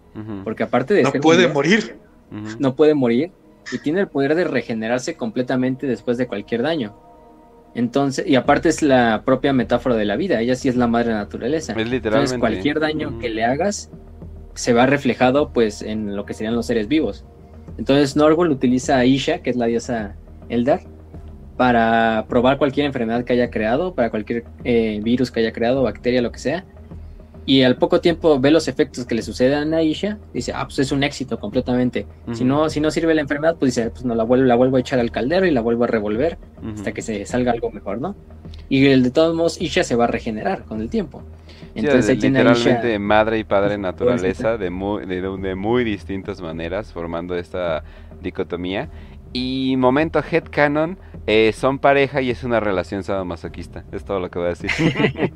Porque 0.45 0.65
aparte 0.65 0.93
de... 0.95 1.03
No 1.03 1.13
puede 1.13 1.49
morir. 1.49 1.97
No 2.59 2.75
puede 2.75 2.95
morir. 2.95 3.31
Y 3.73 3.79
tiene 3.79 4.01
el 4.01 4.09
poder 4.09 4.35
de 4.35 4.45
regenerarse 4.45 5.15
completamente 5.15 5.87
después 5.87 6.19
de 6.19 6.27
cualquier 6.27 6.63
daño. 6.63 6.95
Entonces, 7.75 8.27
y 8.27 8.35
aparte 8.35 8.69
es 8.69 8.83
la 8.83 9.23
propia 9.25 9.53
metáfora 9.53 9.95
de 9.95 10.05
la 10.05 10.17
vida. 10.17 10.41
Ella 10.41 10.57
sí 10.57 10.69
es 10.69 10.77
la 10.77 10.89
madre 10.89 11.13
naturaleza. 11.13 11.73
Es 11.73 11.79
literalmente. 11.89 12.35
Entonces, 12.35 12.39
cualquier 12.39 12.81
daño 12.81 13.19
que 13.19 13.31
le 13.31 13.45
hagas 13.45 13.91
se 14.55 14.73
va 14.73 14.87
reflejado 14.87 15.51
pues 15.53 15.83
en 15.83 16.17
lo 16.17 16.27
que 16.27 16.35
serían 16.35 16.55
los 16.55 16.67
seres 16.67 16.89
vivos. 16.89 17.25
Entonces 17.79 18.17
Norgol 18.17 18.51
utiliza 18.51 18.99
a 18.99 19.05
Isha, 19.05 19.39
que 19.39 19.51
es 19.51 19.57
la 19.57 19.67
diosa 19.67 20.15
Eldar, 20.49 20.83
para 21.57 22.27
probar 22.29 22.59
cualquier 22.59 22.87
enfermedad 22.87 23.25
que 23.25 23.33
haya 23.33 23.51
creado, 23.51 23.95
para 23.95 24.11
cualquier 24.11 24.45
eh, 24.65 25.01
virus 25.03 25.31
que 25.31 25.41
haya 25.41 25.53
creado, 25.53 25.83
bacteria, 25.83 26.23
lo 26.23 26.33
que 26.33 26.39
sea. 26.39 26.65
Y 27.45 27.63
al 27.63 27.77
poco 27.77 28.01
tiempo 28.01 28.39
ve 28.39 28.53
los 28.53 28.69
efectos 28.69 29.05
que 29.05 29.17
le 29.17 29.23
suceden 29.23 29.75
a 29.75 29.83
Isha, 29.83 30.19
dice, 30.33 30.53
ah, 30.55 30.65
pues 30.65 30.79
es 30.79 30.93
un 30.93 31.03
éxito 31.03 31.41
completamente. 31.41 32.07
si, 32.33 32.45
no, 32.45 32.71
si 32.71 32.81
no 32.81 32.91
sirve 32.93 33.15
la 33.15 33.23
enfermedad, 33.23 33.57
pues 33.59 33.75
dice, 33.75 33.91
pues 33.91 34.05
no 34.05 34.15
la 34.15 34.23
vuelvo, 34.23 34.47
la 34.47 34.55
vuelvo 34.55 34.77
a 34.77 34.81
echar 34.81 35.01
al 35.01 35.11
caldero 35.11 35.45
y 35.45 35.51
la 35.51 35.61
vuelvo 35.61 35.85
a 35.85 35.89
revolver 35.89 36.39
hasta 36.75 36.93
que 36.93 37.03
se 37.03 37.27
salga 37.27 37.51
algo 37.51 37.71
mejor, 37.71 38.01
¿no? 38.01 38.15
Y 38.69 38.87
el, 38.87 39.03
de 39.03 39.11
todos 39.11 39.35
modos, 39.35 39.61
Isha 39.61 39.83
se 39.83 39.97
va 39.97 40.05
a 40.05 40.07
regenerar 40.07 40.65
con 40.65 40.81
el 40.81 40.89
tiempo. 40.89 41.23
Entonces, 41.75 42.23
literalmente 42.23 42.99
madre 42.99 43.39
y 43.39 43.45
padre 43.45 43.79
naturaleza 43.79 44.57
de 44.59 44.71
muy, 44.71 45.07
de, 45.07 45.21
de 45.21 45.55
muy 45.55 45.85
distintas 45.85 46.41
maneras, 46.41 46.93
formando 46.93 47.35
esta 47.37 47.85
dicotomía. 48.21 48.91
Y 49.33 49.77
momento 49.79 50.23
headcanon, 50.23 50.99
eh, 51.27 51.55
son 51.57 51.79
pareja 51.79 52.21
y 52.21 52.31
es 52.31 52.45
una 52.45 52.61
relación 52.61 53.03
sadomasoquista. 53.03 53.85
Es 53.93 54.05
todo 54.05 54.21
lo 54.21 54.31
que 54.31 54.39
voy 54.39 54.47
a 54.47 54.51
decir. 54.51 54.71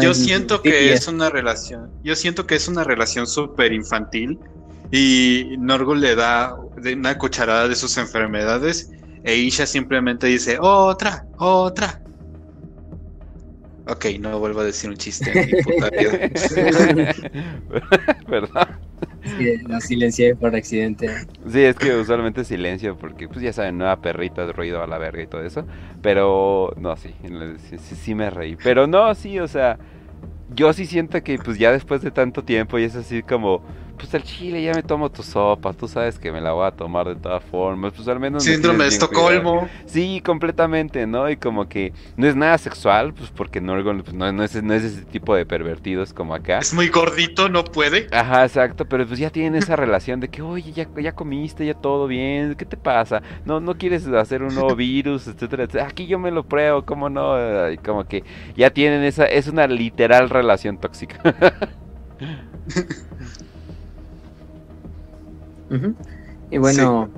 yo, 0.00 0.14
siento 0.14 0.62
que 0.62 0.92
es 0.92 1.06
una 1.08 1.28
relación. 1.28 1.90
Yo 2.02 2.16
siento 2.16 2.46
que 2.46 2.54
es 2.54 2.68
una 2.68 2.84
relación 2.84 3.26
súper 3.26 3.72
infantil. 3.72 4.38
Y 4.90 5.56
Norgul 5.58 6.00
le 6.00 6.14
da 6.14 6.54
una 6.94 7.18
cucharada 7.18 7.68
de 7.68 7.74
sus 7.74 7.98
enfermedades. 7.98 8.90
E 9.24 9.36
Isha 9.36 9.66
simplemente 9.66 10.26
dice, 10.26 10.56
otra, 10.60 11.26
otra. 11.38 12.00
Ok, 13.86 14.06
no 14.18 14.38
vuelvo 14.38 14.60
a 14.60 14.64
decir 14.64 14.88
un 14.88 14.96
chiste 14.96 15.30
en 15.32 15.46
mi 15.46 15.54
puta 15.56 15.90
vida. 15.90 16.18
¿Verdad? 18.28 18.68
Sí, 19.24 19.58
lo 19.66 19.80
silencié 19.80 20.34
por 20.36 20.54
accidente. 20.54 21.10
Sí, 21.50 21.62
es 21.62 21.76
que 21.76 21.94
usualmente 21.94 22.44
silencio 22.44 22.96
porque, 22.96 23.28
pues 23.28 23.42
ya 23.42 23.52
saben, 23.52 23.76
nueva 23.78 24.00
perrita 24.00 24.46
de 24.46 24.52
ruido 24.52 24.82
a 24.82 24.86
la 24.86 24.98
verga 24.98 25.22
y 25.22 25.26
todo 25.26 25.42
eso. 25.44 25.66
Pero, 26.02 26.72
no, 26.78 26.96
sí, 26.96 27.14
sí, 27.68 27.78
sí 27.78 28.14
me 28.14 28.30
reí. 28.30 28.56
Pero 28.56 28.86
no, 28.86 29.14
sí, 29.14 29.38
o 29.38 29.48
sea, 29.48 29.78
yo 30.54 30.72
sí 30.72 30.86
siento 30.86 31.22
que, 31.22 31.38
pues 31.38 31.58
ya 31.58 31.72
después 31.72 32.02
de 32.02 32.10
tanto 32.10 32.44
tiempo 32.44 32.78
y 32.78 32.84
es 32.84 32.96
así 32.96 33.22
como 33.22 33.62
pues 33.96 34.14
al 34.14 34.22
chile 34.22 34.62
ya 34.62 34.74
me 34.74 34.82
tomo 34.82 35.10
tu 35.10 35.22
sopa, 35.22 35.72
tú 35.72 35.88
sabes 35.88 36.18
que 36.18 36.32
me 36.32 36.40
la 36.40 36.52
voy 36.52 36.66
a 36.66 36.70
tomar 36.70 37.06
de 37.06 37.16
todas 37.16 37.42
formas, 37.44 37.92
pues 37.94 38.06
al 38.08 38.20
menos... 38.20 38.44
Síndrome 38.44 38.84
de 38.84 38.90
Estocolmo. 38.90 39.68
Sí, 39.86 40.20
completamente, 40.24 41.06
¿no? 41.06 41.30
Y 41.30 41.36
como 41.36 41.68
que 41.68 41.92
no 42.16 42.26
es 42.26 42.36
nada 42.36 42.58
sexual, 42.58 43.14
pues 43.14 43.30
porque 43.30 43.60
no, 43.60 43.74
pues, 44.02 44.14
no, 44.14 44.26
es, 44.42 44.62
no 44.62 44.74
es 44.74 44.84
ese 44.84 45.04
tipo 45.04 45.34
de 45.34 45.46
pervertidos 45.46 46.12
como 46.12 46.34
acá. 46.34 46.58
Es 46.58 46.74
muy 46.74 46.88
gordito, 46.88 47.48
no 47.48 47.64
puede. 47.64 48.08
Ajá, 48.12 48.44
exacto, 48.44 48.84
pero 48.84 49.06
pues 49.06 49.18
ya 49.18 49.30
tienen 49.30 49.54
esa 49.54 49.76
relación 49.76 50.20
de 50.20 50.28
que, 50.28 50.42
oye, 50.42 50.72
ya, 50.72 50.88
ya 51.00 51.12
comiste, 51.12 51.64
ya 51.64 51.74
todo 51.74 52.06
bien, 52.06 52.54
¿qué 52.54 52.64
te 52.64 52.76
pasa? 52.76 53.22
No, 53.44 53.60
no 53.60 53.76
quieres 53.76 54.06
hacer 54.08 54.42
un 54.42 54.54
nuevo 54.54 54.74
virus, 54.74 55.26
etcétera, 55.26 55.64
etcétera. 55.64 55.88
Aquí 55.88 56.06
yo 56.06 56.18
me 56.18 56.30
lo 56.30 56.44
pruebo, 56.44 56.84
¿cómo 56.84 57.08
no? 57.08 57.70
Y 57.70 57.78
como 57.78 58.04
que 58.06 58.24
ya 58.56 58.70
tienen 58.70 59.02
esa, 59.04 59.24
es 59.24 59.48
una 59.48 59.66
literal 59.66 60.30
relación 60.30 60.78
tóxica. 60.78 61.20
Y 66.50 66.58
bueno, 66.58 67.08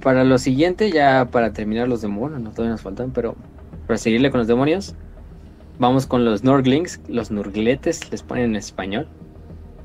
para 0.00 0.24
lo 0.24 0.38
siguiente, 0.38 0.90
ya 0.90 1.28
para 1.30 1.52
terminar 1.52 1.88
los 1.88 2.00
demonios, 2.02 2.40
no 2.40 2.50
todavía 2.50 2.72
nos 2.72 2.82
faltan, 2.82 3.10
pero 3.10 3.36
para 3.86 3.98
seguirle 3.98 4.30
con 4.30 4.38
los 4.38 4.48
demonios, 4.48 4.94
vamos 5.78 6.06
con 6.06 6.24
los 6.24 6.44
Norglings, 6.44 7.00
los 7.08 7.30
Nurgletes, 7.30 8.10
les 8.10 8.22
ponen 8.22 8.44
en 8.44 8.56
español. 8.56 9.08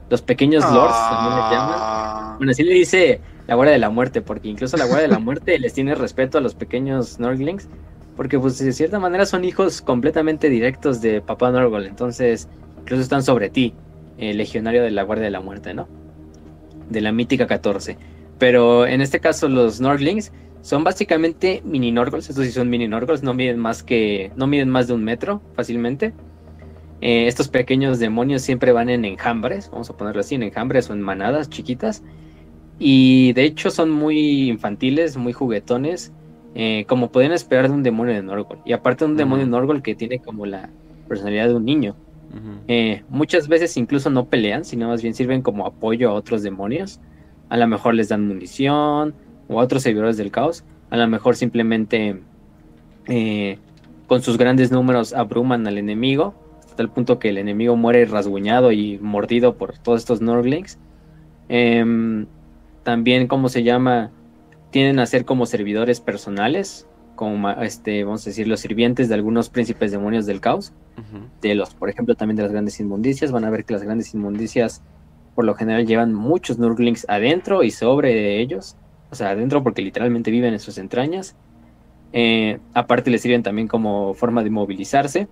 Los 0.10 0.22
pequeños 0.22 0.64
lords, 0.64 0.96
también 1.10 1.36
les 1.36 1.52
llaman. 1.52 1.76
Ah. 1.78 2.36
Bueno, 2.38 2.52
así 2.52 2.64
le 2.64 2.74
dice 2.74 3.22
la 3.48 3.56
Guardia 3.56 3.74
de 3.74 3.80
la 3.80 3.90
Muerte, 3.90 4.22
porque 4.22 4.48
incluso 4.48 4.78
la 4.78 4.86
Guardia 4.86 5.08
de 5.08 5.14
la 5.14 5.20
Muerte 5.20 5.58
les 5.60 5.74
tiene 5.74 5.96
respeto 5.96 6.38
a 6.38 6.42
los 6.42 6.54
pequeños 6.54 7.20
Norglings, 7.20 7.68
porque 8.16 8.40
pues 8.40 8.58
de 8.60 8.72
cierta 8.72 9.00
manera 9.00 9.26
son 9.26 9.44
hijos 9.44 9.82
completamente 9.82 10.50
directos 10.50 11.02
de 11.02 11.22
Papá 11.22 11.52
Norgol, 11.52 11.86
entonces 11.86 12.48
incluso 12.80 13.02
están 13.02 13.24
sobre 13.24 13.50
ti, 13.50 13.74
el 14.18 14.38
legionario 14.38 14.84
de 14.84 14.92
la 14.92 15.04
Guardia 15.04 15.26
de 15.26 15.32
la 15.32 15.42
Muerte, 15.42 15.74
¿no? 15.74 15.88
De 16.90 17.02
la 17.02 17.12
mítica 17.12 17.48
14. 17.48 17.98
Pero 18.38 18.86
en 18.86 19.02
este 19.02 19.20
caso 19.20 19.48
los 19.48 19.80
Norglings 19.80 20.32
son 20.62 20.84
básicamente 20.84 21.62
mini 21.64 21.92
Norgles, 21.92 22.30
estos 22.30 22.46
sí 22.46 22.52
son 22.52 22.70
mini 22.70 22.88
Norgles, 22.88 23.24
no 23.24 23.34
miden 23.34 23.60
más 23.60 23.84
que 23.84 24.32
no 24.36 24.48
miden 24.48 24.70
más 24.70 24.88
de 24.88 24.94
un 24.94 25.04
metro 25.04 25.42
fácilmente. 25.56 26.14
Eh, 27.02 27.28
estos 27.28 27.50
pequeños 27.50 28.00
demonios 28.00 28.42
siempre 28.42 28.72
van 28.72 28.90
en 28.90 29.06
enjambres, 29.06 29.70
vamos 29.70 29.90
a 29.90 29.98
ponerlo 29.98 30.22
así, 30.22 30.36
en 30.36 30.44
enjambres 30.44 30.90
o 30.90 30.94
en 30.94 31.02
manadas 31.02 31.50
chiquitas. 31.50 32.04
Y 32.80 33.34
de 33.34 33.44
hecho 33.44 33.70
son 33.70 33.92
muy 33.92 34.50
infantiles, 34.50 35.18
muy 35.18 35.34
juguetones, 35.34 36.12
eh, 36.56 36.86
como 36.88 37.12
pueden 37.12 37.32
esperar 37.32 37.68
de 37.68 37.74
un 37.74 37.84
demonio 37.84 38.16
de 38.16 38.24
Norgol. 38.24 38.60
Y 38.66 38.74
aparte 38.74 39.06
de 39.06 39.12
un 39.12 39.18
demonio 39.18 39.46
de 39.46 39.52
Norgol 39.52 39.82
que 39.82 39.96
tiene 39.96 40.20
como 40.20 40.46
la 40.46 40.70
personalidad 41.08 41.48
de 41.48 41.56
un 41.56 41.66
niño. 41.66 41.96
Eh, 42.68 43.04
muchas 43.10 43.48
veces 43.48 43.78
incluso 43.78 44.10
no 44.10 44.26
pelean, 44.26 44.66
sino 44.66 44.90
más 44.90 45.02
bien 45.02 45.14
sirven 45.14 45.42
como 45.42 45.66
apoyo 45.66 46.10
a 46.10 46.14
otros 46.14 46.44
demonios. 46.44 47.00
A 47.50 47.58
lo 47.58 47.68
mejor 47.68 47.94
les 47.94 48.10
dan 48.10 48.28
munición 48.28 49.14
o 49.48 49.60
a 49.60 49.64
otros 49.64 49.84
servidores 49.84 50.18
del 50.18 50.32
caos. 50.32 50.64
A 50.90 50.98
lo 50.98 51.08
mejor 51.08 51.36
simplemente 51.36 52.22
eh, 53.08 53.60
con 54.08 54.22
sus 54.22 54.38
grandes 54.38 54.72
números 54.72 55.14
abruman 55.14 55.66
al 55.68 55.78
enemigo. 55.78 56.36
Hasta 56.66 56.84
el 56.84 56.90
punto 56.90 57.20
que 57.20 57.30
el 57.30 57.38
enemigo 57.38 57.76
muere 57.76 58.06
rasguñado 58.06 58.72
y 58.72 59.00
mordido 59.00 59.56
por 59.56 59.78
todos 59.78 60.02
estos 60.02 60.22
Norglings. 60.22 60.78
Em, 61.48 62.26
también, 62.84 63.28
como 63.28 63.50
se 63.50 63.64
llama? 63.64 64.12
Tienen 64.72 65.00
a 65.00 65.06
ser 65.06 65.24
como 65.26 65.46
servidores 65.46 66.02
personales 66.02 66.88
como 67.16 67.50
este, 67.50 68.04
vamos 68.04 68.26
a 68.26 68.30
decir, 68.30 68.48
los 68.48 68.60
sirvientes 68.60 69.10
de 69.10 69.16
algunos 69.16 69.50
príncipes 69.50 69.92
demonios 69.92 70.26
del 70.26 70.42
caos, 70.42 70.74
de 71.42 71.56
los, 71.56 71.74
por 71.74 71.90
ejemplo, 71.90 72.16
también 72.16 72.38
de 72.38 72.44
las 72.44 72.52
grandes 72.52 72.80
inmundicias, 72.80 73.32
van 73.32 73.46
a 73.46 73.50
ver 73.50 73.66
que 73.66 73.74
las 73.74 73.84
grandes 73.84 74.14
inmundicias 74.14 74.82
por 75.36 75.46
lo 75.46 75.54
general 75.56 75.86
llevan 75.86 76.14
muchos 76.14 76.58
Nurglings 76.58 77.06
adentro 77.10 77.64
y 77.64 77.72
sobre 77.72 78.40
ellos, 78.40 78.78
o 79.12 79.16
sea, 79.16 79.32
adentro 79.32 79.62
porque 79.64 79.82
literalmente 79.82 80.32
viven 80.32 80.54
en 80.54 80.60
sus 80.60 80.78
entrañas. 80.78 81.36
Eh, 82.14 82.60
aparte 82.74 83.12
les 83.12 83.22
sirven 83.22 83.44
también 83.44 83.68
como 83.68 84.14
forma 84.14 84.44
de 84.44 84.50
movilizarse. 84.50 85.28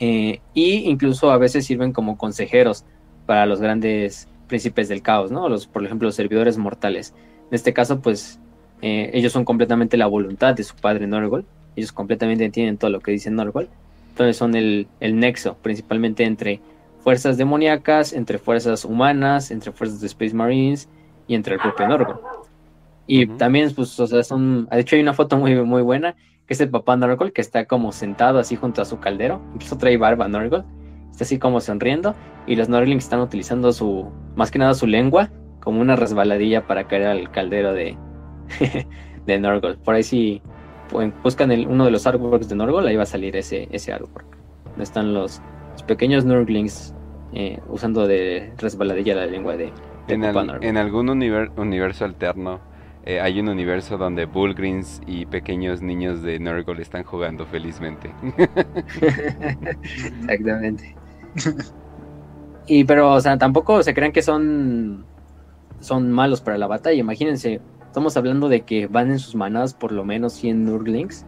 Eh, 0.00 0.40
y 0.54 0.88
incluso 0.88 1.30
a 1.30 1.38
veces 1.38 1.66
sirven 1.66 1.92
como 1.92 2.16
consejeros 2.16 2.84
para 3.26 3.46
los 3.46 3.60
grandes 3.60 4.28
príncipes 4.46 4.88
del 4.88 5.02
caos, 5.02 5.30
¿no? 5.30 5.48
Los, 5.48 5.66
por 5.66 5.84
ejemplo, 5.84 6.06
los 6.06 6.14
servidores 6.14 6.56
mortales. 6.56 7.14
En 7.50 7.54
este 7.54 7.74
caso, 7.74 8.00
pues 8.00 8.40
eh, 8.82 9.10
ellos 9.12 9.32
son 9.32 9.44
completamente 9.44 9.96
la 9.96 10.06
voluntad 10.06 10.54
de 10.54 10.62
su 10.62 10.74
padre 10.76 11.06
Norgol. 11.06 11.44
Ellos 11.76 11.92
completamente 11.92 12.44
entienden 12.44 12.78
todo 12.78 12.90
lo 12.90 13.00
que 13.00 13.12
dice 13.12 13.30
Norgol. 13.30 13.68
Entonces 14.10 14.36
son 14.36 14.54
el, 14.54 14.88
nexo 15.00 15.56
principalmente 15.62 16.24
entre 16.24 16.60
fuerzas 17.00 17.36
demoníacas, 17.36 18.12
entre 18.12 18.38
fuerzas 18.38 18.84
humanas, 18.84 19.50
entre 19.50 19.72
fuerzas 19.72 20.00
de 20.00 20.08
Space 20.08 20.34
Marines 20.34 20.88
y 21.26 21.34
entre 21.34 21.54
el 21.54 21.60
propio 21.60 21.88
Norgol. 21.88 22.20
Y 23.06 23.26
también, 23.26 23.72
pues, 23.74 23.98
o 23.98 24.06
sea, 24.06 24.22
son. 24.22 24.66
De 24.66 24.80
hecho, 24.80 24.96
hay 24.96 25.02
una 25.02 25.14
foto 25.14 25.36
muy, 25.38 25.54
muy 25.62 25.82
buena 25.82 26.14
que 26.46 26.54
es 26.54 26.60
el 26.62 26.70
papá 26.70 26.96
Norgol 26.96 27.32
que 27.32 27.42
está 27.42 27.66
como 27.66 27.92
sentado 27.92 28.38
así 28.38 28.56
junto 28.56 28.80
a 28.80 28.86
su 28.86 28.98
caldero. 28.98 29.40
Incluso 29.54 29.76
trae 29.76 29.96
barba 29.96 30.28
Norgol. 30.28 30.64
Está 31.10 31.24
así 31.24 31.38
como 31.38 31.60
sonriendo. 31.60 32.14
Y 32.46 32.56
los 32.56 32.68
Norglings 32.68 33.04
están 33.04 33.20
utilizando 33.20 33.72
su. 33.72 34.10
Más 34.34 34.50
que 34.50 34.58
nada 34.58 34.74
su 34.74 34.86
lengua 34.86 35.30
como 35.60 35.80
una 35.80 35.96
resbaladilla 35.96 36.66
para 36.66 36.88
caer 36.88 37.06
al 37.06 37.30
caldero 37.30 37.74
de, 37.74 37.96
de 39.26 39.38
Norgol. 39.38 39.78
Por 39.78 39.94
ahí 39.94 40.02
si 40.02 40.42
buscan 41.22 41.50
el, 41.50 41.66
uno 41.66 41.84
de 41.84 41.90
los 41.90 42.06
artworks 42.06 42.48
de 42.48 42.56
Norgol, 42.56 42.86
ahí 42.86 42.96
va 42.96 43.02
a 43.02 43.06
salir 43.06 43.36
ese, 43.36 43.68
ese 43.70 43.92
artwork. 43.92 44.26
Donde 44.64 44.84
están 44.84 45.14
los, 45.14 45.42
pequeños 45.86 46.24
Nurglings 46.24 46.94
eh, 47.32 47.60
usando 47.68 48.06
de 48.06 48.52
resbaladilla 48.58 49.14
la 49.14 49.26
lengua 49.26 49.56
de, 49.56 49.72
en, 50.08 50.24
en, 50.24 50.76
algún 50.76 51.08
universo 51.08 52.04
alterno 52.04 52.60
eh, 53.08 53.20
hay 53.20 53.40
un 53.40 53.48
universo 53.48 53.96
donde 53.96 54.26
Bullgrins 54.26 55.00
y 55.06 55.24
pequeños 55.24 55.80
niños 55.80 56.20
de 56.20 56.38
Nurgle 56.38 56.82
están 56.82 57.04
jugando 57.04 57.46
felizmente. 57.46 58.10
Exactamente. 60.28 60.94
Y 62.66 62.84
pero, 62.84 63.12
o 63.12 63.20
sea, 63.22 63.38
tampoco 63.38 63.82
se 63.82 63.94
crean 63.94 64.12
que 64.12 64.20
son 64.20 65.06
son 65.80 66.12
malos 66.12 66.42
para 66.42 66.58
la 66.58 66.66
batalla. 66.66 67.00
Imagínense, 67.00 67.62
Estamos 67.98 68.16
hablando 68.16 68.48
de 68.48 68.60
que 68.60 68.86
van 68.86 69.10
en 69.10 69.18
sus 69.18 69.34
manadas 69.34 69.74
por 69.74 69.90
lo 69.90 70.04
menos 70.04 70.32
100 70.34 70.64
Nurglings. 70.64 71.26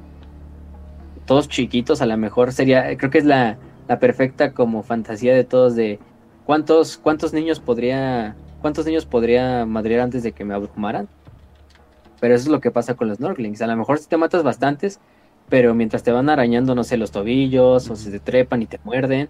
Todos 1.27 1.49
chiquitos, 1.49 2.01
a 2.01 2.07
lo 2.07 2.17
mejor 2.17 2.53
sería, 2.53 2.97
creo 2.97 3.11
que 3.11 3.19
es 3.19 3.25
la, 3.25 3.59
perfecta 3.99 4.53
como 4.53 4.85
fantasía 4.85 5.35
de 5.35 5.43
todos 5.43 5.75
de 5.75 5.99
cuántos, 6.47 6.97
cuántos 6.97 7.33
niños 7.33 7.59
podría, 7.59 8.37
cuántos 8.63 8.87
niños 8.87 9.05
podría 9.05 9.67
madrear 9.67 10.03
antes 10.03 10.23
de 10.23 10.31
que 10.31 10.45
me 10.45 10.55
abrumaran. 10.55 11.09
Pero 12.21 12.37
eso 12.37 12.45
es 12.45 12.53
lo 12.53 12.61
que 12.61 12.71
pasa 12.71 12.95
con 12.95 13.09
los 13.09 13.19
Nurglings. 13.19 13.61
A 13.63 13.67
lo 13.67 13.77
mejor 13.77 13.99
si 13.99 14.09
te 14.09 14.17
matas 14.17 14.45
bastantes, 14.45 15.01
pero 15.49 15.75
mientras 15.75 16.05
te 16.05 16.13
van 16.13 16.29
arañando, 16.29 16.77
no 16.77 16.85
sé, 16.85 16.97
los 16.97 17.11
tobillos 17.11 17.91
o 17.91 17.97
se 17.97 18.13
te 18.13 18.21
trepan 18.21 18.63
y 18.63 18.67
te 18.67 18.79
muerden, 18.85 19.29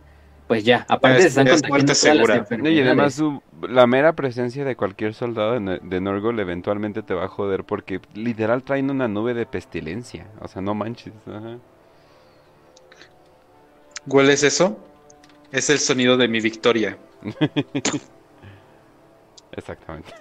pues 0.51 0.65
ya, 0.65 0.85
aparte 0.89 1.27
es, 1.27 1.35
se 1.35 1.43
están 1.43 1.95
segura. 1.95 2.45
Y 2.65 2.81
además 2.81 3.23
la 3.63 3.87
mera 3.87 4.15
presencia 4.15 4.65
de 4.65 4.75
cualquier 4.75 5.15
soldado 5.15 5.53
de, 5.53 6.01
Norgol 6.01 6.41
eventualmente 6.41 7.05
te 7.05 7.15
va 7.15 7.27
a 7.27 7.29
joder 7.29 7.63
porque 7.63 8.01
literal 8.15 8.65
traen 8.65 8.91
una 8.91 9.07
nube 9.07 9.33
de 9.33 9.47
pestilencia. 9.47 10.27
O 10.41 10.49
sea, 10.49 10.61
no 10.61 10.75
manches. 10.75 11.13
¿Hueles 14.09 14.43
eso? 14.43 14.77
Es 15.53 15.71
el 15.71 15.79
sonido 15.79 16.17
de 16.17 16.27
mi 16.27 16.41
victoria. 16.41 16.99
Exactamente. 19.53 20.13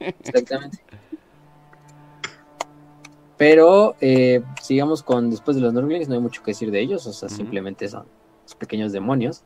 Exactamente. 0.00 0.78
Pero 3.36 3.94
eh, 4.00 4.42
sigamos 4.60 5.04
con 5.04 5.30
después 5.30 5.56
de 5.56 5.62
los 5.62 5.72
Norglings, 5.72 6.08
no 6.08 6.14
hay 6.14 6.20
mucho 6.20 6.42
que 6.42 6.50
decir 6.50 6.72
de 6.72 6.80
ellos, 6.80 7.06
o 7.06 7.12
sea, 7.12 7.28
simplemente 7.28 7.86
son 7.86 8.06
pequeños 8.58 8.90
demonios. 8.90 9.44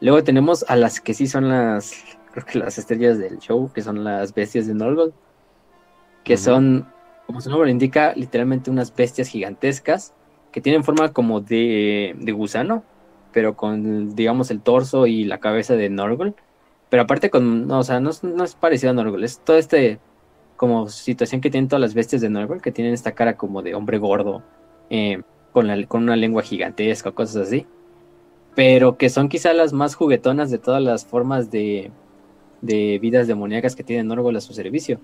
Luego 0.00 0.22
tenemos 0.22 0.64
a 0.68 0.76
las 0.76 1.00
que 1.00 1.12
sí 1.12 1.26
son 1.26 1.48
las, 1.48 1.92
creo 2.32 2.46
que 2.46 2.58
las 2.58 2.78
estrellas 2.78 3.18
del 3.18 3.38
show, 3.38 3.70
que 3.72 3.82
son 3.82 4.04
las 4.04 4.32
bestias 4.32 4.66
de 4.66 4.74
Norgold, 4.74 5.12
que 6.22 6.36
son, 6.36 6.86
como 7.26 7.40
su 7.40 7.50
nombre 7.50 7.70
indica, 7.70 8.12
literalmente 8.14 8.70
unas 8.70 8.94
bestias 8.94 9.28
gigantescas 9.28 10.14
que 10.52 10.60
tienen 10.60 10.84
forma 10.84 11.12
como 11.12 11.40
de, 11.40 12.14
gusano, 12.36 12.84
pero 13.32 13.56
con, 13.56 14.14
digamos, 14.14 14.50
el 14.50 14.60
torso 14.60 15.06
y 15.06 15.24
la 15.24 15.38
cabeza 15.38 15.74
de 15.74 15.90
Norgol. 15.90 16.34
Pero 16.90 17.02
aparte 17.02 17.28
con, 17.28 17.66
no, 17.66 17.80
o 17.80 17.82
sea, 17.82 18.00
no, 18.00 18.10
es 18.10 18.54
parecido 18.54 18.90
a 18.90 18.94
Norgol, 18.94 19.24
es 19.24 19.40
todo 19.40 19.58
este 19.58 19.98
como 20.56 20.88
situación 20.88 21.40
que 21.40 21.50
tienen 21.50 21.68
todas 21.68 21.80
las 21.80 21.94
bestias 21.94 22.20
de 22.20 22.30
Norgol, 22.30 22.60
que 22.60 22.72
tienen 22.72 22.92
esta 22.92 23.12
cara 23.12 23.36
como 23.36 23.62
de 23.62 23.74
hombre 23.76 23.98
gordo, 23.98 24.42
eh, 24.90 25.22
con, 25.52 25.68
la, 25.68 25.86
con 25.86 26.02
una 26.02 26.16
lengua 26.16 26.42
gigantesca, 26.42 27.12
cosas 27.12 27.48
así 27.48 27.66
pero 28.58 28.96
que 28.96 29.08
son 29.08 29.28
quizá 29.28 29.52
las 29.52 29.72
más 29.72 29.94
juguetonas 29.94 30.50
de 30.50 30.58
todas 30.58 30.82
las 30.82 31.06
formas 31.06 31.48
de, 31.48 31.92
de 32.60 32.98
vidas 32.98 33.28
demoníacas 33.28 33.76
que 33.76 33.84
tienen 33.84 34.08
Norgol 34.08 34.34
a 34.34 34.40
su 34.40 34.52
servicio. 34.52 34.98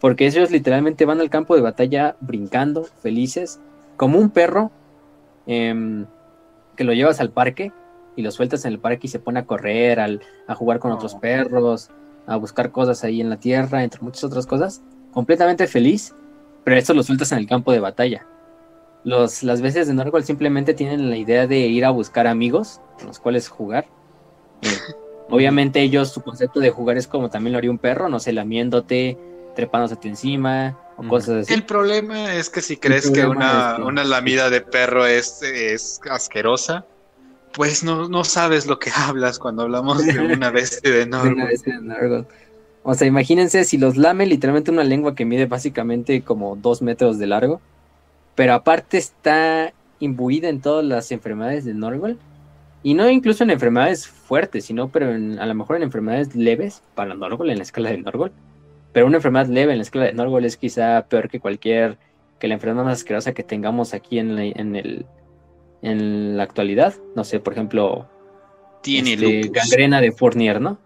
Porque 0.00 0.26
ellos 0.26 0.50
literalmente 0.50 1.06
van 1.06 1.18
al 1.18 1.30
campo 1.30 1.56
de 1.56 1.62
batalla 1.62 2.16
brincando, 2.20 2.84
felices, 2.84 3.58
como 3.96 4.18
un 4.18 4.28
perro 4.28 4.70
em, 5.46 6.04
que 6.76 6.84
lo 6.84 6.92
llevas 6.92 7.20
al 7.20 7.30
parque 7.30 7.72
y 8.16 8.20
lo 8.20 8.30
sueltas 8.30 8.66
en 8.66 8.72
el 8.72 8.78
parque 8.78 9.06
y 9.06 9.08
se 9.08 9.18
pone 9.18 9.40
a 9.40 9.46
correr, 9.46 9.98
al, 9.98 10.20
a 10.46 10.54
jugar 10.54 10.78
con 10.78 10.92
otros 10.92 11.14
oh. 11.14 11.20
perros, 11.20 11.88
a 12.26 12.36
buscar 12.36 12.70
cosas 12.70 13.02
ahí 13.02 13.22
en 13.22 13.30
la 13.30 13.38
tierra, 13.38 13.82
entre 13.82 14.02
muchas 14.02 14.24
otras 14.24 14.46
cosas, 14.46 14.82
completamente 15.10 15.66
feliz, 15.68 16.14
pero 16.64 16.76
eso 16.76 16.92
lo 16.92 17.02
sueltas 17.02 17.32
en 17.32 17.38
el 17.38 17.46
campo 17.46 17.72
de 17.72 17.80
batalla. 17.80 18.26
Los, 19.04 19.42
las 19.42 19.62
veces 19.62 19.86
de 19.86 19.94
Norgol 19.94 20.24
simplemente 20.24 20.74
tienen 20.74 21.08
la 21.08 21.16
idea 21.16 21.46
de 21.46 21.58
ir 21.58 21.84
a 21.84 21.90
buscar 21.90 22.26
amigos 22.26 22.80
con 22.98 23.08
los 23.08 23.18
cuales 23.18 23.48
jugar. 23.48 23.86
Eh, 24.62 24.68
obviamente 25.30 25.80
ellos, 25.80 26.10
su 26.10 26.20
concepto 26.22 26.60
de 26.60 26.70
jugar 26.70 26.98
es 26.98 27.06
como 27.06 27.30
también 27.30 27.52
lo 27.52 27.58
haría 27.58 27.70
un 27.70 27.78
perro, 27.78 28.08
no 28.08 28.20
sé, 28.20 28.32
lamiéndote, 28.32 29.16
trepándote 29.56 30.08
encima 30.08 30.78
o 30.96 31.08
cosas 31.08 31.44
así. 31.44 31.54
El 31.54 31.64
problema 31.64 32.34
es 32.34 32.50
que 32.50 32.60
si 32.60 32.76
crees 32.76 33.10
que 33.10 33.24
una, 33.24 33.78
una, 33.84 34.04
lamida 34.04 34.50
de 34.50 34.60
perro 34.60 35.06
es, 35.06 35.42
es 35.42 36.00
asquerosa, 36.10 36.84
pues 37.52 37.82
no, 37.82 38.08
no 38.08 38.24
sabes 38.24 38.66
lo 38.66 38.78
que 38.78 38.90
hablas 38.94 39.38
cuando 39.38 39.62
hablamos 39.62 40.04
de 40.04 40.18
una 40.18 40.50
bestia 40.50 40.90
de 40.90 41.06
Norgol. 41.06 42.26
O 42.82 42.94
sea, 42.94 43.06
imagínense 43.06 43.64
si 43.64 43.76
los 43.76 43.96
lame 43.96 44.26
literalmente 44.26 44.70
una 44.70 44.84
lengua 44.84 45.14
que 45.14 45.24
mide 45.24 45.46
básicamente 45.46 46.22
como 46.22 46.56
dos 46.56 46.80
metros 46.80 47.18
de 47.18 47.26
largo 47.26 47.60
pero 48.34 48.54
aparte 48.54 48.98
está 48.98 49.72
imbuida 49.98 50.48
en 50.48 50.60
todas 50.60 50.84
las 50.84 51.12
enfermedades 51.12 51.64
de 51.64 51.74
Norgol. 51.74 52.18
Y 52.82 52.94
no 52.94 53.08
incluso 53.10 53.44
en 53.44 53.50
enfermedades 53.50 54.08
fuertes, 54.08 54.64
sino 54.64 54.88
pero 54.88 55.10
a 55.10 55.46
lo 55.46 55.54
mejor 55.54 55.76
en 55.76 55.82
enfermedades 55.82 56.34
leves 56.34 56.82
para 56.94 57.14
Norgol, 57.14 57.50
en 57.50 57.58
la 57.58 57.62
escala 57.62 57.90
de 57.90 57.98
Norgol. 57.98 58.32
Pero 58.92 59.06
una 59.06 59.16
enfermedad 59.16 59.46
leve 59.46 59.72
en 59.72 59.78
la 59.78 59.82
escala 59.82 60.06
de 60.06 60.14
Norgol 60.14 60.44
es 60.44 60.56
quizá 60.56 61.06
peor 61.06 61.28
que 61.28 61.40
cualquier, 61.40 61.98
que 62.38 62.48
la 62.48 62.54
enfermedad 62.54 62.84
más 62.84 62.98
asquerosa 62.98 63.34
que 63.34 63.42
tengamos 63.42 63.92
aquí 63.92 64.18
en 64.18 64.34
la, 64.34 64.44
en 64.44 64.76
el, 64.76 65.04
en 65.82 66.36
la 66.36 66.42
actualidad. 66.42 66.94
No 67.14 67.24
sé, 67.24 67.38
por 67.38 67.52
ejemplo, 67.52 68.08
Tiene 68.82 69.12
este, 69.12 69.50
gangrena 69.52 70.00
de 70.00 70.12
Fournier, 70.12 70.60
¿no? 70.60 70.78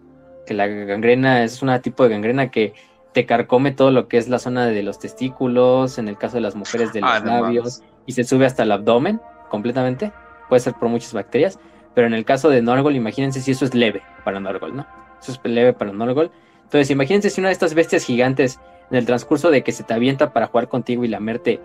Que 0.46 0.54
la 0.54 0.66
gangrena 0.66 1.44
es 1.44 1.62
un 1.62 1.80
tipo 1.80 2.02
de 2.02 2.10
gangrena 2.10 2.50
que 2.50 2.74
te 3.15 3.27
carcome 3.27 3.70
todo 3.70 3.93
lo 3.93 4.09
que 4.09 4.19
es 4.19 4.28
la 4.28 4.41
zona 4.41 4.66
de 4.66 4.82
los 4.82 4.99
testículos, 4.99 5.99
en 5.99 6.09
el 6.09 6.19
caso 6.19 6.36
de 6.36 6.41
las 6.41 6.57
mujeres 6.57 6.93
de 6.93 7.01
los 7.01 7.11
ah, 7.11 7.20
labios, 7.20 7.82
y 8.07 8.12
se 8.12 8.24
sube 8.24 8.45
hasta 8.45 8.65
el 8.65 8.73
abdomen 8.73 9.20
completamente. 9.49 10.12
Puede 10.49 10.61
ser 10.61 10.74
por 10.74 10.89
muchas 10.89 11.15
bacterias. 11.15 11.59
Pero 11.95 12.09
en 12.09 12.15
el 12.15 12.24
caso 12.24 12.51
de 12.51 12.61
Norgol, 12.61 12.97
imagínense 12.97 13.41
si 13.41 13.53
eso 13.53 13.65
es 13.65 13.73
leve 13.73 14.03
para 14.24 14.41
Norgol, 14.41 14.74
¿no? 14.77 14.86
Eso 15.23 15.31
es 15.31 15.41
leve 15.45 15.73
para 15.73 15.93
Norgol. 15.93 16.32
Entonces, 16.65 16.91
imagínense 16.91 17.31
si 17.31 17.41
una 17.41 17.51
de 17.51 17.53
estas 17.53 17.74
bestias 17.74 18.05
gigantes, 18.05 18.59
en 18.91 18.97
el 18.97 19.07
transcurso 19.07 19.51
de 19.51 19.62
que 19.62 19.70
se 19.70 19.85
te 19.85 19.95
avienta 19.95 20.32
para 20.32 20.49
jugar 20.49 20.69
contigo 20.69 21.05
y 21.05 21.09
lamerte, 21.09 21.61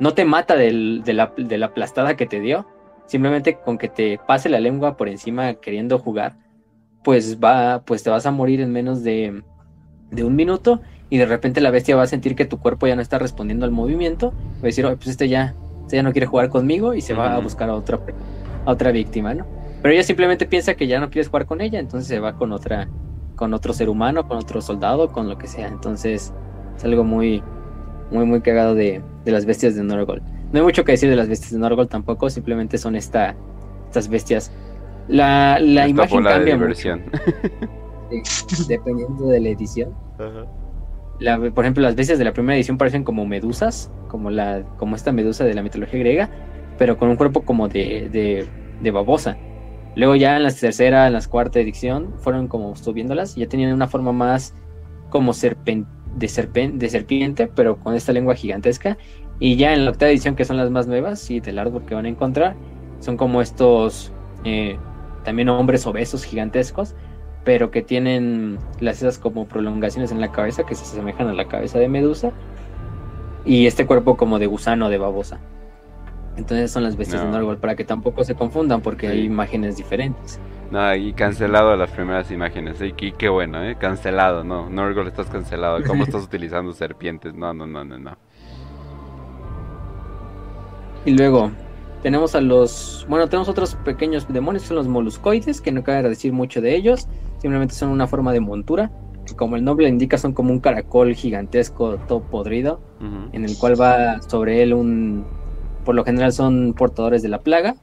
no 0.00 0.14
te 0.14 0.24
mata 0.24 0.56
de, 0.56 0.72
la, 0.72 1.32
de 1.36 1.58
la 1.58 1.66
aplastada 1.66 2.16
que 2.16 2.24
te 2.24 2.40
dio, 2.40 2.66
simplemente 3.04 3.58
con 3.58 3.76
que 3.76 3.90
te 3.90 4.18
pase 4.26 4.48
la 4.48 4.58
lengua 4.58 4.96
por 4.96 5.10
encima 5.10 5.52
queriendo 5.54 5.98
jugar, 5.98 6.36
pues 7.02 7.38
va, 7.38 7.82
pues 7.84 8.02
te 8.02 8.08
vas 8.08 8.24
a 8.24 8.30
morir 8.30 8.62
en 8.62 8.72
menos 8.72 9.04
de, 9.04 9.42
de 10.10 10.24
un 10.24 10.34
minuto 10.34 10.80
y 11.10 11.18
de 11.18 11.26
repente 11.26 11.60
la 11.60 11.70
bestia 11.70 11.96
va 11.96 12.02
a 12.02 12.06
sentir 12.06 12.34
que 12.34 12.44
tu 12.44 12.58
cuerpo 12.58 12.86
ya 12.86 12.96
no 12.96 13.02
está 13.02 13.18
respondiendo 13.18 13.64
al 13.64 13.70
movimiento, 13.70 14.32
va 14.56 14.62
a 14.62 14.66
decir, 14.66 14.84
pues 14.84 15.06
este 15.06 15.28
ya, 15.28 15.54
este 15.82 15.96
ya 15.96 16.02
no 16.02 16.12
quiere 16.12 16.26
jugar 16.26 16.48
conmigo 16.48 16.94
y 16.94 17.00
se 17.00 17.14
va 17.14 17.34
a 17.34 17.40
buscar 17.40 17.68
a 17.70 17.74
otra, 17.74 18.00
a 18.64 18.70
otra 18.70 18.90
víctima, 18.90 19.34
¿no? 19.34 19.46
Pero 19.82 19.92
ella 19.92 20.02
simplemente 20.02 20.46
piensa 20.46 20.74
que 20.74 20.86
ya 20.86 20.98
no 20.98 21.10
quieres 21.10 21.28
jugar 21.28 21.46
con 21.46 21.60
ella, 21.60 21.78
entonces 21.78 22.08
se 22.08 22.18
va 22.18 22.36
con 22.36 22.52
otra, 22.52 22.88
con 23.36 23.52
otro 23.52 23.72
ser 23.74 23.88
humano, 23.90 24.26
con 24.26 24.38
otro 24.38 24.62
soldado, 24.62 25.12
con 25.12 25.28
lo 25.28 25.36
que 25.36 25.46
sea. 25.46 25.68
Entonces 25.68 26.32
es 26.74 26.84
algo 26.84 27.04
muy, 27.04 27.42
muy, 28.10 28.24
muy 28.24 28.40
cagado 28.40 28.74
de, 28.74 29.02
de 29.24 29.32
las 29.32 29.44
bestias 29.44 29.74
de 29.74 29.82
Norgol. 29.82 30.22
No 30.52 30.60
hay 30.60 30.64
mucho 30.64 30.84
que 30.84 30.92
decir 30.92 31.10
de 31.10 31.16
las 31.16 31.28
bestias 31.28 31.52
de 31.52 31.58
Norgol 31.58 31.88
tampoco, 31.88 32.30
simplemente 32.30 32.78
son 32.78 32.96
esta, 32.96 33.34
estas 33.88 34.08
bestias. 34.08 34.52
La, 35.08 35.58
la 35.60 35.86
imagen 35.86 36.24
cambia 36.24 36.56
mucho. 36.56 36.96
dependiendo 38.68 39.26
de 39.26 39.40
la 39.40 39.48
edición. 39.50 39.92
Por 41.54 41.64
ejemplo, 41.64 41.82
las 41.82 41.94
bestias 41.94 42.18
de 42.18 42.24
la 42.24 42.32
primera 42.32 42.56
edición 42.56 42.78
parecen 42.78 43.04
como 43.04 43.26
medusas, 43.26 43.90
como, 44.08 44.30
la, 44.30 44.64
como 44.78 44.96
esta 44.96 45.12
medusa 45.12 45.44
de 45.44 45.54
la 45.54 45.62
mitología 45.62 45.98
griega, 46.00 46.30
pero 46.78 46.96
con 46.98 47.08
un 47.08 47.16
cuerpo 47.16 47.42
como 47.44 47.68
de, 47.68 48.48
de, 48.80 48.90
babosa. 48.90 49.36
Luego 49.96 50.16
ya 50.16 50.36
en 50.36 50.42
la 50.42 50.50
tercera, 50.50 51.06
en 51.06 51.12
la 51.12 51.22
cuarta 51.22 51.60
edición, 51.60 52.14
fueron 52.18 52.48
como 52.48 52.74
subiéndolas 52.74 53.36
ya 53.36 53.46
tenían 53.46 53.72
una 53.72 53.86
forma 53.86 54.12
más 54.12 54.54
como 55.08 55.32
serpen, 55.32 55.86
de, 56.16 56.28
serpen, 56.28 56.78
de 56.78 56.88
serpiente, 56.88 57.46
pero 57.46 57.76
con 57.76 57.94
esta 57.94 58.12
lengua 58.12 58.34
gigantesca. 58.34 58.98
Y 59.38 59.56
ya 59.56 59.72
en 59.72 59.84
la 59.84 59.92
octava 59.92 60.10
edición, 60.10 60.36
que 60.36 60.44
son 60.44 60.56
las 60.56 60.70
más 60.70 60.86
nuevas, 60.86 61.30
y 61.30 61.40
del 61.40 61.58
árbol 61.58 61.84
que 61.86 61.94
van 61.94 62.06
a 62.06 62.08
encontrar, 62.08 62.56
son 62.98 63.16
como 63.16 63.40
estos 63.40 64.12
eh, 64.44 64.76
también 65.24 65.48
hombres 65.48 65.86
obesos 65.86 66.24
gigantescos, 66.24 66.94
pero 67.44 67.70
que 67.70 67.82
tienen 67.82 68.58
las 68.80 68.98
esas 68.98 69.18
como 69.18 69.46
prolongaciones 69.46 70.10
en 70.10 70.20
la 70.20 70.32
cabeza 70.32 70.64
que 70.64 70.74
se 70.74 70.82
asemejan 70.84 71.28
a 71.28 71.34
la 71.34 71.46
cabeza 71.46 71.78
de 71.78 71.88
Medusa. 71.88 72.32
Y 73.44 73.66
este 73.66 73.86
cuerpo 73.86 74.16
como 74.16 74.38
de 74.38 74.46
gusano 74.46 74.88
de 74.88 74.98
babosa. 74.98 75.38
Entonces 76.36 76.70
son 76.72 76.82
las 76.82 76.96
bestias 76.96 77.22
de 77.22 77.28
Norgol, 77.28 77.58
para 77.58 77.76
que 77.76 77.84
tampoco 77.84 78.24
se 78.24 78.34
confundan, 78.34 78.80
porque 78.80 79.06
hay 79.06 79.24
imágenes 79.24 79.76
diferentes. 79.76 80.40
No, 80.70 80.94
y 80.94 81.12
cancelado 81.12 81.76
las 81.76 81.90
primeras 81.90 82.30
imágenes. 82.30 82.80
Y 82.80 83.12
qué 83.12 83.28
bueno, 83.28 83.62
¿eh? 83.62 83.76
Cancelado, 83.78 84.42
no. 84.42 84.68
Norgol 84.68 85.06
estás 85.06 85.28
cancelado. 85.28 85.84
¿Cómo 85.86 86.02
estás 86.04 86.24
utilizando 86.24 86.72
serpientes? 86.72 87.34
No, 87.34 87.54
no, 87.54 87.66
no, 87.66 87.84
no, 87.84 87.98
no. 87.98 88.16
Y 91.04 91.12
luego 91.12 91.52
tenemos 92.02 92.34
a 92.34 92.40
los. 92.40 93.06
Bueno, 93.08 93.28
tenemos 93.28 93.48
otros 93.48 93.76
pequeños 93.76 94.26
demonios 94.28 94.64
son 94.64 94.76
los 94.76 94.88
moluscoides, 94.88 95.60
que 95.60 95.70
no 95.70 95.84
cabe 95.84 96.02
decir 96.08 96.32
mucho 96.32 96.60
de 96.60 96.74
ellos. 96.74 97.06
Simplemente 97.44 97.74
son 97.74 97.90
una 97.90 98.06
forma 98.06 98.32
de 98.32 98.40
montura. 98.40 98.90
Como 99.36 99.56
el 99.56 99.64
nombre 99.64 99.86
indica, 99.86 100.16
son 100.16 100.32
como 100.32 100.50
un 100.50 100.60
caracol 100.60 101.14
gigantesco, 101.14 101.98
todo 102.08 102.22
podrido, 102.22 102.80
en 103.32 103.44
el 103.44 103.58
cual 103.58 103.78
va 103.78 104.22
sobre 104.22 104.62
él 104.62 104.72
un. 104.72 105.26
Por 105.84 105.94
lo 105.94 106.06
general 106.06 106.32
son 106.32 106.72
portadores 106.72 107.20
de 107.20 107.28
la 107.28 107.42
plaga, 107.42 107.76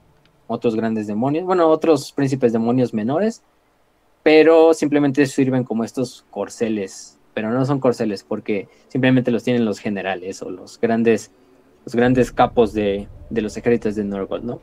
otros 0.48 0.76
grandes 0.76 1.06
demonios, 1.06 1.46
bueno, 1.46 1.68
otros 1.68 2.12
príncipes 2.12 2.54
demonios 2.54 2.92
menores, 2.92 3.44
pero 4.24 4.74
simplemente 4.74 5.28
sirven 5.28 5.64
como 5.64 5.84
estos 5.84 6.26
corceles, 6.32 7.20
pero 7.36 7.52
no 7.52 7.64
son 7.64 7.80
corceles 7.80 8.24
porque 8.24 8.68
simplemente 8.88 9.30
los 9.30 9.44
tienen 9.44 9.64
los 9.64 9.78
generales 9.78 10.42
o 10.42 10.50
los 10.50 10.80
grandes 10.82 11.30
los 11.86 11.94
grandes 11.94 12.32
capos 12.32 12.74
de, 12.74 13.08
los 13.30 13.58
ejércitos 13.58 13.94
de 13.94 14.06
Norgol, 14.06 14.44
¿no? 14.44 14.60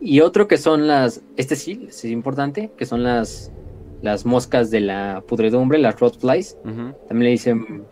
Y 0.00 0.20
otro 0.20 0.48
que 0.48 0.56
son 0.56 0.86
las, 0.86 1.22
este 1.36 1.56
sí, 1.56 1.86
es 1.88 2.04
importante, 2.06 2.72
que 2.76 2.86
son 2.86 3.02
las, 3.02 3.52
las 4.00 4.24
moscas 4.24 4.70
de 4.70 4.80
la 4.80 5.22
pudredumbre, 5.26 5.78
las 5.78 6.00
rotflies. 6.00 6.56
También 6.64 7.24
le 7.24 7.30
dicen 7.30 7.84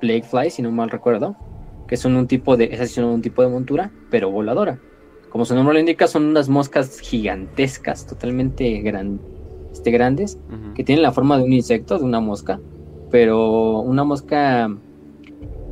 plague 0.00 0.22
flies, 0.22 0.54
si 0.54 0.62
no 0.62 0.70
mal 0.70 0.90
recuerdo, 0.90 1.36
que 1.86 1.96
son 1.96 2.16
un 2.16 2.26
tipo 2.26 2.56
de, 2.56 2.64
esas 2.72 2.90
son 2.90 3.04
un 3.04 3.22
tipo 3.22 3.42
de 3.42 3.48
montura, 3.48 3.90
pero 4.10 4.30
voladora. 4.30 4.78
Como 5.30 5.44
su 5.44 5.54
nombre 5.54 5.74
lo 5.74 5.80
indica, 5.80 6.06
son 6.06 6.24
unas 6.24 6.48
moscas 6.48 7.00
gigantescas, 7.00 8.06
totalmente 8.06 8.80
gran, 8.80 9.20
este, 9.72 9.90
grandes, 9.90 10.38
que 10.74 10.84
tienen 10.84 11.02
la 11.02 11.12
forma 11.12 11.36
de 11.36 11.44
un 11.44 11.52
insecto, 11.52 11.98
de 11.98 12.04
una 12.04 12.20
mosca, 12.20 12.60
pero 13.10 13.80
una 13.80 14.04
mosca 14.04 14.74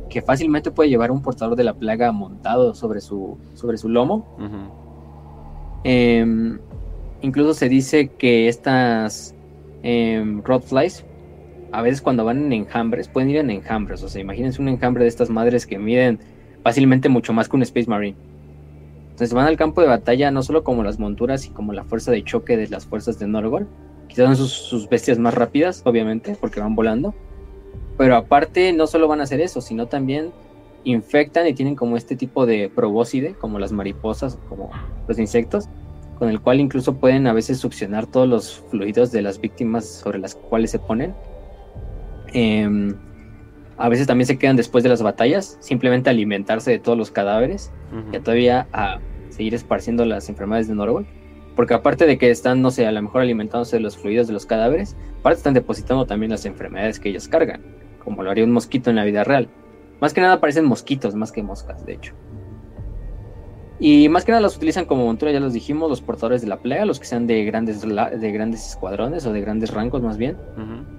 que 0.09 0.21
fácilmente 0.21 0.69
puede 0.69 0.89
llevar 0.89 1.11
un 1.11 1.21
portador 1.21 1.55
de 1.55 1.63
la 1.63 1.73
plaga 1.73 2.11
montado 2.11 2.75
sobre 2.75 3.01
su, 3.01 3.37
sobre 3.55 3.77
su 3.77 3.89
lomo. 3.89 4.77
Em, 5.83 6.59
incluso 7.21 7.53
se 7.53 7.69
dice 7.69 8.07
que 8.07 8.47
estas 8.47 9.35
eh, 9.83 10.23
Rodflies, 10.43 11.05
a 11.71 11.81
veces 11.81 12.01
cuando 12.01 12.25
van 12.25 12.45
en 12.45 12.53
enjambres, 12.53 13.07
pueden 13.07 13.29
ir 13.29 13.37
en 13.37 13.49
enjambres. 13.49 14.03
O 14.03 14.09
sea, 14.09 14.21
imagínense 14.21 14.61
un 14.61 14.69
enjambre 14.69 15.03
de 15.03 15.09
estas 15.09 15.29
madres 15.29 15.65
que 15.65 15.77
miden 15.77 16.19
fácilmente 16.63 17.09
mucho 17.09 17.33
más 17.33 17.49
que 17.49 17.55
un 17.55 17.63
Space 17.63 17.89
Marine. 17.89 18.17
Entonces 19.03 19.33
van 19.33 19.47
al 19.47 19.57
campo 19.57 19.81
de 19.81 19.87
batalla 19.87 20.31
no 20.31 20.41
solo 20.41 20.63
como 20.63 20.83
las 20.83 20.97
monturas 20.97 21.45
y 21.45 21.49
como 21.49 21.73
la 21.73 21.83
fuerza 21.83 22.11
de 22.11 22.23
choque 22.23 22.57
de 22.57 22.67
las 22.67 22.85
fuerzas 22.85 23.19
de 23.19 23.27
Norgol, 23.27 23.67
quizás 24.07 24.25
son 24.25 24.35
sus, 24.35 24.51
sus 24.51 24.89
bestias 24.89 25.19
más 25.19 25.35
rápidas, 25.35 25.83
obviamente, 25.85 26.35
porque 26.39 26.59
van 26.59 26.73
volando, 26.73 27.13
pero 27.97 28.15
aparte, 28.15 28.73
no 28.73 28.87
solo 28.87 29.07
van 29.07 29.19
a 29.19 29.23
hacer 29.23 29.39
eso, 29.41 29.61
sino 29.61 29.87
también 29.87 30.31
infectan 30.83 31.47
y 31.47 31.53
tienen 31.53 31.75
como 31.75 31.97
este 31.97 32.15
tipo 32.15 32.45
de 32.45 32.69
probóscide, 32.69 33.35
como 33.35 33.59
las 33.59 33.71
mariposas, 33.71 34.37
como 34.49 34.69
los 35.07 35.19
insectos, 35.19 35.69
con 36.17 36.29
el 36.29 36.39
cual 36.41 36.59
incluso 36.59 36.95
pueden 36.95 37.27
a 37.27 37.33
veces 37.33 37.59
succionar 37.59 38.07
todos 38.07 38.27
los 38.27 38.59
fluidos 38.69 39.11
de 39.11 39.21
las 39.21 39.39
víctimas 39.39 39.85
sobre 39.87 40.19
las 40.19 40.35
cuales 40.35 40.71
se 40.71 40.79
ponen. 40.79 41.13
Em, 42.33 42.95
a 43.77 43.89
veces 43.89 44.07
también 44.07 44.27
se 44.27 44.37
quedan 44.37 44.55
después 44.55 44.83
de 44.83 44.89
las 44.89 45.01
batallas, 45.01 45.57
simplemente 45.59 46.09
alimentarse 46.09 46.71
de 46.71 46.79
todos 46.79 46.97
los 46.97 47.11
cadáveres 47.11 47.71
y 48.11 48.19
todavía 48.19 48.67
a 48.71 48.99
seguir 49.29 49.55
esparciendo 49.55 50.05
las 50.05 50.29
enfermedades 50.29 50.67
de 50.67 50.75
Norway. 50.75 51.05
Porque 51.55 51.73
aparte 51.73 52.05
de 52.05 52.17
que 52.17 52.31
están, 52.31 52.61
no 52.61 52.71
sé, 52.71 52.87
a 52.87 52.91
lo 52.91 53.01
mejor 53.01 53.21
alimentándose 53.21 53.75
de 53.75 53.81
los 53.81 53.97
fluidos 53.97 54.27
de 54.27 54.33
los 54.33 54.45
cadáveres, 54.45 54.95
aparte 55.19 55.37
están 55.37 55.53
depositando 55.53 56.05
también 56.05 56.31
las 56.31 56.45
enfermedades 56.45 56.99
que 56.99 57.09
ellos 57.09 57.27
cargan 57.27 57.61
como 58.03 58.23
lo 58.23 58.31
haría 58.31 58.43
un 58.43 58.51
mosquito 58.51 58.89
en 58.89 58.97
la 58.97 59.05
vida 59.05 59.23
real. 59.23 59.49
Más 60.03 60.13
que 60.13 60.19
nada 60.19 60.41
parecen 60.41 60.65
mosquitos 60.65 61.15
más 61.15 61.31
que 61.31 61.41
moscas, 61.41 61.85
de 61.85 61.93
hecho. 61.93 62.13
Y 63.79 64.09
más 64.09 64.25
que 64.25 64.33
nada 64.33 64.41
los 64.41 64.57
utilizan 64.57 64.83
como 64.83 65.05
montura, 65.05 65.31
ya 65.31 65.39
los 65.39 65.53
dijimos, 65.53 65.89
los 65.89 66.01
portadores 66.01 66.41
de 66.41 66.49
la 66.49 66.57
plaga, 66.57 66.83
los 66.83 66.99
que 66.99 67.05
sean 67.05 67.25
de 67.25 67.45
grandes, 67.45 67.79
de 67.81 68.31
grandes 68.33 68.67
escuadrones 68.67 69.25
o 69.25 69.31
de 69.31 69.39
grandes 69.39 69.71
rangos 69.71 70.01
más 70.01 70.17
bien. 70.17 70.35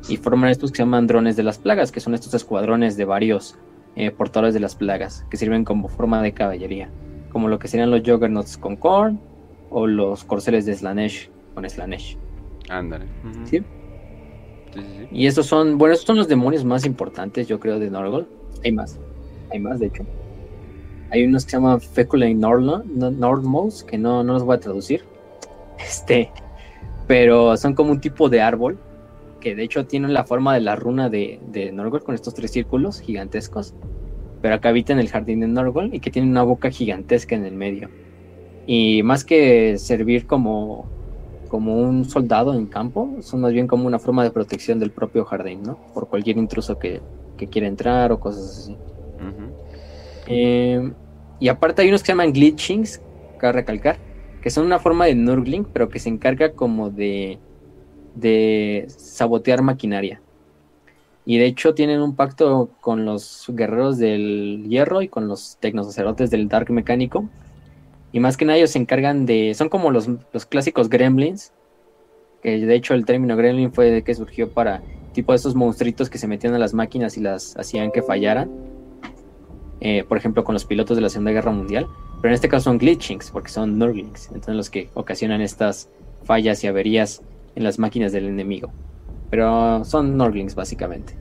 Y 0.08 0.16
forman 0.16 0.48
estos 0.48 0.72
que 0.72 0.78
se 0.78 0.84
llaman 0.84 1.06
drones 1.06 1.36
de 1.36 1.42
las 1.42 1.58
plagas, 1.58 1.92
que 1.92 2.00
son 2.00 2.14
estos 2.14 2.32
escuadrones 2.32 2.96
de 2.96 3.04
varios 3.04 3.58
eh, 3.94 4.10
portadores 4.10 4.54
de 4.54 4.60
las 4.60 4.74
plagas, 4.74 5.26
que 5.28 5.36
sirven 5.36 5.66
como 5.66 5.88
forma 5.88 6.22
de 6.22 6.32
caballería. 6.32 6.88
Como 7.30 7.48
lo 7.48 7.58
que 7.58 7.68
serían 7.68 7.90
los 7.90 8.00
Juggernauts 8.00 8.56
con 8.56 8.76
Korn 8.76 9.20
o 9.68 9.86
los 9.86 10.24
corceles 10.24 10.64
de 10.64 10.76
Slanesh 10.76 11.28
con 11.52 11.68
Slanesh. 11.68 12.16
Ándale. 12.70 13.04
¿Sí? 13.44 13.62
Y 15.10 15.26
esos 15.26 15.46
son, 15.46 15.78
bueno, 15.78 15.94
esos 15.94 16.06
son 16.06 16.16
los 16.16 16.28
demonios 16.28 16.64
más 16.64 16.84
importantes, 16.84 17.46
yo 17.46 17.60
creo, 17.60 17.78
de 17.78 17.90
Norgol. 17.90 18.26
Hay 18.64 18.72
más, 18.72 18.98
hay 19.50 19.60
más, 19.60 19.78
de 19.80 19.86
hecho. 19.86 20.04
Hay 21.10 21.24
unos 21.24 21.44
que 21.44 21.52
se 21.52 21.56
llaman 21.56 21.80
Feculae 21.80 22.34
Nordmos, 22.34 23.84
que 23.84 23.98
no, 23.98 24.24
no 24.24 24.32
los 24.32 24.42
voy 24.42 24.56
a 24.56 24.60
traducir. 24.60 25.04
Este, 25.78 26.30
pero 27.06 27.56
son 27.56 27.74
como 27.74 27.92
un 27.92 28.00
tipo 28.00 28.28
de 28.28 28.40
árbol, 28.40 28.78
que 29.40 29.54
de 29.54 29.62
hecho 29.62 29.86
tienen 29.86 30.14
la 30.14 30.24
forma 30.24 30.54
de 30.54 30.60
la 30.60 30.74
runa 30.74 31.08
de, 31.08 31.40
de 31.48 31.70
Norgol, 31.70 32.02
con 32.02 32.14
estos 32.14 32.34
tres 32.34 32.50
círculos 32.50 33.00
gigantescos. 33.00 33.74
Pero 34.42 34.58
habita 34.62 34.92
en 34.92 34.98
el 34.98 35.08
jardín 35.08 35.40
de 35.40 35.48
Norgol 35.48 35.94
y 35.94 36.00
que 36.00 36.10
tiene 36.10 36.28
una 36.28 36.42
boca 36.42 36.70
gigantesca 36.70 37.34
en 37.34 37.44
el 37.44 37.54
medio. 37.54 37.90
Y 38.66 39.02
más 39.02 39.24
que 39.24 39.78
servir 39.78 40.26
como 40.26 40.88
como 41.48 41.76
un 41.76 42.04
soldado 42.04 42.54
en 42.54 42.66
campo, 42.66 43.16
son 43.20 43.40
más 43.40 43.52
bien 43.52 43.66
como 43.66 43.86
una 43.86 43.98
forma 43.98 44.24
de 44.24 44.30
protección 44.30 44.78
del 44.78 44.90
propio 44.90 45.24
jardín, 45.24 45.62
¿no? 45.62 45.78
Por 45.92 46.08
cualquier 46.08 46.36
intruso 46.38 46.78
que, 46.78 47.00
que 47.36 47.48
quiera 47.48 47.66
entrar 47.66 48.12
o 48.12 48.20
cosas 48.20 48.58
así. 48.58 48.76
Eh, 50.26 50.92
y 51.40 51.48
aparte 51.48 51.82
hay 51.82 51.88
unos 51.88 52.02
que 52.02 52.06
se 52.06 52.12
llaman 52.12 52.32
glitchings, 52.32 53.00
cabe 53.38 53.54
recalcar, 53.54 53.98
que 54.42 54.50
son 54.50 54.66
una 54.66 54.78
forma 54.78 55.06
de 55.06 55.14
Nurgling, 55.14 55.64
pero 55.64 55.88
que 55.88 55.98
se 55.98 56.08
encarga 56.08 56.52
como 56.52 56.90
de, 56.90 57.38
de 58.14 58.84
sabotear 58.88 59.62
maquinaria. 59.62 60.20
Y 61.26 61.38
de 61.38 61.46
hecho 61.46 61.74
tienen 61.74 62.00
un 62.00 62.14
pacto 62.14 62.70
con 62.80 63.04
los 63.04 63.46
guerreros 63.48 63.98
del 63.98 64.66
hierro 64.68 65.00
y 65.00 65.08
con 65.08 65.26
los 65.26 65.56
tecnosacerdotes 65.60 66.30
del 66.30 66.48
Dark 66.48 66.70
Mecánico, 66.70 67.28
Y 68.14 68.20
más 68.20 68.36
que 68.36 68.44
nada 68.44 68.58
ellos 68.58 68.70
se 68.70 68.78
encargan 68.78 69.26
de, 69.26 69.54
son 69.56 69.68
como 69.68 69.90
los, 69.90 70.08
los 70.32 70.46
clásicos 70.46 70.88
gremlins, 70.88 71.52
que 72.44 72.64
de 72.64 72.74
hecho 72.76 72.94
el 72.94 73.04
término 73.04 73.36
gremlin 73.36 73.72
fue 73.72 73.90
de 73.90 74.04
que 74.04 74.14
surgió 74.14 74.48
para 74.50 74.82
tipo 75.12 75.32
de 75.32 75.36
esos 75.36 75.56
monstruitos 75.56 76.08
que 76.08 76.16
se 76.18 76.28
metían 76.28 76.54
a 76.54 76.60
las 76.60 76.74
máquinas 76.74 77.16
y 77.16 77.20
las 77.20 77.56
hacían 77.56 77.90
que 77.90 78.02
fallaran. 78.02 78.52
Eh, 79.80 80.04
por 80.04 80.16
ejemplo, 80.16 80.44
con 80.44 80.52
los 80.52 80.64
pilotos 80.64 80.96
de 80.96 81.02
la 81.02 81.08
Segunda 81.08 81.32
Guerra 81.32 81.50
Mundial. 81.50 81.88
Pero 82.22 82.28
en 82.28 82.34
este 82.34 82.48
caso 82.48 82.70
son 82.70 82.78
glitchings, 82.78 83.32
porque 83.32 83.48
son 83.48 83.80
nurglings, 83.80 84.28
entonces 84.28 84.54
los 84.54 84.70
que 84.70 84.90
ocasionan 84.94 85.40
estas 85.40 85.88
fallas 86.22 86.62
y 86.62 86.68
averías 86.68 87.20
en 87.56 87.64
las 87.64 87.80
máquinas 87.80 88.12
del 88.12 88.26
enemigo. 88.26 88.70
Pero 89.28 89.84
son 89.84 90.16
nurglings 90.16 90.54
básicamente. 90.54 91.14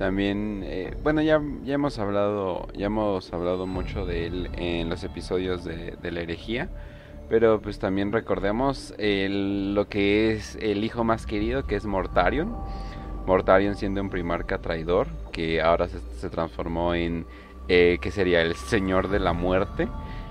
También, 0.00 0.62
eh, 0.64 0.96
bueno, 1.02 1.20
ya, 1.20 1.42
ya 1.62 1.74
hemos 1.74 1.98
hablado, 1.98 2.68
ya 2.72 2.86
hemos 2.86 3.30
hablado 3.34 3.66
mucho 3.66 4.06
de 4.06 4.24
él 4.24 4.48
en 4.56 4.88
los 4.88 5.04
episodios 5.04 5.62
de, 5.62 5.94
la 6.02 6.20
herejía. 6.20 6.70
Pero 7.28 7.60
pues 7.60 7.78
también 7.78 8.10
recordemos 8.10 8.94
lo 8.96 9.88
que 9.90 10.32
es 10.32 10.56
el 10.62 10.84
hijo 10.84 11.04
más 11.04 11.26
querido, 11.26 11.66
que 11.66 11.76
es 11.76 11.84
Mortarion. 11.84 12.56
Mortarion 13.26 13.74
siendo 13.74 14.00
un 14.00 14.08
primarca 14.08 14.62
traidor, 14.62 15.08
que 15.32 15.60
ahora 15.60 15.86
se, 15.88 16.30
transformó 16.30 16.94
en, 16.94 17.26
eh, 17.68 17.98
que 18.00 18.10
sería 18.10 18.40
el 18.40 18.54
señor 18.54 19.10
de 19.10 19.20
la 19.20 19.34
muerte. 19.34 19.86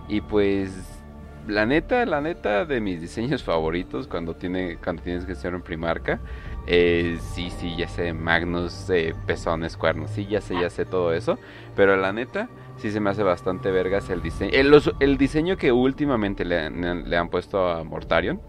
Y 0.08 0.22
pues, 0.22 1.00
la 1.48 1.68
neta, 1.68 2.08
la 2.08 2.22
neta 2.22 2.66
de 2.66 2.82
mis 2.82 3.02
diseños 3.02 3.44
favoritos 3.44 4.08
cuando, 4.08 4.36
tiene, 4.36 4.78
cuando 4.84 5.04
tienes 5.04 5.26
que 5.26 5.36
ser 5.36 5.54
un 5.54 5.62
primarca. 5.62 6.20
Eh, 6.68 7.18
sí, 7.34 7.49
sí, 7.49 7.76
ya 7.76 7.88
sé, 7.88 8.14
Magnus, 8.14 8.90
eh, 8.90 9.15
pezones, 9.26 9.76
cuernos, 9.76 10.11
sí, 10.11 10.27
ya 10.27 10.41
sé, 10.41 10.53
ya 10.60 10.69
sé 10.69 10.86
todo 10.86 11.14
eso. 11.14 11.40
Pero 11.76 11.98
la 11.98 12.14
neta, 12.14 12.49
sí 12.77 12.91
se 12.91 12.99
me 12.99 13.10
hace 13.10 13.23
bastante 13.23 13.72
vergas 13.72 14.10
el 14.10 14.22
diseño. 14.22 14.52
El, 14.53 15.18
diseño 15.18 15.57
que 15.57 15.72
últimamente 15.72 16.45
le, 16.45 17.18
han 17.18 17.30
puesto 17.30 17.69
a 17.69 17.84
Mortarion. 17.84 18.41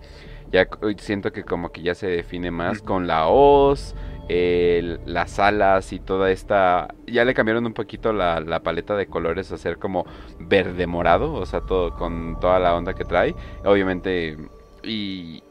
Ya 0.52 0.68
siento 0.98 1.32
que 1.32 1.44
como 1.44 1.70
que 1.70 1.80
ya 1.82 1.94
se 1.94 2.08
define 2.08 2.50
más 2.50 2.82
con 2.82 3.06
la 3.06 3.28
hoz, 3.28 3.94
las 4.28 5.38
alas 5.38 5.92
y 5.92 6.00
toda 6.00 6.30
esta... 6.30 6.94
Ya 7.06 7.24
le 7.24 7.34
cambiaron 7.34 7.64
un 7.66 7.72
poquito 7.72 8.12
la, 8.12 8.60
paleta 8.62 8.96
de 8.96 9.06
colores 9.06 9.52
a 9.52 9.58
ser 9.58 9.78
como 9.78 10.04
verde 10.40 10.86
morado, 10.86 11.32
o 11.34 11.46
sea, 11.46 11.60
todo 11.60 11.94
con 11.96 12.38
toda 12.40 12.58
la 12.58 12.74
onda 12.74 12.94
que 12.94 13.04
trae. 13.04 13.34
Obviamente... 13.64 14.36
Y, 14.82 15.42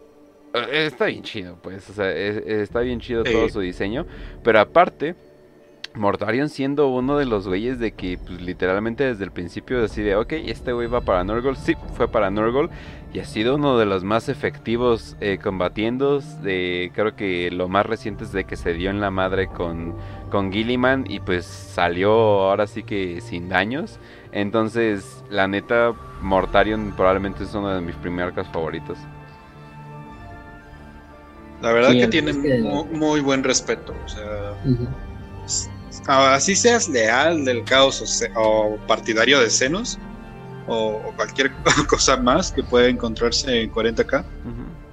Está 0.54 1.06
bien 1.06 1.22
chido, 1.22 1.58
pues, 1.62 1.90
o 1.90 1.94
sea, 1.94 2.12
está 2.12 2.80
bien 2.80 3.00
chido 3.00 3.24
todo 3.24 3.50
su 3.50 3.60
diseño, 3.60 4.08
pero 4.44 4.60
aparte, 4.60 5.16
Mortarion 5.96 6.50
siendo 6.50 6.88
uno 6.88 7.18
de 7.18 7.26
los 7.26 7.48
güeyes 7.48 7.80
de 7.80 7.92
que 7.92 8.18
pues, 8.18 8.42
literalmente 8.42 9.04
desde 9.04 9.24
el 9.26 9.32
principio 9.32 9.82
decide, 9.82 10.16
ok, 10.16 10.34
este 10.34 10.72
güey 10.72 10.88
va 10.88 11.02
para 11.02 11.24
Nurgle, 11.24 11.56
sí, 11.56 11.76
fue 11.94 12.08
para 12.08 12.32
Nurgle 12.32 12.70
y 13.14 13.20
ha 13.20 13.26
sido 13.26 13.56
uno 13.56 13.78
de 13.78 13.86
los 13.86 14.04
más 14.04 14.30
efectivos 14.30 15.18
eh, 15.20 15.40
combatiendo, 15.42 16.20
de, 16.42 16.92
creo 16.94 17.16
que 17.16 17.52
lo 17.52 17.68
más 17.68 17.86
reciente 17.86 18.24
es 18.24 18.32
de 18.32 18.44
que 18.44 18.56
se 18.56 18.74
dio 18.74 18.90
en 18.90 19.02
la 19.02 19.12
madre 19.12 19.48
con, 19.48 19.96
con 20.32 20.52
Gilliman 20.52 21.06
y 21.10 21.20
pues 21.20 21.46
salió 21.46 22.12
ahora 22.12 22.66
sí 22.66 22.84
que 22.84 23.22
sin 23.22 23.50
daños, 23.50 24.00
entonces 24.32 25.24
la 25.30 25.48
neta 25.48 25.94
Mortarion 26.22 26.94
probablemente 26.96 27.44
es 27.44 27.54
uno 27.54 27.70
de 27.70 27.82
mis 27.82 27.96
primeros 27.96 28.34
favoritos. 28.48 28.98
La 31.62 31.72
verdad 31.74 31.92
que 31.92 32.08
tiene 32.08 32.34
muy, 32.34 33.20
buen 33.20 33.44
respeto, 33.44 33.94
o 34.06 34.10
sea 34.10 34.56
así 36.08 36.56
seas 36.56 36.90
leal 36.90 37.46
del 37.46 37.64
caos 37.64 38.24
o, 38.36 38.78
partidario 38.88 39.40
de 39.40 39.50
senos 39.50 39.98
o, 40.68 41.14
cualquier 41.16 41.52
cosa 41.88 42.18
más 42.18 42.52
que 42.52 42.64
pueda 42.64 42.88
encontrarse 42.88 43.62
en 43.62 43.72
40k. 43.72 44.24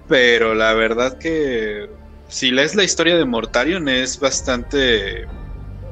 Pero 0.09 0.55
la 0.55 0.73
verdad 0.75 1.19
que 1.19 1.91
si 2.29 2.51
lees 2.51 2.75
la 2.75 2.85
historia 2.85 3.17
de 3.17 3.25
Mortarion 3.25 3.89
es 3.89 4.19
bastante... 4.21 5.27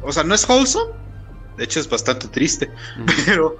O 0.02 0.12
sea, 0.12 0.22
no 0.22 0.34
es 0.34 0.48
wholesome. 0.48 0.92
De 1.56 1.64
hecho 1.64 1.80
es 1.80 1.88
bastante 1.88 2.28
triste. 2.28 2.70
Pero, 3.26 3.56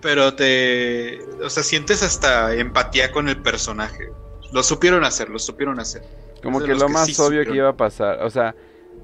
pero 0.00 0.34
te... 0.34 1.20
O 1.44 1.50
sea, 1.50 1.62
sientes 1.62 2.02
hasta 2.02 2.54
empatía 2.54 3.12
con 3.12 3.28
el 3.28 3.42
personaje. 3.42 4.10
Lo 4.52 4.62
supieron 4.62 5.04
hacer, 5.04 5.28
lo 5.28 5.38
supieron 5.38 5.78
hacer. 5.80 6.02
Como 6.42 6.60
que 6.60 6.74
lo 6.74 6.88
más 6.88 7.18
obvio 7.20 7.44
que 7.44 7.56
iba 7.56 7.68
a 7.68 7.76
pasar. 7.76 8.22
O 8.22 8.30
sea, 8.30 8.54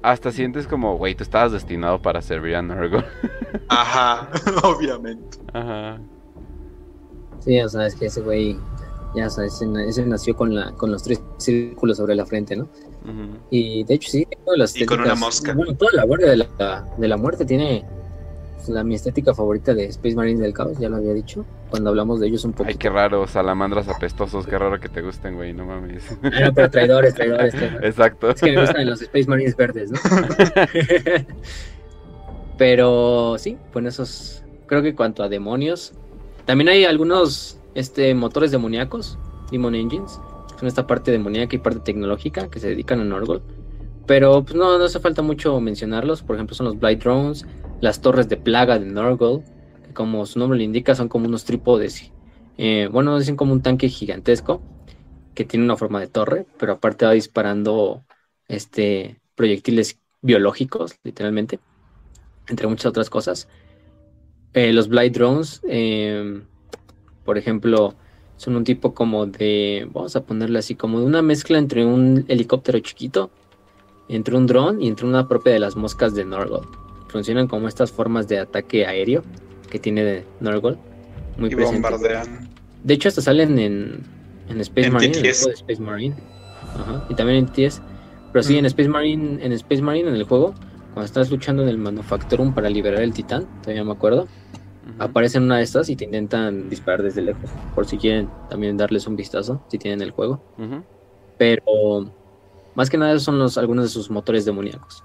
hasta 0.01 0.31
sientes 0.31 0.67
como, 0.67 0.97
güey, 0.97 1.15
tú 1.15 1.23
estabas 1.23 1.51
destinado 1.51 2.01
para 2.01 2.21
servir 2.21 2.55
a 2.55 2.61
Nurgle. 2.61 3.03
Ajá, 3.69 4.29
obviamente. 4.63 5.37
Ajá. 5.53 5.99
Sí, 7.39 7.59
o 7.61 7.69
sea, 7.69 7.87
es 7.87 7.95
que 7.95 8.07
ese 8.07 8.21
güey, 8.21 8.57
ya 9.15 9.29
sabes, 9.29 9.61
ese, 9.61 10.05
nació 10.05 10.35
con, 10.35 10.53
la, 10.53 10.71
con 10.73 10.91
los 10.91 11.03
tres 11.03 11.21
círculos 11.37 11.97
sobre 11.97 12.15
la 12.15 12.25
frente, 12.25 12.55
¿no? 12.55 12.67
Y 13.49 13.85
de 13.85 13.93
hecho, 13.93 14.09
sí, 14.09 14.27
las 14.57 14.75
y 14.75 14.85
con 14.85 14.99
una 14.99 15.15
mosca. 15.15 15.53
Bueno, 15.53 15.73
toda 15.75 15.91
la 15.93 16.03
guardia 16.03 16.27
de 16.27 16.37
la, 16.37 16.85
de 16.97 17.07
la 17.07 17.15
muerte 17.15 17.45
tiene 17.45 17.85
la, 18.69 18.83
mi 18.83 18.95
estética 18.95 19.33
favorita 19.33 19.73
de 19.73 19.85
Space 19.85 20.15
Marines 20.15 20.39
del 20.39 20.53
Caos, 20.53 20.77
ya 20.79 20.89
lo 20.89 20.97
había 20.97 21.13
dicho, 21.13 21.45
cuando 21.69 21.89
hablamos 21.89 22.19
de 22.19 22.27
ellos 22.27 22.45
un 22.45 22.53
poco. 22.53 22.69
Ay, 22.69 22.75
qué 22.75 22.89
raro, 22.89 23.27
salamandras 23.27 23.87
apestosos, 23.87 24.45
qué 24.45 24.57
raro 24.57 24.79
que 24.79 24.89
te 24.89 25.01
gusten, 25.01 25.35
güey, 25.35 25.53
no 25.53 25.65
mames. 25.65 26.03
Ah, 26.23 26.51
pero 26.53 26.69
traidores, 26.69 27.13
traidores, 27.15 27.53
Exacto. 27.81 28.29
Es 28.29 28.41
que 28.41 28.51
me 28.51 28.61
gustan 28.61 28.85
los 28.85 29.01
Space 29.01 29.27
Marines 29.27 29.55
verdes, 29.55 29.91
¿no? 29.91 29.99
pero 32.57 33.35
sí, 33.37 33.57
bueno, 33.73 33.89
esos, 33.89 34.43
creo 34.65 34.81
que 34.81 34.95
cuanto 34.95 35.23
a 35.23 35.29
demonios, 35.29 35.93
también 36.45 36.69
hay 36.69 36.85
algunos 36.85 37.59
este, 37.75 38.13
motores 38.15 38.51
demoníacos, 38.51 39.17
Demon 39.51 39.75
Engines, 39.75 40.19
son 40.57 40.67
esta 40.67 40.87
parte 40.87 41.11
demoníaca 41.11 41.55
y 41.55 41.59
parte 41.59 41.79
tecnológica 41.81 42.49
que 42.49 42.59
se 42.59 42.69
dedican 42.69 42.99
a 42.99 43.03
Norgol. 43.03 43.41
Pero 44.07 44.43
pues, 44.43 44.55
no, 44.55 44.77
no 44.79 44.85
hace 44.85 44.99
falta 44.99 45.21
mucho 45.21 45.59
mencionarlos. 45.59 46.23
Por 46.23 46.35
ejemplo, 46.37 46.55
son 46.55 46.65
los 46.65 46.79
Blight 46.79 47.03
Drones, 47.03 47.45
las 47.81 48.01
torres 48.01 48.27
de 48.29 48.37
plaga 48.37 48.79
de 48.79 48.85
Nurgle, 48.85 49.43
que 49.85 49.93
como 49.93 50.25
su 50.25 50.39
nombre 50.39 50.57
le 50.57 50.63
indica 50.63 50.95
son 50.95 51.09
como 51.09 51.27
unos 51.27 51.45
trípodes. 51.45 52.11
Eh, 52.57 52.89
bueno, 52.91 53.19
dicen 53.19 53.35
como 53.35 53.53
un 53.53 53.61
tanque 53.61 53.89
gigantesco 53.89 54.61
que 55.35 55.45
tiene 55.45 55.65
una 55.65 55.77
forma 55.77 55.99
de 55.99 56.07
torre, 56.07 56.47
pero 56.57 56.73
aparte 56.73 57.05
va 57.05 57.11
disparando 57.11 58.03
este, 58.47 59.19
proyectiles 59.35 59.99
biológicos, 60.21 60.95
literalmente, 61.03 61.59
entre 62.47 62.67
muchas 62.67 62.87
otras 62.87 63.09
cosas. 63.09 63.47
Eh, 64.53 64.73
los 64.73 64.87
Blight 64.87 65.13
Drones, 65.13 65.61
em, 65.67 66.45
por 67.23 67.37
ejemplo, 67.37 67.93
son 68.37 68.55
un 68.55 68.63
tipo 68.63 68.95
como 68.95 69.27
de, 69.27 69.87
vamos 69.93 70.15
a 70.15 70.25
ponerle 70.25 70.59
así, 70.59 70.73
como 70.73 70.99
de 70.99 71.05
una 71.05 71.21
mezcla 71.21 71.59
entre 71.59 71.85
un 71.85 72.25
helicóptero 72.27 72.79
chiquito, 72.79 73.29
entre 74.09 74.35
un 74.35 74.47
dron 74.47 74.81
y 74.81 74.87
entre 74.87 75.05
una 75.05 75.27
propia 75.27 75.53
de 75.53 75.59
las 75.59 75.75
moscas 75.75 76.15
de 76.15 76.25
Nurgle 76.25 76.61
funcionan 77.07 77.47
como 77.47 77.67
estas 77.67 77.91
formas 77.91 78.27
de 78.27 78.39
ataque 78.39 78.85
aéreo 78.85 79.23
que 79.69 79.79
tiene 79.79 80.03
de 80.03 80.25
Norgol. 80.39 80.77
Muy 81.37 81.51
y 81.51 81.55
bombardean. 81.55 82.49
De 82.83 82.93
hecho, 82.93 83.09
hasta 83.09 83.21
salen 83.21 83.59
en, 83.59 84.03
en 84.49 84.61
Space 84.61 84.89
Marine. 84.89 85.17
En 85.17 85.25
el 85.25 85.33
juego 85.33 85.47
de 85.47 85.53
Space 85.53 85.81
Marine. 85.81 86.15
Y 87.09 87.15
también 87.15 87.39
en 87.39 87.47
TS. 87.47 87.81
Pero 88.31 88.43
sí, 88.43 88.57
en 88.57 88.63
mm. 88.63 88.67
Space 88.67 88.89
Marine, 88.89 89.45
en 89.45 89.51
Space 89.53 89.81
Marine, 89.81 90.09
en 90.09 90.15
el 90.15 90.23
juego, 90.23 90.53
cuando 90.93 91.05
estás 91.05 91.31
luchando 91.31 91.63
en 91.63 91.69
el 91.69 91.77
Manufactorum 91.77 92.53
para 92.53 92.69
liberar 92.69 93.01
el 93.01 93.13
titán, 93.13 93.47
todavía 93.61 93.83
me 93.83 93.91
acuerdo, 93.91 94.27
aparecen 94.99 95.43
una 95.43 95.57
de 95.57 95.63
estas 95.63 95.89
y 95.89 95.95
te 95.95 96.05
intentan 96.05 96.69
disparar 96.69 97.03
desde 97.03 97.21
lejos. 97.21 97.49
Por 97.75 97.87
si 97.87 97.97
quieren 97.97 98.29
también 98.49 98.77
darles 98.77 99.07
un 99.07 99.15
vistazo, 99.15 99.63
si 99.69 99.77
tienen 99.77 100.01
el 100.01 100.11
juego. 100.11 100.41
Pero 101.37 102.11
más 102.77 102.91
que 102.91 102.97
nada 102.99 103.17
son 103.19 103.39
los, 103.39 103.57
algunos 103.57 103.85
de 103.85 103.89
sus 103.89 104.11
motores 104.11 104.45
demoníacos. 104.45 105.03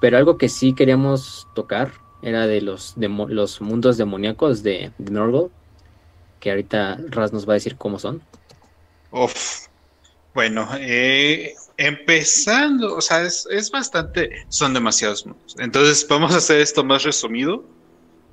Pero 0.00 0.16
algo 0.16 0.38
que 0.38 0.48
sí 0.48 0.72
queríamos 0.72 1.46
tocar 1.54 1.92
era 2.22 2.46
de 2.46 2.62
los, 2.62 2.96
mundos 3.60 3.98
demoníacos 3.98 4.62
de, 4.62 4.92
de 4.96 5.50
que 6.40 6.50
ahorita 6.50 6.98
Raz 7.10 7.34
nos 7.34 7.46
va 7.46 7.52
a 7.52 7.60
decir 7.60 7.76
cómo 7.76 7.98
son. 7.98 8.22
Uf. 9.10 9.66
Bueno, 10.32 10.66
eh, 10.78 11.52
empezando, 11.76 12.96
o 12.96 13.02
sea, 13.02 13.24
es, 13.24 13.70
bastante, 13.70 14.46
son 14.48 14.72
demasiados 14.72 15.26
mundos. 15.26 15.54
Entonces 15.58 16.06
vamos 16.08 16.32
a 16.32 16.38
hacer 16.38 16.62
esto 16.62 16.82
más 16.82 17.02
resumido, 17.02 17.62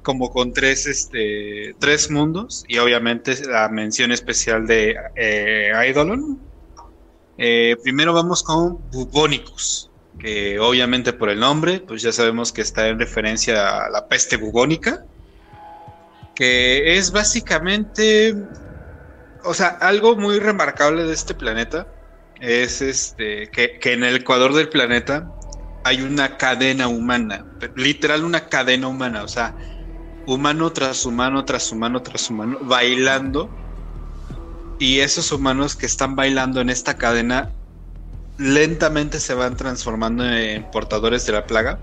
como 0.04 0.32
con 0.32 0.54
tres, 0.54 0.88
este, 0.88 1.76
tres 1.80 2.10
mundos 2.10 2.64
y 2.70 2.78
obviamente 2.78 3.36
la 3.46 3.68
mención 3.68 4.14
especial 4.14 4.66
de 4.68 4.96
eh, 5.18 5.74
Eidolon. 5.76 6.48
Eh, 7.40 7.78
primero 7.82 8.14
vamos 8.14 8.44
con 8.44 8.78
Bubonicus 8.92 9.90
que 10.20 10.60
obviamente 10.60 11.14
por 11.14 11.30
el 11.30 11.40
nombre, 11.40 11.80
pues 11.80 12.02
ya 12.02 12.12
sabemos 12.12 12.52
que 12.52 12.62
está 12.62 12.88
en 12.90 13.00
referencia 13.00 13.86
a 13.86 13.90
la 13.90 14.08
peste 14.08 14.38
bubónica, 14.38 15.06
que 16.36 16.98
es 16.98 17.12
básicamente, 17.12 18.36
o 19.44 19.54
sea, 19.54 19.70
algo 19.82 20.16
muy 20.16 20.40
remarcable 20.40 21.06
de 21.06 21.14
este 21.14 21.34
planeta 21.34 21.88
es 22.40 22.82
este 22.82 23.50
que, 23.52 23.80
en 23.82 24.04
el 24.04 24.18
ecuador 24.18 24.54
del 24.54 24.70
planeta 24.70 25.32
hay 25.86 26.02
una 26.02 26.38
cadena 26.38 26.88
humana, 26.88 27.46
literal 27.76 28.24
una 28.26 28.48
cadena 28.50 28.88
humana, 28.88 29.24
o 29.24 29.28
sea, 29.28 29.56
humano 30.28 30.72
tras 30.72 31.06
humano, 31.06 31.46
tras 31.46 31.72
humano, 31.72 32.02
tras 32.02 32.30
humano, 32.30 32.60
bailando. 32.62 33.50
Y 34.80 35.02
esos 35.02 35.32
humanos 35.32 35.76
que 35.76 35.86
están 35.86 36.16
bailando 36.16 36.62
en 36.62 36.70
esta 36.70 36.98
cadena 36.98 37.52
lentamente 38.38 39.20
se 39.20 39.34
van 39.34 39.58
transformando 39.58 40.26
en 40.26 40.64
portadores 40.72 41.26
de 41.26 41.34
la 41.34 41.46
plaga. 41.46 41.78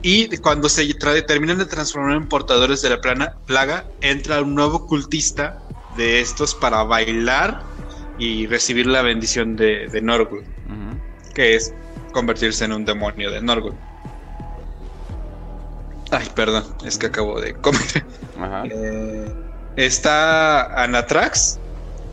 Y 0.00 0.36
cuando 0.38 0.68
se 0.68 0.86
terminan 1.26 1.58
de 1.58 1.66
transformar 1.66 2.16
en 2.16 2.28
portadores 2.28 2.80
de 2.82 2.90
la 2.90 3.00
plaga, 3.00 3.86
entra 4.00 4.40
un 4.40 4.54
nuevo 4.54 4.86
cultista 4.86 5.58
de 5.96 6.20
estos 6.20 6.54
para 6.54 6.84
bailar 6.84 7.62
y 8.16 8.46
recibir 8.46 8.86
la 8.86 9.02
bendición 9.02 9.56
de, 9.56 9.88
de 9.88 10.00
Norgul, 10.00 10.44
que 11.34 11.56
es 11.56 11.74
convertirse 12.12 12.64
en 12.64 12.72
un 12.72 12.84
demonio 12.84 13.32
de 13.32 13.42
Norgul. 13.42 13.74
Ay, 16.12 16.28
perdón, 16.34 16.64
es 16.84 16.96
que 16.96 17.06
acabo 17.06 17.40
de 17.40 17.54
comer. 17.54 18.06
Eh, 18.70 19.47
está 19.86 20.82
Anatrax, 20.82 21.58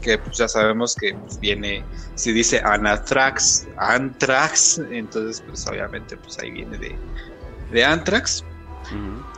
que 0.02 0.18
pues, 0.18 0.38
ya 0.38 0.48
sabemos 0.48 0.96
que 0.96 1.14
pues, 1.14 1.40
viene, 1.40 1.84
si 2.16 2.32
dice 2.32 2.62
Anatrax, 2.64 3.68
Antrax, 3.78 4.80
entonces 4.92 5.44
pues 5.46 5.66
obviamente 5.68 6.18
pues 6.18 6.38
ahí 6.40 6.52
viene 6.52 6.78
de, 6.78 6.96
de 7.72 7.84
Antrax, 7.84 8.44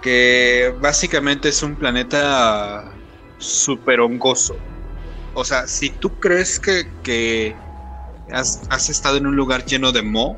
que 0.02 0.74
básicamente 0.82 1.50
es 1.50 1.64
un 1.64 1.76
planeta 1.76 2.92
súper 3.38 4.02
hongoso. 4.02 4.56
O 5.34 5.44
sea, 5.44 5.68
si 5.68 5.90
tú 5.90 6.20
crees 6.20 6.60
que, 6.60 6.88
que 7.04 7.56
has, 8.32 8.62
has, 8.70 8.90
estado 8.90 9.18
en 9.18 9.28
un 9.28 9.36
lugar 9.36 9.66
lleno 9.66 9.92
de 9.92 10.02
mo, 10.02 10.36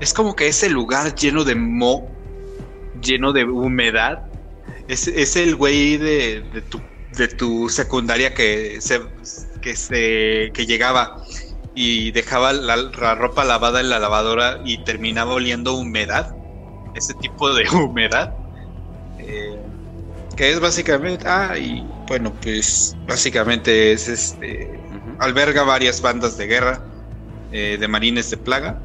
es 0.00 0.12
como 0.12 0.36
que 0.36 0.46
ese 0.48 0.68
lugar 0.68 1.14
lleno 1.14 1.44
de 1.44 1.54
mo 1.54 2.12
lleno 3.00 3.32
de 3.32 3.44
humedad. 3.44 4.22
Es, 4.88 5.06
es 5.08 5.36
el 5.36 5.56
güey 5.56 5.96
de, 5.96 6.42
de, 6.52 6.62
tu, 6.62 6.80
de 7.16 7.28
tu 7.28 7.68
secundaria 7.68 8.34
que 8.34 8.80
se, 8.80 9.00
que 9.60 9.76
se 9.76 10.50
que 10.54 10.66
llegaba 10.66 11.22
y 11.74 12.10
dejaba 12.12 12.52
la, 12.52 12.76
ropa 13.14 13.44
lavada 13.44 13.80
en 13.80 13.90
la 13.90 13.98
lavadora 13.98 14.60
y 14.64 14.84
terminaba 14.84 15.32
oliendo 15.32 15.74
humedad. 15.74 16.34
Ese 16.94 17.14
tipo 17.14 17.52
de 17.54 17.68
humedad. 17.72 18.34
Eh, 19.18 19.58
que 20.36 20.50
es 20.50 20.60
básicamente. 20.60 21.24
Ah, 21.26 21.56
y 21.58 21.86
bueno, 22.08 22.32
pues 22.42 22.96
básicamente 23.06 23.92
es 23.92 24.08
este. 24.08 24.80
Alberga 25.18 25.62
varias 25.62 26.00
bandas 26.02 26.36
de 26.36 26.46
guerra 26.46 26.84
eh, 27.52 27.76
de 27.78 27.88
marines 27.88 28.30
de 28.30 28.36
plaga. 28.36 28.80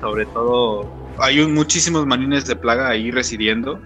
Sobre 0.00 0.26
todo 0.26 0.90
hay 1.18 1.46
muchísimos 1.46 2.06
marines 2.06 2.46
de 2.46 2.56
plaga 2.56 2.88
ahí 2.88 3.10
residiendo. 3.10 3.80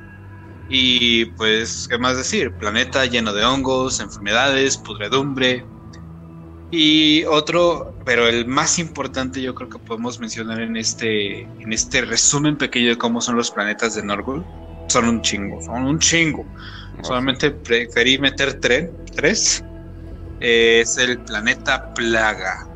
Y 0.69 1.27
pues, 1.27 1.87
¿qué 1.89 1.99
más 1.99 2.17
decir? 2.17 2.53
Planeta 2.53 3.05
lleno 3.07 3.33
de 3.33 3.45
hongos, 3.45 4.01
enfermedades, 4.01 4.77
pudredumbre. 4.77 5.65
Y 6.71 7.25
otro, 7.25 7.95
pero 8.05 8.27
el 8.27 8.47
más 8.47 8.79
importante 8.79 9.41
yo 9.41 9.55
creo 9.55 9.69
que 9.69 9.79
podemos 9.79 10.19
mencionar 10.19 10.61
en 10.61 10.77
este, 10.77 11.43
en 11.43 11.73
este 11.73 12.03
resumen 12.03 12.57
pequeño 12.57 12.89
de 12.89 12.99
cómo 12.99 13.21
son 13.21 13.37
los 13.37 13.53
planetas 13.53 13.95
de 13.95 14.03
Norgul, 14.03 14.45
son 14.89 15.09
un 15.09 15.23
chingo, 15.23 15.63
son 15.63 15.85
un 15.85 15.99
chingo. 15.99 16.45
Solamente 17.03 17.51
preferí 17.51 18.19
meter 18.19 18.59
tres. 19.15 19.63
es 20.41 20.99
el 20.99 21.19
planeta 21.21 21.95
Plaga, 21.95 22.67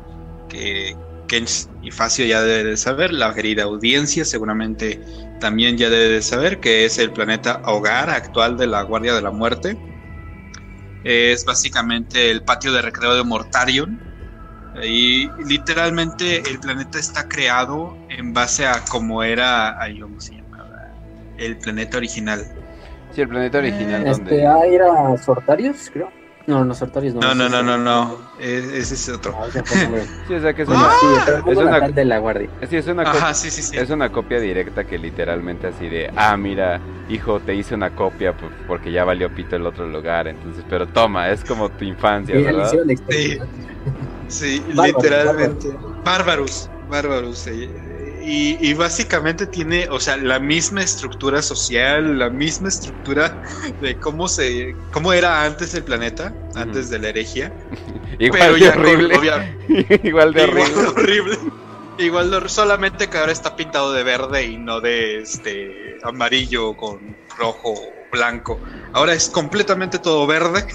que 0.47 0.95
Kench 1.31 1.69
y 1.81 1.91
Facio 1.91 2.25
ya 2.25 2.41
debe 2.41 2.71
de 2.71 2.77
saber, 2.77 3.13
la 3.13 3.33
querida 3.33 3.63
audiencia 3.63 4.25
seguramente 4.25 4.99
también 5.39 5.77
ya 5.77 5.89
debe 5.89 6.09
de 6.09 6.21
saber 6.21 6.59
que 6.59 6.83
es 6.83 6.99
el 6.99 7.11
planeta 7.11 7.61
hogar 7.63 8.09
actual 8.09 8.57
de 8.57 8.67
la 8.67 8.81
Guardia 8.81 9.13
de 9.13 9.21
la 9.21 9.31
Muerte. 9.31 9.77
Es 11.05 11.45
básicamente 11.45 12.29
el 12.31 12.41
patio 12.41 12.73
de 12.73 12.81
recreo 12.81 13.15
de 13.15 13.23
Mortarion. 13.23 13.97
Y 14.83 15.29
literalmente 15.45 16.49
el 16.49 16.59
planeta 16.59 16.99
está 16.99 17.27
creado 17.29 17.97
en 18.09 18.33
base 18.33 18.67
a 18.67 18.83
cómo 18.89 19.23
era, 19.23 19.77
¿cómo 20.01 20.19
se 20.19 20.35
llamaba? 20.35 20.91
El 21.37 21.57
planeta 21.57 21.95
original. 21.95 22.45
Sí, 23.13 23.21
el 23.21 23.29
planeta 23.29 23.57
original. 23.59 24.05
Eh, 24.05 24.11
este, 24.11 24.45
ah, 24.45 24.65
era 24.65 25.17
Sortarius, 25.17 25.89
creo. 25.93 26.20
No, 26.47 26.63
los 26.63 26.77
Sartorius 26.77 27.13
no. 27.13 27.21
No, 27.21 27.49
no, 27.49 27.63
no, 27.63 27.77
no, 27.77 28.17
ese 28.39 28.95
es 28.95 29.09
otro. 29.09 29.35
Ah, 29.37 29.47
sí, 30.27 30.33
o 30.33 30.41
sea 30.41 30.53
que 30.53 30.63
es 30.63 30.67
una, 30.67 30.89
es 31.47 31.57
una 31.57 31.89
de 31.89 32.05
la 32.05 32.17
guardia. 32.17 32.49
Sí, 32.69 32.77
es 32.77 32.87
una 32.87 33.03
Ajá, 33.03 33.33
sí, 33.33 33.51
sí, 33.51 33.61
sí. 33.61 33.77
Es 33.77 33.89
una 33.89 34.11
copia 34.11 34.39
directa 34.39 34.83
que 34.83 34.97
literalmente 34.97 35.67
así 35.67 35.87
de, 35.87 36.11
ah, 36.15 36.35
mira, 36.37 36.79
hijo, 37.09 37.39
te 37.39 37.53
hice 37.53 37.75
una 37.75 37.91
copia 37.91 38.33
porque 38.67 38.91
ya 38.91 39.03
valió 39.03 39.33
pito 39.33 39.55
el 39.55 39.65
otro 39.65 39.87
lugar, 39.87 40.27
entonces, 40.27 40.63
pero 40.69 40.87
toma, 40.87 41.29
es 41.29 41.43
como 41.43 41.69
tu 41.69 41.85
infancia, 41.85 42.35
¿verdad? 42.35 42.71
Sí, 43.09 43.37
sí, 44.27 44.65
literalmente. 44.73 45.69
Barbarus, 46.03 46.69
Barbarus. 46.89 47.47
Y, 48.23 48.73
básicamente 48.73 49.47
tiene, 49.47 49.87
o 49.89 49.99
sea, 49.99 50.17
la 50.17 50.39
misma 50.39 50.83
estructura 50.83 51.41
social, 51.41 52.19
la 52.19 52.29
misma 52.29 52.69
estructura 52.69 53.43
de 53.81 53.97
cómo 53.97 54.27
se, 54.27 54.75
cómo 54.91 55.13
era 55.13 55.43
antes 55.43 55.73
el 55.73 55.83
planeta, 55.83 56.33
antes 56.55 56.89
de 56.89 56.99
la 56.99 57.09
herejía. 57.09 57.51
igual 58.19 58.59
de 58.59 58.69
horrible. 58.69 59.15
igual 60.03 60.33
de 60.33 60.43
horrible. 60.43 61.37
Igual 61.97 62.31
de, 62.31 62.49
solamente 62.49 63.07
que 63.07 63.17
ahora 63.17 63.31
está 63.31 63.55
pintado 63.55 63.93
de 63.93 64.03
verde 64.03 64.45
y 64.45 64.57
no 64.57 64.81
de 64.81 65.21
este 65.21 65.97
amarillo 66.03 66.75
con 66.75 67.15
rojo 67.37 67.75
blanco. 68.11 68.59
Ahora 68.93 69.13
es 69.13 69.29
completamente 69.29 69.99
todo 69.99 70.27
verde. 70.27 70.65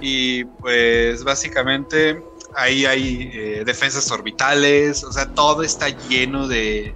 Y 0.00 0.44
pues 0.44 1.24
básicamente 1.24 2.22
ahí 2.56 2.86
hay 2.86 3.30
eh, 3.32 3.62
defensas 3.64 4.10
orbitales, 4.10 5.04
o 5.04 5.12
sea, 5.12 5.26
todo 5.34 5.62
está 5.62 5.88
lleno 6.08 6.48
de, 6.48 6.94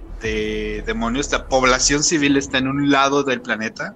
demonios. 0.85 1.31
La 1.31 1.47
población 1.47 2.03
civil 2.03 2.35
está 2.35 2.57
en 2.57 2.67
un 2.67 2.89
lado 2.89 3.23
del 3.23 3.41
planeta 3.41 3.93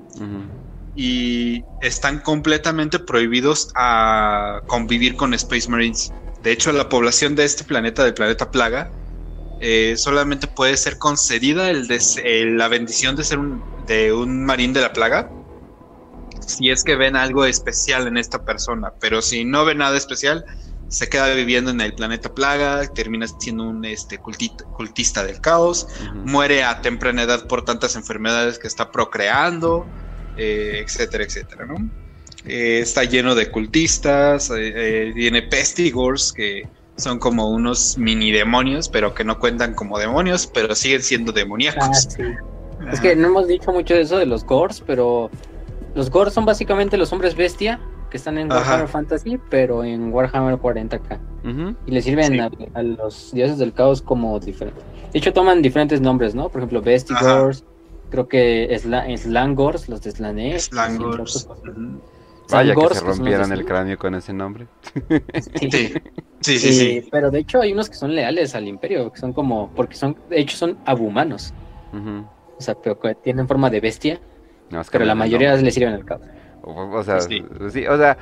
y 0.95 1.63
están 1.81 2.19
completamente 2.19 2.99
prohibidos 2.99 3.71
a 3.73 4.61
convivir 4.67 5.15
con 5.15 5.33
Space 5.33 5.67
Marines. 5.67 6.13
De 6.43 6.51
hecho, 6.51 6.71
la 6.71 6.87
población 6.87 7.35
de 7.35 7.45
este 7.45 7.63
planeta, 7.63 8.03
del 8.03 8.13
planeta 8.13 8.51
Plaga, 8.51 8.91
eh, 9.59 9.95
solamente 9.97 10.45
puede 10.45 10.77
ser 10.77 10.99
concedida 10.99 11.71
el 11.71 11.87
la 12.57 12.67
bendición 12.67 13.15
de 13.15 13.23
ser 13.23 13.39
un, 13.39 13.63
de 13.87 14.13
un 14.13 14.45
marín 14.45 14.71
de 14.71 14.81
la 14.81 14.93
plaga 14.93 15.31
si 16.49 16.69
es 16.69 16.83
que 16.83 16.95
ven 16.95 17.15
algo 17.15 17.45
especial 17.45 18.07
en 18.07 18.17
esta 18.17 18.43
persona, 18.43 18.93
pero 18.99 19.21
si 19.21 19.45
no 19.45 19.65
ven 19.65 19.77
nada 19.77 19.97
especial, 19.97 20.45
se 20.89 21.07
queda 21.07 21.33
viviendo 21.33 21.71
en 21.71 21.79
el 21.81 21.93
planeta 21.93 22.33
Plaga, 22.33 22.85
termina 22.87 23.27
siendo 23.27 23.63
un 23.63 23.85
este, 23.85 24.17
cultista 24.17 25.23
del 25.23 25.39
caos, 25.39 25.87
muere 26.13 26.63
a 26.63 26.81
temprana 26.81 27.23
edad 27.23 27.47
por 27.47 27.63
tantas 27.63 27.95
enfermedades 27.95 28.59
que 28.59 28.67
está 28.67 28.91
procreando, 28.91 29.85
eh, 30.35 30.83
etcétera, 30.83 31.23
etcétera, 31.23 31.65
¿no? 31.65 31.89
Eh, 32.45 32.79
está 32.79 33.03
lleno 33.03 33.35
de 33.35 33.51
cultistas, 33.51 34.51
eh, 34.55 35.11
tiene 35.13 35.43
pestigors 35.43 36.33
que 36.33 36.67
son 36.97 37.19
como 37.19 37.49
unos 37.49 37.97
mini 37.97 38.31
demonios, 38.31 38.89
pero 38.89 39.13
que 39.13 39.23
no 39.23 39.39
cuentan 39.39 39.75
como 39.75 39.99
demonios, 39.99 40.47
pero 40.47 40.73
siguen 40.73 41.03
siendo 41.03 41.31
demoníacos. 41.31 42.07
Ah, 42.19 42.91
es 42.91 42.99
que 42.99 43.15
no 43.15 43.27
hemos 43.27 43.47
dicho 43.47 43.71
mucho 43.71 43.93
de 43.93 44.01
eso 44.01 44.17
de 44.17 44.25
los 44.25 44.43
gors, 44.43 44.81
pero 44.85 45.29
los 45.95 46.09
gors 46.09 46.33
son 46.33 46.45
básicamente 46.45 46.97
los 46.97 47.11
hombres 47.11 47.35
bestia 47.35 47.79
que 48.09 48.17
están 48.17 48.37
en 48.37 48.51
Warhammer 48.51 48.87
Fantasy, 48.87 49.39
pero 49.49 49.83
en 49.83 50.13
Warhammer 50.13 50.55
40k. 50.55 51.19
Y 51.85 51.91
le 51.91 52.01
sirven 52.01 52.39
a, 52.39 52.81
los 52.83 53.31
dioses 53.33 53.57
del 53.57 53.73
caos 53.73 54.01
como 54.01 54.39
diferentes. 54.39 54.83
De 55.11 55.19
hecho, 55.19 55.33
toman 55.33 55.61
diferentes 55.61 56.01
nombres, 56.01 56.35
¿no? 56.35 56.49
Por 56.49 56.61
ejemplo, 56.61 56.81
Bestigors, 56.81 57.63
creo 58.09 58.27
que 58.27 58.77
Slangors, 59.17 59.89
los 59.89 60.01
de 60.01 60.11
Slanesh. 60.11 60.69
Slangors. 60.69 61.47
Vaya 62.51 62.73
que 62.73 62.95
se 62.95 63.01
rompieron 63.01 63.51
el 63.51 63.63
cráneo 63.65 63.97
con 63.97 64.15
ese 64.15 64.33
nombre. 64.33 64.67
Sí. 65.59 65.93
Sí, 66.41 66.57
sí, 66.57 66.71
sí, 66.73 67.07
Pero 67.11 67.31
de 67.31 67.39
hecho 67.39 67.61
hay 67.61 67.73
unos 67.73 67.89
que 67.89 67.95
son 67.95 68.15
leales 68.15 68.55
al 68.55 68.67
imperio, 68.67 69.11
que 69.11 69.19
son 69.19 69.33
como, 69.33 69.69
porque 69.75 69.95
son, 69.95 70.15
de 70.29 70.39
hecho 70.39 70.55
son 70.55 70.77
abumanos. 70.85 71.53
O 72.57 72.61
sea, 72.61 72.75
pero 72.75 72.99
que 72.99 73.15
tienen 73.15 73.47
forma 73.47 73.69
de 73.69 73.81
bestia. 73.81 74.19
pero 74.91 75.05
la 75.05 75.15
mayoría 75.15 75.55
le 75.55 75.71
sirven 75.71 75.93
al 75.93 76.05
caos. 76.05 76.21
O, 76.61 77.03
sea, 77.03 77.21
sí. 77.21 77.43
o 77.51 77.97
sea, 77.97 78.17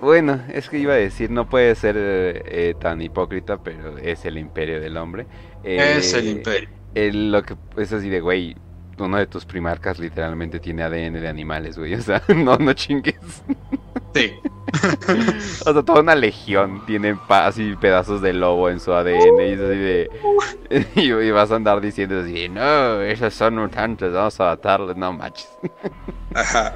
bueno, 0.00 0.40
es 0.52 0.68
que 0.68 0.78
iba 0.78 0.94
a 0.94 0.96
decir, 0.96 1.30
no 1.30 1.48
puede 1.48 1.74
ser 1.74 1.96
eh, 1.98 2.74
tan 2.78 3.00
hipócrita, 3.00 3.58
pero 3.58 3.98
es 3.98 4.24
el 4.24 4.38
imperio 4.38 4.80
del 4.80 4.96
hombre. 4.96 5.26
es 5.62 6.12
el 6.14 6.28
eh, 6.28 6.30
imperio. 6.30 6.68
lo 6.94 7.42
que 7.42 7.56
es 7.76 7.92
así 7.92 8.08
de, 8.08 8.20
güey, 8.20 8.56
uno 8.98 9.18
de 9.18 9.26
tus 9.26 9.44
primarcas 9.44 9.98
literalmente 9.98 10.60
tiene 10.60 10.82
ADN 10.82 11.14
de 11.14 11.28
animales, 11.28 11.78
güey. 11.78 11.94
O 11.94 12.00
sea, 12.00 12.22
no, 12.34 12.56
no 12.56 12.72
chingues. 12.72 13.42
Sí. 14.14 14.34
O 15.66 15.72
sea, 15.72 15.82
toda 15.82 16.00
una 16.00 16.14
legión 16.14 16.84
tiene 16.86 17.16
así 17.28 17.74
pedazos 17.80 18.20
de 18.20 18.32
lobo 18.32 18.68
en 18.68 18.80
su 18.80 18.92
ADN 18.92 19.40
y, 19.40 19.52
así 19.52 19.58
de, 19.58 20.10
y, 20.96 21.30
vas 21.30 21.50
a 21.50 21.56
andar 21.56 21.80
diciendo 21.80 22.20
así, 22.20 22.48
no, 22.48 23.00
esos 23.02 23.34
son 23.34 23.56
mutantes, 23.56 24.12
vamos 24.12 24.38
a 24.40 24.44
matarlos, 24.44 24.96
no 24.96 25.12
manches. 25.12 25.48
Ajá. 26.34 26.74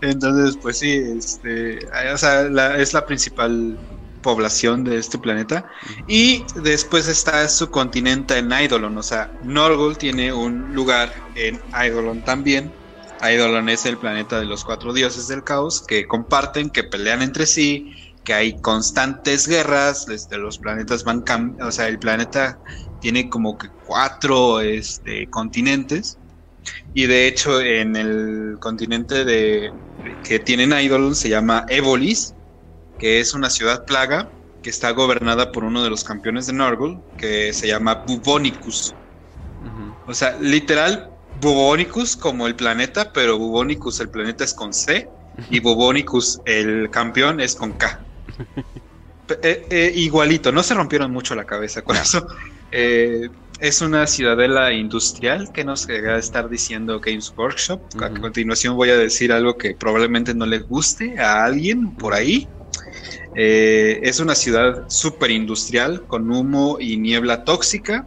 Entonces, 0.00 0.56
pues 0.60 0.78
sí, 0.78 0.92
este, 1.18 1.78
o 2.12 2.18
sea, 2.18 2.42
es 2.76 2.92
la 2.92 3.06
principal 3.06 3.78
población 4.22 4.84
de 4.84 4.96
este 4.96 5.18
planeta. 5.18 5.66
Y 6.06 6.44
después 6.62 7.08
está 7.08 7.46
su 7.48 7.70
continente 7.70 8.38
en 8.38 8.50
Eidolon. 8.52 8.96
O 8.96 9.02
sea, 9.02 9.30
Norgol 9.42 9.98
tiene 9.98 10.32
un 10.32 10.74
lugar 10.74 11.12
en 11.34 11.60
Eidolon 11.78 12.22
también. 12.22 12.72
Eidolon 13.22 13.68
es 13.68 13.86
el 13.86 13.98
planeta 13.98 14.38
de 14.38 14.46
los 14.46 14.64
cuatro 14.64 14.92
dioses 14.92 15.28
del 15.28 15.44
caos 15.44 15.84
que 15.86 16.06
comparten, 16.06 16.70
que 16.70 16.84
pelean 16.84 17.22
entre 17.22 17.46
sí, 17.46 17.94
que 18.24 18.34
hay 18.34 18.60
constantes 18.60 19.46
guerras. 19.46 20.06
Desde 20.06 20.38
los 20.38 20.58
planetas 20.58 21.04
van 21.04 21.24
O 21.60 21.70
sea, 21.70 21.88
el 21.88 21.98
planeta 21.98 22.58
tiene 23.00 23.28
como 23.28 23.56
que 23.58 23.68
cuatro 23.86 24.60
este, 24.60 25.28
continentes. 25.30 26.18
Y 26.94 27.06
de 27.06 27.26
hecho, 27.26 27.60
en 27.60 27.96
el 27.96 28.56
continente 28.60 29.24
de 29.24 29.72
que 30.24 30.38
tienen 30.38 30.72
Eidolon 30.72 31.14
se 31.14 31.28
llama 31.28 31.64
Evolis 31.68 32.34
que 33.02 33.18
es 33.18 33.34
una 33.34 33.50
ciudad 33.50 33.84
plaga 33.84 34.30
que 34.62 34.70
está 34.70 34.92
gobernada 34.92 35.50
por 35.50 35.64
uno 35.64 35.82
de 35.82 35.90
los 35.90 36.04
campeones 36.04 36.46
de 36.46 36.52
Norgul, 36.52 37.00
que 37.18 37.52
se 37.52 37.66
llama 37.66 38.04
Bubonicus. 38.06 38.94
O 40.06 40.14
sea, 40.14 40.38
literal, 40.40 41.10
Bubonicus 41.42 42.16
como 42.16 42.46
el 42.46 42.54
planeta, 42.54 43.12
pero 43.12 43.36
Bubonicus 43.36 43.98
el 43.98 44.08
planeta 44.08 44.44
es 44.44 44.54
con 44.54 44.72
C 44.72 45.08
y 45.50 45.58
Bubonicus 45.58 46.40
el 46.46 46.88
campeón 46.90 47.40
es 47.40 47.54
con 47.56 47.72
K. 47.72 48.00
Eh, 49.42 49.66
eh, 49.70 49.92
igualito, 49.94 50.52
no 50.52 50.62
se 50.62 50.74
rompieron 50.74 51.10
mucho 51.10 51.34
la 51.34 51.46
cabeza 51.46 51.80
con 51.80 51.96
eso. 51.96 52.26
Eh, 52.70 53.30
es 53.60 53.80
una 53.80 54.06
ciudadela 54.06 54.72
industrial 54.74 55.50
que 55.54 55.64
nos 55.64 55.88
va 55.88 56.16
a 56.16 56.18
estar 56.18 56.50
diciendo 56.50 57.00
Games 57.00 57.32
Workshop. 57.34 57.80
A 58.02 58.10
continuación 58.10 58.76
voy 58.76 58.90
a 58.90 58.98
decir 58.98 59.32
algo 59.32 59.56
que 59.56 59.74
probablemente 59.74 60.34
no 60.34 60.44
le 60.44 60.58
guste 60.58 61.18
a 61.18 61.44
alguien 61.44 61.96
por 61.96 62.12
ahí. 62.12 62.46
Es 63.34 64.20
una 64.20 64.34
ciudad 64.34 64.84
súper 64.88 65.30
industrial 65.30 66.04
con 66.06 66.30
humo 66.30 66.76
y 66.78 66.98
niebla 66.98 67.44
tóxica. 67.44 68.06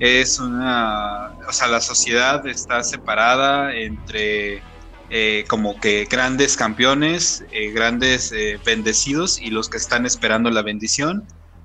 Es 0.00 0.38
una, 0.38 1.36
o 1.46 1.52
sea, 1.52 1.68
la 1.68 1.80
sociedad 1.80 2.46
está 2.46 2.82
separada 2.82 3.74
entre 3.74 4.62
eh, 5.10 5.44
como 5.48 5.78
que 5.78 6.06
grandes 6.10 6.56
campeones, 6.56 7.44
eh, 7.52 7.70
grandes 7.70 8.32
bendecidos 8.64 9.38
y 9.40 9.50
los 9.50 9.68
que 9.68 9.76
están 9.76 10.06
esperando 10.06 10.50
la 10.50 10.62
bendición. 10.62 11.24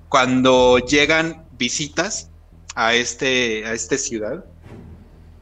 Cuando 0.09 0.77
llegan 0.79 1.45
visitas 1.57 2.29
a 2.75 2.93
este, 2.93 3.65
a 3.65 3.73
esta 3.73 3.97
ciudad, 3.97 4.45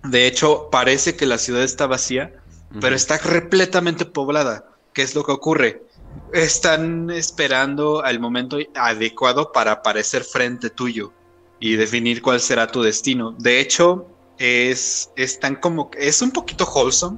de 0.03 0.27
hecho 0.27 0.69
parece 0.71 1.15
que 1.15 1.25
la 1.25 1.37
ciudad 1.39 1.63
está 1.63 1.87
vacía, 1.87 2.33
pero 2.79 2.95
está 2.95 3.17
repletamente 3.17 4.05
poblada. 4.05 4.65
¿Qué 4.93 5.01
es 5.01 5.15
lo 5.15 5.23
que 5.23 5.31
ocurre? 5.31 5.83
están 6.31 7.09
esperando 7.09 8.03
al 8.03 8.19
momento 8.19 8.57
adecuado 8.75 9.51
para 9.51 9.71
aparecer 9.71 10.23
frente 10.23 10.69
tuyo 10.69 11.13
y 11.63 11.77
definir 11.77 12.21
cuál 12.21 12.41
será 12.41 12.67
tu 12.67 12.81
destino. 12.81 13.37
De 13.39 13.61
hecho, 13.61 14.05
es, 14.37 15.09
están 15.15 15.55
como, 15.55 15.89
es 15.97 16.21
un 16.21 16.31
poquito 16.31 16.65
wholesome 16.65 17.17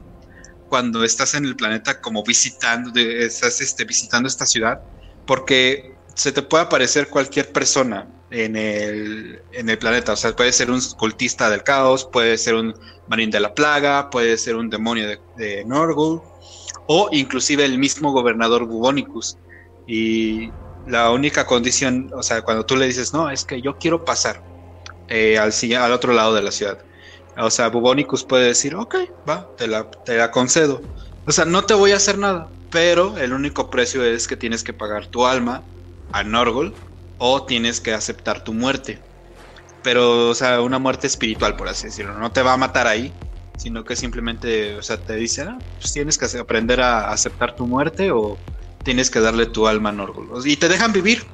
cuando 0.69 1.03
estás 1.03 1.33
en 1.33 1.45
el 1.45 1.55
planeta 1.55 1.99
como 1.99 2.23
visitando, 2.23 2.91
estás 2.99 3.59
este, 3.59 3.85
visitando 3.85 4.27
esta 4.27 4.45
ciudad, 4.45 4.83
porque 5.25 5.95
se 6.13 6.31
te 6.31 6.43
puede 6.43 6.65
aparecer 6.65 7.09
cualquier 7.09 7.51
persona 7.51 8.07
en 8.29 8.55
el, 8.55 9.41
en 9.51 9.67
el 9.67 9.79
planeta. 9.79 10.13
O 10.13 10.15
sea, 10.15 10.35
puede 10.35 10.51
ser 10.51 10.69
un 10.69 10.79
cultista 10.95 11.49
del 11.49 11.63
caos, 11.63 12.05
puede 12.05 12.37
ser 12.37 12.53
un 12.53 12.75
marín 13.07 13.31
de 13.31 13.39
la 13.39 13.55
plaga, 13.55 14.11
puede 14.11 14.37
ser 14.37 14.57
un 14.57 14.69
demonio 14.69 15.07
de, 15.07 15.19
de 15.37 15.65
Norgul, 15.65 16.21
o 16.85 17.09
inclusive 17.11 17.65
el 17.65 17.79
mismo 17.79 18.11
gobernador 18.11 18.67
Bubonicus. 18.67 19.39
Y 19.87 20.51
la 20.85 21.11
única 21.11 21.45
condición, 21.45 22.09
o 22.13 22.23
sea, 22.23 22.41
cuando 22.43 22.65
tú 22.65 22.75
le 22.77 22.87
dices, 22.87 23.13
no, 23.13 23.29
es 23.29 23.45
que 23.45 23.61
yo 23.61 23.77
quiero 23.77 24.05
pasar 24.05 24.45
eh, 25.07 25.37
al, 25.39 25.53
al 25.77 25.91
otro 25.93 26.13
lado 26.13 26.33
de 26.35 26.43
la 26.43 26.51
ciudad. 26.51 26.79
O 27.37 27.49
sea, 27.51 27.69
Bubonicus 27.69 28.25
puede 28.25 28.47
decir, 28.47 28.75
ok, 28.75 28.95
va, 29.29 29.55
te 29.57 29.67
la, 29.67 29.89
te 30.05 30.17
la 30.17 30.31
concedo. 30.31 30.87
O 31.27 31.31
sea, 31.31 31.45
no 31.45 31.65
te 31.65 31.73
voy 31.73 31.91
a 31.91 31.97
hacer 31.97 32.17
nada, 32.17 32.53
pero 32.69 33.17
el 33.17 33.33
único 33.33 33.69
precio 33.69 34.03
es 34.03 34.27
que 34.27 34.37
tienes 34.37 34.63
que 34.63 34.73
pagar 34.73 35.07
tu 35.07 35.25
alma 35.25 35.67
a 36.11 36.23
Norgol 36.23 36.81
o 37.17 37.45
tienes 37.45 37.81
que 37.81 37.93
aceptar 37.93 38.43
tu 38.43 38.53
muerte. 38.53 39.05
Pero, 39.83 40.29
o 40.29 40.35
sea, 40.35 40.61
una 40.61 40.79
muerte 40.79 41.07
espiritual, 41.07 41.55
por 41.55 41.67
así 41.69 41.87
decirlo. 41.87 42.17
No 42.17 42.31
te 42.31 42.41
va 42.41 42.53
a 42.53 42.57
matar 42.57 42.87
ahí, 42.87 43.19
sino 43.55 43.83
que 43.83 43.95
simplemente, 43.95 44.75
o 44.77 44.81
sea, 44.83 45.03
te 45.03 45.15
dicen, 45.15 45.49
ah, 45.49 45.63
pues 45.79 45.93
tienes 45.93 46.17
que 46.17 46.25
aprender 46.37 46.81
a 46.81 47.11
aceptar 47.11 47.55
tu 47.55 47.67
muerte 47.67 48.11
o 48.11 48.43
tienes 48.85 49.09
que 49.09 49.19
darle 49.19 49.47
tu 49.47 49.67
alma 49.67 49.89
a 49.89 49.91
Norgul. 49.91 50.29
Y 50.45 50.55
te 50.55 50.69
dejan 50.69 50.93
vivir. 50.93 51.25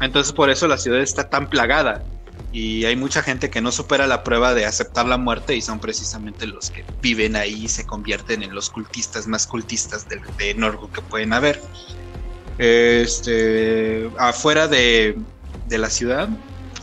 Entonces 0.00 0.32
por 0.32 0.50
eso 0.50 0.68
la 0.68 0.76
ciudad 0.76 1.00
está 1.00 1.30
tan 1.30 1.48
plagada. 1.48 2.04
Y 2.52 2.84
hay 2.84 2.94
mucha 2.94 3.22
gente 3.22 3.48
que 3.48 3.60
no 3.60 3.72
supera 3.72 4.06
la 4.06 4.22
prueba 4.22 4.54
de 4.54 4.66
aceptar 4.66 5.06
la 5.06 5.16
muerte 5.16 5.56
y 5.56 5.62
son 5.62 5.80
precisamente 5.80 6.46
los 6.46 6.70
que 6.70 6.84
viven 7.00 7.34
ahí 7.34 7.64
y 7.64 7.68
se 7.68 7.86
convierten 7.86 8.42
en 8.42 8.54
los 8.54 8.70
cultistas 8.70 9.26
más 9.26 9.46
cultistas 9.46 10.08
de, 10.08 10.20
de 10.38 10.54
Norgul 10.54 10.92
que 10.92 11.00
pueden 11.00 11.32
haber. 11.32 11.60
Este, 12.58 14.08
afuera 14.18 14.68
de, 14.68 15.16
de 15.66 15.78
la 15.78 15.90
ciudad, 15.90 16.28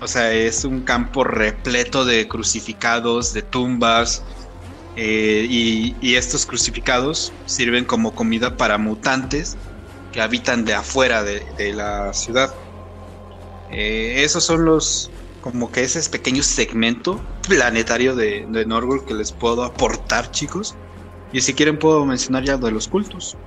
o 0.02 0.08
sea, 0.08 0.34
es 0.34 0.66
un 0.66 0.82
campo 0.82 1.24
repleto 1.24 2.04
de 2.04 2.28
crucificados, 2.28 3.32
de 3.32 3.42
tumbas, 3.42 4.24
eh, 4.98 5.48
y, 5.50 6.16
estos 6.16 6.46
crucificados 6.46 7.32
sirven 7.46 7.86
como 7.86 8.14
comida 8.14 8.58
para 8.58 8.78
mutantes 8.78 9.58
que 10.12 10.22
habitan 10.22 10.66
de 10.66 10.74
afuera 10.74 11.24
de, 11.24 11.74
la 11.74 12.14
ciudad. 12.14 12.54
Eh, 13.72 14.24
esos 14.24 14.44
son 14.44 14.66
los, 14.66 15.12
como 15.42 15.72
que 15.72 15.84
ese 15.84 16.08
pequeño 16.10 16.44
segmento 16.44 17.22
planetario 17.48 18.16
de, 18.16 18.46
de 18.50 18.66
Norgul 18.66 19.06
que 19.06 19.14
les 19.14 19.32
puedo 19.32 19.64
aportar, 19.64 20.32
chicos. 20.32 20.76
Y 21.34 21.42
si 21.42 21.54
quieren 21.54 21.80
puedo 21.80 22.06
mencionar 22.06 22.44
ya 22.44 22.58
de 22.58 22.72
los 22.72 22.88
cultos. 22.88 23.38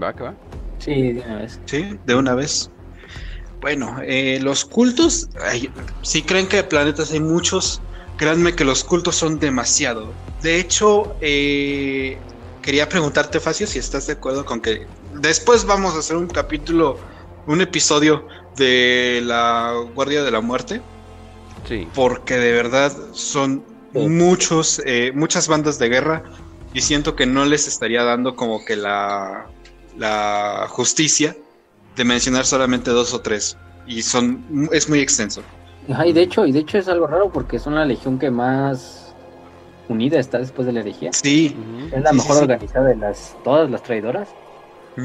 Va, 0.00 0.12
que 0.14 0.24
va. 0.24 0.34
Sí, 0.78 1.12
de 1.12 1.20
una 1.20 1.36
vez. 1.36 1.60
Sí, 1.66 1.98
de 2.04 2.14
una 2.14 2.34
vez. 2.34 2.70
Bueno, 3.60 3.98
eh, 4.02 4.40
los 4.42 4.64
cultos, 4.64 5.28
si 6.02 6.22
creen 6.22 6.48
que 6.48 6.64
planetas 6.64 7.12
hay 7.12 7.20
muchos, 7.20 7.80
créanme 8.16 8.56
que 8.56 8.64
los 8.64 8.82
cultos 8.82 9.14
son 9.14 9.38
demasiado. 9.38 10.12
De 10.42 10.58
hecho, 10.58 11.16
eh, 11.20 12.18
quería 12.60 12.88
preguntarte, 12.88 13.38
Facio, 13.38 13.68
si 13.68 13.78
estás 13.78 14.08
de 14.08 14.14
acuerdo 14.14 14.44
con 14.44 14.60
que 14.60 14.88
después 15.22 15.64
vamos 15.64 15.94
a 15.94 16.00
hacer 16.00 16.16
un 16.16 16.26
capítulo, 16.26 16.98
un 17.46 17.60
episodio 17.60 18.26
de 18.56 19.22
la 19.24 19.74
Guardia 19.94 20.22
de 20.22 20.30
la 20.30 20.40
Muerte. 20.40 20.82
Sí. 21.66 21.88
Porque 21.94 22.36
de 22.36 22.52
verdad 22.52 22.92
son 23.12 23.64
muchos, 23.94 24.82
eh, 24.84 25.12
muchas 25.14 25.48
bandas 25.48 25.78
de 25.78 25.88
guerra 25.88 26.24
y 26.74 26.80
siento 26.80 27.16
que 27.16 27.24
no 27.24 27.44
les 27.44 27.68
estaría 27.68 28.02
dando 28.04 28.36
como 28.36 28.64
que 28.64 28.76
la, 28.76 29.46
la 29.96 30.66
justicia 30.68 31.36
de 31.96 32.04
mencionar 32.04 32.44
solamente 32.44 32.90
dos 32.90 33.14
o 33.14 33.20
tres. 33.20 33.56
Y 33.86 34.02
son, 34.02 34.68
es 34.72 34.88
muy 34.88 35.00
extenso 35.00 35.42
y 36.06 36.12
de 36.12 36.22
hecho, 36.22 36.46
y 36.46 36.52
de 36.52 36.60
hecho 36.60 36.78
es 36.78 36.88
algo 36.88 37.06
raro 37.06 37.30
porque 37.30 37.58
son 37.58 37.74
la 37.74 37.84
legión 37.84 38.18
que 38.18 38.30
más 38.30 39.14
unida 39.88 40.18
está 40.18 40.38
después 40.38 40.66
de 40.66 40.72
la 40.72 40.80
herejía. 40.80 41.12
Sí. 41.12 41.56
Es 41.92 42.02
la 42.02 42.12
mejor 42.12 42.38
organizada 42.38 42.88
de 42.88 42.96
las 42.96 43.36
todas 43.44 43.70
las 43.70 43.82
traidoras. 43.82 44.28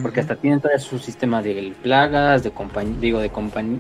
Porque 0.02 0.20
hasta 0.20 0.36
tienen 0.36 0.60
todo 0.60 0.72
su 0.80 1.00
sistema 1.00 1.42
de 1.42 1.74
plagas, 1.82 2.44
de 2.44 2.52
digo, 3.00 3.20
de, 3.20 3.32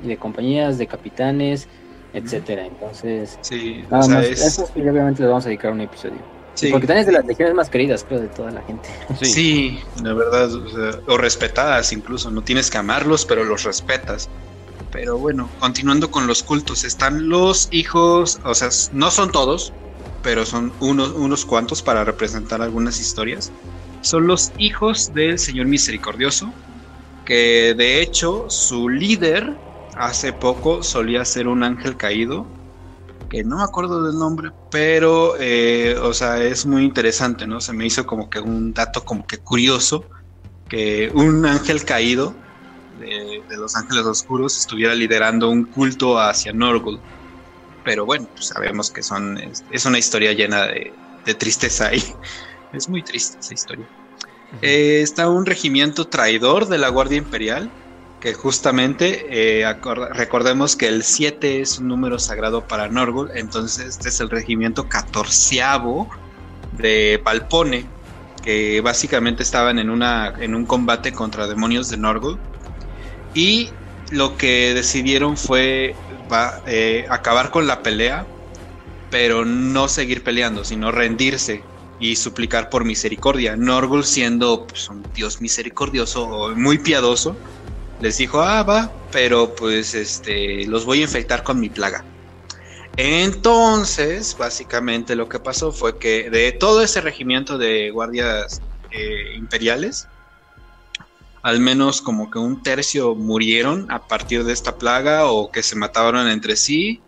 de 0.03 0.17
compañías, 0.17 0.77
de 0.77 0.87
capitanes, 0.87 1.67
etcétera. 2.13 2.65
Entonces, 2.65 3.37
sí, 3.41 3.83
nada 3.91 4.07
más, 4.07 4.25
eso 4.25 4.69
sí, 4.73 4.81
obviamente 4.81 5.21
le 5.21 5.27
vamos 5.27 5.45
a 5.45 5.49
dedicar 5.49 5.71
un 5.71 5.81
episodio. 5.81 6.17
Sí. 6.53 6.71
Porque 6.71 6.87
también 6.87 7.01
es 7.01 7.07
de 7.07 7.11
las 7.11 7.25
legiones 7.25 7.53
más 7.53 7.69
queridas, 7.69 8.03
creo, 8.03 8.19
de 8.19 8.29
toda 8.29 8.51
la 8.51 8.61
gente. 8.63 8.89
Sí, 9.21 9.79
la 10.01 10.13
verdad, 10.13 10.49
o, 10.53 11.13
o 11.13 11.17
respetadas 11.17 11.91
incluso, 11.93 12.31
no 12.31 12.41
tienes 12.41 12.71
que 12.71 12.77
amarlos, 12.77 13.25
pero 13.25 13.43
los 13.43 13.63
respetas. 13.63 14.29
Pero 14.91 15.17
bueno, 15.17 15.49
continuando 15.59 16.09
con 16.09 16.25
los 16.25 16.41
cultos, 16.41 16.83
están 16.83 17.29
los 17.29 17.67
hijos, 17.71 18.39
o 18.43 18.55
sea, 18.55 18.69
no 18.93 19.11
son 19.11 19.31
todos, 19.31 19.73
pero 20.23 20.45
son 20.45 20.71
unos, 20.79 21.11
unos 21.11 21.45
cuantos 21.45 21.81
para 21.81 22.03
representar 22.03 22.61
algunas 22.61 22.99
historias. 22.99 23.51
Son 24.01 24.27
los 24.27 24.51
hijos 24.57 25.13
del 25.13 25.39
Señor 25.39 25.67
Misericordioso, 25.67 26.53
que 27.25 27.73
de 27.77 28.01
hecho 28.01 28.49
su 28.49 28.89
líder 28.89 29.57
hace 29.95 30.33
poco 30.33 30.83
solía 30.83 31.25
ser 31.25 31.47
un 31.47 31.63
ángel 31.63 31.97
caído, 31.97 32.47
que 33.29 33.43
no 33.43 33.57
me 33.57 33.63
acuerdo 33.63 34.03
del 34.03 34.17
nombre, 34.17 34.51
pero, 34.71 35.35
eh, 35.39 35.97
o 36.01 36.13
sea, 36.13 36.41
es 36.41 36.65
muy 36.65 36.83
interesante, 36.83 37.45
¿no? 37.45 37.59
Se 37.59 37.73
me 37.73 37.85
hizo 37.85 38.05
como 38.05 38.29
que 38.29 38.39
un 38.39 38.73
dato 38.73 39.03
como 39.03 39.25
que 39.27 39.39
curioso 39.39 40.07
que 40.69 41.11
un 41.13 41.45
ángel 41.45 41.83
caído 41.85 42.35
de, 42.99 43.43
los 43.57 43.75
ángeles 43.75 44.05
oscuros 44.05 44.57
estuviera 44.57 44.93
liderando 44.95 45.49
un 45.49 45.65
culto 45.65 46.19
hacia 46.19 46.53
Norgul. 46.53 46.99
Pero 47.83 48.05
bueno, 48.05 48.27
pues 48.33 48.47
sabemos 48.47 48.91
que 48.91 49.01
son 49.01 49.37
es, 49.37 49.85
una 49.85 49.97
historia 49.97 50.33
llena 50.33 50.67
de, 50.67 50.93
tristeza 51.37 51.93
y 51.93 52.01
es 52.73 52.89
muy 52.89 53.03
triste 53.03 53.37
esa 53.39 53.53
historia. 53.53 53.87
Eh, 54.61 55.01
está 55.01 55.29
un 55.29 55.45
regimiento 55.45 56.07
traidor 56.07 56.67
de 56.67 56.77
la 56.77 56.89
Guardia 56.89 57.17
Imperial, 57.17 57.69
que 58.19 58.33
justamente 58.33 59.27
eh, 59.29 59.75
recordemos 60.13 60.75
que 60.75 60.87
el 60.87 61.03
7 61.03 61.61
es 61.61 61.77
un 61.79 61.87
número 61.87 62.17
sagrado 62.17 62.67
para 62.67 62.87
Norgul, 62.87 63.29
entonces 63.35 63.87
este 63.87 64.09
es 64.09 64.19
el 64.19 64.29
regimiento 64.29 64.89
catorceavo 64.89 66.09
de 66.77 67.21
Palpone, 67.23 67.85
que 68.43 68.81
básicamente 68.81 69.43
estaban 69.43 69.77
en, 69.77 69.89
una, 69.89 70.33
en 70.39 70.55
un 70.55 70.65
combate 70.65 71.11
contra 71.11 71.47
demonios 71.47 71.89
de 71.89 71.97
Norgul. 71.97 72.39
Y 73.33 73.69
lo 74.09 74.37
que 74.37 74.73
decidieron 74.73 75.37
fue 75.37 75.95
eh, 76.65 77.05
acabar 77.09 77.51
con 77.51 77.67
la 77.67 77.83
pelea, 77.83 78.25
pero 79.11 79.45
no 79.45 79.87
seguir 79.87 80.23
peleando, 80.23 80.63
sino 80.63 80.91
rendirse 80.91 81.61
y 81.99 82.15
suplicar 82.15 82.69
por 82.69 82.85
misericordia. 82.85 83.55
Norgul 83.55 84.05
siendo 84.05 84.67
pues, 84.67 84.89
un 84.89 85.03
dios 85.13 85.41
misericordioso 85.41 86.53
muy 86.55 86.77
piadoso, 86.77 87.35
les 88.01 88.17
dijo, 88.17 88.41
ah, 88.41 88.63
va, 88.63 88.91
pero 89.11 89.55
pues 89.55 89.95
este, 89.95 90.65
los 90.67 90.85
voy 90.85 90.99
a 90.99 91.03
infectar 91.03 91.43
con 91.43 91.59
mi 91.59 91.69
plaga. 91.69 92.03
Entonces, 92.97 94.35
básicamente 94.37 95.15
lo 95.15 95.29
que 95.29 95.39
pasó 95.39 95.71
fue 95.71 95.97
que 95.97 96.29
de 96.29 96.51
todo 96.51 96.81
ese 96.81 97.01
regimiento 97.01 97.57
de 97.57 97.91
guardias 97.91 98.61
eh, 98.91 99.35
imperiales, 99.35 100.07
al 101.43 101.59
menos 101.59 102.01
como 102.01 102.31
que 102.31 102.39
un 102.39 102.61
tercio 102.63 103.15
murieron 103.15 103.89
a 103.91 104.07
partir 104.07 104.43
de 104.43 104.53
esta 104.53 104.77
plaga 104.77 105.27
o 105.27 105.51
que 105.51 105.63
se 105.63 105.75
mataron 105.75 106.27
entre 106.27 106.55
sí 106.55 107.01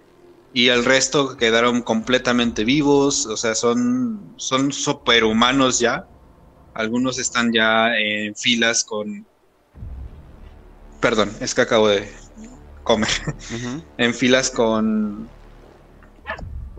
y 0.54 0.70
el 0.70 0.84
resto 0.84 1.38
quedaron 1.38 1.82
completamente 1.82 2.64
vivos, 2.64 3.26
o 3.26 3.38
sea, 3.38 3.56
son, 3.56 4.34
son 4.38 4.72
superhumanos 4.72 5.80
ya. 5.80 6.08
Algunos 6.74 7.20
están 7.20 7.52
ya 7.54 7.96
en 7.98 8.36
filas 8.36 8.84
con... 8.84 9.26
Perdón, 11.00 11.32
es 11.40 11.54
que 11.54 11.62
acabo 11.62 11.88
de 11.88 12.12
comer. 12.84 13.10
en 13.98 14.14
filas 14.14 14.50
con 14.50 15.30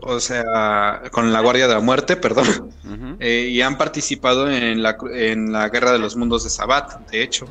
o 0.03 0.19
sea, 0.19 1.03
con 1.13 1.33
la 1.33 1.41
Guardia 1.41 1.69
de 1.69 1.75
la 1.75 1.81
Muerte, 1.81 2.17
perdón, 2.17 2.75
eh, 3.21 3.49
y 3.51 3.61
han 3.61 3.77
participado 3.77 4.51
en 4.51 4.83
la, 4.83 4.97
en 5.13 5.53
la 5.53 5.69
Guerra 5.69 5.93
de 5.93 5.99
los 5.99 6.17
Mundos 6.17 6.45
de 6.45 6.51
Sabat, 6.51 7.11
de 7.11 7.23
hecho. 7.23 7.47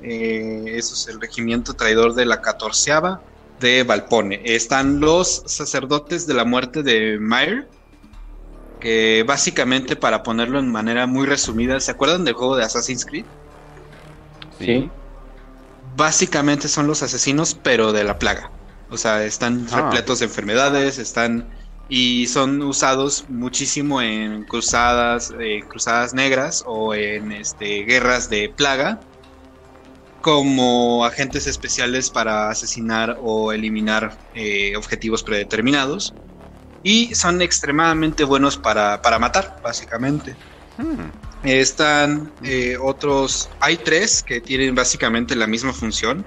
Eh, 0.00 0.62
eso 0.76 0.94
es 0.94 1.08
el 1.08 1.20
regimiento 1.20 1.74
traidor 1.74 2.14
de 2.14 2.24
la 2.24 2.40
catorceava 2.40 3.20
de 3.60 3.82
Valpone. 3.82 4.40
Están 4.44 5.00
los 5.00 5.42
sacerdotes 5.46 6.26
de 6.26 6.34
la 6.34 6.44
muerte 6.44 6.82
de 6.82 7.18
Mayer, 7.18 7.68
que 8.80 9.24
básicamente, 9.26 9.96
para 9.96 10.22
ponerlo 10.22 10.58
en 10.58 10.70
manera 10.70 11.06
muy 11.06 11.26
resumida, 11.26 11.80
¿se 11.80 11.90
acuerdan 11.90 12.24
del 12.24 12.34
juego 12.34 12.56
de 12.56 12.64
Assassin's 12.64 13.04
Creed? 13.04 13.24
Sí. 14.58 14.90
Básicamente 15.96 16.68
son 16.68 16.86
los 16.86 17.02
asesinos, 17.02 17.58
pero 17.60 17.92
de 17.92 18.04
la 18.04 18.18
plaga. 18.18 18.50
O 18.90 18.96
sea, 18.96 19.24
están 19.24 19.66
ah. 19.72 19.82
repletos 19.82 20.20
de 20.20 20.26
enfermedades, 20.26 20.98
están 20.98 21.48
y 21.88 22.26
son 22.26 22.60
usados 22.62 23.24
muchísimo 23.28 24.02
en 24.02 24.44
cruzadas, 24.44 25.32
eh, 25.40 25.64
cruzadas 25.66 26.12
negras 26.12 26.62
o 26.66 26.94
en 26.94 27.32
este, 27.32 27.84
guerras 27.84 28.28
de 28.28 28.52
plaga 28.54 29.00
como 30.28 31.06
agentes 31.06 31.46
especiales 31.46 32.10
para 32.10 32.50
asesinar 32.50 33.16
o 33.22 33.50
eliminar 33.50 34.18
eh, 34.34 34.76
objetivos 34.76 35.22
predeterminados 35.22 36.12
y 36.82 37.14
son 37.14 37.40
extremadamente 37.40 38.24
buenos 38.24 38.58
para, 38.58 39.00
matar, 39.18 39.58
básicamente. 39.64 40.36
Hmm. 40.76 41.08
Están 41.44 42.30
eh, 42.44 42.76
otros, 42.78 43.48
hay 43.58 43.78
tres 43.78 44.22
que 44.22 44.42
tienen 44.42 44.74
básicamente 44.74 45.34
la 45.34 45.46
misma 45.46 45.72
función, 45.72 46.26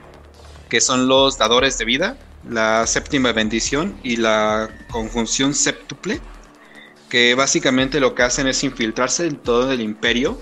que 0.67 0.81
son 0.81 1.07
los 1.07 1.37
dadores 1.37 1.77
de 1.77 1.85
vida, 1.85 2.17
la 2.49 2.87
séptima 2.87 3.33
bendición 3.33 3.95
y 4.01 4.15
la 4.15 4.67
conjunción 4.89 5.53
séptuple, 5.53 6.19
que 7.07 7.35
básicamente 7.35 7.99
lo 7.99 8.15
que 8.15 8.23
hacen 8.23 8.47
es 8.47 8.63
infiltrarse 8.63 9.27
en 9.27 9.35
todo 9.35 9.71
el 9.71 9.79
imperio 9.79 10.41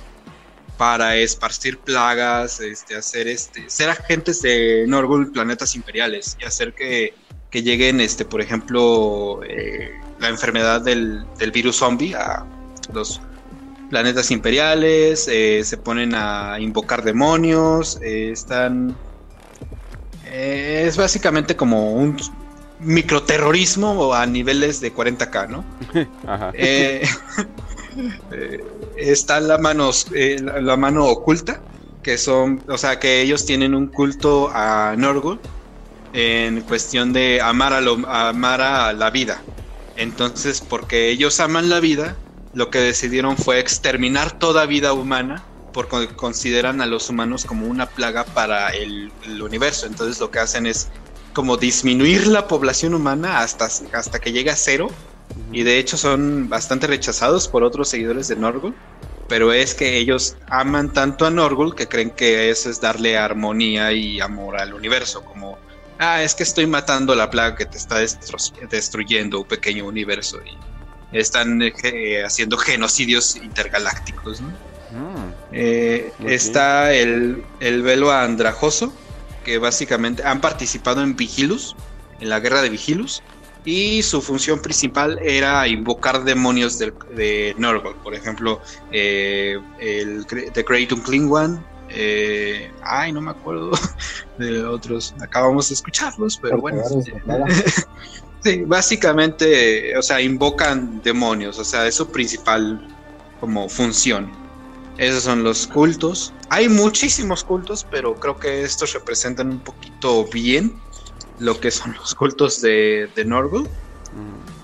para 0.80 1.18
esparcir 1.18 1.78
plagas, 1.78 2.62
este, 2.62 2.96
hacer 2.96 3.28
este, 3.28 3.70
ser 3.70 3.90
agentes 3.90 4.42
de 4.42 4.86
Norgul, 4.88 5.30
planetas 5.30 5.76
imperiales, 5.76 6.38
y 6.40 6.46
hacer 6.46 6.74
que, 6.74 7.14
lleguen, 7.52 8.00
este, 8.00 8.24
por 8.24 8.40
ejemplo, 8.40 9.42
eh, 9.44 9.92
la 10.20 10.30
enfermedad 10.30 10.80
del, 10.80 11.26
virus 11.52 11.76
zombie 11.76 12.16
a 12.16 12.46
los 12.94 13.20
planetas 13.90 14.32
imperiales, 14.32 15.28
eh, 15.28 15.64
se 15.66 15.76
ponen 15.76 16.16
a 16.16 16.62
invocar 16.62 17.04
demonios, 17.04 18.00
eh, 18.02 18.32
están 18.32 18.96
es 20.32 20.96
básicamente 20.96 21.58
como 21.58 21.92
un 21.92 22.16
microterrorismo 22.80 24.14
a 24.14 24.26
niveles 24.26 24.80
de 24.80 24.96
40k, 24.96 25.50
¿no? 25.50 25.66
Eh, 26.54 27.06
eh, 28.32 28.64
está 28.98 29.40
la 29.40 29.58
mano, 29.58 29.92
la 30.12 30.78
mano 30.78 31.06
oculta, 31.06 31.62
que 32.04 32.18
son, 32.18 32.64
o 32.68 32.78
sea, 32.78 33.00
que 33.00 33.22
ellos 33.22 33.46
tienen 33.46 33.76
un 33.76 33.88
culto 33.88 34.50
a 34.54 34.96
Norgul 34.98 35.40
en 36.14 36.62
cuestión 36.62 37.14
de 37.14 37.42
amar 37.42 37.74
a, 37.74 38.94
la 38.94 39.10
vida. 39.12 39.42
Entonces, 39.96 40.62
porque 40.62 41.10
ellos 41.10 41.40
aman 41.40 41.70
la 41.70 41.80
vida, 41.80 42.16
lo 42.54 42.70
que 42.70 42.80
decidieron 42.80 43.38
fue 43.38 43.60
exterminar 43.60 44.40
toda 44.40 44.66
vida 44.66 44.94
humana 44.94 45.44
porque 45.74 46.08
consideran 46.16 46.82
a 46.82 46.88
los 46.88 47.10
humanos 47.10 47.46
como 47.46 47.68
una 47.68 47.86
plaga 47.88 48.26
para 48.26 48.70
el, 48.70 49.12
universo. 49.42 49.86
Entonces 49.86 50.20
lo 50.20 50.32
que 50.32 50.40
hacen 50.40 50.66
es 50.66 50.88
como 51.34 51.58
disminuir 51.58 52.28
la 52.28 52.48
población 52.48 52.96
humana 52.96 53.42
hasta, 53.42 53.70
hasta 53.94 54.20
que 54.20 54.32
llegue 54.32 54.50
a 54.50 54.56
cero. 54.56 54.90
Y 55.52 55.64
de 55.64 55.80
hecho 55.80 55.98
son 55.98 56.50
bastante 56.50 56.88
rechazados 56.88 57.48
por 57.48 57.64
otros 57.64 57.90
seguidores 57.90 58.28
de 58.28 58.36
Norgul. 58.36 58.76
Pero 59.28 59.54
es 59.54 59.76
que 59.76 59.98
ellos 59.98 60.36
aman 60.50 60.92
tanto 60.92 61.26
a 61.26 61.30
Norgul 61.30 61.76
que 61.76 61.88
creen 61.88 62.10
que 62.10 62.50
eso 62.50 62.70
es 62.70 62.82
darle 62.82 63.16
armonía 63.16 63.92
y 63.92 64.20
amor 64.20 64.60
al 64.60 64.74
universo. 64.74 65.24
Como, 65.24 65.60
ah, 66.00 66.24
es 66.24 66.34
que 66.34 66.42
estoy 66.42 66.66
matando 66.66 67.14
la 67.14 67.30
plaga 67.30 67.56
que 67.56 67.66
te 67.66 67.78
está 67.78 68.00
destruyendo 68.72 69.42
un 69.42 69.48
pequeño 69.48 69.86
universo. 69.86 70.40
Y 70.44 70.58
están 71.12 71.62
eh, 71.62 72.24
haciendo 72.24 72.58
genocidios 72.58 73.36
intergalácticos, 73.36 74.42
¿no? 74.42 74.48
Mm. 74.92 75.34
Eh, 75.52 76.12
está 76.26 76.94
el, 76.94 77.44
el, 77.60 77.82
velo 77.84 78.12
andrajoso, 78.12 78.92
que 79.46 79.58
básicamente 79.58 80.24
han 80.24 80.42
participado 80.42 81.02
en 81.04 81.16
Vigilus, 81.16 81.76
en 82.20 82.30
la 82.30 82.40
guerra 82.40 82.62
de 82.62 82.70
Vigilus, 82.70 83.22
y 83.66 84.02
su 84.04 84.22
función 84.22 84.62
principal 84.62 85.20
era 85.22 85.68
invocar 85.68 86.24
demonios 86.24 86.80
de, 86.80 86.94
de 87.16 87.54
Norgol, 87.58 87.96
por 88.04 88.16
ejemplo, 88.16 88.62
eh, 88.92 89.60
el 89.80 90.26
The 90.26 90.64
Great 90.64 90.92
Unclean 90.92 91.30
One. 91.32 91.60
Eh, 91.90 92.72
ay, 92.84 93.12
no 93.12 93.20
me 93.20 93.32
acuerdo 93.32 93.72
de 94.38 94.64
otros. 94.64 95.14
Acabamos 95.22 95.70
de 95.70 95.76
escucharlos, 95.76 96.38
pero 96.42 96.60
bueno. 96.60 96.82
sí, 98.44 98.64
básicamente, 98.66 99.98
o 99.98 100.02
sea, 100.02 100.22
invocan 100.22 101.02
demonios, 101.02 101.60
o 101.60 101.66
sea, 101.66 101.86
es 101.88 101.96
su 101.96 102.10
principal 102.10 102.88
como 103.40 103.68
función. 103.68 104.32
Esos 104.98 105.24
son 105.24 105.44
los 105.44 105.66
cultos. 105.68 106.34
Hay 106.50 106.68
muchísimos 106.68 107.44
cultos, 107.44 107.86
pero 107.90 108.16
creo 108.16 108.38
que 108.38 108.64
estos 108.64 108.94
representan 108.94 109.50
un 109.50 109.60
poquito 109.60 110.26
bien 110.26 110.74
lo 111.40 111.60
que 111.60 111.72
son 111.72 111.94
los 111.96 112.16
cultos 112.16 112.62
de, 112.62 113.10
de 113.16 113.26
Norgul. 113.26 113.64
Mm. 113.64 114.60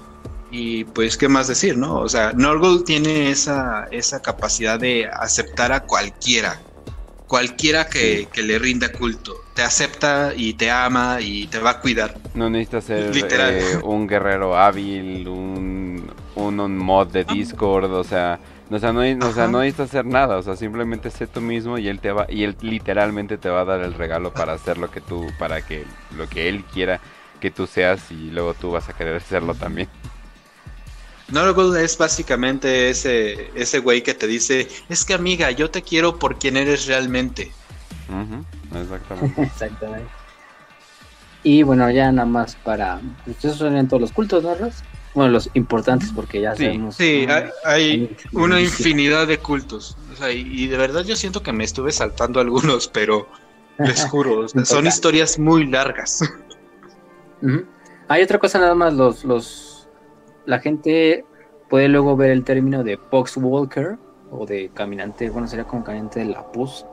Y 0.51 0.83
pues, 0.85 1.17
¿qué 1.17 1.27
más 1.27 1.47
decir, 1.47 1.77
no? 1.77 1.99
O 1.99 2.07
sea, 2.07 2.31
Norgul 2.33 2.83
tiene 2.83 3.29
esa, 3.29 3.87
esa 3.91 4.21
capacidad 4.21 4.79
de 4.79 5.07
aceptar 5.07 5.71
a 5.71 5.81
cualquiera. 5.81 6.61
Cualquiera 7.27 7.87
que, 7.87 8.27
le 8.35 8.59
rinda 8.59 8.91
culto. 8.91 9.33
Te 9.53 9.63
acepta 9.63 10.33
y 10.35 10.53
te 10.53 10.69
ama 10.69 11.19
y 11.19 11.47
te 11.47 11.59
va 11.59 11.71
a 11.71 11.81
cuidar. 11.81 12.15
No 12.35 12.49
necesitas 12.49 12.85
ser 12.85 13.11
eh, 13.15 13.79
un 13.83 14.07
guerrero 14.07 14.55
hábil, 14.55 15.27
un, 15.27 16.11
un, 16.35 16.59
un 16.59 16.77
mod 16.77 17.07
de 17.07 17.23
Discord, 17.33 17.91
o 17.91 18.03
sea 18.03 18.39
o 18.69 18.79
sea, 18.79 18.91
no, 18.93 19.01
o 19.01 19.31
sea, 19.33 19.47
no 19.47 19.59
necesitas 19.59 19.89
hacer 19.89 20.05
nada, 20.05 20.37
o 20.37 20.41
sea, 20.41 20.55
simplemente 20.55 21.11
sé 21.11 21.27
tú 21.27 21.41
mismo 21.41 21.77
y 21.77 21.87
él 21.87 21.99
te 21.99 22.11
va 22.11 22.25
y 22.29 22.43
él 22.43 22.55
literalmente 22.61 23.37
te 23.37 23.49
va 23.49 23.61
a 23.61 23.65
dar 23.65 23.81
el 23.81 23.93
regalo 23.93 24.33
para 24.33 24.53
hacer 24.53 24.77
lo 24.77 24.89
que 24.89 25.01
tú 25.01 25.27
para 25.37 25.61
que 25.61 25.85
lo 26.17 26.27
que 26.27 26.49
él 26.49 26.63
quiera 26.65 26.99
que 27.39 27.51
tú 27.51 27.67
seas 27.67 28.11
y 28.11 28.31
luego 28.31 28.53
tú 28.53 28.71
vas 28.71 28.89
a 28.89 28.93
querer 28.93 29.17
hacerlo 29.17 29.53
también. 29.53 29.87
Norgol 31.29 31.75
es 31.77 31.97
básicamente 31.97 32.89
ese, 32.89 33.51
ese 33.55 33.79
güey 33.79 34.03
que 34.03 34.13
te 34.13 34.27
dice, 34.27 34.67
es 34.89 35.05
que 35.05 35.15
amiga, 35.15 35.49
yo 35.51 35.71
te 35.71 35.81
quiero 35.81 36.19
por 36.19 36.37
quien 36.37 36.55
eres 36.55 36.85
realmente. 36.85 37.51
Exactamente. 38.73 39.41
Exactamente. 39.43 40.09
Y 41.43 41.63
bueno, 41.63 41.89
ya 41.91 42.11
nada 42.11 42.27
más 42.27 42.55
para. 42.55 42.99
Ustedes 43.27 43.57
son 43.57 43.87
todos 43.87 44.01
los 44.01 44.11
cultos, 44.11 44.43
¿no, 44.43 44.55
Ros? 44.55 44.83
Bueno, 45.15 45.31
los 45.31 45.49
importantes, 45.53 46.11
porque 46.13 46.41
ya 46.41 46.55
sabemos. 46.55 46.95
Sí, 46.95 47.25
hay, 47.29 47.45
hay 47.63 48.17
una 48.33 48.59
infinidad 48.59 49.25
de 49.25 49.37
cultos. 49.37 49.97
O 50.13 50.17
sea, 50.17 50.31
y, 50.31 50.67
de 50.67 50.77
verdad 50.77 51.03
yo 51.03 51.15
siento 51.15 51.41
que 51.41 51.53
me 51.53 51.63
estuve 51.63 51.91
saltando 51.93 52.39
algunos, 52.41 52.89
pero 52.89 53.27
les 53.79 54.05
juro, 54.09 54.47
son 54.47 54.85
historias 54.85 55.39
muy 55.39 55.65
largas. 55.67 56.21
Hay 58.09 58.21
otra 58.21 58.39
cosa 58.39 58.59
nada 58.59 58.75
más, 58.75 58.93
los, 58.93 59.23
los 59.23 59.87
la 60.45 60.59
gente 60.59 61.25
puede 61.69 61.87
luego 61.87 62.15
ver 62.15 62.31
el 62.31 62.43
término 62.43 62.83
de 62.83 62.99
Walker 63.37 63.97
o 64.31 64.45
de 64.45 64.69
caminante, 64.73 65.29
bueno, 65.29 65.47
sería 65.47 65.65
como 65.65 65.83
caminante 65.83 66.19
de 66.19 66.25
la 66.25 66.51
pus. 66.51 66.85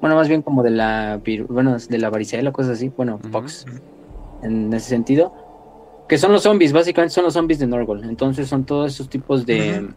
Bueno, 0.00 0.14
más 0.14 0.28
bien 0.28 0.42
como 0.42 0.62
de 0.62 0.70
la 0.70 1.20
bueno, 1.48 1.76
de 1.76 1.98
la 1.98 2.10
varicela 2.10 2.50
o 2.50 2.52
cosas 2.52 2.72
así, 2.74 2.92
bueno, 2.96 3.18
Pox 3.18 3.66
en 4.42 4.72
ese 4.72 4.88
sentido, 4.88 5.34
que 6.08 6.18
son 6.18 6.32
los 6.32 6.42
zombies, 6.42 6.72
básicamente 6.72 7.14
son 7.14 7.24
los 7.24 7.34
zombies 7.34 7.58
de 7.58 7.66
Norgol. 7.66 8.04
Entonces 8.04 8.48
son 8.48 8.64
todos 8.64 8.92
esos 8.92 9.08
tipos 9.08 9.46
de, 9.46 9.88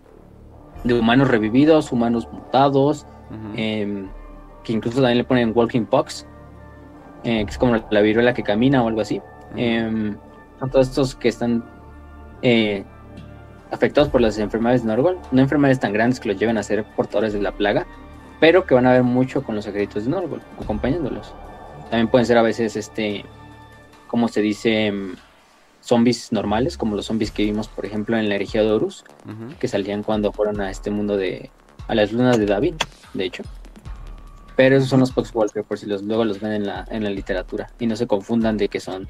de 0.83 0.93
humanos 0.93 1.27
revividos, 1.27 1.91
humanos 1.91 2.27
mutados, 2.31 3.05
em, 3.55 4.07
que 4.63 4.73
incluso 4.73 4.97
también 4.97 5.17
le 5.17 5.23
ponen 5.23 5.51
Walking 5.53 5.85
Pox, 5.85 6.25
eh, 7.23 7.43
que 7.43 7.51
es 7.51 7.57
como 7.57 7.83
la 7.89 8.01
viruela 8.01 8.33
que 8.33 8.43
camina 8.43 8.83
o 8.83 8.87
algo 8.87 9.01
así. 9.01 9.21
Em, 9.55 10.15
son 10.59 10.69
todos 10.69 10.89
estos 10.89 11.15
que 11.15 11.27
están 11.27 11.63
eh, 12.41 12.83
afectados 13.71 14.09
por 14.09 14.21
las 14.21 14.37
enfermedades 14.37 14.83
de 14.83 14.87
Norgol, 14.87 15.17
no 15.31 15.41
enfermedades 15.41 15.79
tan 15.79 15.91
grandes 15.91 16.19
que 16.19 16.29
los 16.29 16.39
lleven 16.39 16.57
a 16.57 16.63
ser 16.63 16.83
portadores 16.95 17.33
de 17.33 17.41
la 17.41 17.51
plaga, 17.51 17.85
pero 18.39 18.65
que 18.65 18.75
van 18.75 18.85
a 18.85 18.91
ver 18.91 19.03
mucho 19.03 19.43
con 19.43 19.55
los 19.55 19.65
ejércitos 19.65 20.05
de 20.05 20.11
Norgol, 20.11 20.41
acompañándolos. 20.61 21.33
También 21.89 22.07
pueden 22.07 22.25
ser 22.25 22.37
a 22.37 22.41
veces, 22.41 22.75
este, 22.75 23.25
como 24.07 24.27
se 24.27 24.41
dice, 24.41 24.87
em, 24.87 25.15
zombies 25.85 26.31
normales, 26.31 26.77
como 26.77 26.95
los 26.95 27.05
zombies 27.05 27.31
que 27.31 27.43
vimos, 27.43 27.67
por 27.67 27.85
ejemplo, 27.85 28.17
en 28.17 28.27
la 28.27 28.35
herejía 28.35 28.63
de 28.63 28.71
Horus, 28.71 29.05
que 29.59 29.67
salían 29.67 30.01
cuando 30.01 30.31
fueron 30.31 30.59
a 30.59 30.71
este 30.71 30.89
mundo 30.89 31.15
de, 31.15 31.51
a 31.87 31.93
las 31.93 32.11
lunas 32.11 32.39
de 32.39 32.47
David, 32.47 32.73
de 33.13 33.25
hecho. 33.25 33.43
Pero 34.55 34.77
esos 34.77 34.89
son 34.89 35.01
los 35.01 35.11
Poxwalker, 35.11 35.63
por 35.63 35.77
si 35.77 35.85
los, 35.85 36.01
luego 36.01 36.25
los 36.25 36.39
ven 36.39 36.53
en 36.53 36.65
la, 36.65 36.85
en 36.89 37.03
la 37.03 37.11
literatura, 37.11 37.67
y 37.79 37.85
no 37.85 37.95
se 37.95 38.07
confundan 38.07 38.57
de 38.57 38.67
que 38.67 38.79
son 38.79 39.07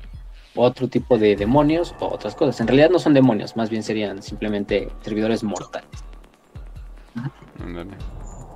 otro 0.53 0.89
tipo 0.89 1.17
de 1.17 1.37
demonios 1.37 1.95
o 1.99 2.07
otras 2.07 2.35
cosas. 2.35 2.59
En 2.59 2.67
realidad 2.67 2.89
no 2.89 2.99
son 2.99 3.13
demonios, 3.13 3.55
más 3.55 3.69
bien 3.69 3.81
serían 3.81 4.21
simplemente 4.21 4.89
servidores 5.01 5.43
mortales. 5.43 5.89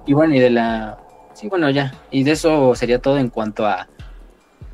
Y 0.05 0.13
bueno, 0.13 0.35
y 0.35 0.39
de 0.39 0.49
la... 0.49 0.97
Sí, 1.33 1.47
bueno, 1.47 1.69
ya. 1.69 1.93
Y 2.11 2.23
de 2.23 2.31
eso 2.31 2.75
sería 2.75 2.99
todo 2.99 3.17
en 3.17 3.29
cuanto 3.29 3.65
a 3.65 3.87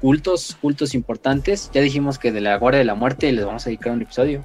cultos, 0.06 0.56
cultos 0.62 0.94
importantes. 0.94 1.72
Ya 1.74 1.82
dijimos 1.82 2.20
que 2.20 2.32
de 2.32 2.40
la 2.40 2.56
Guardia 2.60 2.78
de 2.78 2.86
la 2.86 2.94
Muerte 2.94 3.32
les 3.32 3.44
vamos 3.44 3.66
a 3.66 3.72
dedicar 3.72 3.92
un 3.92 4.04
episodio. 4.04 4.44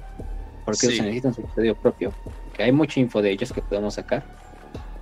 Porque 0.65 0.87
se 0.87 1.03
necesita 1.03 1.27
un 1.27 1.35
episodio 1.45 1.75
propio. 1.75 2.11
Que 2.55 2.63
hay 2.63 2.71
mucha 2.71 2.99
info 2.99 3.21
de 3.21 3.29
ellos 3.29 3.53
que 3.53 3.61
podemos 3.61 3.93
sacar. 3.93 4.23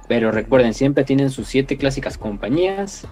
Pero 0.10 0.34
recuerden, 0.34 0.74
siempre 0.74 1.06
tienen 1.06 1.30
sus 1.30 1.48
siete 1.48 1.78
clásicas 1.78 2.18
compañías. 2.18 3.08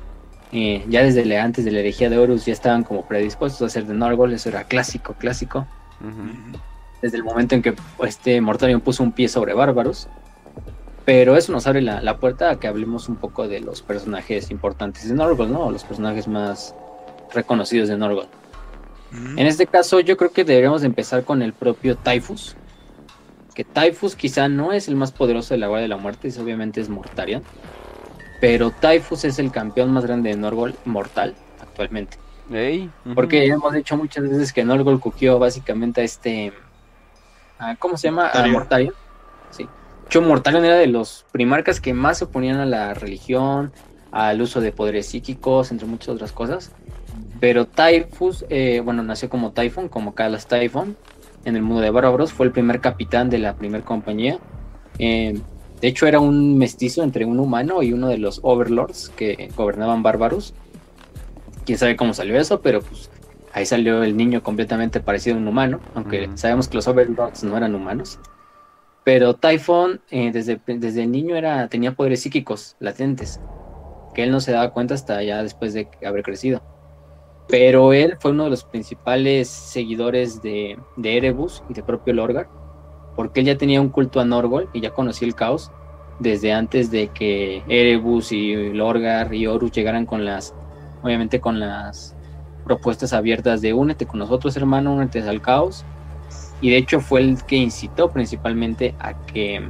Eh, 0.52 0.84
ya 0.90 1.04
desde 1.04 1.38
antes 1.38 1.64
de 1.64 1.72
la 1.72 1.80
herejía 1.80 2.10
de 2.10 2.18
Horus 2.18 2.46
ya 2.46 2.52
estaban 2.52 2.84
como 2.84 3.08
predispuestos 3.08 3.62
a 3.62 3.68
hacer 3.68 3.86
de 3.86 3.94
Norgol, 3.94 4.34
eso 4.34 4.50
era 4.50 4.66
clásico, 4.66 5.14
clásico. 5.14 5.66
Desde 7.02 7.16
el 7.16 7.24
momento 7.24 7.56
en 7.56 7.62
que 7.62 7.76
este 8.04 8.42
Mortarion 8.42 8.82
puso 8.82 9.04
un 9.04 9.14
pie 9.14 9.30
sobre 9.30 9.54
Bárbaros. 9.54 10.10
Pero 11.06 11.38
eso 11.38 11.54
nos 11.54 11.66
abre 11.66 11.82
la, 11.82 12.18
puerta 12.18 12.50
a 12.50 12.60
que 12.60 12.68
hablemos 12.68 13.08
un 13.08 13.16
poco 13.16 13.48
de 13.48 13.62
los 13.62 13.82
personajes 13.82 14.52
importantes 14.52 15.08
de 15.08 15.16
Norgol, 15.16 15.50
¿no? 15.50 15.72
Los 15.72 15.86
personajes 15.86 16.28
más 16.28 16.76
reconocidos 17.34 17.90
de 17.90 17.98
Norgol. 17.98 18.28
En 19.12 19.48
este 19.48 19.68
caso, 19.68 20.00
yo 20.02 20.18
creo 20.18 20.32
que 20.32 20.44
deberíamos 20.44 20.84
empezar 20.84 21.24
con 21.24 21.42
el 21.42 21.54
propio 21.54 21.96
Typhus. 21.96 22.56
Que 23.56 23.64
Typhus 23.64 24.16
quizá 24.16 24.50
no 24.50 24.74
es 24.74 24.88
el 24.88 24.96
más 24.96 25.12
poderoso 25.12 25.54
de 25.54 25.60
la 25.60 25.68
Guardia 25.68 25.84
de 25.84 25.88
la 25.90 25.98
Muerte, 25.98 26.28
es, 26.28 26.38
obviamente 26.38 26.82
es 26.82 26.90
Mortarion. 26.90 27.42
Pero 28.42 28.72
Typhus 28.72 29.24
es 29.24 29.40
el 29.40 29.52
campeón 29.52 29.92
más 29.92 30.06
grande 30.06 30.30
de 30.30 30.36
Norgol 30.36 30.76
mortal 30.86 31.36
actualmente. 31.62 32.18
Porque 33.16 33.46
hemos 33.46 33.74
dicho 33.74 33.98
muchas 33.98 34.24
veces 34.30 34.54
que 34.54 34.64
Norgol 34.64 35.00
cuquió 35.00 35.40
básicamente 35.40 36.02
a 36.02 36.04
este. 36.04 36.54
¿Cómo 37.80 37.98
se 37.98 38.10
llama? 38.10 38.30
A 38.30 38.46
Mortarion. 38.48 38.94
Sí. 39.50 39.68
Hecho, 40.06 40.22
Mortarion 40.22 40.64
era 40.64 40.76
de 40.76 40.88
los 40.88 41.26
primarcas 41.32 41.82
que 41.82 41.94
más 41.94 42.20
se 42.20 42.26
oponían 42.26 42.60
a 42.60 42.66
la 42.66 42.94
religión, 42.94 43.74
al 44.12 44.42
uso 44.42 44.62
de 44.62 44.72
poderes 44.72 45.08
psíquicos, 45.08 45.72
entre 45.72 45.88
muchas 45.88 46.10
otras 46.10 46.32
cosas. 46.32 46.72
Pero 47.40 47.68
Typhus, 47.68 48.46
eh, 48.50 48.82
bueno, 48.84 49.04
nació 49.04 49.30
como 49.30 49.52
Typhon, 49.52 49.90
como 49.90 50.16
Calas 50.16 50.48
Typhon, 50.48 50.96
en 51.46 51.56
el 51.56 51.62
mundo 51.62 51.82
de 51.82 51.90
Bárbaros. 51.90 52.34
Fue 52.34 52.46
el 52.46 52.52
primer 52.52 52.82
capitán 52.82 53.30
de 53.30 53.38
la 53.38 53.56
primera 53.56 53.84
compañía. 53.84 54.40
Eh, 55.00 55.40
de 55.82 55.88
hecho, 55.88 56.08
era 56.08 56.20
un 56.20 56.58
mestizo 56.58 57.04
entre 57.04 57.26
un 57.26 57.40
humano 57.40 57.84
y 57.84 57.94
uno 57.94 58.08
de 58.08 58.18
los 58.18 58.40
overlords 58.42 59.10
que 59.10 59.50
gobernaban 59.56 60.02
Bárbaros. 60.02 60.54
Quién 61.66 61.78
sabe 61.78 61.96
cómo 61.96 62.14
salió 62.14 62.40
eso, 62.40 62.62
pero 62.62 62.82
pues 62.82 63.12
ahí 63.54 63.66
salió 63.66 64.04
el 64.04 64.18
niño 64.18 64.42
completamente 64.42 65.00
parecido 65.00 65.36
a 65.36 65.40
un 65.40 65.48
humano, 65.48 65.80
aunque 65.94 66.30
sabemos 66.36 66.68
que 66.68 66.76
los 66.76 66.88
overlords 66.88 67.44
no 67.44 67.56
eran 67.56 67.76
humanos. 67.76 68.20
Pero 69.04 69.36
Typhon 69.36 70.02
eh, 70.10 70.32
desde, 70.32 70.60
desde 70.66 71.08
niño 71.08 71.36
era, 71.36 71.68
tenía 71.68 71.94
poderes 71.94 72.22
psíquicos 72.22 72.76
latentes, 72.80 73.40
que 74.14 74.24
él 74.24 74.32
no 74.32 74.40
se 74.40 74.52
daba 74.52 74.72
cuenta 74.72 74.96
hasta 74.96 75.22
ya 75.24 75.44
después 75.44 75.74
de 75.74 75.88
haber 76.06 76.24
crecido. 76.24 76.62
Pero 77.48 77.94
él 77.94 78.18
fue 78.20 78.32
uno 78.32 78.46
de 78.46 78.50
los 78.50 78.64
principales 78.64 79.48
seguidores 79.48 80.42
de, 80.42 80.78
Erebus 81.02 81.64
y 81.70 81.74
de 81.74 81.84
propio 81.84 82.14
Lorgar, 82.14 82.50
porque 83.16 83.40
él 83.40 83.46
ya 83.46 83.58
tenía 83.58 83.82
un 83.82 83.90
culto 83.90 84.20
a 84.20 84.26
Norgol 84.26 84.70
y 84.74 84.82
ya 84.82 84.92
conocía 84.92 85.28
el 85.28 85.36
caos 85.36 85.72
desde 86.20 86.52
antes 86.52 86.92
de 86.92 87.10
que 87.10 87.64
Erebus 87.68 88.32
y 88.32 88.72
Lorgar 88.74 89.34
y 89.34 89.48
Horus 89.48 89.72
llegaran 89.72 90.06
con 90.06 90.26
las, 90.26 90.54
obviamente 91.04 91.40
con 91.40 91.60
las 91.60 92.16
propuestas 92.66 93.14
abiertas 93.14 93.62
de 93.62 93.74
únete 93.74 94.06
con 94.06 94.20
nosotros 94.20 94.58
hermano, 94.58 94.94
únete 94.94 95.22
al 95.22 95.42
caos. 95.42 95.86
Y 96.60 96.72
de 96.72 96.78
hecho 96.78 97.00
fue 97.00 97.22
el 97.22 97.44
que 97.44 97.56
incitó 97.56 98.10
principalmente 98.10 98.96
a 99.00 99.14
que, 99.26 99.62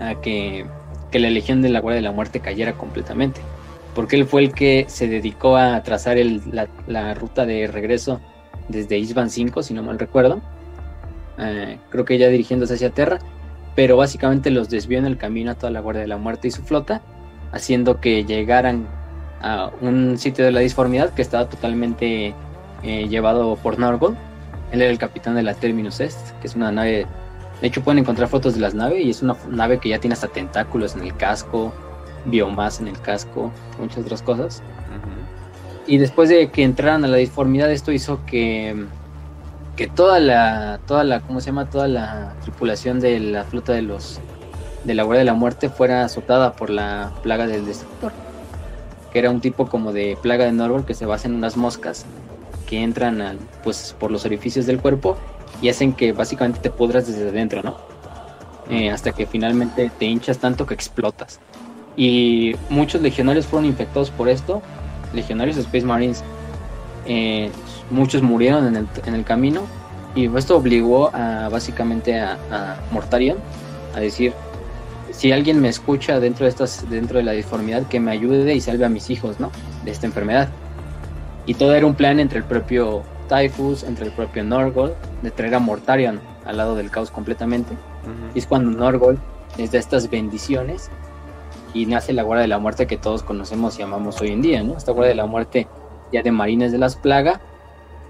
a 0.00 0.14
que, 0.20 0.66
la 1.12 1.30
Legión 1.30 1.62
de 1.62 1.68
la 1.68 1.80
Guardia 1.80 1.96
de 1.96 2.08
la 2.08 2.12
Muerte 2.12 2.38
cayera 2.38 2.74
completamente, 2.74 3.40
porque 3.94 4.16
él 4.16 4.26
fue 4.26 4.42
el 4.42 4.52
que 4.52 4.86
se 4.88 5.08
dedicó 5.08 5.56
a 5.56 5.82
trazar 5.82 6.16
la, 6.86 7.14
ruta 7.14 7.46
de 7.46 7.66
regreso 7.66 8.20
desde 8.68 8.98
Isban 8.98 9.30
5, 9.30 9.62
si 9.62 9.74
no 9.74 9.82
mal 9.82 9.98
recuerdo, 9.98 10.40
eh, 11.38 11.78
creo 11.90 12.04
que 12.04 12.18
ya 12.18 12.28
dirigiéndose 12.28 12.74
hacia 12.74 12.90
Terra, 12.90 13.18
pero 13.74 13.96
básicamente 13.96 14.50
los 14.50 14.68
desvió 14.68 14.98
en 14.98 15.06
el 15.06 15.16
camino 15.16 15.50
a 15.50 15.54
toda 15.54 15.70
la 15.70 15.80
Guardia 15.80 16.02
de 16.02 16.08
la 16.08 16.18
Muerte 16.18 16.48
y 16.48 16.50
su 16.50 16.62
flota, 16.62 17.02
haciendo 17.52 18.00
que 18.00 18.24
llegaran 18.24 18.86
a 19.42 19.70
un 19.80 20.18
sitio 20.18 20.44
de 20.44 20.52
la 20.52 20.60
disformidad 20.60 21.14
que 21.14 21.22
estaba 21.22 21.48
totalmente 21.48 22.34
eh, 22.82 23.08
llevado 23.08 23.56
por 23.56 23.78
Norgol 23.78 24.16
él 24.72 24.82
era 24.82 24.90
el 24.90 24.98
capitán 24.98 25.34
de 25.34 25.42
la 25.42 25.54
Terminus 25.54 26.00
Est, 26.00 26.30
que 26.40 26.46
es 26.46 26.54
una 26.54 26.70
nave. 26.70 27.06
De 27.60 27.66
hecho, 27.66 27.82
pueden 27.82 27.98
encontrar 27.98 28.28
fotos 28.28 28.54
de 28.54 28.60
las 28.60 28.74
naves 28.74 29.04
y 29.04 29.10
es 29.10 29.22
una 29.22 29.36
nave 29.48 29.78
que 29.78 29.88
ya 29.88 29.98
tiene 29.98 30.14
hasta 30.14 30.28
tentáculos 30.28 30.94
en 30.94 31.02
el 31.02 31.16
casco, 31.16 31.72
biomasa 32.24 32.82
en 32.82 32.88
el 32.88 33.00
casco, 33.00 33.50
muchas 33.78 33.98
otras 33.98 34.22
cosas. 34.22 34.62
Y 35.86 35.98
después 35.98 36.28
de 36.28 36.50
que 36.50 36.62
entraran 36.62 37.04
a 37.04 37.08
la 37.08 37.16
disformidad, 37.16 37.70
esto 37.70 37.90
hizo 37.90 38.24
que, 38.24 38.86
que 39.76 39.88
toda 39.88 40.20
la, 40.20 40.80
toda 40.86 41.04
la, 41.04 41.20
¿cómo 41.20 41.40
se 41.40 41.46
llama? 41.46 41.68
Toda 41.68 41.88
la 41.88 42.34
tripulación 42.42 43.00
de 43.00 43.18
la 43.18 43.44
flota 43.44 43.72
de 43.72 43.82
los 43.82 44.20
de 44.84 44.94
la 44.94 45.02
Guardia 45.02 45.20
de 45.20 45.26
la 45.26 45.34
Muerte 45.34 45.68
fuera 45.68 46.04
azotada 46.04 46.54
por 46.54 46.70
la 46.70 47.12
plaga 47.22 47.46
del 47.46 47.66
destructor, 47.66 48.12
que 49.12 49.18
era 49.18 49.30
un 49.30 49.40
tipo 49.40 49.68
como 49.68 49.92
de 49.92 50.16
plaga 50.22 50.44
de 50.46 50.52
Norwell 50.52 50.84
que 50.84 50.94
se 50.94 51.06
basa 51.06 51.28
en 51.28 51.34
unas 51.34 51.56
moscas 51.56 52.06
que 52.66 52.82
entran 52.82 53.38
pues, 53.62 53.94
por 53.98 54.10
los 54.10 54.24
orificios 54.24 54.64
del 54.66 54.80
cuerpo 54.80 55.18
y 55.60 55.68
hacen 55.68 55.92
que 55.92 56.12
básicamente 56.12 56.60
te 56.60 56.70
pudras 56.70 57.06
desde 57.06 57.28
adentro, 57.28 57.62
¿no? 57.62 57.76
Eh, 58.70 58.90
hasta 58.90 59.12
que 59.12 59.26
finalmente 59.26 59.90
te 59.98 60.04
hinchas 60.04 60.38
tanto 60.38 60.64
que 60.64 60.74
explotas. 60.74 61.40
Y 62.00 62.56
muchos 62.70 63.02
legionarios 63.02 63.44
fueron 63.44 63.66
infectados 63.66 64.10
por 64.10 64.30
esto, 64.30 64.62
legionarios 65.12 65.56
de 65.56 65.62
Space 65.62 65.84
Marines. 65.84 66.24
Eh, 67.04 67.50
muchos 67.90 68.22
murieron 68.22 68.66
en 68.68 68.76
el, 68.76 68.86
en 69.04 69.14
el, 69.14 69.24
camino 69.24 69.64
y 70.14 70.34
esto 70.34 70.56
obligó 70.56 71.14
a 71.14 71.50
básicamente 71.50 72.18
a, 72.18 72.38
a, 72.50 72.76
Mortarion 72.90 73.36
a 73.94 74.00
decir 74.00 74.32
si 75.10 75.30
alguien 75.30 75.60
me 75.60 75.68
escucha 75.68 76.20
dentro 76.20 76.44
de 76.44 76.50
estas 76.50 76.88
dentro 76.88 77.18
de 77.18 77.24
la 77.24 77.32
disformidad 77.32 77.86
que 77.88 78.00
me 78.00 78.12
ayude 78.12 78.54
y 78.54 78.60
salve 78.60 78.86
a 78.86 78.88
mis 78.88 79.10
hijos 79.10 79.40
no 79.40 79.50
de 79.84 79.90
esta 79.90 80.06
enfermedad 80.06 80.48
y 81.46 81.54
todo 81.54 81.74
era 81.74 81.84
un 81.84 81.94
plan 81.94 82.18
entre 82.20 82.38
el 82.38 82.44
propio 82.44 83.02
Typhus, 83.28 83.82
entre 83.82 84.06
el 84.06 84.12
propio 84.12 84.42
Norgol, 84.44 84.94
de 85.22 85.30
traer 85.30 85.54
a 85.54 85.58
Mortarion 85.58 86.20
al 86.44 86.56
lado 86.56 86.76
del 86.76 86.90
caos 86.90 87.10
completamente. 87.10 87.74
Y 88.34 88.38
es 88.38 88.46
cuando 88.46 88.70
Norgol 88.70 89.18
les 89.58 89.72
da 89.72 89.78
estas 89.78 90.08
bendiciones 90.08 90.90
y 91.74 91.86
nace 91.86 92.12
la 92.12 92.22
Guardia 92.22 92.42
de 92.42 92.48
la 92.48 92.58
Muerte 92.58 92.86
que 92.86 92.96
todos 92.96 93.22
conocemos 93.22 93.78
y 93.78 93.82
amamos 93.82 94.20
hoy 94.20 94.28
en 94.28 94.42
día, 94.42 94.62
¿no? 94.62 94.76
Esta 94.76 94.92
Guardia 94.92 95.10
de 95.10 95.16
la 95.16 95.26
Muerte 95.26 95.68
ya 96.12 96.22
de 96.22 96.32
Marines 96.32 96.72
de 96.72 96.78
las 96.78 96.96
Plagas. 96.96 97.40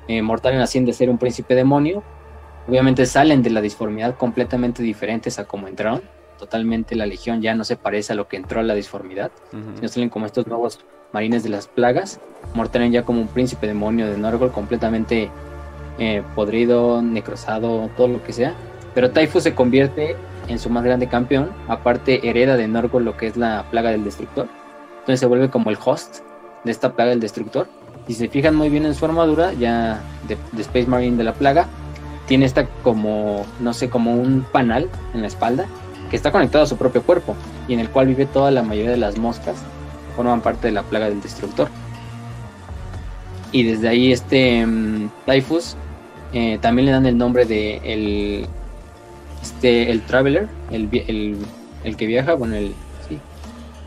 Eh, 0.08 0.22
Mortarion 0.22 0.62
asciende 0.62 0.92
a 0.92 0.94
ser 0.94 1.10
un 1.10 1.18
príncipe 1.18 1.54
demonio. 1.54 2.02
Obviamente 2.68 3.06
salen 3.06 3.42
de 3.42 3.50
la 3.50 3.60
disformidad 3.60 4.16
completamente 4.16 4.82
diferentes 4.82 5.38
a 5.38 5.44
como 5.44 5.68
entraron. 5.68 6.02
Totalmente 6.38 6.96
la 6.96 7.06
legión 7.06 7.42
ya 7.42 7.54
no 7.54 7.64
se 7.64 7.76
parece 7.76 8.12
a 8.12 8.16
lo 8.16 8.28
que 8.28 8.36
entró 8.36 8.60
a 8.60 8.62
la 8.62 8.74
disformidad. 8.74 9.30
Sino 9.50 9.88
salen 9.88 10.08
como 10.08 10.26
estos 10.26 10.46
nuevos 10.46 10.80
marines 11.12 11.42
de 11.42 11.50
las 11.50 11.68
plagas. 11.68 12.20
Mortarion 12.54 12.92
ya 12.92 13.04
como 13.04 13.20
un 13.20 13.28
príncipe 13.28 13.66
demonio 13.66 14.06
de 14.10 14.16
Norgol 14.16 14.52
completamente 14.52 15.30
eh, 15.98 16.22
podrido, 16.34 17.02
necrosado, 17.02 17.90
todo 17.96 18.08
lo 18.08 18.22
que 18.24 18.32
sea. 18.32 18.54
Pero 18.94 19.10
Taifu 19.10 19.40
se 19.40 19.54
convierte 19.54 20.16
en 20.50 20.58
su 20.58 20.68
más 20.68 20.84
grande 20.84 21.08
campeón. 21.08 21.50
Aparte, 21.68 22.28
hereda 22.28 22.56
de 22.56 22.68
Norgol 22.68 23.04
lo 23.04 23.16
que 23.16 23.26
es 23.26 23.36
la 23.36 23.64
plaga 23.70 23.90
del 23.90 24.04
destructor. 24.04 24.48
Entonces 25.00 25.20
se 25.20 25.26
vuelve 25.26 25.48
como 25.48 25.70
el 25.70 25.78
host 25.82 26.18
de 26.64 26.70
esta 26.70 26.92
plaga 26.92 27.10
del 27.10 27.20
destructor. 27.20 27.68
Si 28.06 28.14
se 28.14 28.28
fijan 28.28 28.56
muy 28.56 28.68
bien 28.68 28.84
en 28.84 28.94
su 28.94 29.04
armadura, 29.04 29.52
ya 29.52 30.00
de, 30.26 30.36
Space 30.60 30.86
Marine 30.86 31.16
de 31.16 31.24
la 31.24 31.32
plaga, 31.32 31.68
tiene 32.26 32.46
esta 32.46 32.66
como, 32.82 33.46
no 33.60 33.72
sé, 33.72 33.88
como 33.88 34.14
un 34.14 34.44
panal 34.52 34.88
en 35.14 35.22
la 35.22 35.28
espalda 35.28 35.66
que 36.10 36.16
está 36.16 36.32
conectado 36.32 36.64
a 36.64 36.66
su 36.66 36.76
propio 36.76 37.02
cuerpo 37.02 37.36
y 37.68 37.74
en 37.74 37.80
el 37.80 37.88
cual 37.88 38.08
vive 38.08 38.26
toda 38.26 38.50
la 38.50 38.62
mayoría 38.62 38.90
de 38.90 38.96
las 38.96 39.16
moscas 39.16 39.56
que 39.56 40.14
forman 40.16 40.40
parte 40.40 40.66
de 40.66 40.72
la 40.72 40.82
plaga 40.82 41.08
del 41.08 41.20
destructor. 41.20 41.68
Y 43.52 43.62
desde 43.62 43.88
ahí 43.88 44.12
este 44.12 44.64
um, 44.64 45.08
Typhus 45.26 45.76
eh, 46.32 46.58
también 46.60 46.86
le 46.86 46.92
dan 46.92 47.06
el 47.06 47.16
nombre 47.16 47.44
de 47.44 47.80
el, 47.84 48.46
este, 49.42 49.90
el 49.90 50.02
Traveler, 50.02 50.48
el, 50.70 50.88
el, 50.92 51.36
el 51.84 51.96
que 51.96 52.06
viaja, 52.06 52.34
bueno, 52.34 52.56
el, 52.56 52.74
sí, 53.08 53.18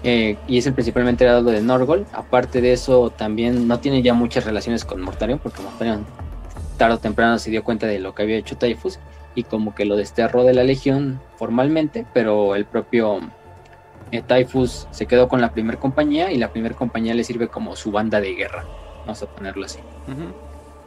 eh, 0.03 0.37
y 0.47 0.57
es 0.57 0.67
el 0.67 0.73
principalmente 0.73 1.25
dado 1.25 1.51
de 1.51 1.61
Norgol. 1.61 2.05
Aparte 2.13 2.61
de 2.61 2.73
eso, 2.73 3.09
también 3.09 3.67
no 3.67 3.79
tiene 3.79 4.01
ya 4.01 4.13
muchas 4.13 4.45
relaciones 4.45 4.85
con 4.85 5.01
Mortarion, 5.01 5.39
porque 5.39 5.61
Mortarion 5.61 6.05
tarde 6.77 6.95
o 6.95 6.99
temprano 6.99 7.37
se 7.39 7.51
dio 7.51 7.63
cuenta 7.63 7.87
de 7.87 7.99
lo 7.99 8.15
que 8.15 8.23
había 8.23 8.37
hecho 8.37 8.57
Typhus 8.57 8.99
y 9.35 9.43
como 9.43 9.73
que 9.73 9.85
lo 9.85 9.95
desterró 9.95 10.43
de 10.43 10.53
la 10.53 10.63
legión 10.63 11.19
formalmente, 11.37 12.05
pero 12.13 12.55
el 12.55 12.65
propio 12.65 13.19
eh, 14.11 14.21
Typhus 14.21 14.87
se 14.91 15.05
quedó 15.05 15.27
con 15.27 15.41
la 15.41 15.51
primera 15.51 15.79
compañía 15.79 16.31
y 16.31 16.37
la 16.37 16.51
primera 16.51 16.75
compañía 16.75 17.13
le 17.13 17.23
sirve 17.23 17.47
como 17.47 17.75
su 17.75 17.91
banda 17.91 18.21
de 18.21 18.33
guerra, 18.35 18.65
vamos 19.01 19.21
a 19.23 19.27
ponerlo 19.27 19.65
así. 19.65 19.79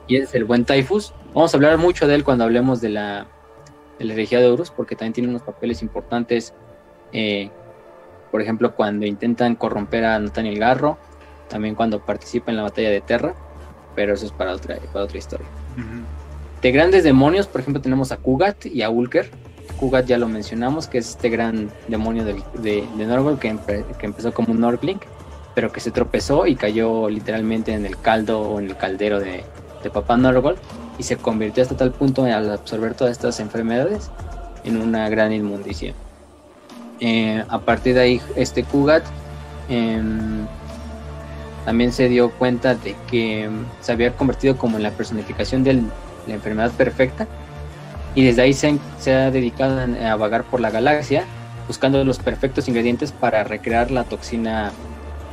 Y 0.08 0.16
es 0.16 0.34
el 0.34 0.44
buen 0.44 0.64
Typhus. 0.64 1.12
Vamos 1.34 1.52
a 1.52 1.56
hablar 1.56 1.78
mucho 1.78 2.06
de 2.06 2.14
él 2.14 2.22
cuando 2.22 2.44
hablemos 2.44 2.80
de 2.80 2.90
la, 2.90 3.26
de 3.98 4.04
la 4.04 4.12
herejía 4.14 4.40
de 4.40 4.48
Horus, 4.48 4.70
porque 4.70 4.96
también 4.96 5.12
tiene 5.12 5.28
unos 5.28 5.42
papeles 5.42 5.82
importantes. 5.82 6.54
Eh, 7.12 7.50
por 8.30 8.42
ejemplo, 8.42 8.74
cuando 8.74 9.06
intentan 9.06 9.54
corromper 9.54 10.04
a 10.04 10.18
Nathaniel 10.18 10.58
Garro, 10.58 10.98
también 11.48 11.74
cuando 11.74 12.04
participa 12.04 12.50
en 12.50 12.56
la 12.56 12.64
batalla 12.64 12.90
de 12.90 13.00
Terra, 13.00 13.34
pero 13.94 14.14
eso 14.14 14.26
es 14.26 14.32
para 14.32 14.52
otra, 14.52 14.76
para 14.92 15.04
otra 15.04 15.18
historia. 15.18 15.46
De 16.60 16.72
grandes 16.72 17.04
demonios, 17.04 17.46
por 17.46 17.60
ejemplo, 17.60 17.80
tenemos 17.80 18.12
a 18.12 18.16
Kugat 18.16 18.66
y 18.66 18.82
a 18.82 18.90
Ulker. 18.90 19.30
Kugat 19.78 20.06
ya 20.06 20.18
lo 20.18 20.28
mencionamos, 20.28 20.88
que 20.88 20.98
es 20.98 21.10
este 21.10 21.28
gran 21.28 21.70
demonio 21.88 22.24
de, 22.24 22.42
de, 22.54 23.06
Norgol 23.06 23.38
que, 23.38 23.56
que, 23.98 24.06
empezó 24.06 24.32
como 24.32 24.52
un 24.52 24.60
Norgling, 24.60 25.00
pero 25.54 25.70
que 25.70 25.80
se 25.80 25.90
tropezó 25.90 26.46
y 26.46 26.56
cayó 26.56 27.08
literalmente 27.08 27.72
en 27.72 27.86
el 27.86 27.98
caldo 27.98 28.40
o 28.40 28.58
en 28.58 28.66
el 28.66 28.76
caldero 28.76 29.20
de, 29.20 29.44
de 29.82 29.90
Papá 29.90 30.16
Norgol 30.16 30.56
y 30.98 31.02
se 31.02 31.16
convirtió 31.16 31.62
hasta 31.62 31.76
tal 31.76 31.92
punto 31.92 32.24
al 32.24 32.50
absorber 32.50 32.94
todas 32.94 33.12
estas 33.12 33.40
enfermedades 33.40 34.10
en 34.64 34.80
una 34.80 35.08
gran 35.08 35.32
inmundicia. 35.32 35.94
Eh, 37.00 37.44
a 37.48 37.58
partir 37.58 37.94
de 37.94 38.00
ahí, 38.00 38.20
este 38.36 38.64
Kugat 38.64 39.04
em, 39.68 40.46
también 41.64 41.92
se 41.92 42.08
dio 42.08 42.30
cuenta 42.30 42.74
de 42.74 42.96
que 43.10 43.50
se 43.80 43.92
había 43.92 44.16
convertido 44.16 44.56
como 44.56 44.76
en 44.76 44.82
la 44.82 44.90
personificación 44.90 45.62
de 45.64 45.82
la 46.26 46.34
enfermedad 46.34 46.70
perfecta 46.72 47.26
y 48.14 48.24
desde 48.24 48.42
ahí 48.42 48.54
se, 48.54 48.78
se, 48.98 49.14
ha 49.14 49.30
dedicado 49.30 49.78
a 49.80 50.16
vagar 50.16 50.44
por 50.44 50.60
la 50.60 50.70
galaxia 50.70 51.24
buscando 51.66 52.02
los 52.04 52.18
perfectos 52.18 52.68
ingredientes 52.68 53.12
para 53.12 53.44
recrear 53.44 53.90
la 53.90 54.04
toxina 54.04 54.72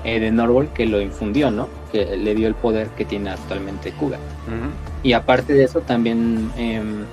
eh, 0.04 0.20
de 0.20 0.32
Norwell 0.32 0.70
que 0.70 0.86
lo 0.86 1.02
infundió, 1.02 1.52
¿no? 1.52 1.70
Que 1.92 2.18
le 2.18 2.36
dio 2.36 2.48
el 2.48 2.56
poder 2.56 2.90
que 2.90 3.06
tiene 3.06 3.30
actualmente 3.30 3.92
Kugat. 3.92 4.20
Y 5.02 5.14
aparte 5.14 5.54
de 5.54 5.64
eso, 5.64 5.82
también, 5.82 6.52
em, 6.58 7.06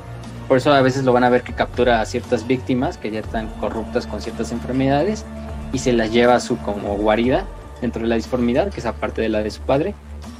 por 0.48 0.56
eso 0.56 0.72
a 0.72 0.82
veces 0.82 1.04
lo 1.04 1.12
van 1.12 1.24
a 1.24 1.30
ver 1.30 1.42
que 1.42 1.52
captura 1.52 2.00
a 2.00 2.06
ciertas 2.06 2.46
víctimas 2.46 2.98
que 2.98 3.10
ya 3.10 3.20
están 3.20 3.48
corruptas 3.60 4.06
con 4.06 4.20
ciertas 4.20 4.52
enfermedades 4.52 5.24
y 5.72 5.78
se 5.78 5.92
las 5.92 6.12
lleva 6.12 6.34
a 6.34 6.40
su 6.40 6.58
como 6.58 6.96
guarida 6.96 7.46
dentro 7.80 8.02
de 8.02 8.08
la 8.08 8.16
disformidad, 8.16 8.70
que 8.70 8.80
es 8.80 8.86
aparte 8.86 9.22
de 9.22 9.28
la 9.28 9.42
de 9.42 9.50
su 9.50 9.62
padre, 9.62 9.94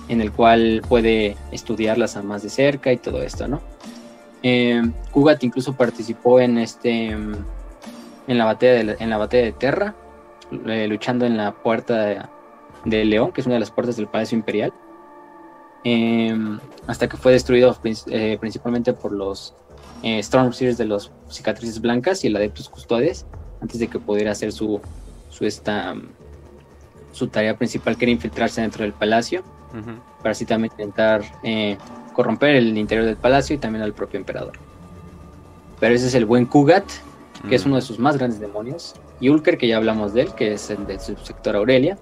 en 0.08 0.20
el 0.20 0.32
cual 0.32 0.82
puede 0.88 1.36
estudiarlas 1.52 2.16
a 2.16 2.22
más 2.22 2.42
de 2.42 2.50
cerca 2.50 2.92
y 2.92 2.96
todo 2.96 3.22
esto, 3.22 3.46
¿no? 3.48 3.60
Eh, 4.42 4.82
Kugat 5.12 5.44
incluso 5.44 5.74
participó 5.74 6.40
en 6.40 6.58
este 6.58 7.10
em, 7.10 7.34
en 8.26 8.38
la 8.38 8.44
batalla 8.44 8.72
de, 8.72 8.96
en 8.98 9.10
la 9.10 9.18
batalla 9.18 9.44
de 9.44 9.52
Terra, 9.52 9.94
eh, 10.66 10.86
luchando 10.88 11.26
en 11.26 11.36
la 11.36 11.52
puerta 11.52 12.30
de, 12.84 12.96
de 12.96 13.04
León, 13.04 13.32
que 13.32 13.40
es 13.40 13.46
una 13.46 13.54
de 13.54 13.60
las 13.60 13.70
puertas 13.70 13.96
del 13.96 14.06
Palacio 14.06 14.36
Imperial, 14.36 14.72
em, 15.84 16.58
hasta 16.86 17.08
que 17.08 17.16
fue 17.16 17.32
destruido 17.32 17.76
eh, 18.10 18.36
principalmente 18.40 18.92
por 18.92 19.12
los 19.12 19.54
eh, 20.02 20.22
Stormseers 20.22 20.78
de 20.78 20.86
los 20.86 21.10
cicatrices 21.28 21.80
blancas 21.80 22.24
y 22.24 22.28
el 22.28 22.36
Adeptus 22.36 22.68
Custodes, 22.68 23.26
antes 23.60 23.78
de 23.78 23.88
que 23.88 23.98
pudiera 23.98 24.32
hacer 24.32 24.52
su, 24.52 24.80
su, 25.28 25.44
esta, 25.44 25.94
su 27.12 27.28
tarea 27.28 27.56
principal, 27.56 27.96
que 27.96 28.06
era 28.06 28.12
infiltrarse 28.12 28.60
dentro 28.60 28.84
del 28.84 28.92
palacio, 28.92 29.42
para 30.18 30.32
así 30.32 30.44
también 30.44 30.72
intentar 30.72 31.22
eh, 31.44 31.76
corromper 32.12 32.56
el 32.56 32.76
interior 32.76 33.06
del 33.06 33.16
palacio 33.16 33.54
y 33.54 33.58
también 33.58 33.82
al 33.84 33.92
propio 33.92 34.18
emperador. 34.18 34.52
Pero 35.78 35.94
ese 35.94 36.08
es 36.08 36.14
el 36.14 36.26
buen 36.26 36.46
Kugat, 36.46 36.84
que 37.48 37.54
es 37.54 37.64
mm. 37.64 37.68
uno 37.68 37.76
de 37.76 37.82
sus 37.82 37.98
más 37.98 38.18
grandes 38.18 38.40
demonios, 38.40 38.94
y 39.20 39.28
Ulker, 39.28 39.58
que 39.58 39.68
ya 39.68 39.76
hablamos 39.76 40.12
de 40.12 40.22
él, 40.22 40.34
que 40.34 40.54
es 40.54 40.70
el 40.70 40.86
del 40.86 40.98
subsector 40.98 41.56
Aurelia, 41.56 41.98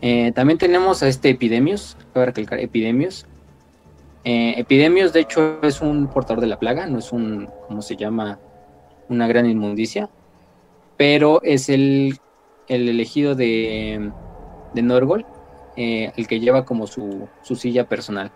eh, 0.00 0.32
también 0.32 0.58
tenemos 0.58 1.02
a 1.02 1.08
este 1.08 1.30
Epidemios, 1.30 1.96
cabe 2.12 2.26
recalcar 2.26 2.58
Epidemios. 2.60 3.26
Eh, 4.24 4.54
Epidemios, 4.56 5.12
de 5.12 5.20
hecho, 5.20 5.60
es 5.62 5.80
un 5.80 6.08
portador 6.08 6.40
de 6.40 6.46
la 6.46 6.58
plaga, 6.58 6.86
no 6.86 6.98
es 6.98 7.12
un, 7.12 7.48
¿cómo 7.68 7.82
se 7.82 7.96
llama? 7.96 8.38
Una 9.08 9.26
gran 9.26 9.48
inmundicia, 9.48 10.08
pero 10.96 11.42
es 11.42 11.68
el, 11.68 12.18
el 12.68 12.88
elegido 12.88 13.34
de, 13.34 14.10
de 14.74 14.82
Norgol, 14.82 15.24
eh, 15.76 16.12
el 16.16 16.26
que 16.26 16.40
lleva 16.40 16.64
como 16.64 16.86
su, 16.86 17.28
su, 17.42 17.56
silla 17.56 17.88
personal, 17.88 18.30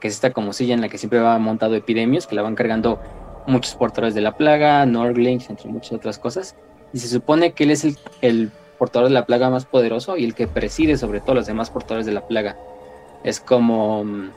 que 0.00 0.08
es 0.08 0.14
esta 0.14 0.32
como 0.32 0.52
silla 0.52 0.74
en 0.74 0.80
la 0.80 0.88
que 0.88 0.98
siempre 0.98 1.20
va 1.20 1.38
montado 1.38 1.74
Epidemios, 1.74 2.26
que 2.26 2.34
la 2.34 2.42
van 2.42 2.54
cargando 2.54 3.00
muchos 3.46 3.74
portadores 3.74 4.14
de 4.14 4.20
la 4.20 4.36
plaga, 4.36 4.84
Norglings, 4.86 5.50
entre 5.50 5.70
muchas 5.70 5.92
otras 5.92 6.18
cosas. 6.18 6.56
Y 6.92 6.98
se 6.98 7.08
supone 7.08 7.52
que 7.52 7.64
él 7.64 7.70
es 7.70 7.84
el 8.22 8.50
portador 8.78 9.08
de 9.08 9.14
la 9.14 9.26
plaga 9.26 9.50
más 9.50 9.66
poderoso 9.66 10.16
y 10.16 10.24
el 10.24 10.34
que 10.34 10.46
preside 10.46 10.96
sobre 10.96 11.20
todos 11.20 11.34
los 11.34 11.46
demás 11.46 11.70
portadores 11.70 12.06
de 12.06 12.12
la 12.12 12.26
plaga. 12.26 12.56
Es 13.24 13.40
como 13.40 14.04
mm, 14.04 14.30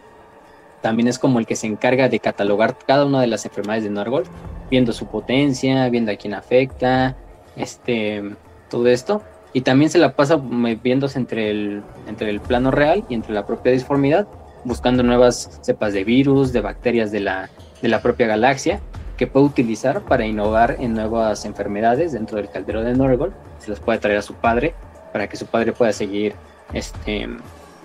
también 0.81 1.07
es 1.07 1.19
como 1.19 1.39
el 1.39 1.45
que 1.45 1.55
se 1.55 1.67
encarga 1.67 2.09
de 2.09 2.19
catalogar 2.19 2.75
cada 2.85 3.05
una 3.05 3.21
de 3.21 3.27
las 3.27 3.45
enfermedades 3.45 3.83
de 3.83 3.91
Norgol, 3.91 4.23
viendo 4.69 4.93
su 4.93 5.05
potencia, 5.07 5.87
viendo 5.89 6.11
a 6.11 6.15
quién 6.15 6.33
afecta, 6.33 7.15
este, 7.55 8.23
todo 8.69 8.87
esto. 8.87 9.21
Y 9.53 9.61
también 9.61 9.91
se 9.91 9.99
la 9.99 10.15
pasa 10.15 10.37
moviéndose 10.37 11.19
entre 11.19 11.51
el, 11.51 11.83
entre 12.07 12.29
el 12.29 12.39
plano 12.39 12.71
real 12.71 13.03
y 13.09 13.13
entre 13.13 13.33
la 13.33 13.45
propia 13.45 13.71
disformidad, 13.71 14.27
buscando 14.63 15.03
nuevas 15.03 15.59
cepas 15.61 15.93
de 15.93 16.03
virus, 16.03 16.51
de 16.51 16.61
bacterias 16.61 17.11
de 17.11 17.19
la, 17.19 17.49
de 17.81 17.87
la 17.89 18.01
propia 18.01 18.27
galaxia, 18.27 18.79
que 19.21 19.27
puede 19.27 19.45
utilizar 19.45 20.01
para 20.01 20.25
innovar 20.25 20.77
en 20.79 20.95
nuevas 20.95 21.45
enfermedades 21.45 22.11
dentro 22.11 22.37
del 22.37 22.49
caldero 22.49 22.81
de 22.81 22.95
Norgol 22.95 23.35
se 23.59 23.69
las 23.69 23.79
puede 23.79 23.99
traer 23.99 24.17
a 24.17 24.23
su 24.23 24.33
padre 24.33 24.73
para 25.13 25.29
que 25.29 25.37
su 25.37 25.45
padre 25.45 25.73
pueda 25.73 25.93
seguir 25.93 26.33
este, 26.73 27.29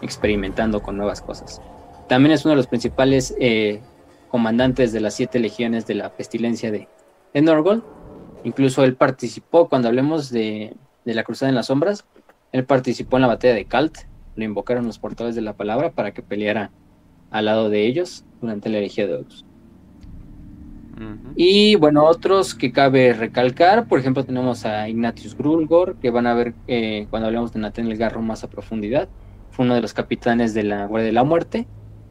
experimentando 0.00 0.80
con 0.80 0.96
nuevas 0.96 1.20
cosas. 1.20 1.60
También 2.08 2.32
es 2.32 2.46
uno 2.46 2.52
de 2.52 2.56
los 2.56 2.68
principales 2.68 3.36
eh, 3.38 3.82
comandantes 4.30 4.94
de 4.94 5.00
las 5.00 5.12
siete 5.12 5.38
legiones 5.38 5.86
de 5.86 5.96
la 5.96 6.08
pestilencia 6.08 6.70
de, 6.70 6.88
de 7.34 7.42
Norgol. 7.42 7.84
Incluso 8.42 8.82
él 8.82 8.94
participó, 8.94 9.68
cuando 9.68 9.88
hablemos 9.88 10.30
de, 10.30 10.74
de, 11.04 11.14
la 11.14 11.22
Cruzada 11.22 11.50
en 11.50 11.56
las 11.56 11.66
Sombras, 11.66 12.06
él 12.52 12.64
participó 12.64 13.18
en 13.18 13.20
la 13.20 13.28
batalla 13.28 13.52
de 13.52 13.66
Kalt. 13.66 13.98
Lo 14.36 14.44
invocaron 14.44 14.86
los 14.86 14.98
portadores 14.98 15.36
de 15.36 15.42
la 15.42 15.52
palabra 15.52 15.90
para 15.90 16.12
que 16.12 16.22
peleara 16.22 16.70
al 17.30 17.44
lado 17.44 17.68
de 17.68 17.86
ellos 17.86 18.24
durante 18.40 18.70
la 18.70 18.78
herejía 18.78 19.06
de 19.06 19.16
Horus. 19.16 19.45
Y 21.36 21.74
bueno, 21.76 22.04
otros 22.04 22.54
que 22.54 22.72
cabe 22.72 23.12
recalcar, 23.12 23.86
por 23.86 23.98
ejemplo, 23.98 24.24
tenemos 24.24 24.64
a 24.64 24.88
Ignatius 24.88 25.36
Grulgor, 25.36 25.96
que 25.96 26.10
van 26.10 26.26
a 26.26 26.34
ver 26.34 26.54
eh, 26.66 27.06
cuando 27.10 27.26
hablamos 27.26 27.52
de 27.52 27.60
Nathan 27.60 27.90
el 27.90 27.98
Garro 27.98 28.22
más 28.22 28.44
a 28.44 28.48
profundidad. 28.48 29.08
Fue 29.50 29.64
uno 29.64 29.74
de 29.74 29.82
los 29.82 29.92
capitanes 29.92 30.54
de 30.54 30.62
la 30.62 30.86
Guardia 30.86 31.06
de 31.06 31.12
la 31.12 31.24
Muerte. 31.24 31.66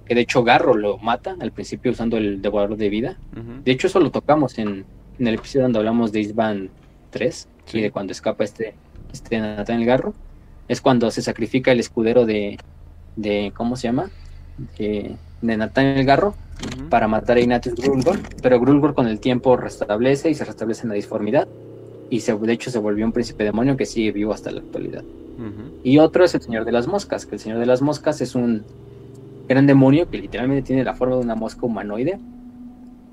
que 0.05 0.13
de 0.13 0.21
hecho 0.21 0.43
Garro 0.43 0.75
lo 0.75 0.99
mata 0.99 1.35
al 1.39 1.51
principio 1.51 1.91
usando 1.91 2.17
el 2.17 2.41
devorador 2.41 2.77
de 2.77 2.89
vida. 2.89 3.17
De 3.63 3.71
hecho, 3.71 3.87
eso 3.87 3.99
lo 3.99 4.11
tocamos 4.11 4.59
en, 4.59 4.85
en, 5.17 5.27
el 5.27 5.33
episodio 5.33 5.63
donde 5.63 5.79
hablamos 5.79 6.11
de 6.11 6.19
Isban 6.19 6.69
3 7.09 7.47
y 7.73 7.81
de 7.81 7.89
cuando 7.89 8.11
escapa 8.11 8.43
este, 8.43 8.75
este 9.11 9.39
Nathan 9.39 9.79
el 9.79 9.85
Garro. 9.85 10.13
Es 10.67 10.81
cuando 10.81 11.09
se 11.09 11.23
sacrifica 11.23 11.71
el 11.71 11.79
escudero 11.79 12.25
de, 12.27 12.59
de 13.15 13.51
¿cómo 13.55 13.75
se 13.75 13.87
llama? 13.87 14.11
De, 14.77 15.15
de 15.41 15.57
Nathan 15.57 16.05
para 16.89 17.07
matar 17.07 17.37
a 17.37 17.41
Ignatius 17.41 17.75
Grulgor, 17.75 18.19
pero 18.41 18.59
Grulgor 18.59 18.93
con 18.93 19.07
el 19.07 19.19
tiempo 19.19 19.57
restablece 19.57 20.29
y 20.29 20.35
se 20.35 20.45
restablece 20.45 20.83
en 20.83 20.89
la 20.89 20.95
disformidad 20.95 21.47
y 22.09 22.21
se, 22.21 22.35
de 22.35 22.53
hecho 22.53 22.71
se 22.71 22.79
volvió 22.79 23.05
un 23.05 23.11
príncipe 23.11 23.43
demonio 23.43 23.77
que 23.77 23.85
sigue 23.85 24.11
vivo 24.11 24.33
hasta 24.33 24.51
la 24.51 24.61
actualidad. 24.61 25.03
Y 25.83 25.97
otro 25.97 26.23
es 26.23 26.33
el 26.33 26.41
Señor 26.41 26.63
de 26.63 26.71
las 26.71 26.87
Moscas, 26.87 27.25
que 27.25 27.35
el 27.35 27.41
Señor 27.41 27.59
de 27.59 27.65
las 27.65 27.81
Moscas 27.81 28.21
es 28.21 28.35
un 28.35 28.63
gran 29.49 29.67
demonio 29.67 30.09
que 30.09 30.17
literalmente 30.17 30.63
tiene 30.63 30.83
la 30.83 30.93
forma 30.93 31.15
de 31.15 31.21
una 31.21 31.35
mosca 31.35 31.65
humanoide, 31.65 32.19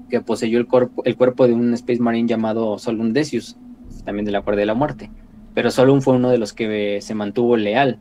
que 0.09 0.21
poseyó 0.21 0.59
el 0.59 0.67
cuerpo, 0.67 1.03
el 1.05 1.17
cuerpo 1.17 1.47
de 1.47 1.55
un 1.55 1.75
Space 1.75 2.01
Marine 2.01 2.29
llamado 2.29 2.79
Solun 2.79 3.13
Decius, 3.13 3.57
también 4.05 4.25
de 4.25 4.31
la 4.31 4.43
Cuerda 4.43 4.61
de 4.61 4.67
la 4.67 4.75
Muerte. 4.75 5.11
Pero 5.55 5.71
Solun 5.71 6.01
fue 6.01 6.15
uno 6.15 6.31
de 6.31 6.39
los 6.39 6.53
que 6.53 7.01
se 7.03 7.15
mantuvo 7.15 7.57
leal 7.57 7.99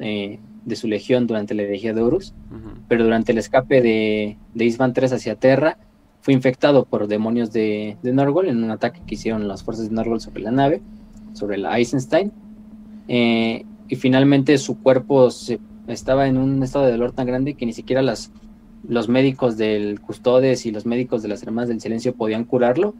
eh, 0.00 0.38
de 0.64 0.76
su 0.76 0.88
legión 0.88 1.26
durante 1.26 1.54
la 1.54 1.62
herejía 1.62 1.94
de 1.94 2.02
Horus, 2.02 2.34
pero 2.88 3.04
durante 3.04 3.32
el 3.32 3.38
escape 3.38 3.80
de, 3.80 4.36
de 4.54 4.64
Isvan 4.64 4.92
3 4.92 5.12
hacia 5.12 5.34
Terra, 5.36 5.78
fue 6.20 6.34
infectado 6.34 6.84
por 6.84 7.06
demonios 7.06 7.52
de, 7.52 7.96
de, 8.02 8.12
Norgol 8.12 8.48
en 8.48 8.62
un 8.62 8.70
ataque 8.70 9.00
que 9.06 9.14
hicieron 9.14 9.48
las 9.48 9.62
fuerzas 9.62 9.88
de 9.88 9.94
Norgol 9.94 10.20
sobre 10.20 10.42
la 10.42 10.50
nave, 10.50 10.82
sobre 11.32 11.58
la 11.58 11.78
Eisenstein. 11.78 12.32
Eh, 13.06 13.64
y 13.88 13.96
finalmente 13.96 14.58
su 14.58 14.78
cuerpo 14.82 15.30
se, 15.30 15.58
estaba 15.86 16.28
en 16.28 16.36
un 16.36 16.62
estado 16.62 16.84
de 16.84 16.92
dolor 16.92 17.12
tan 17.12 17.26
grande 17.26 17.54
que 17.54 17.64
ni 17.64 17.72
siquiera 17.72 18.02
las, 18.02 18.30
los 18.86 19.08
médicos 19.08 19.56
del 19.56 20.00
Custodes 20.00 20.66
y 20.66 20.70
los 20.70 20.86
médicos 20.86 21.22
de 21.22 21.28
las 21.28 21.42
Hermanas 21.42 21.68
del 21.68 21.80
Silencio 21.80 22.14
podían 22.14 22.44
curarlo, 22.44 22.94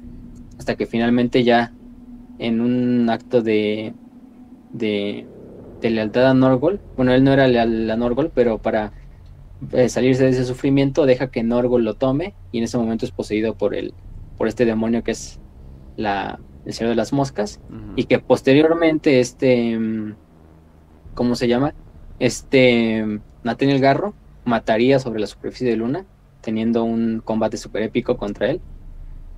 hasta 0.58 0.76
que 0.76 0.86
finalmente 0.86 1.44
ya 1.44 1.72
en 2.38 2.60
un 2.60 3.10
acto 3.10 3.42
de, 3.42 3.92
de, 4.72 5.26
de 5.80 5.90
lealtad 5.90 6.26
a 6.26 6.34
Norgol, 6.34 6.80
bueno, 6.96 7.12
él 7.12 7.24
no 7.24 7.32
era 7.32 7.46
leal 7.46 7.90
a 7.90 7.96
Norgol, 7.96 8.30
pero 8.34 8.58
para 8.58 8.92
eh, 9.72 9.88
salirse 9.88 10.24
de 10.24 10.30
ese 10.30 10.44
sufrimiento, 10.44 11.06
deja 11.06 11.30
que 11.30 11.42
Norgol 11.42 11.84
lo 11.84 11.94
tome 11.94 12.34
y 12.52 12.58
en 12.58 12.64
ese 12.64 12.78
momento 12.78 13.04
es 13.04 13.12
poseído 13.12 13.54
por 13.54 13.74
el, 13.74 13.92
por 14.36 14.48
este 14.48 14.64
demonio 14.64 15.02
que 15.02 15.10
es 15.10 15.40
la, 15.96 16.38
el 16.64 16.72
Señor 16.72 16.90
de 16.90 16.96
las 16.96 17.12
Moscas 17.12 17.60
y 17.96 18.04
que 18.04 18.18
posteriormente 18.18 19.20
este, 19.20 19.78
mm, 19.78 20.14
¿cómo 21.14 21.34
se 21.34 21.48
llama? 21.48 21.74
Este 22.18 23.04
mm, 23.04 23.20
Nathaniel 23.42 23.80
Garro 23.80 24.14
mataría 24.44 24.98
sobre 24.98 25.20
la 25.20 25.26
superficie 25.26 25.68
de 25.68 25.76
Luna 25.76 26.06
teniendo 26.40 26.84
un 26.84 27.20
combate 27.24 27.56
super 27.56 27.82
épico 27.82 28.16
contra 28.16 28.50
él. 28.50 28.60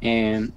Em, 0.00 0.50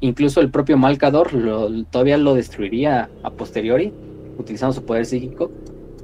incluso 0.00 0.40
el 0.40 0.50
propio 0.50 0.76
Malcador 0.76 1.34
lo, 1.34 1.84
todavía 1.84 2.16
lo 2.16 2.34
destruiría 2.34 3.10
a 3.22 3.30
posteriori 3.30 3.92
utilizando 4.38 4.72
su 4.72 4.84
poder 4.84 5.06
psíquico 5.06 5.50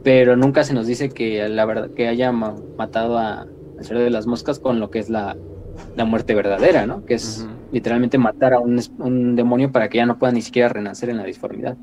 pero 0.02 0.36
nunca 0.36 0.64
se 0.64 0.74
nos 0.74 0.86
dice 0.86 1.10
que 1.10 1.48
la 1.48 1.64
verdad 1.64 1.90
que 1.90 2.09
haya 2.09 2.32
matado 2.32 3.18
a, 3.18 3.42
al 3.42 3.84
Señor 3.84 4.05
de 4.05 4.10
las 4.10 4.26
Moscas 4.26 4.59
con 4.59 4.80
lo 4.80 4.90
que 4.90 5.00
es 5.00 5.10
la, 5.10 5.36
la 5.96 6.05
muerte 6.05 6.34
verdadera, 6.34 6.86
¿no? 6.86 7.05
Que 7.05 7.14
es 7.14 7.46
literalmente 7.72 8.18
matar 8.18 8.55
a 8.55 8.60
un, 8.60 8.80
un, 8.98 9.36
demonio 9.36 9.72
para 9.72 9.88
que 9.88 9.98
ya 9.98 10.06
no 10.06 10.18
pueda 10.18 10.32
ni 10.32 10.42
siquiera 10.42 10.68
renacer 10.68 11.10
en 11.10 11.16
la 11.16 11.24
disformidad. 11.24 11.76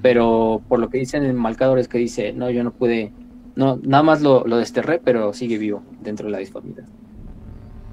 Pero 0.00 0.62
por 0.68 0.78
lo 0.78 0.88
que 0.88 0.98
dicen 0.98 1.24
en 1.24 1.36
Malcador 1.36 1.78
es 1.78 1.88
que 1.88 1.98
dice, 1.98 2.32
no, 2.32 2.50
yo 2.50 2.64
no 2.64 2.72
pude, 2.72 3.12
no, 3.54 3.78
nada 3.82 4.02
más 4.02 4.22
lo, 4.22 4.46
lo 4.46 4.56
desterré, 4.56 4.98
pero 4.98 5.32
sigue 5.34 5.58
vivo 5.58 5.82
dentro 6.02 6.26
de 6.26 6.32
la 6.32 6.38
disformidad. 6.38 6.84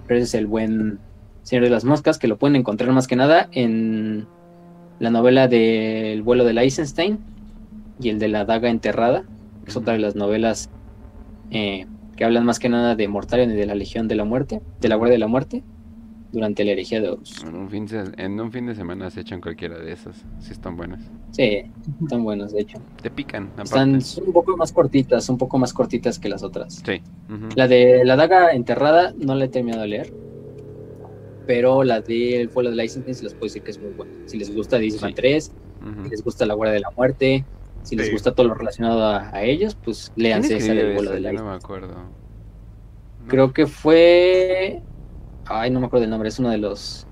Pero 0.07 0.18
ese 0.18 0.26
es 0.26 0.34
el 0.35 0.47
buen 0.47 0.99
Señor 1.43 1.65
de 1.65 1.69
las 1.69 1.84
Moscas, 1.84 2.18
que 2.18 2.27
lo 2.27 2.38
pueden 2.38 2.55
encontrar 2.55 2.91
más 2.91 3.07
que 3.07 3.18
nada 3.18 3.49
en 3.51 4.26
la 4.99 5.09
novela 5.11 5.47
del 5.49 6.23
vuelo 6.23 6.45
de 6.45 6.59
Eisenstein 6.61 7.19
y 8.02 8.10
el 8.10 8.19
de 8.19 8.28
la 8.28 8.45
daga 8.45 8.69
enterrada, 8.69 9.23
es 9.65 9.76
otra 9.76 9.94
de 9.94 9.99
las 9.99 10.15
novelas 10.15 10.69
eh, 11.52 11.86
que 12.15 12.26
hablan 12.26 12.45
más 12.45 12.60
que 12.60 12.69
nada 12.69 12.95
de 12.95 13.07
Mortarion 13.07 13.52
y 13.52 13.56
de 13.56 13.65
la 13.65 13.76
Legión 13.76 14.07
de 14.07 14.15
la 14.15 14.26
Muerte, 14.26 14.61
de 14.80 14.90
la 14.90 14.95
Guardia 14.95 15.14
de 15.14 15.19
la 15.19 15.28
Muerte, 15.28 15.64
durante 16.32 16.64
la 16.64 16.72
herejía 16.72 17.02
de 17.02 17.10
Horus. 17.10 17.44
En 17.44 17.56
un 17.56 17.69
fin 17.69 17.86
de, 17.86 18.11
en 18.18 18.40
un 18.40 18.52
fin 18.52 18.65
de 18.65 18.76
semana 18.76 19.10
se 19.10 19.22
echan 19.22 19.41
cualquiera 19.41 19.78
de 19.78 19.91
esas, 19.91 20.23
si 20.40 20.52
están 20.52 20.78
buenas. 20.78 21.02
Sí, 21.32 21.64
están 22.02 22.23
buenas, 22.23 22.53
de 22.53 22.61
hecho. 22.61 22.80
Te 23.02 23.10
pican. 23.10 23.45
Aparte. 23.53 23.64
Están 23.64 24.02
son 24.02 24.28
un 24.28 24.34
poco 24.34 24.56
más 24.57 24.72
cortitas, 24.72 25.28
un 25.30 25.38
poco 25.38 25.57
más 25.57 25.73
cortitas 25.73 26.19
que 26.19 26.30
las 26.30 26.44
otras. 26.44 26.82
Sí. 26.86 27.02
La 27.56 27.68
de 27.68 28.03
la 28.06 28.15
daga 28.15 28.52
enterrada 28.52 29.14
no 29.18 29.36
la 29.36 29.45
he 29.45 29.49
terminado 29.49 29.82
de 29.82 29.88
leer, 29.88 30.14
pero 31.48 31.84
la 31.84 32.02
del 32.02 32.48
vuelo 32.48 32.69
de 32.69 32.76
la 32.76 32.88
se 32.88 32.99
les 32.99 33.34
puedo 33.34 33.45
decir 33.45 33.61
que 33.64 33.72
es 33.72 33.82
muy 33.82 33.91
buena. 33.91 34.14
Si 34.26 34.38
les 34.38 34.53
gusta 34.53 34.78
Disney 34.78 35.14
3, 35.14 35.52
si 36.03 36.10
les 36.10 36.23
gusta 36.23 36.45
la 36.45 36.53
Guardia 36.53 36.73
de 36.73 36.80
la 36.82 36.91
Muerte, 36.91 37.45
si 37.84 37.95
les 37.95 38.12
gusta 38.12 38.34
todo 38.34 38.48
lo 38.48 38.53
relacionado 38.53 39.06
a, 39.06 39.41
ellos, 39.41 39.76
pues 39.76 40.12
léanse 40.16 40.58
esa 40.58 40.74
del 40.74 40.94
vuelo 40.94 41.12
del 41.12 41.34
No 41.36 41.45
me 41.45 41.56
acuerdo. 41.56 41.95
Creo 43.28 43.53
que 43.53 43.68
fue. 43.68 44.82
Ay, 45.45 45.72
no 45.72 45.80
me 45.80 45.88
acuerdo 45.88 46.02
del 46.02 46.10
nombre, 46.12 46.30
es 46.30 46.40
uno 46.40 46.49
de 46.49 46.58
los 46.58 47.08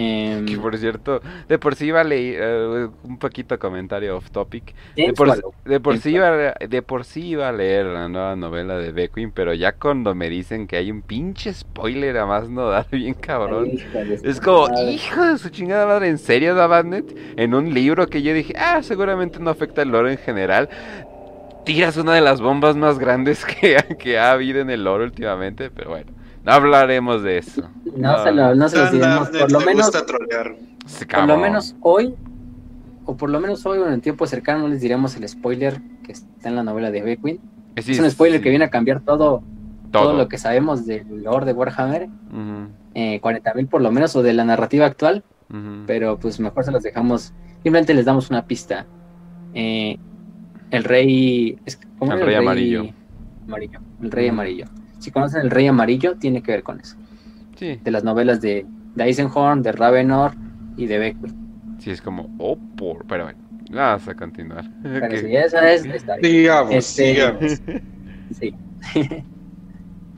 Em, 0.00 0.46
que 0.46 0.56
por 0.56 0.78
cierto, 0.78 1.20
de 1.48 1.58
por 1.58 1.74
sí 1.74 1.86
iba 1.86 2.00
a 2.00 2.04
leer 2.04 2.68
uh, 2.68 2.92
un 3.02 3.18
poquito 3.18 3.58
comentario 3.58 4.16
off 4.16 4.30
topic. 4.30 4.72
De 4.94 5.12
por, 5.12 5.42
de 5.64 5.80
por 5.80 5.98
sí 5.98 6.10
iba, 6.10 6.30
de 6.54 6.82
por 6.82 7.04
sí 7.04 7.30
iba 7.30 7.48
a 7.48 7.52
leer 7.52 7.86
la 7.86 8.08
nueva 8.08 8.36
novela 8.36 8.78
de 8.78 8.92
Beckwin, 8.92 9.32
pero 9.32 9.54
ya 9.54 9.72
cuando 9.72 10.14
me 10.14 10.30
dicen 10.30 10.68
que 10.68 10.76
hay 10.76 10.92
un 10.92 11.02
pinche 11.02 11.52
spoiler 11.52 12.16
a 12.18 12.26
más 12.26 12.48
no 12.48 12.68
dar 12.68 12.86
bien 12.92 13.14
cabrón. 13.14 13.72
es 14.22 14.40
como, 14.40 14.68
hijo 14.88 15.24
de 15.24 15.36
su 15.36 15.48
chingada 15.48 15.84
madre, 15.84 16.08
¿en 16.10 16.18
serio, 16.18 16.54
Dabanet? 16.54 17.16
En 17.36 17.52
un 17.52 17.74
libro 17.74 18.06
que 18.06 18.22
yo 18.22 18.32
dije, 18.32 18.54
ah, 18.56 18.84
seguramente 18.84 19.40
no 19.40 19.50
afecta 19.50 19.82
el 19.82 19.88
lore 19.88 20.12
en 20.12 20.18
general. 20.18 20.68
Tiras 21.64 21.96
una 21.96 22.14
de 22.14 22.20
las 22.20 22.40
bombas 22.40 22.76
más 22.76 23.00
grandes 23.00 23.44
que, 23.60 23.76
que 23.98 24.16
ha 24.16 24.30
habido 24.30 24.60
en 24.60 24.70
el 24.70 24.84
lore 24.84 25.02
últimamente, 25.02 25.70
pero 25.70 25.90
bueno. 25.90 26.17
No 26.48 26.54
hablaremos 26.54 27.22
de 27.22 27.36
eso. 27.36 27.68
No, 27.94 28.24
se, 28.24 28.32
lo, 28.32 28.54
no 28.54 28.70
se 28.70 28.78
los 28.78 28.90
diremos. 28.90 29.28
Por 29.28 29.52
lo 29.52 29.60
menos. 29.60 29.90
Por 29.90 31.26
lo 31.26 31.36
menos 31.36 31.76
hoy. 31.82 32.14
O 33.04 33.18
por 33.18 33.28
lo 33.28 33.38
menos 33.38 33.66
hoy, 33.66 33.78
o 33.78 33.86
en 33.86 33.92
el 33.92 34.00
tiempo 34.00 34.26
cercano, 34.26 34.60
no 34.60 34.68
les 34.68 34.80
diremos 34.80 35.14
el 35.16 35.28
spoiler 35.28 35.82
que 36.02 36.12
está 36.12 36.48
en 36.48 36.56
la 36.56 36.62
novela 36.62 36.90
de 36.90 37.02
Beckwin. 37.02 37.38
es 37.76 37.98
un 37.98 38.10
spoiler 38.10 38.40
que 38.40 38.48
viene 38.48 38.64
a 38.64 38.70
cambiar 38.70 39.00
todo, 39.00 39.42
todo, 39.90 40.14
lo 40.14 40.28
que 40.28 40.38
sabemos 40.38 40.86
del 40.86 41.22
lore 41.22 41.44
de 41.44 41.52
Warhammer. 41.52 42.08
40.000 42.08 42.70
eh, 42.94 43.66
por 43.70 43.82
lo 43.82 43.92
menos, 43.92 44.16
o 44.16 44.22
de 44.22 44.32
la 44.32 44.44
narrativa 44.44 44.86
actual. 44.86 45.24
Pero 45.86 46.18
pues 46.18 46.40
mejor 46.40 46.64
se 46.64 46.72
los 46.72 46.82
dejamos. 46.82 47.34
Simplemente 47.62 47.92
les 47.92 48.06
damos 48.06 48.30
una 48.30 48.46
pista. 48.46 48.86
Eh, 49.52 49.98
el 50.70 50.84
rey. 50.84 51.58
el, 51.66 52.20
rey, 52.22 52.34
amarillo. 52.36 52.86
amarillo. 53.46 53.80
El 54.00 54.10
rey 54.10 54.28
amarillo 54.28 54.64
si 54.98 55.10
conocen 55.10 55.42
El 55.42 55.50
Rey 55.50 55.66
Amarillo, 55.66 56.16
tiene 56.16 56.42
que 56.42 56.52
ver 56.52 56.62
con 56.62 56.80
eso. 56.80 56.96
Sí. 57.56 57.78
De 57.82 57.90
las 57.90 58.04
novelas 58.04 58.40
de, 58.40 58.66
de 58.94 59.04
Eisenhorn, 59.04 59.62
de 59.62 59.72
Ravenor 59.72 60.32
y 60.76 60.86
de 60.86 60.98
Beckwith. 60.98 61.34
Sí, 61.78 61.90
es 61.90 62.02
como, 62.02 62.28
oh, 62.38 62.58
por, 62.76 63.06
pero 63.06 63.24
bueno, 63.24 63.38
vamos 63.70 64.08
a 64.08 64.14
continuar. 64.14 64.64
Pero 64.82 65.18
sí, 65.18 65.36
esa 65.36 65.72
es 65.72 65.86
la 65.86 65.96
historia. 65.96 66.28
Digamos, 66.28 66.74
este, 66.74 67.02
digamos. 67.04 67.62
Sí. 68.38 68.54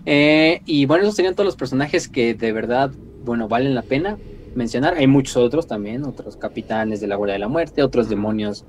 eh, 0.04 0.62
y 0.66 0.84
bueno, 0.86 1.04
esos 1.04 1.14
serían 1.14 1.36
todos 1.36 1.46
los 1.46 1.54
personajes 1.54 2.08
que 2.08 2.34
de 2.34 2.50
verdad, 2.50 2.90
bueno, 3.24 3.46
valen 3.46 3.76
la 3.76 3.82
pena 3.82 4.16
mencionar. 4.56 4.94
Hay 4.94 5.06
muchos 5.06 5.36
otros 5.36 5.68
también, 5.68 6.04
otros 6.04 6.36
capitanes 6.36 7.00
de 7.00 7.06
la 7.06 7.14
Guardia 7.14 7.34
de 7.34 7.38
la 7.38 7.48
Muerte, 7.48 7.84
otros 7.84 8.08
demonios 8.08 8.64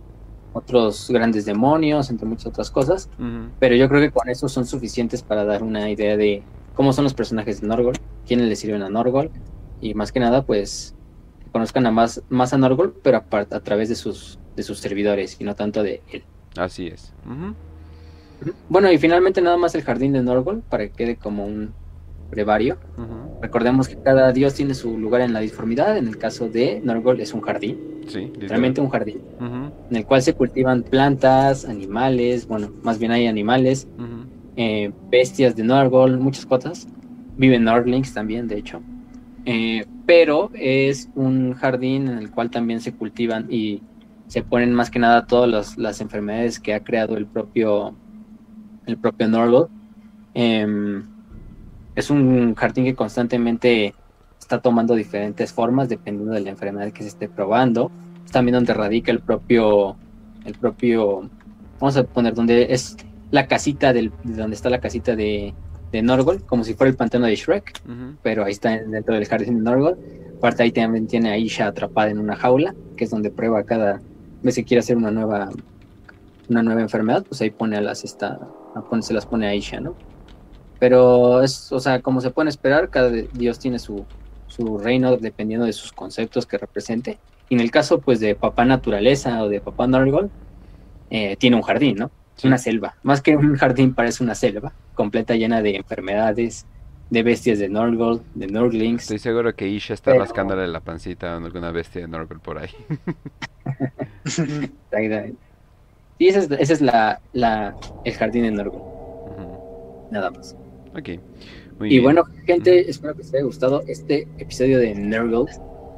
otros 0.54 1.10
grandes 1.10 1.46
demonios, 1.46 2.10
entre 2.10 2.28
muchas 2.28 2.48
otras 2.48 2.72
cosas. 2.72 3.10
Pero 3.60 3.76
yo 3.76 3.88
creo 3.90 4.02
que 4.02 4.12
con 4.12 4.30
eso 4.30 4.50
son 4.50 4.66
suficientes 4.66 5.24
para 5.24 5.46
dar 5.46 5.64
una 5.64 5.90
idea 5.90 6.18
de 6.18 6.44
cómo 6.76 6.94
son 6.94 7.04
los 7.04 7.14
personajes 7.14 7.62
de 7.62 7.68
Norgol, 7.68 7.96
quiénes 8.26 8.48
le 8.48 8.56
sirven 8.56 8.82
a 8.82 8.90
Norgol, 8.90 9.32
y 9.82 9.94
más 9.94 10.12
que 10.12 10.20
nada, 10.20 10.46
pues, 10.46 10.96
que 11.44 11.50
conozcan 11.52 11.86
a 11.86 11.92
más, 11.92 12.22
más 12.30 12.54
a 12.54 12.58
Norgol, 12.58 12.96
pero 13.04 13.18
a, 13.18 13.38
a 13.38 13.60
través 13.60 13.90
de 13.90 13.96
sus, 13.96 14.40
de 14.56 14.64
sus 14.64 14.80
servidores 14.80 15.38
y 15.40 15.44
no 15.44 15.56
tanto 15.56 15.84
de 15.84 16.02
él. 16.12 16.24
Así 16.58 16.88
es. 16.88 17.14
Bueno, 18.70 18.92
y 18.92 18.98
finalmente 18.98 19.42
nada 19.42 19.58
más 19.58 19.76
el 19.76 19.84
jardín 19.84 20.14
de 20.14 20.24
Norgol, 20.24 20.64
para 20.70 20.88
que 20.88 20.92
quede 20.92 21.16
como 21.16 21.46
un 21.46 21.74
brevario. 22.32 22.78
Recordemos 23.42 23.88
que 23.88 23.98
cada 23.98 24.32
dios 24.32 24.54
tiene 24.54 24.74
su 24.74 24.98
lugar 24.98 25.22
en 25.22 25.34
la 25.34 25.40
disformidad. 25.40 25.98
En 25.98 26.08
el 26.08 26.18
caso 26.18 26.48
de 26.48 26.82
Norgol 26.84 27.20
es 27.20 27.34
un 27.34 27.42
jardín. 27.42 27.78
Sí, 28.08 28.32
realmente 28.40 28.82
un 28.82 28.90
jardín. 28.90 29.22
En 29.40 29.96
el 29.96 30.06
cual 30.06 30.22
se 30.22 30.34
cultivan 30.34 30.84
plantas, 30.84 31.66
animales, 31.66 32.48
bueno, 32.48 32.72
más 32.84 32.98
bien 32.98 33.12
hay 33.12 33.28
animales, 33.28 33.88
eh, 34.56 34.92
bestias 35.10 35.56
de 35.56 35.64
Norgol, 35.64 36.20
muchas 36.20 36.46
cosas. 36.46 36.88
Viven 37.38 37.64
Nordlings 37.64 38.14
también, 38.14 38.48
de 38.48 38.58
hecho. 38.58 38.82
Eh, 39.46 39.86
pero 40.06 40.52
es 40.54 41.10
un 41.16 41.54
jardín 41.54 42.08
en 42.08 42.18
el 42.20 42.30
cual 42.30 42.52
también 42.52 42.80
se 42.80 42.94
cultivan 42.94 43.48
y 43.50 43.82
se 44.28 44.44
ponen 44.44 44.74
más 44.74 44.90
que 44.92 45.00
nada 45.00 45.26
todas 45.26 45.78
las, 45.78 46.02
enfermedades 46.02 46.60
que 46.60 46.74
ha 46.74 46.84
creado 46.84 47.18
el 47.18 47.26
propio 47.26 47.96
el 48.86 48.98
propio 48.98 49.28
Norgol. 49.28 49.70
Em, 50.34 51.04
es 51.96 52.10
un 52.10 52.56
jardín 52.56 52.86
que 52.86 52.96
constantemente 52.96 53.94
está 54.40 54.60
tomando 54.60 54.96
diferentes 54.96 55.54
formas 55.54 55.90
dependiendo 55.90 56.34
de 56.34 56.42
la 56.42 56.50
enfermedad 56.50 56.92
que 56.92 57.04
se 57.04 57.10
esté 57.10 57.30
probando. 57.30 57.92
También 58.32 58.56
donde 58.56 58.74
radica 58.74 59.12
el 59.12 59.20
propio, 59.20 59.96
el 60.46 60.54
propio, 60.56 61.30
vamos 61.80 61.98
a 61.98 62.04
poner 62.04 62.34
donde 62.34 62.68
es 62.74 62.98
la 63.30 63.48
casita 63.48 63.94
del, 63.94 64.12
donde 64.24 64.56
está 64.56 64.70
la 64.70 64.80
casita 64.80 65.16
de, 65.16 65.54
de 65.92 66.02
Norgol, 66.02 66.44
como 66.44 66.64
si 66.64 66.74
fuera 66.74 66.90
el 66.90 66.96
pantano 66.96 67.26
de 67.26 67.36
Shrek, 67.36 67.82
pero 68.24 68.46
ahí 68.46 68.52
está 68.52 68.78
dentro 68.78 69.16
del 69.16 69.26
jardín 69.26 69.58
de 69.58 69.62
Norgol. 69.64 69.98
Aparte 70.38 70.64
ahí 70.64 70.72
también 70.72 71.08
tiene 71.08 71.32
a 71.32 71.38
Isha 71.38 71.68
atrapada 71.68 72.10
en 72.10 72.20
una 72.20 72.36
jaula, 72.36 72.74
que 72.96 73.04
es 73.04 73.10
donde 73.10 73.30
prueba 73.30 73.64
cada 73.64 74.02
vez 74.42 74.56
que 74.56 74.64
quiere 74.64 74.80
hacer 74.80 74.98
una 74.98 75.12
nueva 75.12 75.50
una 76.50 76.64
nueva 76.64 76.82
enfermedad, 76.82 77.24
pues 77.28 77.42
ahí 77.42 77.50
pone 77.50 77.78
a 77.78 77.82
las 77.82 78.04
esta, 78.04 78.40
se 79.02 79.14
las 79.14 79.26
pone 79.26 79.48
a 79.48 79.56
Isha, 79.56 79.80
¿no? 79.80 79.96
Pero 80.82 81.44
es, 81.44 81.72
o 81.72 81.80
sea, 81.80 82.02
como 82.02 82.22
se 82.22 82.32
puede 82.32 82.50
esperar, 82.50 82.90
cada 82.90 83.12
dios 83.12 83.60
tiene 83.60 83.78
su, 83.78 84.04
su 84.48 84.80
reino 84.80 85.16
dependiendo 85.16 85.68
de 85.68 85.74
sus 85.74 85.92
conceptos 85.92 86.48
que 86.48 86.58
represente. 86.58 87.20
Y 87.50 87.54
en 87.54 87.62
el 87.62 87.70
caso, 87.70 88.00
pues, 88.02 88.20
de 88.20 88.34
papá 88.34 88.66
naturaleza 88.66 89.44
o 89.44 89.48
de 89.48 89.62
papá 89.62 89.86
Norgol, 89.86 90.32
eh, 91.12 91.36
tiene 91.38 91.56
un 91.56 91.62
jardín, 91.62 91.98
¿no? 91.98 92.10
Una 92.44 92.58
selva. 92.58 92.96
Más 93.04 93.22
que 93.22 93.36
un 93.38 93.56
jardín, 93.58 93.94
parece 93.94 94.24
una 94.24 94.34
selva, 94.34 94.74
completa 94.96 95.36
llena 95.36 95.62
de 95.62 95.76
enfermedades, 95.76 96.66
de 97.12 97.22
bestias 97.22 97.60
de 97.60 97.70
Norgol, 97.70 98.24
de 98.34 98.48
Norglings. 98.48 99.04
Estoy 99.04 99.20
seguro 99.20 99.54
que 99.56 99.68
Isha 99.68 99.94
está 99.94 100.16
rascándole 100.16 100.68
la 100.68 100.80
pancita 100.80 101.36
a 101.36 101.38
alguna 101.38 101.70
bestia 101.70 102.02
de 102.02 102.08
Norgol 102.08 102.40
por 102.40 102.58
ahí. 102.58 102.72
sí, 104.26 104.42
ese 106.28 106.40
es, 106.40 106.50
ese 106.50 106.74
es 106.74 106.82
la, 106.82 107.22
la, 107.34 107.76
el 108.04 108.14
jardín 108.16 108.46
de 108.46 108.52
Norgol. 108.52 108.82
Nada 110.10 110.32
más. 110.32 110.56
Ok. 110.98 111.10
y 111.84 112.00
bueno, 112.00 112.24
gente, 112.46 112.90
espero 112.90 113.14
que 113.14 113.20
les 113.20 113.34
haya 113.34 113.44
gustado 113.44 113.84
este 113.88 114.28
episodio 114.38 114.80
de 114.80 114.94
Nurgle. 114.94 115.46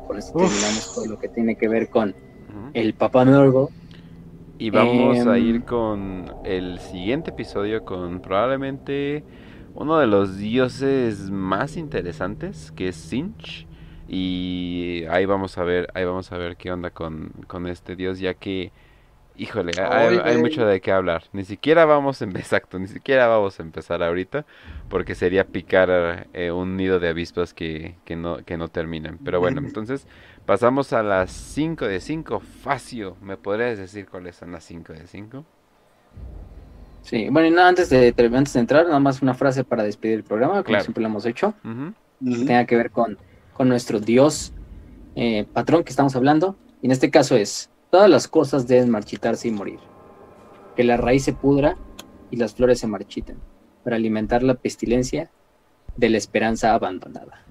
Con 0.08 0.18
esto 0.18 0.34
terminamos 0.34 0.94
todo 0.94 1.06
lo 1.08 1.20
que 1.20 1.30
tiene 1.30 1.56
que 1.56 1.68
ver 1.68 1.90
con 1.90 2.16
el 2.74 2.94
papá 2.94 3.26
Nurgle. 3.26 3.68
Y 4.60 4.70
vamos 4.70 5.26
a 5.26 5.38
em, 5.38 5.46
ir 5.46 5.64
con 5.64 6.32
el 6.46 6.80
siguiente 6.80 7.32
episodio 7.32 7.84
con 7.84 8.22
probablemente 8.22 9.24
uno 9.76 9.98
de 9.98 10.08
los 10.08 10.38
dioses 10.38 11.30
más 11.32 11.76
interesantes, 11.78 12.72
que 12.72 12.90
es 12.90 12.96
Sinch. 12.96 13.68
Y 14.08 15.06
ahí 15.10 15.26
vamos 15.26 15.58
a 15.58 15.64
ver, 15.64 15.88
ahí 15.96 16.06
vamos 16.06 16.32
a 16.32 16.38
ver 16.38 16.56
qué 16.56 16.72
onda 16.72 16.92
con, 16.92 17.32
con 17.48 17.68
este 17.68 17.96
dios, 17.96 18.20
ya 18.20 18.36
que 18.36 18.72
Híjole, 19.36 19.72
hay, 19.82 20.38
mucho 20.38 20.66
de 20.66 20.80
qué 20.80 20.92
hablar. 20.92 21.24
Ni 21.34 21.44
siquiera 21.44 21.86
vamos 21.86 22.22
en 22.22 22.36
exacto, 22.38 22.78
ni 22.78 22.88
siquiera 22.88 23.28
vamos 23.28 23.60
a 23.60 23.64
empezar 23.64 24.04
ahorita, 24.04 24.46
porque 24.90 25.16
sería 25.16 25.46
picar 25.46 26.28
eh, 26.34 26.52
un 26.52 26.78
nido 26.78 27.00
de 27.00 27.10
avispas 27.10 27.54
que, 27.54 27.96
que, 28.06 28.16
no, 28.16 28.38
que 28.46 28.58
no 28.58 28.68
terminan. 28.68 29.18
Pero 29.24 29.40
bueno, 29.40 29.60
entonces 29.60 30.08
pasamos 30.46 30.94
a 30.94 31.02
las 31.02 31.32
5 31.32 31.88
de 31.88 32.00
5. 32.00 32.40
Facio, 32.40 33.18
¿me 33.22 33.38
podrías 33.38 33.78
decir 33.78 34.08
cuáles 34.08 34.36
son 34.36 34.52
las 34.52 34.64
5 34.66 34.94
de 34.94 35.08
5? 35.08 35.46
Sí, 37.02 37.28
bueno, 37.30 37.48
y 37.48 37.52
nada, 37.52 37.68
antes 37.68 37.90
de, 37.90 38.14
antes 38.18 38.54
de 38.54 38.60
entrar, 38.60 38.86
nada 38.86 39.00
más 39.00 39.22
una 39.22 39.34
frase 39.34 39.64
para 39.64 39.84
despedir 39.84 40.16
el 40.16 40.24
programa, 40.24 40.64
como 40.64 40.80
siempre 40.80 41.02
lo 41.02 41.10
hemos 41.10 41.26
hecho. 41.26 41.54
Tenga 42.20 42.66
que 42.66 42.78
ver 42.78 42.92
con, 42.92 43.18
con 43.54 43.68
nuestro 43.68 44.00
Dios 44.00 44.54
eh, 45.16 45.46
patrón 45.52 45.84
que 45.84 45.90
estamos 45.90 46.16
hablando. 46.16 46.56
Y 46.82 46.86
en 46.86 46.92
este 46.92 47.10
caso 47.10 47.36
es 47.36 47.70
Todas 47.94 48.10
las 48.10 48.28
cosas 48.28 48.68
deben 48.68 48.90
marchitarse 48.90 49.50
y 49.50 49.52
morir. 49.52 49.78
Que 50.76 50.84
la 50.84 50.98
raíz 50.98 51.26
se 51.26 51.34
pudra 51.34 51.78
y 52.32 52.38
las 52.38 52.56
flores 52.56 52.80
se 52.80 52.88
marchiten, 52.88 53.38
para 53.84 53.98
alimentar 53.98 54.42
la 54.42 54.56
pestilencia 54.56 55.30
de 55.96 56.10
la 56.10 56.18
esperanza 56.18 56.74
abandonada. 56.74 57.46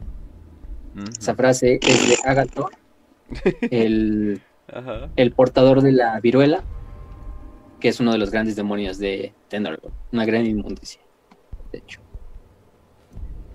Esa 1.17 1.37
frase 1.37 1.79
es 1.81 2.09
de 2.09 2.29
Agathon, 2.29 2.73
el, 3.71 4.43
el, 5.15 5.31
portador 5.31 5.81
de 5.81 5.93
la 5.93 6.19
viruela, 6.19 6.65
que 7.79 7.87
es 7.87 8.01
uno 8.01 8.11
de 8.11 8.19
los 8.19 8.33
grandes 8.33 8.57
demonios 8.57 8.99
de 8.99 9.33
Tenorgon, 9.47 9.93
una 10.11 10.25
gran 10.25 10.45
inmundicia, 10.45 11.03
de 11.71 11.79
hecho. 11.79 12.01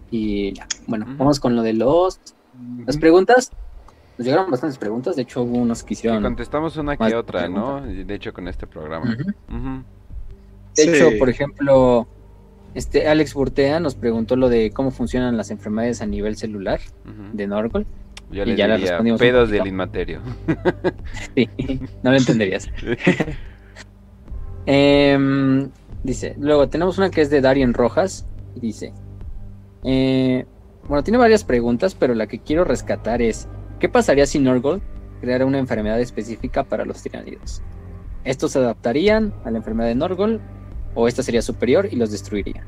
Y 0.10 0.54
ya, 0.54 0.66
bueno, 0.88 1.06
vamos 1.18 1.42
con 1.42 1.54
lo 1.54 1.64
de 1.64 1.74
los... 1.74 2.22
Las 2.86 2.98
preguntas. 2.98 3.52
Nos 4.18 4.26
llegaron 4.26 4.50
bastantes 4.50 4.78
preguntas, 4.78 5.16
de 5.16 5.22
hecho 5.22 5.44
hubo 5.44 5.58
unos 5.58 5.84
que 5.84 5.94
hicieron... 5.94 6.24
contestamos 6.24 6.76
una 6.78 6.98
que 6.98 7.16
otra, 7.16 7.48
¿no? 7.48 7.82
De 7.82 8.16
hecho 8.16 8.34
con 8.34 8.48
este 8.48 8.66
programa. 8.66 9.16
De 10.76 10.84
hecho, 10.84 11.10
por 11.20 11.30
ejemplo, 11.30 12.08
este 12.74 13.08
Alex 13.08 13.34
Burtea 13.34 13.80
nos 13.80 13.96
preguntó 13.96 14.36
lo 14.36 14.50
de 14.50 14.72
cómo 14.72 14.92
funcionan 14.92 15.38
las 15.38 15.52
enfermedades 15.52 16.02
a 16.02 16.06
nivel 16.06 16.36
celular 16.36 16.80
de 17.34 17.48
Norgol. 17.48 17.86
Yo 18.30 18.44
le 18.44 18.56
ya 18.56 18.68
diría, 18.76 19.00
pedos 19.18 19.50
del 19.50 19.68
inmaterio. 19.68 20.20
sí, 21.36 21.50
no 22.04 22.12
lo 22.12 22.18
entenderías. 22.18 22.70
Em, 24.70 25.70
dice, 26.04 26.36
luego 26.38 26.68
tenemos 26.68 26.98
una 26.98 27.10
que 27.10 27.22
es 27.22 27.30
de 27.30 27.40
Darien 27.40 27.74
Rojas. 27.74 28.28
Y 28.54 28.60
dice, 28.60 28.92
eh, 29.86 30.46
bueno, 30.88 31.04
tiene 31.04 31.18
varias 31.18 31.46
preguntas, 31.46 31.96
pero 31.96 32.14
la 32.14 32.28
que 32.28 32.40
quiero 32.40 32.66
rescatar 32.66 33.22
es, 33.22 33.48
¿Qué 33.80 33.90
pasaría 33.90 34.26
si 34.26 34.40
Norgol 34.40 34.82
creara 35.22 35.46
una 35.46 35.60
enfermedad 35.60 36.00
específica 36.00 36.64
para 36.64 36.86
los 36.86 37.02
tiránidos? 37.02 37.62
¿Estos 38.24 38.52
se 38.52 38.60
adaptarían 38.60 39.34
a 39.46 39.52
la 39.52 39.58
enfermedad 39.58 39.90
de 39.90 39.96
Norgol 39.96 40.42
o 40.96 41.08
esta 41.08 41.24
sería 41.24 41.42
superior 41.42 41.88
y 41.92 41.96
los 41.96 42.12
destruiría? 42.12 42.66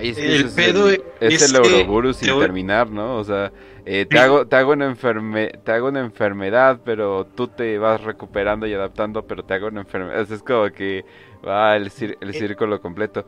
el 0.00 0.50
pedo 0.50 0.90
es, 0.90 1.50
el 1.50 1.56
Ouroboros 1.56 2.18
sin 2.18 2.38
terminar, 2.38 2.90
¿no? 2.90 3.16
O 3.16 3.24
sea, 3.24 3.52
eh, 3.86 4.04
te, 4.04 4.18
hago, 4.18 4.46
te, 4.46 4.56
hago 4.56 4.72
una 4.72 4.94
te 4.94 5.72
hago 5.72 5.88
una 5.88 6.00
enfermedad, 6.00 6.80
pero 6.84 7.26
tú 7.26 7.48
te 7.48 7.78
vas 7.78 8.02
recuperando 8.02 8.66
y 8.66 8.74
adaptando, 8.74 9.26
pero 9.26 9.44
te 9.44 9.54
hago 9.54 9.68
una 9.68 9.80
enfermedad. 9.80 10.30
Es 10.30 10.42
como 10.42 10.70
que 10.70 11.04
va 11.46 11.74
el, 11.76 11.90
el 12.20 12.30
eh, 12.30 12.32
círculo 12.32 12.80
completo. 12.80 13.24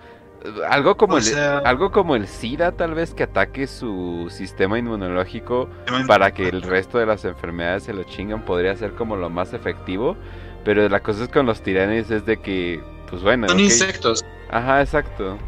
Algo 0.71 0.97
como, 0.97 1.19
el, 1.19 1.39
algo 1.39 1.93
como 1.93 2.17
el 2.17 2.27
SIDA, 2.27 2.73
tal 2.73 2.95
vez, 2.95 3.13
que 3.13 3.25
ataque 3.25 3.67
su 3.67 4.29
sistema 4.31 4.79
inmunológico 4.79 5.69
para 6.07 6.33
que 6.33 6.49
el 6.49 6.63
resto 6.63 6.99
de 6.99 7.05
las 7.05 7.25
enfermedades 7.27 7.85
se 7.85 7.93
lo 7.93 8.05
chingan, 8.05 8.45
podría 8.45 8.75
ser 8.75 8.93
como 8.95 9.17
lo 9.17 9.29
más 9.29 9.53
efectivo. 9.53 10.17
Pero 10.65 10.89
la 10.89 11.01
cosa 11.01 11.25
es 11.25 11.29
con 11.29 11.47
los 11.47 11.63
tiranes 11.63 12.11
es 12.11 12.25
de 12.25 12.39
que, 12.39 12.83
pues 13.09 13.23
bueno. 13.23 13.49
Son 13.49 13.61
insectos. 13.61 14.25
Ajá, 14.51 14.81
exacto. 14.81 15.39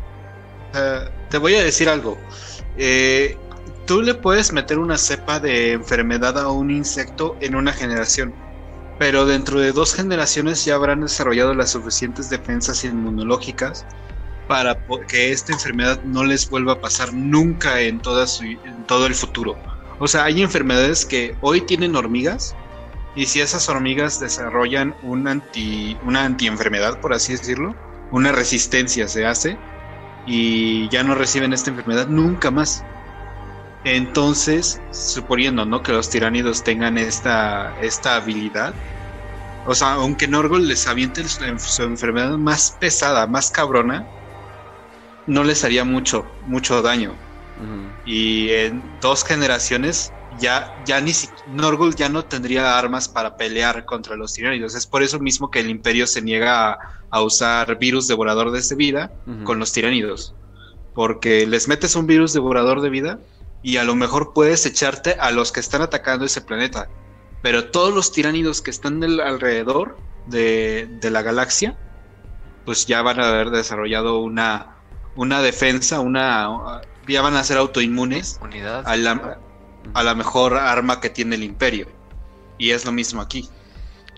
te 1.31 1.39
voy 1.39 1.55
a 1.55 1.65
decir 1.65 1.89
algo. 1.89 2.19
Eh, 2.77 3.37
tú 3.87 4.03
le 4.03 4.15
puedes 4.15 4.53
meter 4.53 4.79
una 4.79 4.99
cepa 4.99 5.41
de 5.41 5.73
enfermedad 5.73 6.39
a 6.39 6.49
un 6.51 6.71
insecto 6.71 7.37
en 7.41 7.55
una 7.55 7.73
generación. 7.73 8.35
Pero 8.99 9.25
dentro 9.25 9.59
de 9.59 9.73
dos 9.73 9.95
generaciones 9.95 10.65
ya 10.67 10.75
habrán 10.75 11.01
desarrollado 11.01 11.55
las 11.55 11.71
suficientes 11.71 12.29
defensas 12.29 12.85
inmunológicas 12.85 13.87
para 14.47 14.79
que 15.09 15.33
esta 15.33 15.53
enfermedad 15.53 16.03
no 16.05 16.25
les 16.25 16.49
vuelva 16.49 16.75
a 16.75 16.81
pasar 16.81 17.13
nunca 17.13 17.81
en, 17.81 18.01
toda 18.01 18.27
su, 18.27 18.45
en 18.45 18.85
todo 18.87 19.07
el 19.07 19.15
futuro. 19.15 19.57
O 19.99 20.09
sea, 20.09 20.25
hay 20.25 20.43
enfermedades 20.43 21.07
que 21.07 21.37
hoy 21.41 21.61
tienen 21.61 21.95
hormigas 21.95 22.57
y 23.15 23.27
si 23.27 23.41
esas 23.41 23.69
hormigas 23.69 24.19
desarrollan 24.21 24.95
un 25.03 25.29
anti, 25.29 25.97
una 26.03 26.25
antienfermedad, 26.25 27.01
por 27.01 27.13
así 27.13 27.33
decirlo, 27.33 27.75
una 28.11 28.33
resistencia 28.33 29.07
se 29.07 29.27
hace 29.27 29.59
y 30.27 30.89
ya 30.89 31.03
no 31.03 31.15
reciben 31.15 31.53
esta 31.53 31.71
enfermedad 31.71 32.09
nunca 32.09 32.51
más. 32.51 32.85
Entonces, 33.85 34.81
suponiendo 34.93 35.65
¿no? 35.65 35.83
que 35.83 35.93
los 35.93 36.09
tiránidos 36.09 36.63
tengan 36.63 36.99
esta, 36.99 37.75
esta 37.81 38.17
habilidad, 38.17 38.75
o 39.67 39.75
sea, 39.75 39.93
aunque 39.95 40.27
Norgol 40.27 40.67
les 40.67 40.87
aviente 40.87 41.23
su 41.29 41.83
enfermedad 41.83 42.37
más 42.39 42.77
pesada, 42.81 43.27
más 43.27 43.51
cabrona, 43.51 44.07
no 45.27 45.45
les 45.45 45.65
haría 45.65 45.85
mucho, 45.85 46.27
mucho 46.47 46.83
daño. 46.83 47.15
Y 48.05 48.51
en 48.51 48.83
dos 49.01 49.23
generaciones 49.23 50.13
ya, 50.39 50.75
ya 50.85 51.01
ni 51.01 51.13
Norgul 51.47 51.95
ya 51.95 52.09
no 52.09 52.25
tendría 52.25 52.77
armas 52.79 53.09
para 53.09 53.37
pelear 53.37 53.85
contra 53.85 54.17
los 54.17 54.33
tiránidos. 54.33 54.75
Es 54.75 54.87
por 54.87 55.03
eso 55.03 55.21
mismo 55.21 55.51
que 55.51 55.61
el 55.61 55.71
imperio 55.71 56.07
se 56.07 56.23
niega 56.23 56.79
a, 57.11 57.23
usar 57.23 57.79
virus 57.79 58.09
devorador 58.09 58.51
de 58.51 58.75
vida 58.75 59.13
con 59.45 59.59
los 59.59 59.73
tiránidos. 59.73 60.35
Porque 60.95 61.47
les 61.47 61.69
metes 61.69 61.95
un 61.95 62.07
virus 62.07 62.33
devorador 62.33 62.81
de 62.81 62.91
vida 62.91 63.19
y 63.63 63.77
a 63.77 63.85
lo 63.85 63.95
mejor 63.95 64.33
puedes 64.35 64.67
echarte 64.67 65.17
a 65.21 65.31
los 65.31 65.53
que 65.53 65.61
están 65.61 65.83
atacando 65.83 66.25
ese 66.25 66.41
planeta. 66.41 66.89
Pero 67.43 67.71
todos 67.71 67.95
los 67.95 68.13
tiránidos 68.13 68.61
que 68.61 68.71
están 68.71 69.03
alrededor 69.05 69.97
de, 70.27 70.89
de 71.01 71.11
la 71.11 71.23
galaxia, 71.23 71.77
pues 72.65 72.87
ya 72.87 73.03
van 73.03 73.21
a 73.21 73.29
haber 73.29 73.51
desarrollado 73.51 74.21
una, 74.21 74.82
una 75.17 75.43
defensa, 75.43 76.01
una 76.01 76.83
ya 77.09 77.23
van 77.23 77.35
a 77.35 77.45
ser 77.45 77.59
autoinmunes 77.59 78.41
a 78.85 78.97
la, 78.97 79.39
a 79.95 80.03
la 80.03 80.15
mejor 80.15 80.55
arma 80.55 81.01
que 81.01 81.11
tiene 81.11 81.37
el 81.37 81.43
imperio. 81.43 81.87
Y 82.59 82.71
es 82.71 82.85
lo 82.85 82.93
mismo 82.93 83.21
aquí. 83.21 83.49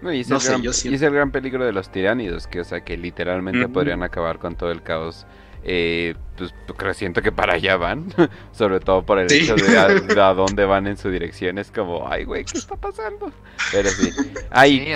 y, 0.03 0.21
es 0.21 1.03
el 1.03 1.13
gran, 1.13 1.31
peligro 1.31 1.65
de 1.65 1.73
los 1.73 1.91
tiránidos, 1.91 2.47
que 2.47 2.61
o 2.61 2.65
sea 2.65 2.85
que 2.85 2.97
literalmente 2.97 3.69
podrían 3.69 4.03
acabar 4.03 4.39
con 4.39 4.55
todo 4.55 4.71
el 4.71 4.83
caos 4.83 5.27
eh, 5.63 6.15
pues 6.37 6.97
siento 6.97 7.23
que 7.23 7.33
para 7.33 7.55
allá 7.55 7.77
van, 7.77 8.07
sobre 8.53 8.81
todo 8.81 9.03
por 9.03 9.19
el 9.19 9.33
hecho 9.33 9.55
de 9.57 10.21
a, 10.21 10.35
dónde 10.35 10.65
van 10.65 10.87
en 10.87 10.97
su 10.97 11.11
dirección, 11.11 11.59
es 11.59 11.71
como, 11.71 12.07
ay 12.09 12.25
güey, 12.25 12.45
¿qué 12.45 12.59
está 12.59 12.77
pasando? 12.77 13.31
Pero 13.73 13.89
sí, 13.91 14.11
ay, 14.51 14.95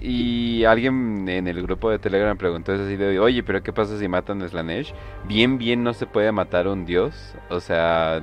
y 0.00 0.64
alguien 0.64 1.28
en 1.28 1.46
el 1.46 1.62
grupo 1.62 1.90
de 1.90 1.98
Telegram 1.98 2.36
preguntó 2.36 2.72
así 2.72 2.96
de, 2.96 3.18
oye, 3.18 3.42
pero 3.42 3.62
¿qué 3.62 3.72
pasa 3.72 3.98
si 3.98 4.08
matan 4.08 4.42
a 4.42 4.48
Slanesh? 4.48 4.92
Bien, 5.24 5.58
bien 5.58 5.82
no 5.82 5.94
se 5.94 6.06
puede 6.06 6.32
matar 6.32 6.66
a 6.66 6.72
un 6.72 6.84
dios, 6.84 7.14
o 7.48 7.60
sea, 7.60 8.20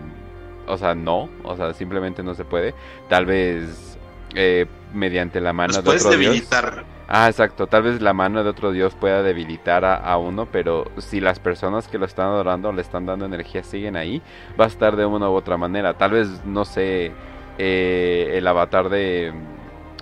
o 0.68 0.78
sea, 0.78 0.96
no, 0.96 1.30
o 1.44 1.56
sea, 1.56 1.74
simplemente 1.74 2.24
no 2.24 2.34
se 2.34 2.44
puede, 2.44 2.74
tal 3.10 3.26
vez 3.26 3.98
eh, 4.36 4.66
mediante 4.94 5.40
la 5.40 5.54
mano 5.54 5.82
de 5.82 5.90
otro 5.90 6.10
debilitar. 6.10 6.97
Ah, 7.08 7.28
exacto. 7.30 7.68
Tal 7.68 7.84
vez 7.84 8.02
la 8.02 8.14
mano 8.14 8.44
de 8.44 8.50
otro 8.50 8.72
dios 8.72 8.94
pueda 8.94 9.24
debilitar 9.24 9.86
a, 9.86 10.18
uno, 10.18 10.46
pero 10.52 10.92
si 10.98 11.22
las 11.22 11.40
personas 11.40 11.88
que 11.88 11.98
lo 11.98 12.06
están 12.06 12.28
adorando 12.28 12.72
le 12.74 12.82
están 12.82 13.06
dando 13.06 13.26
energía 13.26 13.64
siguen 13.64 13.96
ahí, 13.96 14.22
va 14.60 14.66
a 14.66 14.68
estar 14.68 14.96
de 14.96 15.06
una 15.06 15.30
u 15.30 15.34
otra 15.34 15.58
manera. 15.58 15.94
Tal 15.94 16.12
vez, 16.12 16.46
no 16.46 16.66
sé, 16.66 17.12
eh, 17.58 18.34
el 18.34 18.46
avatar 18.46 18.90
de... 18.90 19.34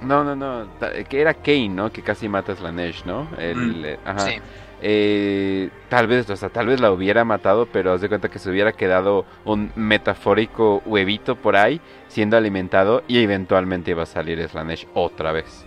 No, 0.02 0.23
no, 0.23 0.36
no. 0.36 0.68
Que 1.07 1.22
era 1.22 1.34
Kane, 1.34 1.69
¿no? 1.69 1.91
Que 1.91 2.02
casi 2.02 2.27
mata 2.27 2.52
a 2.52 2.56
Slanesh, 2.56 3.06
¿no? 3.06 3.27
El, 3.38 3.57
mm, 3.57 3.86
eh, 3.86 3.99
ajá. 4.03 4.19
Sí. 4.19 4.34
Eh, 4.82 5.69
tal 5.90 6.07
vez, 6.07 6.30
o 6.30 6.36
sea, 6.36 6.49
tal 6.49 6.68
vez 6.68 6.80
la 6.82 6.91
hubiera 6.91 7.23
matado, 7.23 7.65
pero 7.65 7.94
haz 7.94 8.02
de 8.02 8.10
cuenta 8.10 8.30
que 8.30 8.40
se 8.40 8.49
hubiera 8.49 8.73
quedado 8.73 9.26
un 9.45 9.72
metafórico 9.76 10.82
huevito 10.86 11.36
por 11.36 11.56
ahí 11.56 11.80
siendo 12.07 12.36
alimentado 12.36 13.03
y 13.07 13.19
eventualmente 13.19 13.91
iba 13.91 14.03
a 14.03 14.06
salir 14.06 14.48
Slanesh 14.48 14.88
otra 14.94 15.32
vez. 15.32 15.65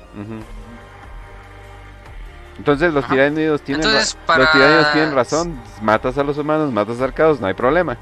Entonces 2.59 2.93
los 2.93 3.07
tiránidos 3.07 3.63
tienen, 3.63 3.91
los 3.91 4.17
tienen 4.93 5.15
razón. 5.15 5.61
Matas 5.81 6.19
a 6.19 6.25
los 6.25 6.37
humanos, 6.39 6.73
matas 6.73 7.01
al 7.01 7.15
caos, 7.15 7.41
no 7.41 7.47
hay 7.47 7.55
problema. 7.55 7.97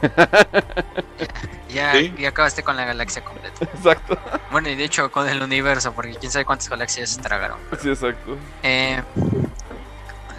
ya, 1.68 2.00
ya 2.00 2.28
acabaste 2.30 2.62
con 2.62 2.74
la 2.76 2.86
galaxia 2.86 3.22
completa. 3.22 3.64
Exacto. 3.64 4.18
Bueno, 4.50 4.70
y 4.70 4.74
de 4.74 4.84
hecho 4.84 5.10
con 5.12 5.28
el 5.28 5.42
universo, 5.42 5.92
porque 5.92 6.14
quién 6.14 6.32
sabe 6.32 6.46
cuántas 6.46 6.70
galaxias 6.70 7.10
se 7.10 7.20
tragaron. 7.20 7.58
Sí, 7.80 7.90
exacto. 7.90 8.36
Eh, 8.62 9.02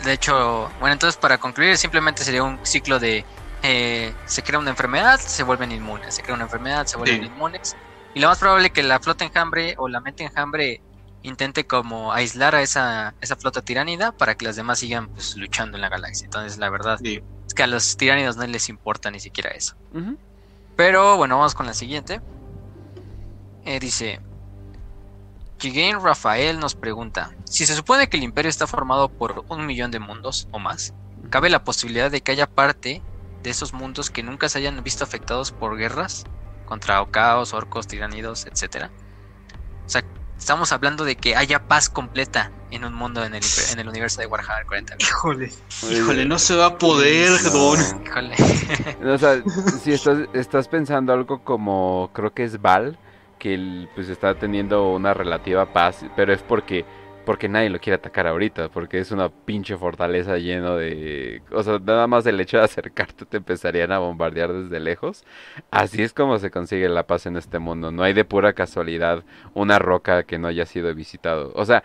de 0.03 0.14
hecho, 0.14 0.69
bueno, 0.80 0.94
entonces 0.94 1.18
para 1.18 1.38
concluir 1.38 1.77
simplemente 1.77 2.23
sería 2.23 2.44
un 2.44 2.60
ciclo 2.64 2.99
de 2.99 3.23
eh, 3.61 4.14
se 4.26 4.41
crea 4.41 4.60
una 4.60 4.72
enfermedad, 4.72 5.19
se 5.19 5.44
vuelven 5.44 5.72
inmunes, 5.72 6.15
se 6.15 6.23
crea 6.23 6.35
una 6.35 6.45
enfermedad, 6.45 6.88
se 6.88 6.98
vuelven 6.98 7.23
inmunes. 7.23 7.76
Y 8.15 8.19
lo 8.19 8.30
más 8.30 8.39
probable 8.39 8.68
es 8.68 8.73
que 8.73 8.81
la 8.81 8.99
flota 8.99 9.26
enjambre 9.26 9.76
o 9.77 9.88
la 9.88 9.99
mente 9.99 10.23
enjambre 10.23 10.81
intente 11.28 11.68
como 11.68 12.14
aislar 12.14 12.56
a 12.56 12.62
esa, 12.62 13.14
esa 13.22 13.36
flota 13.36 13.62
tiránida 13.62 14.12
para 14.12 14.36
que 14.36 14.45
las 14.45 14.56
demás 14.56 14.80
sigan 14.80 15.10
pues, 15.10 15.36
luchando 15.36 15.78
en 15.78 15.82
la 15.82 15.90
galaxia. 15.90 16.26
Entonces, 16.26 16.58
la 16.58 16.70
verdad 16.70 16.99
es 17.04 17.54
que 17.54 17.64
a 17.64 17.68
los 17.68 17.98
tiránidos 17.98 18.38
no 18.38 18.48
les 18.48 18.70
importa 18.70 19.12
ni 19.12 19.20
siquiera 19.20 19.52
eso. 19.52 19.76
Pero 20.76 21.18
bueno, 21.18 21.38
vamos 21.38 21.56
con 21.56 21.66
la 21.66 21.74
siguiente. 21.74 22.22
Eh, 23.66 23.80
dice, 23.80 24.22
Jigain 25.60 25.99
Rafael 26.02 26.60
nos 26.60 26.76
pregunta, 26.76 27.36
si 27.45 27.66
se 27.66 27.76
supone 27.76 28.08
que 28.08 28.18
el 28.18 28.24
imperio 28.24 28.49
está 28.49 28.68
formado 28.68 29.10
por 29.10 29.44
un 29.49 29.66
millón 29.66 29.91
de 29.91 29.99
mundos 29.99 30.48
o 30.52 30.60
más, 30.60 30.94
¿cabe 31.30 31.49
la 31.49 31.64
posibilidad 31.64 32.12
de 32.12 32.22
que 32.22 32.32
haya 32.32 32.48
parte 32.48 33.02
de 33.44 33.49
esos 33.49 33.74
mundos 33.74 34.10
que 34.10 34.24
nunca 34.24 34.49
se 34.49 34.60
hayan 34.60 34.84
visto 34.84 35.04
afectados 35.04 35.52
por 35.52 35.78
guerras 35.78 36.26
contra 36.66 37.04
caos, 37.10 37.54
orcos, 37.54 37.88
tiranidos, 37.88 38.45
etcétera? 38.45 38.91
O 39.86 39.90
sea, 39.90 40.04
Estamos 40.38 40.72
hablando 40.72 41.04
de 41.04 41.16
que 41.16 41.36
haya 41.36 41.68
paz 41.68 41.90
completa 41.90 42.52
en 42.72 42.86
un 42.86 42.94
mundo 42.94 43.24
en 43.24 43.34
el, 43.34 43.44
en 43.72 43.80
el 43.80 43.88
universo 43.88 44.22
de 44.22 44.28
Warhammer 44.28 44.66
40. 44.66 44.96
Híjole, 45.00 45.52
híjole, 45.92 46.26
no 46.26 46.40
se 46.40 46.56
va 46.56 46.68
a 46.68 46.78
poder, 46.78 47.32
Don. 47.52 47.80
Híjole. 48.06 48.36
o 49.14 49.18
sea, 49.18 49.42
si 49.84 49.94
estás, 49.94 50.20
estás 50.34 50.68
pensando 50.68 51.12
algo 51.14 51.44
como, 51.44 52.12
creo 52.14 52.34
que 52.34 52.44
es 52.44 52.62
Val, 52.62 52.98
que 53.40 53.88
pues 53.96 54.10
está 54.10 54.36
teniendo 54.36 54.92
una 54.94 55.14
relativa 55.14 55.74
paz, 55.74 56.06
pero 56.16 56.34
es 56.34 56.42
porque 56.44 56.86
porque 57.28 57.49
nadie 57.49 57.70
lo 57.70 57.78
quiere 57.80 57.95
atacar 57.95 58.26
ahorita, 58.26 58.70
porque 58.70 58.99
es 58.99 59.12
una 59.12 59.28
pinche 59.28 59.76
fortaleza 59.76 60.38
lleno 60.38 60.78
de... 60.78 61.41
O 61.52 61.62
sea, 61.62 61.78
nada 61.78 62.08
más 62.08 62.26
el 62.26 62.40
hecho 62.40 62.56
de 62.56 62.64
acercarte 62.64 63.26
te 63.26 63.36
empezarían 63.36 63.91
a 63.91 63.99
bombardear 63.99 64.54
desde 64.54 64.80
lejos. 64.80 65.26
Así 65.70 66.04
es 66.04 66.14
como 66.14 66.40
se 66.40 66.52
consigue 66.52 66.88
la 66.88 67.06
paz 67.06 67.26
en 67.26 67.36
este 67.36 67.60
mundo. 67.60 67.91
No 67.91 68.04
hay 68.04 68.14
de 68.14 68.24
pura 68.24 68.54
casualidad 68.54 69.26
una 69.54 69.78
roca 69.78 70.24
que 70.24 70.40
no 70.40 70.48
haya 70.48 70.66
sido 70.66 70.95
visitado. 70.95 71.52
O 71.56 71.66
sea, 71.66 71.84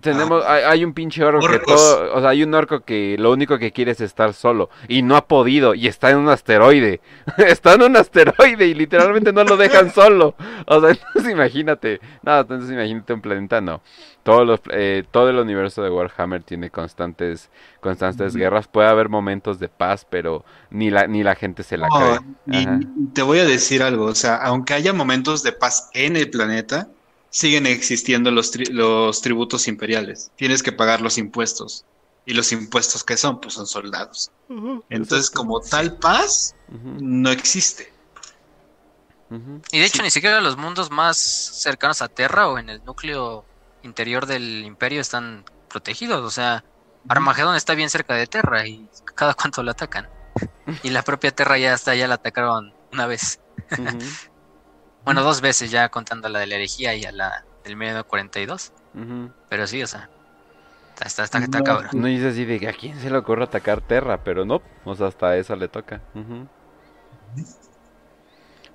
tenemos... 0.00 0.42
Ah. 0.46 0.70
hay, 0.70 0.82
un 0.82 0.94
pinche 0.94 1.22
orco 1.24 1.46
que 1.46 1.58
todo... 1.58 2.14
O 2.14 2.20
sea, 2.22 2.30
hay 2.30 2.42
un 2.42 2.54
orco 2.54 2.80
que 2.80 3.16
lo 3.18 3.32
único 3.32 3.58
que 3.58 3.72
quiere 3.72 3.90
es 3.90 4.00
estar 4.00 4.32
solo. 4.32 4.70
Y 4.88 5.02
no 5.02 5.14
ha 5.14 5.28
podido. 5.28 5.74
Y 5.74 5.88
está 5.88 6.08
en 6.08 6.16
un 6.16 6.30
asteroide. 6.30 7.02
está 7.36 7.74
en 7.74 7.82
un 7.82 7.98
asteroide 7.98 8.64
y 8.64 8.72
literalmente 8.72 9.30
no 9.30 9.44
lo 9.44 9.58
dejan 9.58 9.90
solo. 9.90 10.36
O 10.66 10.80
sea, 10.80 10.90
entonces 11.06 11.30
imagínate. 11.30 12.00
Nada, 12.22 12.40
entonces 12.40 12.70
imagínate 12.70 13.12
un 13.12 13.20
planeta, 13.20 13.60
no. 13.60 13.82
Todos 14.30 14.46
los 14.46 14.60
eh, 14.72 15.04
todo 15.10 15.28
el 15.30 15.38
universo 15.38 15.82
de 15.82 15.90
Warhammer 15.90 16.42
tiene 16.42 16.70
constantes, 16.70 17.50
constantes 17.80 18.36
guerras. 18.36 18.68
Puede 18.68 18.88
haber 18.88 19.08
momentos 19.08 19.58
de 19.58 19.68
paz, 19.68 20.06
pero 20.08 20.44
ni 20.70 20.90
la, 20.90 21.06
ni 21.06 21.22
la 21.22 21.34
gente 21.34 21.62
se 21.62 21.76
la 21.76 21.88
cree. 21.88 22.86
te 23.12 23.22
voy 23.22 23.40
a 23.40 23.44
decir 23.44 23.82
algo, 23.82 24.04
o 24.04 24.14
sea, 24.14 24.36
aunque 24.36 24.74
haya 24.74 24.92
momentos 24.92 25.42
de 25.42 25.52
paz 25.52 25.90
en 25.94 26.16
el 26.16 26.30
planeta, 26.30 26.88
siguen 27.30 27.66
existiendo 27.66 28.30
los, 28.30 28.52
los 28.70 29.22
tributos 29.22 29.68
imperiales. 29.68 30.30
Tienes 30.36 30.62
que 30.62 30.72
pagar 30.72 31.00
los 31.00 31.18
impuestos. 31.18 31.84
Y 32.26 32.34
los 32.34 32.52
impuestos 32.52 33.02
que 33.02 33.16
son, 33.16 33.40
pues 33.40 33.54
son 33.54 33.66
soldados. 33.66 34.30
Entonces, 34.90 35.30
como 35.30 35.60
tal 35.60 35.96
paz, 35.96 36.54
no 36.68 37.30
existe. 37.30 37.92
Y 39.72 39.78
de 39.78 39.84
hecho, 39.84 40.02
ni 40.02 40.10
siquiera 40.10 40.40
los 40.40 40.56
mundos 40.56 40.90
más 40.90 41.16
cercanos 41.16 42.02
a 42.02 42.08
Terra 42.08 42.48
o 42.48 42.58
en 42.58 42.68
el 42.68 42.84
núcleo 42.84 43.44
interior 43.82 44.26
del 44.26 44.64
imperio 44.64 45.00
están 45.00 45.44
protegidos. 45.68 46.24
O 46.24 46.30
sea, 46.30 46.64
Armagedón 47.08 47.56
está 47.56 47.74
bien 47.74 47.90
cerca 47.90 48.14
de 48.14 48.26
Terra 48.26 48.66
y 48.66 48.88
cada 49.14 49.34
cuanto 49.34 49.62
lo 49.62 49.70
atacan. 49.70 50.08
Y 50.84 50.90
la 50.90 51.02
propia 51.02 51.32
Terra 51.32 51.58
ya 51.58 51.74
está, 51.74 51.96
ya 51.96 52.06
la 52.06 52.14
atacaron 52.14 52.72
una 52.92 53.06
vez. 53.06 53.40
bueno, 55.04 55.22
dos 55.22 55.40
veces 55.40 55.70
ya 55.70 55.88
contando 55.88 56.28
la 56.28 56.38
de 56.38 56.46
la 56.46 56.54
herejía 56.54 56.94
y 56.94 57.04
a 57.04 57.10
la 57.10 57.44
del 57.64 57.76
medio 57.76 58.06
42. 58.06 58.72
Pero 59.48 59.66
sí, 59.66 59.82
o 59.82 59.86
sea, 59.86 60.08
está, 60.94 61.24
está, 61.24 61.38
está, 61.38 61.62
cabrón. 61.62 61.90
No 61.94 62.06
dice 62.06 62.28
así 62.28 62.44
de 62.44 62.68
a 62.68 62.72
quién 62.72 63.00
se 63.00 63.10
le 63.10 63.18
ocurre 63.18 63.44
atacar 63.44 63.80
Terra, 63.80 64.22
pero 64.22 64.44
no, 64.44 64.62
o 64.84 64.94
sea, 64.94 65.08
hasta 65.08 65.36
eso 65.36 65.56
le 65.56 65.68
toca. 65.68 66.00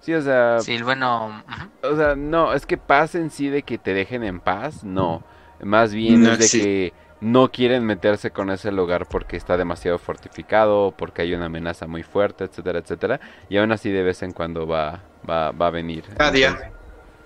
Sí, 0.05 0.13
o 0.13 0.21
sea. 0.21 0.59
Sí, 0.59 0.79
bueno. 0.83 1.43
O 1.81 1.95
sea, 1.95 2.15
no, 2.15 2.53
es 2.53 2.67
que 2.67 2.77
paz 2.77 3.15
en 3.15 3.31
sí 3.31 3.49
de 3.49 3.63
que 3.63 3.79
te 3.79 3.95
dejen 3.95 4.23
en 4.23 4.39
paz, 4.39 4.83
no. 4.83 5.23
Más 5.63 5.95
bien 5.95 6.23
es 6.27 6.37
de 6.37 6.59
que 6.59 6.93
no 7.21 7.51
quieren 7.51 7.83
meterse 7.83 8.29
con 8.29 8.51
ese 8.51 8.71
lugar 8.71 9.07
porque 9.07 9.35
está 9.35 9.57
demasiado 9.57 9.97
fortificado, 9.97 10.93
porque 10.95 11.23
hay 11.23 11.33
una 11.33 11.45
amenaza 11.47 11.87
muy 11.87 12.03
fuerte, 12.03 12.43
etcétera, 12.43 12.77
etcétera. 12.77 13.19
Y 13.49 13.57
aún 13.57 13.71
así 13.71 13.89
de 13.89 14.03
vez 14.03 14.21
en 14.21 14.31
cuando 14.31 14.67
va, 14.67 15.01
va, 15.27 15.49
va 15.49 15.67
a 15.67 15.71
venir. 15.71 16.03
Cada 16.15 16.31
día. 16.31 16.71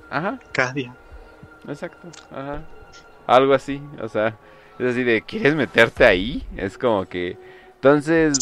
Ajá. 0.10 0.40
Cada 0.54 0.72
día. 0.72 0.96
Exacto. 1.68 2.08
Ajá. 2.32 2.62
Algo 3.28 3.54
así, 3.54 3.82
o 4.02 4.08
sea, 4.08 4.38
es 4.80 4.92
así 4.92 5.04
de, 5.04 5.22
¿quieres 5.24 5.54
meterte 5.54 6.06
ahí? 6.06 6.48
Es 6.56 6.78
como 6.78 7.04
que 7.04 7.38
entonces, 7.82 8.38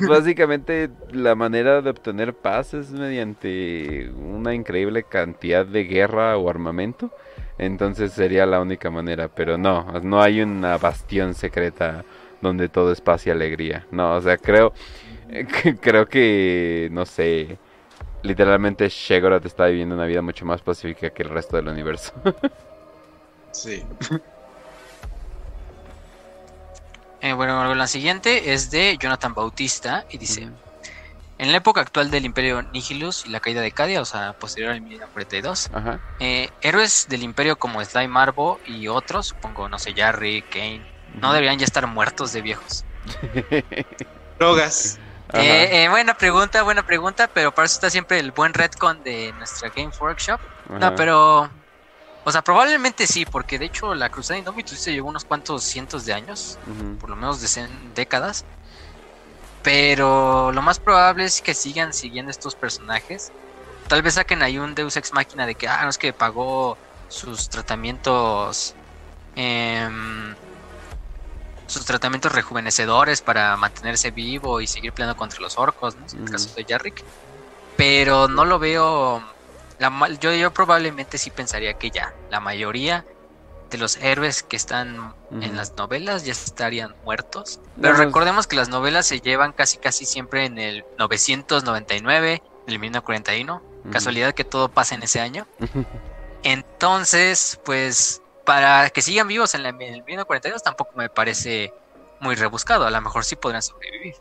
básicamente 0.08 0.88
la 1.10 1.34
manera 1.34 1.82
de 1.82 1.90
obtener 1.90 2.32
paz 2.32 2.74
es 2.74 2.92
mediante 2.92 4.08
una 4.10 4.54
increíble 4.54 5.02
cantidad 5.02 5.66
de 5.66 5.82
guerra 5.82 6.36
o 6.36 6.48
armamento. 6.48 7.10
Entonces 7.58 8.12
sería 8.12 8.46
la 8.46 8.60
única 8.60 8.88
manera, 8.88 9.28
pero 9.28 9.58
no, 9.58 10.00
no 10.02 10.22
hay 10.22 10.42
una 10.42 10.78
bastión 10.78 11.34
secreta 11.34 12.04
donde 12.40 12.68
todo 12.68 12.92
es 12.92 13.00
paz 13.00 13.26
y 13.26 13.30
alegría. 13.30 13.86
No, 13.90 14.14
o 14.14 14.20
sea, 14.20 14.36
creo 14.36 14.72
creo 15.80 16.06
que 16.06 16.88
no 16.92 17.04
sé, 17.06 17.58
literalmente 18.22 18.88
Shegorath 18.88 19.46
está 19.46 19.66
viviendo 19.66 19.94
una 19.94 20.06
vida 20.06 20.22
mucho 20.22 20.44
más 20.44 20.62
pacífica 20.62 21.10
que 21.10 21.22
el 21.22 21.30
resto 21.30 21.56
del 21.56 21.68
universo. 21.68 22.12
sí. 23.52 23.82
Eh, 27.22 27.32
bueno, 27.34 27.72
la 27.76 27.86
siguiente 27.86 28.52
es 28.52 28.72
de 28.72 28.98
Jonathan 29.00 29.32
Bautista 29.32 30.04
y 30.10 30.18
dice: 30.18 30.48
En 31.38 31.52
la 31.52 31.58
época 31.58 31.80
actual 31.80 32.10
del 32.10 32.24
Imperio 32.24 32.62
Nihilus 32.62 33.26
y 33.26 33.28
la 33.28 33.38
caída 33.38 33.60
de 33.60 33.70
Cadia, 33.70 34.00
o 34.00 34.04
sea, 34.04 34.32
posterior 34.32 34.72
al 34.72 34.80
1942, 34.80 35.70
eh, 36.18 36.48
héroes 36.62 37.06
del 37.08 37.22
Imperio 37.22 37.56
como 37.56 37.82
Sly 37.82 38.08
Marvo 38.08 38.58
y 38.66 38.88
otros, 38.88 39.28
supongo, 39.28 39.68
no 39.68 39.78
sé, 39.78 39.94
Jarry, 39.94 40.42
Kane, 40.42 40.82
no 41.14 41.32
deberían 41.32 41.60
ya 41.60 41.64
estar 41.64 41.86
muertos 41.86 42.32
de 42.32 42.42
viejos. 42.42 42.84
Drogas. 44.40 44.98
Eh, 45.34 45.86
buena 45.88 46.14
pregunta, 46.14 46.64
buena 46.64 46.82
pregunta, 46.82 47.30
pero 47.32 47.52
para 47.52 47.66
eso 47.66 47.76
está 47.76 47.88
siempre 47.88 48.18
el 48.18 48.32
buen 48.32 48.52
retcon 48.52 49.02
de 49.04 49.32
nuestra 49.34 49.70
Games 49.70 49.98
Workshop. 50.00 50.40
No, 50.68 50.94
pero 50.96 51.50
o 52.24 52.32
sea, 52.32 52.42
probablemente 52.42 53.06
sí, 53.06 53.24
porque 53.26 53.58
de 53.58 53.66
hecho 53.66 53.94
la 53.94 54.10
Cruzada 54.10 54.38
Indomitus 54.38 54.80
se 54.80 54.92
llevó 54.92 55.08
unos 55.08 55.24
cuantos 55.24 55.64
cientos 55.64 56.04
de 56.04 56.12
años, 56.12 56.58
por 56.98 57.10
lo 57.10 57.16
menos 57.16 57.40
de 57.40 57.68
décadas. 57.94 58.46
Pero 59.62 60.50
lo 60.52 60.62
más 60.62 60.78
probable 60.80 61.24
es 61.24 61.40
que 61.40 61.54
sigan 61.54 61.92
siguiendo 61.92 62.30
estos 62.30 62.56
personajes. 62.56 63.32
Tal 63.88 64.02
vez 64.02 64.14
saquen 64.14 64.42
ahí 64.42 64.58
un 64.58 64.74
Deus 64.74 64.96
Ex 64.96 65.12
Máquina 65.12 65.46
de 65.46 65.54
que, 65.54 65.68
ah, 65.68 65.82
no 65.84 65.90
es 65.90 65.98
que 65.98 66.12
pagó 66.12 66.78
sus 67.08 67.48
tratamientos. 67.48 68.76
em, 69.34 70.36
sus 71.66 71.84
tratamientos 71.86 72.32
rejuvenecedores 72.32 73.22
para 73.22 73.56
mantenerse 73.56 74.10
vivo 74.10 74.60
y 74.60 74.66
seguir 74.66 74.92
peleando 74.92 75.16
contra 75.16 75.38
los 75.40 75.56
orcos, 75.56 75.96
¿no? 75.96 76.04
En 76.12 76.18
el 76.18 76.22
Ujú. 76.24 76.32
caso 76.32 76.50
de 76.54 76.64
Jarrick. 76.68 77.02
Pero 77.76 78.28
no 78.28 78.44
lo 78.44 78.58
veo. 78.58 79.22
La, 79.82 80.08
yo, 80.20 80.32
yo 80.32 80.52
probablemente 80.52 81.18
sí 81.18 81.30
pensaría 81.30 81.74
que 81.74 81.90
ya, 81.90 82.14
la 82.30 82.40
mayoría 82.40 83.04
de 83.70 83.78
los 83.78 83.96
héroes 83.96 84.42
que 84.42 84.54
están 84.56 85.14
en 85.40 85.56
las 85.56 85.74
novelas 85.76 86.24
ya 86.24 86.32
estarían 86.32 86.94
muertos. 87.04 87.58
Pero 87.80 87.94
No, 87.94 87.98
recordemos 88.04 88.46
que 88.46 88.54
las 88.56 88.68
novelas 88.68 89.06
se 89.06 89.20
llevan 89.20 89.52
casi 89.52 89.78
casi 89.78 90.04
siempre 90.06 90.44
en 90.44 90.58
el 90.58 90.84
999, 90.98 92.42
en 92.66 92.72
el 92.72 92.78
1941. 92.78 93.62
Ujú. 93.80 93.90
Casualidad 93.90 94.34
que 94.34 94.44
todo 94.44 94.68
pasa 94.68 94.94
en 94.94 95.02
ese 95.02 95.20
año. 95.20 95.46
Entonces, 96.44 97.58
pues, 97.64 98.20
para 98.44 98.90
que 98.90 99.02
sigan 99.02 99.28
vivos 99.28 99.54
en, 99.54 99.62
la- 99.62 99.70
en 99.70 99.80
el 99.82 100.02
1942 100.04 100.62
tampoco 100.62 100.92
me 100.96 101.08
parece 101.08 101.72
muy 102.22 102.34
rebuscado. 102.36 102.86
A 102.86 102.90
lo 102.90 103.00
mejor 103.00 103.24
sí 103.24 103.36
podrán 103.36 103.60
sobrevivir. 103.62 104.14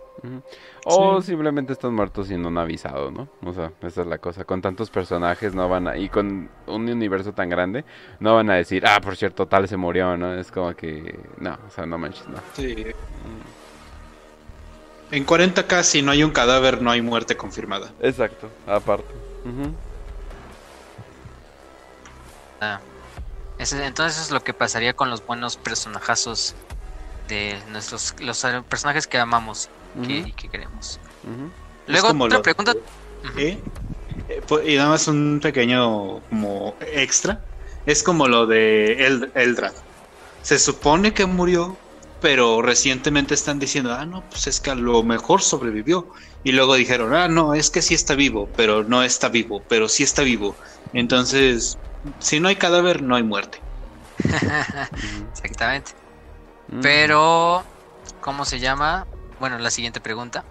O 0.86 1.22
Sí. 1.22 1.28
simplemente 1.28 1.74
están 1.74 1.94
muertos 1.94 2.30
y 2.30 2.38
no 2.38 2.50
han 2.50 2.58
avisado, 2.58 3.10
¿no? 3.12 3.28
O 3.46 3.54
sea, 3.54 3.72
esa 3.82 4.02
es 4.02 4.08
la 4.08 4.18
cosa. 4.18 4.44
Con 4.44 4.62
tantos 4.62 4.90
personajes 4.90 5.54
no 5.56 5.70
van 5.70 5.88
a... 5.88 5.98
Y 5.98 6.10
con 6.10 6.50
un 6.68 6.90
universo 6.90 7.34
tan 7.34 7.50
grande, 7.50 7.86
no 8.20 8.36
van 8.36 8.50
a 8.50 8.56
decir, 8.56 8.86
ah, 8.86 9.00
por 9.02 9.16
cierto, 9.16 9.48
tal 9.48 9.68
se 9.68 9.78
murió, 9.78 10.18
¿no? 10.18 10.34
Es 10.34 10.52
como 10.52 10.76
que... 10.76 11.18
No, 11.38 11.58
o 11.68 11.72
sea, 11.72 11.86
no 11.86 11.98
manches, 11.98 12.28
no. 12.28 12.38
Sí. 12.54 12.88
En 15.12 15.26
40k, 15.26 15.84
si 15.84 16.02
no 16.02 16.12
hay 16.12 16.24
un 16.24 16.32
cadáver, 16.32 16.82
no 16.82 16.90
hay 16.92 17.02
muerte 17.02 17.36
confirmada. 17.38 17.92
Exacto, 18.02 18.50
aparte. 18.66 19.14
Ah, 22.62 22.80
ese- 23.58 23.86
entonces 23.86 24.22
es 24.22 24.32
lo 24.32 24.44
que 24.44 24.54
pasaría 24.54 24.94
con 24.94 25.10
los 25.10 25.26
buenos 25.26 25.58
personajazos 25.58 26.56
de 27.32 27.58
nuestros 27.72 28.14
los 28.20 28.44
eh, 28.44 28.62
personajes 28.70 29.08
que 29.08 29.18
amamos 29.18 29.70
que- 30.06 30.20
y 30.30 30.32
que 30.34 30.48
queremos. 30.50 31.00
Luego, 31.88 32.10
otra 32.10 32.38
lo- 32.38 32.42
pregunta. 32.44 32.74
¿Eh? 33.38 33.58
Pues, 34.48 34.68
Y 34.68 34.76
nada 34.76 34.90
más 34.90 35.08
un 35.08 35.40
pequeño 35.42 36.20
como 36.30 36.76
extra. 36.82 37.42
Es 37.86 38.04
como 38.04 38.28
lo 38.28 38.46
de 38.46 39.06
El 39.08 39.32
Eldrad. 39.34 39.74
Se 40.44 40.58
supone 40.60 41.14
que 41.14 41.26
murió, 41.26 41.78
pero 42.22 42.62
recientemente 42.62 43.34
están 43.34 43.60
diciendo, 43.60 43.94
ah, 43.94 44.06
no, 44.06 44.22
pues 44.30 44.48
es 44.48 44.60
que 44.60 44.70
a 44.72 44.76
lo 44.76 45.04
mejor 45.04 45.42
sobrevivió. 45.42 46.08
Y 46.44 46.52
luego 46.52 46.76
dijeron, 46.76 47.14
ah, 47.14 47.28
no, 47.28 47.54
es 47.54 47.70
que 47.70 47.82
sí 47.82 47.94
está 47.94 48.16
vivo, 48.16 48.50
pero 48.56 48.84
no 48.84 49.04
está 49.04 49.30
vivo, 49.30 49.62
pero 49.68 49.88
sí 49.90 50.04
está 50.04 50.22
vivo. 50.24 50.56
Entonces, 50.94 51.78
si 52.20 52.40
no 52.40 52.48
hay 52.48 52.56
cadáver, 52.56 53.02
no 53.02 53.16
hay 53.16 53.24
muerte. 53.24 53.60
Exactamente. 55.34 55.92
Ujú. 56.72 56.82
Pero, 56.82 57.66
¿cómo 58.20 58.46
se 58.46 58.60
llama? 58.60 59.06
Bueno, 59.40 59.58
la 59.60 59.72
siguiente 59.72 60.02
pregunta. 60.02 60.46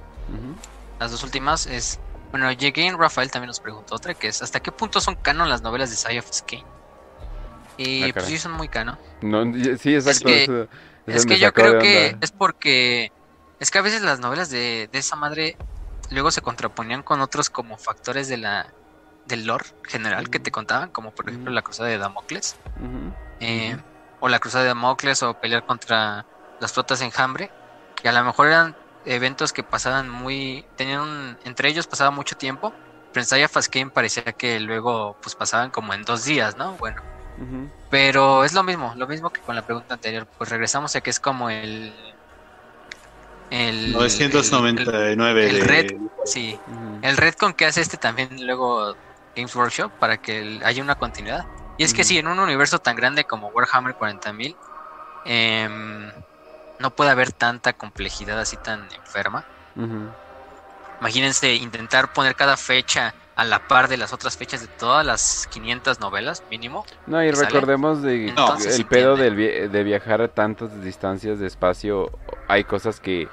Las 0.99 1.11
dos 1.11 1.23
últimas 1.23 1.67
es. 1.67 1.99
Bueno, 2.31 2.47
Jagain 2.47 2.97
Rafael 2.99 3.31
también 3.31 3.49
nos 3.49 3.59
preguntó 3.61 3.97
otra, 3.97 4.15
que 4.15 4.29
es 4.29 4.41
¿hasta 4.43 4.61
qué 4.61 4.71
punto 4.71 5.01
son 5.01 5.17
canon 5.17 5.49
las 5.49 5.63
novelas 5.63 5.91
de 5.91 5.97
Science 5.97 6.21
of 6.21 6.33
Skane? 6.33 6.67
Y 7.77 8.05
Ah, 8.05 8.11
pues 8.13 8.27
sí 8.27 8.39
son 8.39 8.53
muy 8.53 8.69
canon. 8.69 8.99
No, 9.21 9.45
sí, 9.79 9.95
exacto. 9.95 10.27
que- 10.29 10.45
eso- 10.45 10.63
eso 10.63 10.69
Es 11.07 11.27
que 11.27 11.39
yo 11.39 11.53
creo 11.53 11.81
que 11.81 12.15
es 12.21 12.31
porque 12.33 13.13
es 13.59 13.71
que 13.71 13.79
a 13.79 13.83
veces 13.83 14.03
las 14.03 14.21
novelas 14.21 14.49
de, 14.51 14.89
de 14.93 14.99
esa 14.99 15.17
madre 15.17 15.57
luego 16.11 16.31
se 16.31 16.41
contraponían 16.43 17.03
con 17.03 17.21
otros 17.21 17.51
como 17.51 17.79
factores 17.79 18.29
de 18.29 18.37
la 18.37 18.75
del 19.25 19.47
lore 19.47 19.65
general 19.89 20.29
que 20.31 20.39
te 20.41 20.51
contaban, 20.51 20.91
como 20.91 21.13
por 21.13 21.29
ejemplo 21.29 21.53
la 21.53 21.63
cruzada 21.63 21.89
de 21.89 21.99
Damocles, 21.99 22.55
eh, 23.41 23.77
o 24.21 24.29
la 24.29 24.39
cruzada 24.39 24.65
de 24.65 24.69
Damocles, 24.69 25.23
o 25.23 25.35
pelear 25.35 25.65
contra 25.65 26.25
las 26.61 26.73
flotas 26.73 26.99
de 27.01 27.07
enjambre, 27.07 27.51
que 27.97 28.09
a 28.09 28.13
lo 28.13 28.23
mejor 28.25 28.49
eran 28.49 28.77
eventos 29.05 29.53
que 29.53 29.63
pasaban 29.63 30.09
muy, 30.11 30.65
tenían 30.77 31.01
un- 31.01 31.39
entre 31.45 31.69
ellos 31.69 31.87
pasaba 31.87 32.11
mucho 32.11 32.37
tiempo, 32.37 32.73
pero 33.13 33.23
en 33.23 33.27
Saya 33.27 33.49
Fascane 33.49 33.91
parecía 33.91 34.23
que 34.25 34.61
luego 34.61 35.17
pues 35.23 35.35
pasaban 35.35 35.71
como 35.71 35.95
en 35.95 36.03
dos 36.03 36.25
días, 36.25 36.57
¿no? 36.57 36.77
Bueno, 36.77 37.01
pero 37.89 38.45
es 38.45 38.53
lo 38.53 38.63
mismo, 38.63 38.93
lo 38.97 39.07
mismo 39.09 39.31
que 39.31 39.41
con 39.41 39.57
la 39.57 39.63
pregunta 39.63 39.95
anterior. 39.95 40.27
Pues 40.37 40.51
regresamos 40.51 40.95
a 40.95 41.01
que 41.01 41.11
es 41.11 41.19
como 41.19 41.49
el. 41.51 41.93
El. 43.51 43.93
999 43.93 45.49
el 45.51 45.61
de... 45.61 45.65
red. 45.65 45.87
Sí, 46.25 46.59
el 47.03 47.17
Redcon 47.17 47.55
que 47.55 47.67
hace 47.67 47.81
este 47.81 47.97
también 47.97 48.29
luego 48.47 48.95
Games 49.35 49.55
Workshop 49.57 49.91
para 49.99 50.19
que 50.19 50.39
el- 50.41 50.63
haya 50.65 50.83
una 50.83 50.95
continuidad. 50.95 51.45
Y 51.81 51.85
es 51.85 51.95
que 51.95 52.05
si 52.05 52.19
en 52.19 52.29
un 52.29 52.39
universo 52.39 52.79
tan 52.79 52.95
grande 52.95 53.25
como 53.25 53.49
Warhammer 53.49 53.95
40.000 53.95 54.55
em, 55.25 56.13
no 56.79 56.91
puede 56.91 57.11
haber 57.11 57.33
tanta 57.33 57.73
complejidad 57.73 58.39
así 58.39 58.59
tan 58.59 58.87
enferma. 58.93 59.47
Imagínense 61.01 61.55
intentar 61.55 62.13
poner 62.13 62.35
cada 62.35 62.59
fecha 62.59 63.15
a 63.35 63.45
la 63.45 63.67
par 63.67 63.89
de 63.89 63.97
las 63.97 64.13
otras 64.13 64.37
fechas 64.37 64.61
de 64.61 64.67
todas 64.79 65.07
las 65.07 65.47
500 65.51 66.01
novelas 66.01 66.43
mínimo. 66.51 66.85
No, 67.07 67.25
y 67.25 67.31
recordemos 67.31 68.03
de 68.03 68.29
Entonces 68.29 68.75
el 68.77 68.85
pedo 68.85 69.17
vi- 69.17 69.69
de 69.69 69.83
viajar 69.83 70.21
a 70.21 70.29
tantas 70.29 70.83
distancias 70.83 71.39
de 71.39 71.47
espacio. 71.47 72.11
Hay 72.49 72.65
cosas 72.65 73.01
que 73.01 73.27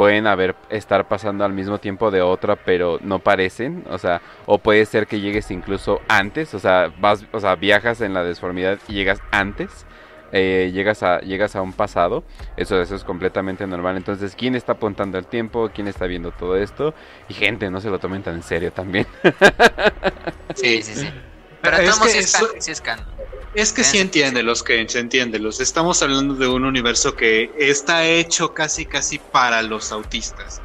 pueden 0.00 0.26
haber 0.26 0.56
estar 0.70 1.08
pasando 1.08 1.44
al 1.44 1.52
mismo 1.52 1.76
tiempo 1.76 2.10
de 2.10 2.22
otra, 2.22 2.56
pero 2.56 2.98
no 3.02 3.18
parecen, 3.18 3.84
o 3.90 3.98
sea, 3.98 4.22
o 4.46 4.56
puede 4.56 4.86
ser 4.86 5.06
que 5.06 5.20
llegues 5.20 5.50
incluso 5.50 6.00
antes, 6.08 6.54
o 6.54 6.58
sea, 6.58 6.90
vas, 6.98 7.26
o 7.32 7.38
sea, 7.38 7.54
viajas 7.56 8.00
en 8.00 8.14
la 8.14 8.24
deformidad 8.24 8.78
y 8.88 8.94
llegas 8.94 9.20
antes. 9.30 9.84
eh, 10.32 10.70
llegas 10.72 11.02
a 11.02 11.18
llegas 11.20 11.54
a 11.56 11.60
un 11.60 11.72
pasado 11.72 12.22
eso 12.56 12.80
eso 12.80 12.94
es 12.94 13.02
completamente 13.02 13.66
normal 13.66 13.96
entonces 13.96 14.36
quién 14.36 14.54
está 14.54 14.72
apuntando 14.74 15.18
el 15.18 15.26
tiempo 15.26 15.70
quién 15.74 15.88
está 15.88 16.06
viendo 16.06 16.30
todo 16.30 16.56
esto 16.56 16.94
y 17.28 17.34
gente 17.34 17.68
no 17.68 17.80
se 17.80 17.90
lo 17.90 17.98
tomen 17.98 18.22
tan 18.22 18.36
en 18.36 18.42
serio 18.44 18.70
también 18.72 19.06
Sí, 20.54 20.82
sí, 20.82 20.94
sí. 20.94 21.08
Pero 21.62 21.76
de 21.78 21.84
Es 21.84 22.32
todos 22.32 22.54
sí 22.60 22.70
es 22.70 22.80
canon. 22.80 23.19
Es 23.54 23.72
que 23.72 23.82
sí 23.82 23.96
Eso. 23.96 24.04
entiende 24.04 24.42
los 24.42 24.62
que 24.62 24.88
se 24.88 25.00
entiende 25.00 25.38
los. 25.38 25.60
Estamos 25.60 26.02
hablando 26.02 26.34
de 26.34 26.46
un 26.46 26.64
universo 26.64 27.16
que 27.16 27.50
está 27.58 28.06
hecho 28.06 28.54
casi 28.54 28.86
casi 28.86 29.18
para 29.18 29.62
los 29.62 29.90
autistas. 29.90 30.60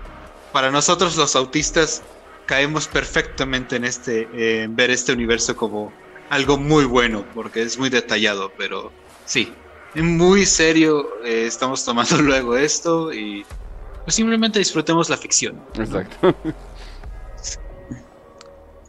Para 0.52 0.70
nosotros 0.70 1.18
los 1.18 1.36
autistas 1.36 2.04
caemos 2.46 2.88
perfectamente 2.88 3.76
en 3.76 3.86
este 3.86 4.28
eh, 4.34 4.64
en 4.64 4.76
ver 4.76 4.92
este 4.92 5.14
universo 5.14 5.56
como 5.56 5.92
algo 6.30 6.58
muy 6.58 6.86
bueno 6.86 7.26
porque 7.34 7.64
es 7.64 7.78
muy 7.78 7.90
detallado, 7.90 8.52
pero 8.56 8.92
sí, 9.26 9.52
en 9.96 10.18
muy 10.18 10.46
serio 10.46 11.08
eh, 11.24 11.46
estamos 11.48 11.84
tomando 11.84 12.18
luego 12.22 12.56
esto 12.56 13.12
y 13.12 13.46
pues 14.04 14.16
simplemente 14.16 14.60
disfrutemos 14.60 15.10
la 15.10 15.18
ficción. 15.18 15.60
¿no? 15.76 15.84
exacto 15.84 16.36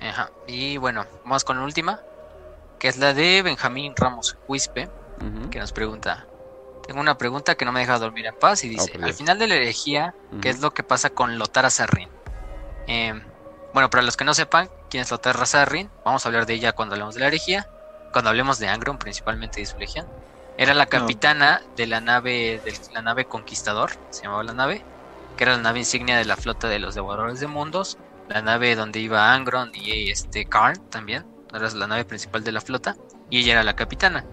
Ajá. 0.00 0.30
Y 0.46 0.76
bueno, 0.76 1.06
vamos 1.24 1.42
con 1.42 1.56
la 1.56 1.64
última, 1.64 2.00
que 2.78 2.88
es 2.88 2.98
la 2.98 3.14
de 3.14 3.42
Benjamín 3.42 3.94
Ramos 3.96 4.36
Huispe, 4.48 4.88
que 5.50 5.58
nos 5.58 5.72
pregunta. 5.72 6.26
Tengo 6.86 7.00
una 7.00 7.18
pregunta 7.18 7.56
que 7.56 7.64
no 7.64 7.72
me 7.72 7.80
deja 7.80 7.98
dormir 7.98 8.26
en 8.26 8.34
paz 8.34 8.62
y 8.64 8.68
dice, 8.68 8.92
al 9.02 9.12
final 9.12 9.38
de 9.38 9.48
la 9.48 9.56
herejía, 9.56 10.14
¿qué 10.40 10.50
es 10.50 10.60
lo 10.60 10.72
que 10.72 10.82
pasa 10.82 11.10
con 11.10 11.38
Lothar 11.38 11.66
Azarrin? 11.66 12.08
Eh, 12.86 13.20
bueno, 13.74 13.90
para 13.90 14.02
los 14.02 14.16
que 14.16 14.24
no 14.24 14.34
sepan 14.34 14.70
quién 14.88 15.02
es 15.02 15.10
Lothar 15.10 15.36
Azarrin, 15.40 15.90
vamos 16.04 16.24
a 16.24 16.28
hablar 16.28 16.46
de 16.46 16.54
ella 16.54 16.72
cuando 16.72 16.94
hablemos 16.94 17.14
de 17.14 17.20
la 17.20 17.26
herejía, 17.26 17.68
cuando 18.12 18.30
hablemos 18.30 18.58
de 18.58 18.68
Angron, 18.68 18.98
principalmente 18.98 19.60
de 19.60 19.66
su 19.66 19.76
legión. 19.78 20.06
Era 20.58 20.74
la 20.74 20.86
capitana 20.86 21.60
de 21.76 21.86
la 21.86 22.00
nave, 22.00 22.60
de 22.64 22.72
la 22.94 23.02
nave 23.02 23.26
Conquistador, 23.26 23.90
se 24.10 24.22
llamaba 24.22 24.44
la 24.44 24.54
nave, 24.54 24.82
que 25.36 25.44
era 25.44 25.56
la 25.56 25.62
nave 25.62 25.80
insignia 25.80 26.16
de 26.16 26.24
la 26.24 26.36
flota 26.36 26.68
de 26.68 26.78
los 26.78 26.94
devoradores 26.94 27.40
de 27.40 27.46
mundos, 27.46 27.98
la 28.28 28.40
nave 28.42 28.74
donde 28.74 29.00
iba 29.00 29.34
Angron 29.34 29.70
y 29.74 30.10
este 30.10 30.46
Karn 30.46 30.88
también, 30.88 31.26
era 31.56 31.70
la 31.70 31.86
nave 31.86 32.04
principal 32.04 32.42
de 32.44 32.52
la 32.52 32.60
flota, 32.60 32.96
y 33.30 33.40
ella 33.40 33.52
era 33.54 33.64
la 33.64 33.74
capitana. 33.74 34.24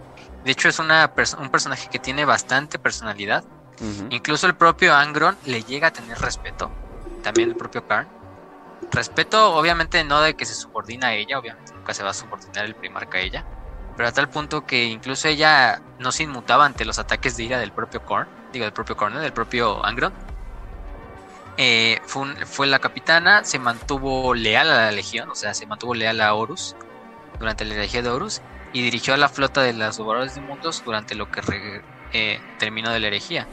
De 0.43 0.51
hecho, 0.51 0.67
es 0.69 0.79
una 0.79 1.11
un 1.39 1.49
personaje 1.49 1.89
que 1.89 1.99
tiene 1.99 2.25
bastante 2.25 2.77
personalidad. 2.79 3.43
Incluso 4.11 4.45
el 4.47 4.55
propio 4.55 4.93
Angron 4.93 5.37
le 5.45 5.63
llega 5.63 5.87
a 5.87 5.91
tener 5.91 6.17
respeto. 6.19 6.71
También 7.23 7.49
el 7.49 7.55
propio 7.55 7.85
Karn. 7.87 8.07
Respeto, 8.91 9.55
obviamente, 9.55 10.03
no 10.03 10.21
de 10.21 10.35
que 10.35 10.45
se 10.45 10.53
subordina 10.53 11.07
a 11.07 11.13
ella, 11.15 11.39
obviamente 11.39 11.73
nunca 11.73 11.93
se 11.93 12.03
va 12.03 12.11
a 12.11 12.13
subordinar 12.13 12.65
el 12.65 12.75
primarca 12.75 13.17
a 13.17 13.21
ella. 13.21 13.45
Pero 13.95 14.09
a 14.09 14.11
tal 14.11 14.29
punto 14.29 14.65
que 14.65 14.85
incluso 14.85 15.27
ella 15.27 15.81
no 15.99 16.11
se 16.11 16.23
inmutaba 16.23 16.65
ante 16.65 16.85
los 16.85 16.99
ataques 16.99 17.37
de 17.37 17.43
ira 17.43 17.59
del 17.59 17.71
propio 17.71 18.03
Korn, 18.05 18.27
digo, 18.51 18.65
del 18.65 18.73
propio 18.73 18.95
Korn, 18.95 19.19
del 19.19 19.33
propio 19.33 19.83
Angron. 19.85 20.13
Eh, 21.57 21.99
fue, 22.05 22.23
un- 22.23 22.35
fue 22.45 22.67
la 22.67 22.79
capitana, 22.79 23.43
se 23.43 23.59
mantuvo 23.59 24.33
leal 24.33 24.69
a 24.71 24.75
la 24.85 24.91
legión, 24.91 25.29
o 25.29 25.35
sea, 25.35 25.53
se 25.53 25.65
mantuvo 25.67 25.93
leal 25.93 26.19
a 26.21 26.33
Horus 26.33 26.75
durante 27.39 27.65
la 27.65 27.75
herejía 27.75 28.01
de 28.01 28.09
Horus 28.09 28.41
y 28.71 28.81
dirigió 28.81 29.13
a 29.13 29.17
la 29.17 29.29
flota 29.29 29.61
de 29.61 29.73
los 29.73 29.97
devoradores 29.97 30.35
de 30.35 30.41
mundos 30.41 30.81
durante 30.83 31.15
lo 31.15 31.29
que 31.29 31.41
re- 31.41 31.81
eh, 32.11 32.39
terminó 32.57 32.91
de 32.91 32.99
la 32.99 33.07
herejía. 33.07 33.47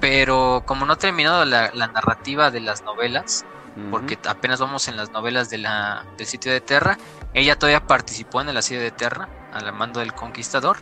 pero 0.00 0.62
como 0.66 0.86
no 0.86 0.92
ha 0.92 0.96
terminado 0.96 1.44
la, 1.44 1.70
la 1.74 1.88
narrativa 1.88 2.50
de 2.50 2.60
las 2.60 2.82
novelas, 2.84 3.44
porque 3.90 4.18
apenas 4.28 4.60
vamos 4.60 4.88
en 4.88 4.96
las 4.96 5.10
novelas 5.12 5.50
de 5.50 5.58
la, 5.58 6.06
del 6.16 6.26
sitio 6.26 6.52
de 6.52 6.60
Terra, 6.60 6.98
ella 7.32 7.56
todavía 7.56 7.86
participó 7.86 8.40
en 8.40 8.48
el 8.48 8.56
asedio 8.56 8.80
de 8.80 8.90
Terra, 8.92 9.28
al 9.52 9.72
mando 9.72 10.00
del 10.00 10.14
conquistador. 10.14 10.78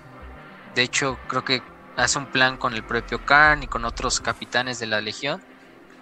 De 0.74 0.82
hecho, 0.82 1.18
creo 1.26 1.44
que 1.44 1.62
hace 1.96 2.18
un 2.18 2.26
plan 2.30 2.56
con 2.58 2.74
el 2.74 2.84
propio 2.84 3.24
Karn 3.24 3.62
y 3.62 3.68
con 3.68 3.84
otros 3.84 4.20
capitanes 4.20 4.78
de 4.78 4.86
la 4.86 5.00
Legión 5.00 5.42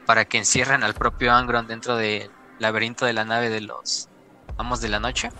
para 0.04 0.24
que 0.24 0.38
encierren 0.38 0.82
al 0.84 0.94
propio 0.94 1.32
Angron 1.32 1.66
dentro 1.66 1.96
del 1.96 2.30
laberinto 2.58 3.06
de 3.06 3.12
la 3.12 3.24
nave 3.24 3.48
de 3.50 3.60
los 3.60 4.08
Amos 4.56 4.80
de 4.80 4.88
la 4.88 5.00
Noche. 5.00 5.30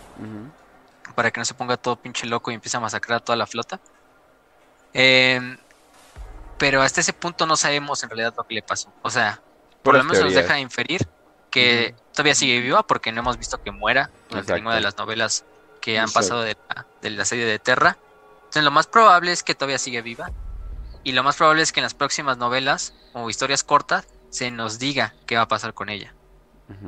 Para 1.15 1.31
que 1.31 1.39
no 1.39 1.45
se 1.45 1.53
ponga 1.53 1.77
todo 1.77 1.95
pinche 1.95 2.27
loco 2.27 2.51
y 2.51 2.53
empiece 2.53 2.77
a 2.77 2.79
masacrar 2.79 3.17
a 3.17 3.19
toda 3.23 3.35
la 3.35 3.47
flota. 3.47 3.79
Em, 4.93 5.57
pero 6.57 6.81
hasta 6.81 7.01
ese 7.01 7.13
punto 7.13 7.45
no 7.45 7.57
sabemos 7.57 8.03
en 8.03 8.09
realidad 8.09 8.33
lo 8.37 8.43
que 8.45 8.55
le 8.55 8.61
pasó. 8.61 8.91
O 9.01 9.09
sea, 9.09 9.41
por 9.83 9.95
lo 9.95 10.03
menos 10.03 10.23
nos 10.23 10.33
deja 10.33 10.59
inferir 10.59 11.07
que 11.51 11.95
todavía 12.11 12.33
sigue 12.33 12.59
viva 12.59 12.85
porque 12.85 13.11
no 13.11 13.19
hemos 13.21 13.37
visto 13.37 13.61
que 13.61 13.71
muera 13.71 14.09
en 14.29 14.45
ninguna 14.45 14.75
de 14.75 14.81
las 14.81 14.97
novelas 14.97 15.45
que 15.79 15.99
han 15.99 16.11
pasado 16.11 16.41
de 16.41 16.57
la, 17.03 17.25
serie 17.25 17.45
de 17.45 17.59
Terra. 17.59 17.97
Entonces 18.37 18.63
lo 18.63 18.71
más 18.71 18.87
probable 18.87 19.31
es 19.31 19.43
que 19.43 19.53
todavía 19.53 19.77
sigue 19.77 20.01
viva. 20.01 20.31
Y 21.03 21.11
lo 21.11 21.21
más 21.21 21.35
probable 21.35 21.61
es 21.61 21.71
que 21.71 21.81
en 21.81 21.83
las 21.83 21.93
próximas 21.93 22.37
novelas 22.37 22.95
o 23.13 23.29
historias 23.29 23.63
cortas 23.63 24.07
se 24.31 24.49
nos 24.49 24.79
diga 24.79 25.13
qué 25.27 25.35
va 25.35 25.43
a 25.43 25.47
pasar 25.47 25.75
con 25.75 25.89
ella. 25.89 26.14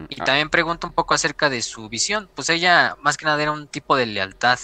Y 0.10 0.22
ah. 0.22 0.26
también 0.26 0.50
pregunto 0.50 0.88
un 0.88 0.94
poco 0.94 1.14
acerca 1.14 1.50
de 1.50 1.62
su 1.62 1.88
visión. 1.90 2.30
Pues 2.36 2.50
ella 2.50 2.96
más 3.02 3.18
que 3.18 3.26
nada 3.26 3.42
era 3.42 3.52
un 3.52 3.68
tipo 3.68 3.96
de 3.96 4.06
lealtad 4.06 4.60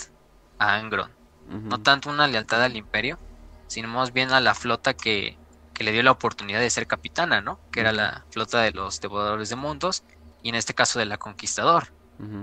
a 0.58 0.76
Angron. 0.76 1.12
No 1.50 1.82
tanto 1.82 2.10
una 2.10 2.26
lealtad 2.26 2.64
al 2.64 2.76
imperio, 2.76 3.20
sino 3.68 3.88
más 3.88 4.12
bien 4.12 4.32
a 4.32 4.40
la 4.40 4.56
flota 4.56 4.96
que, 4.96 5.38
que 5.74 5.84
le 5.84 5.92
dio 5.92 6.02
la 6.02 6.12
oportunidad 6.12 6.60
de 6.60 6.70
ser 6.70 6.88
capitana, 6.88 7.42
¿no? 7.42 7.60
Que 7.72 7.82
era 7.82 7.92
la 7.92 8.26
flota 8.32 8.62
de 8.62 8.72
los 8.72 9.02
devoradores 9.02 9.50
de 9.50 9.56
mundos 9.56 10.04
y 10.42 10.50
en 10.50 10.56
este 10.56 10.74
caso 10.74 11.00
de 11.00 11.06
la 11.06 11.18
conquistador. 11.18 11.92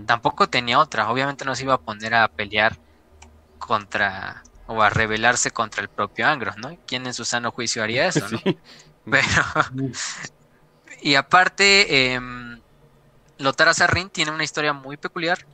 Tampoco 0.04 0.48
tenía 0.48 0.78
otra, 0.78 1.10
obviamente 1.10 1.44
no 1.44 1.54
se 1.54 1.62
iba 1.62 1.74
a 1.74 1.80
poner 1.80 2.14
a 2.14 2.28
pelear 2.28 2.76
contra 3.58 4.42
o 4.66 4.82
a 4.82 4.90
rebelarse 4.90 5.52
contra 5.52 5.80
el 5.80 5.88
propio 5.88 6.26
Angro, 6.26 6.52
¿no? 6.58 6.76
¿Quién 6.86 7.06
en 7.06 7.14
su 7.14 7.24
sano 7.24 7.50
juicio 7.50 7.82
haría 7.82 8.06
eso, 8.06 8.26
no? 8.30 8.40
Pero 9.10 9.42
y 11.02 11.14
aparte 11.14 12.14
eh, 12.14 12.20
Lotara 13.40 13.72
Sarrin 13.72 14.10
tiene 14.10 14.30
una 14.30 14.44
historia 14.44 14.74
muy 14.74 14.98
peculiar. 14.98 15.46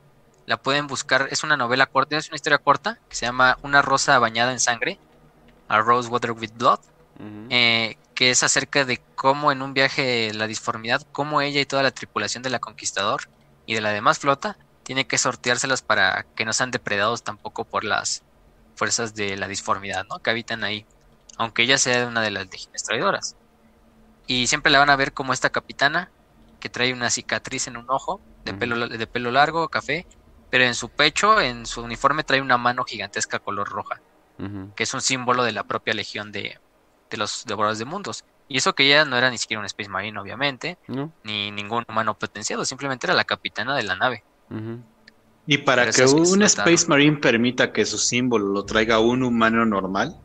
La 0.44 0.56
pueden 0.56 0.88
buscar, 0.88 1.28
es 1.30 1.44
una 1.44 1.56
novela 1.56 1.86
corta, 1.86 2.16
es 2.16 2.28
una 2.28 2.36
historia 2.36 2.58
corta 2.58 2.98
que 3.08 3.14
se 3.14 3.26
llama 3.26 3.58
Una 3.62 3.80
rosa 3.80 4.18
bañada 4.18 4.52
en 4.52 4.60
sangre, 4.60 4.98
A 5.68 5.78
Rose 5.78 6.08
Water 6.08 6.32
with 6.32 6.52
Blood. 6.54 6.80
Eh, 7.48 7.96
que 8.14 8.30
es 8.30 8.42
acerca 8.42 8.84
de 8.84 9.00
cómo 9.14 9.52
en 9.52 9.62
un 9.62 9.72
viaje 9.72 10.34
la 10.34 10.46
disformidad, 10.46 11.00
cómo 11.12 11.40
ella 11.40 11.60
y 11.60 11.66
toda 11.66 11.82
la 11.82 11.90
tripulación 11.90 12.42
de 12.42 12.50
la 12.50 12.58
Conquistador 12.58 13.22
y 13.64 13.74
de 13.74 13.80
la 13.80 13.90
demás 13.90 14.18
flota 14.18 14.58
tiene 14.82 15.06
que 15.06 15.16
sorteárselas 15.16 15.80
para 15.80 16.26
que 16.34 16.44
no 16.44 16.52
sean 16.52 16.70
depredados 16.70 17.22
tampoco 17.22 17.64
por 17.64 17.84
las 17.84 18.22
fuerzas 18.74 19.14
de 19.14 19.36
la 19.36 19.48
disformidad, 19.48 20.04
¿no? 20.10 20.18
Que 20.18 20.30
habitan 20.30 20.62
ahí, 20.64 20.86
aunque 21.38 21.62
ella 21.62 21.78
sea 21.78 22.06
una 22.06 22.20
de 22.20 22.30
las 22.30 22.50
legiones 22.50 22.82
traidoras. 22.82 23.36
Y 24.26 24.48
siempre 24.48 24.72
la 24.72 24.80
van 24.80 24.90
a 24.90 24.96
ver 24.96 25.12
como 25.12 25.32
esta 25.32 25.50
capitana 25.50 26.10
que 26.60 26.68
trae 26.68 26.92
una 26.92 27.10
cicatriz 27.10 27.66
en 27.66 27.76
un 27.76 27.86
ojo, 27.88 28.20
de, 28.44 28.54
pelo, 28.54 28.88
de 28.88 29.06
pelo 29.06 29.30
largo, 29.30 29.68
café, 29.68 30.06
pero 30.50 30.64
en 30.64 30.74
su 30.74 30.88
pecho, 30.88 31.40
en 31.40 31.66
su 31.66 31.82
uniforme, 31.82 32.24
trae 32.24 32.40
una 32.40 32.58
mano 32.58 32.84
gigantesca 32.84 33.38
color 33.38 33.68
roja, 33.68 34.00
que 34.74 34.82
es 34.82 34.94
un 34.94 35.00
símbolo 35.00 35.44
de 35.44 35.52
la 35.52 35.64
propia 35.64 35.94
legión 35.94 36.32
de, 36.32 36.58
de 37.10 37.16
los 37.16 37.44
devoradores 37.46 37.78
de 37.78 37.84
mundos. 37.84 38.24
Y 38.48 38.58
eso 38.58 38.74
que 38.74 38.84
ella 38.84 39.04
no 39.04 39.16
era 39.16 39.30
ni 39.30 39.38
siquiera 39.38 39.60
un 39.60 39.66
Space 39.66 39.90
Marine, 39.90 40.18
obviamente, 40.18 40.78
ni 41.24 41.50
ningún 41.50 41.84
humano 41.88 42.16
potenciado, 42.16 42.64
simplemente 42.64 43.06
era 43.06 43.14
la 43.14 43.24
capitana 43.24 43.76
de 43.76 43.82
la 43.82 43.96
nave. 43.96 44.22
Y 45.46 45.58
para 45.58 45.90
que 45.90 46.04
un 46.04 46.42
Space 46.42 46.86
Marine 46.88 47.16
permita 47.18 47.72
que 47.72 47.84
su 47.84 47.98
símbolo 47.98 48.46
lo 48.46 48.64
traiga 48.64 49.00
un 49.00 49.22
humano 49.22 49.64
normal, 49.64 50.16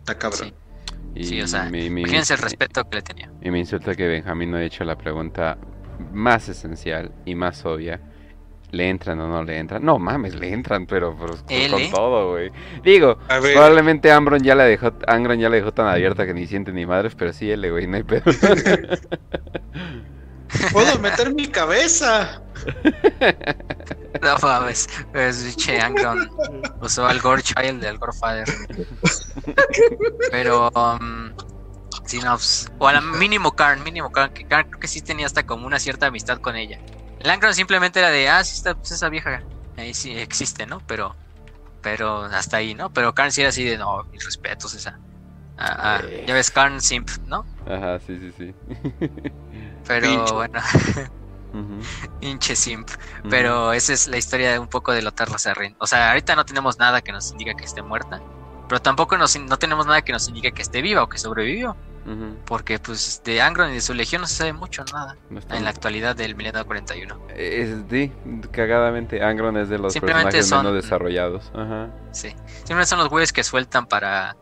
está 0.00 0.18
cabrón. 0.18 0.48
Sí. 0.48 0.54
O 1.16 1.46
sea, 1.46 1.68
imagínense 1.68 2.34
el 2.34 2.40
respeto 2.40 2.84
que 2.88 2.96
le 2.96 3.02
tenía. 3.02 3.30
Y 3.42 3.50
me 3.50 3.58
insulta 3.58 3.94
que 3.94 4.06
Benjamín 4.06 4.50
no 4.50 4.56
ha 4.56 4.62
hecho 4.62 4.84
la 4.84 4.96
pregunta 4.96 5.58
más 6.12 6.48
esencial 6.48 7.12
y 7.24 7.34
más 7.34 7.64
obvia 7.64 8.00
¿Le 8.74 8.88
entran 8.88 9.20
o 9.20 9.28
no 9.28 9.44
le 9.44 9.56
entran? 9.56 9.84
No 9.84 10.00
mames, 10.00 10.34
le 10.34 10.52
entran, 10.52 10.86
pero, 10.86 11.16
con 11.16 11.36
todo, 11.92 12.32
güey. 12.32 12.50
Digo, 12.82 13.18
probablemente 13.28 14.10
Ambron 14.10 14.42
ya 14.42 14.56
la 14.56 14.64
dejó, 14.64 14.92
Angron 15.06 15.38
ya 15.38 15.48
la 15.48 15.54
dejó 15.54 15.72
tan 15.72 15.86
abierta 15.86 16.26
que 16.26 16.34
ni 16.34 16.48
siente 16.48 16.72
ni 16.72 16.84
madres, 16.84 17.14
pero 17.14 17.32
sí 17.32 17.48
L, 17.48 17.70
güey, 17.70 17.86
no 17.86 17.98
hay 17.98 18.02
pedo. 18.02 18.24
Puedo 20.72 20.98
meter 20.98 21.32
mi 21.32 21.46
cabeza. 21.46 22.42
No 24.22 24.36
mames, 24.42 24.88
pues 25.12 25.56
che, 25.56 25.80
Angron 25.80 26.30
usó 26.80 27.06
al 27.06 27.20
Gore 27.20 27.42
Child 27.42 27.80
de 27.80 27.96
Gore 27.96 28.12
Father. 28.18 28.48
Pero, 30.30 30.70
um, 30.70 31.32
sí, 32.04 32.18
no, 32.20 32.32
pues, 32.32 32.70
o 32.78 32.88
al 32.88 33.02
mínimo 33.02 33.52
Karn, 33.52 33.82
mínimo 33.82 34.10
Karn, 34.10 34.32
que 34.32 34.46
Karn 34.46 34.68
creo 34.68 34.80
que 34.80 34.88
sí 34.88 35.00
tenía 35.00 35.26
hasta 35.26 35.44
como 35.44 35.66
una 35.66 35.78
cierta 35.78 36.06
amistad 36.06 36.38
con 36.38 36.56
ella. 36.56 36.78
El 37.20 37.54
simplemente 37.54 38.00
era 38.00 38.10
de, 38.10 38.28
ah, 38.28 38.44
sí 38.44 38.56
está, 38.56 38.74
pues 38.74 38.92
esa 38.92 39.08
vieja, 39.08 39.42
ahí 39.76 39.94
sí 39.94 40.16
existe, 40.16 40.66
¿no? 40.66 40.80
Pero, 40.86 41.16
pero 41.82 42.24
hasta 42.24 42.58
ahí, 42.58 42.74
¿no? 42.74 42.92
Pero 42.92 43.14
Karn 43.14 43.32
sí 43.32 43.40
era 43.40 43.50
así 43.50 43.64
de, 43.64 43.78
no, 43.78 44.04
mis 44.04 44.24
respetos, 44.24 44.74
esa. 44.74 44.98
Ah, 45.56 46.00
ah, 46.00 46.02
ya 46.26 46.34
ves, 46.34 46.50
Karn 46.50 46.80
Simp, 46.80 47.08
¿no? 47.26 47.46
Ajá, 47.66 47.98
sí, 48.00 48.18
sí, 48.18 48.32
sí. 48.36 48.54
Pero 49.86 50.34
bueno. 50.34 50.60
Hinche 52.20 52.56
Simp. 52.56 52.90
Pero 53.28 53.72
esa 53.72 53.92
es 53.92 54.08
la 54.08 54.16
historia 54.16 54.52
de 54.52 54.58
un 54.58 54.68
poco 54.68 54.92
de 54.92 55.02
Lothar 55.02 55.30
Lazarren. 55.30 55.76
O 55.78 55.86
sea, 55.86 56.10
ahorita 56.10 56.36
no 56.36 56.44
tenemos 56.44 56.78
nada 56.78 57.02
que 57.02 57.12
nos 57.12 57.30
indique 57.30 57.54
que 57.54 57.64
esté 57.64 57.82
muerta. 57.82 58.20
Pero 58.68 58.80
tampoco 58.80 59.16
nos, 59.16 59.38
no 59.38 59.58
tenemos 59.58 59.86
nada 59.86 60.02
que 60.02 60.12
nos 60.12 60.28
indique 60.28 60.52
que 60.52 60.62
esté 60.62 60.82
viva 60.82 61.02
o 61.02 61.08
que 61.08 61.18
sobrevivió. 61.18 61.76
Porque 62.44 62.78
pues 62.78 63.22
de 63.24 63.40
Angron 63.40 63.70
y 63.70 63.74
de 63.74 63.80
su 63.80 63.94
legión 63.94 64.20
no 64.20 64.28
se 64.28 64.34
sabe 64.34 64.52
mucho 64.52 64.84
nada 64.92 65.16
en 65.50 65.64
la 65.64 65.70
actualidad 65.70 66.14
del 66.14 66.34
milenio 66.34 66.66
41. 66.66 67.28
Es 67.34 67.70
sí, 67.90 68.12
cagadamente 68.50 69.22
Angron 69.22 69.56
es 69.56 69.70
de 69.70 69.78
los 69.78 69.94
personajes 69.94 70.50
menos 70.50 70.74
desarrollados. 70.74 71.50
Ajá. 71.54 71.88
Sí, 72.12 72.34
siempre 72.64 72.84
son 72.84 72.98
los 72.98 73.08
güeyes 73.08 73.32
que 73.32 73.42
sueltan 73.42 73.86
para 73.86 74.36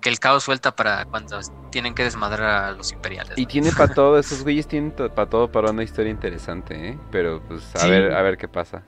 que 0.00 0.08
el 0.08 0.18
caos 0.18 0.44
suelta 0.44 0.74
para 0.74 1.04
cuando 1.04 1.40
tienen 1.70 1.94
que 1.94 2.04
desmadrar 2.04 2.64
a 2.64 2.72
los 2.72 2.92
imperiales. 2.92 3.38
Y 3.38 3.46
tiene 3.46 3.72
para 3.72 3.94
todo, 3.94 4.18
esos 4.18 4.42
güeyes 4.42 4.66
tienen 4.66 4.92
para 4.92 5.28
todo 5.28 5.50
para 5.50 5.70
una 5.70 5.82
historia 5.82 6.10
interesante, 6.10 6.90
¿eh? 6.90 6.98
Pero 7.10 7.42
pues 7.46 7.62
a 7.76 7.86
ver, 7.86 8.12
a 8.12 8.22
ver 8.22 8.36
qué 8.36 8.48
pasa. 8.48 8.82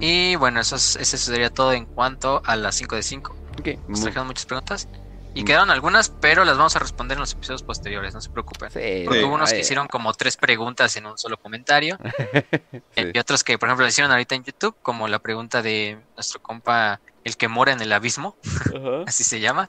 Y 0.00 0.34
bueno, 0.36 0.60
eso, 0.60 0.76
eso 0.76 1.16
sería 1.16 1.50
todo 1.50 1.72
en 1.72 1.84
cuanto 1.86 2.42
a 2.44 2.56
las 2.56 2.74
5 2.74 2.96
de 2.96 3.02
5. 3.02 3.36
Okay. 3.60 3.78
Nos 3.86 4.00
muchas 4.24 4.46
preguntas. 4.46 4.88
Y 5.32 5.44
quedaron 5.44 5.70
algunas, 5.70 6.10
pero 6.10 6.44
las 6.44 6.56
vamos 6.56 6.74
a 6.74 6.80
responder 6.80 7.16
en 7.16 7.20
los 7.20 7.32
episodios 7.32 7.62
posteriores, 7.62 8.14
no 8.14 8.20
se 8.20 8.30
preocupen. 8.30 8.68
Porque 8.68 9.24
hubo 9.24 9.34
unos 9.34 9.52
que 9.52 9.60
hicieron 9.60 9.86
como 9.86 10.12
tres 10.12 10.36
preguntas 10.36 10.96
en 10.96 11.06
un 11.06 11.18
solo 11.18 11.36
comentario. 11.36 11.98
Y 12.96 13.18
otros 13.18 13.44
que, 13.44 13.56
por 13.56 13.68
ejemplo, 13.68 13.84
le 13.84 13.90
hicieron 13.90 14.10
ahorita 14.10 14.34
en 14.34 14.44
YouTube, 14.44 14.76
como 14.82 15.08
la 15.08 15.20
pregunta 15.20 15.62
de 15.62 15.98
nuestro 16.16 16.42
compa, 16.42 17.00
el 17.24 17.36
que 17.36 17.48
mora 17.48 17.72
en 17.72 17.80
el 17.80 17.92
abismo, 17.92 18.36
así 19.06 19.24
se 19.24 19.40
llama. 19.40 19.68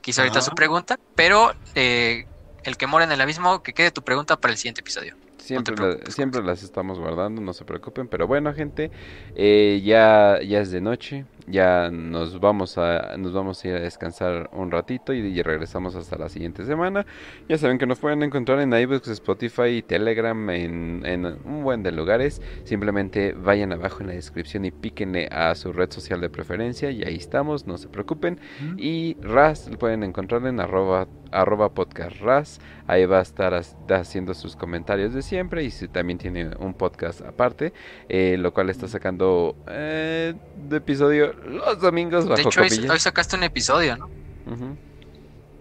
Que 0.00 0.10
hizo 0.10 0.22
ahorita 0.22 0.40
su 0.42 0.52
pregunta, 0.52 0.98
pero 1.14 1.52
eh, 1.74 2.26
el 2.64 2.76
que 2.76 2.86
mora 2.86 3.04
en 3.04 3.12
el 3.12 3.20
abismo, 3.20 3.62
que 3.62 3.72
quede 3.72 3.90
tu 3.90 4.02
pregunta 4.02 4.36
para 4.38 4.52
el 4.52 4.58
siguiente 4.58 4.80
episodio. 4.80 5.16
Siempre, 5.38 5.74
siempre 6.10 6.42
las 6.42 6.62
estamos 6.62 7.00
guardando, 7.00 7.40
no 7.40 7.52
se 7.52 7.64
preocupen. 7.64 8.06
Pero 8.06 8.28
bueno, 8.28 8.54
gente, 8.54 8.92
eh, 9.34 9.82
ya, 9.84 10.38
ya 10.40 10.60
es 10.60 10.70
de 10.70 10.80
noche 10.80 11.24
ya 11.46 11.90
nos 11.90 12.40
vamos 12.40 12.78
a 12.78 13.16
nos 13.16 13.32
vamos 13.32 13.64
a 13.64 13.68
ir 13.68 13.74
a 13.74 13.80
descansar 13.80 14.50
un 14.52 14.70
ratito 14.70 15.12
y, 15.12 15.42
regresamos 15.42 15.96
hasta 15.96 16.16
la 16.16 16.28
siguiente 16.28 16.64
semana. 16.64 17.04
Ya 17.48 17.58
saben 17.58 17.78
que 17.78 17.86
nos 17.86 17.98
pueden 17.98 18.22
encontrar 18.22 18.60
en 18.60 18.72
iBooks, 18.72 19.08
Spotify 19.08 19.78
y 19.78 19.82
Telegram 19.82 20.50
en, 20.50 21.02
en, 21.04 21.26
un 21.26 21.62
buen 21.62 21.82
de 21.82 21.92
lugares. 21.92 22.40
Simplemente 22.64 23.32
vayan 23.32 23.72
abajo 23.72 24.00
en 24.00 24.08
la 24.08 24.12
descripción 24.14 24.64
y 24.64 24.70
píquenle 24.70 25.28
a 25.32 25.54
su 25.54 25.72
red 25.72 25.90
social 25.90 26.20
de 26.20 26.30
preferencia 26.30 26.90
y 26.90 27.02
ahí 27.02 27.16
estamos, 27.16 27.66
no 27.66 27.78
se 27.78 27.88
preocupen. 27.88 28.38
Y 28.76 29.16
Ras 29.20 29.70
pueden 29.78 30.04
encontrar 30.04 30.46
en 30.46 30.60
arroba, 30.60 31.08
arroba 31.32 31.70
podcast 31.70 32.20
Ras. 32.20 32.60
Ahí 32.86 33.06
va 33.06 33.20
a 33.20 33.22
estar 33.22 33.54
haciendo 33.88 34.34
sus 34.34 34.56
comentarios 34.56 35.14
de 35.14 35.22
siempre 35.22 35.64
y 35.64 35.70
si 35.70 35.88
también 35.88 36.18
tiene 36.18 36.50
un 36.58 36.74
podcast 36.74 37.22
aparte, 37.22 37.72
eh, 38.08 38.36
lo 38.38 38.52
cual 38.52 38.70
está 38.70 38.88
sacando 38.88 39.56
eh, 39.68 40.34
de 40.68 40.76
episodio 40.76 41.31
los 41.44 41.80
domingos 41.80 42.26
bajo 42.26 42.36
De 42.36 42.42
hecho, 42.42 42.60
hoy, 42.92 42.98
sacaste 42.98 43.36
un 43.36 43.44
episodio, 43.44 43.96
¿no? 43.96 44.10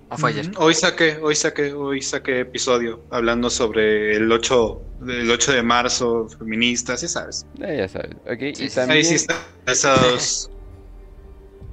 ¿O 0.10 0.18
fue 0.18 0.31
ayer? 0.31 0.52
Hoy 0.57 0.73
saqué, 0.73 1.18
hoy 1.22 1.35
saqué, 1.35 1.73
hoy 1.73 2.02
saqué 2.02 2.41
episodio 2.41 3.06
hablando 3.11 3.49
sobre 3.49 4.15
el 4.15 4.30
8, 4.30 4.81
el 5.07 5.31
8 5.31 5.53
de 5.53 5.64
marzo, 5.64 6.27
feministas, 6.38 7.02
ya 7.02 7.07
sabes. 7.07 7.45
ya 7.56 7.88
sabes. 7.88 8.15
Okay, 8.26 8.53
y 8.57 8.69
también... 8.69 8.98
Ahí 8.98 9.06
sí 9.06 9.15
están 9.15 9.38
esos... 9.65 10.52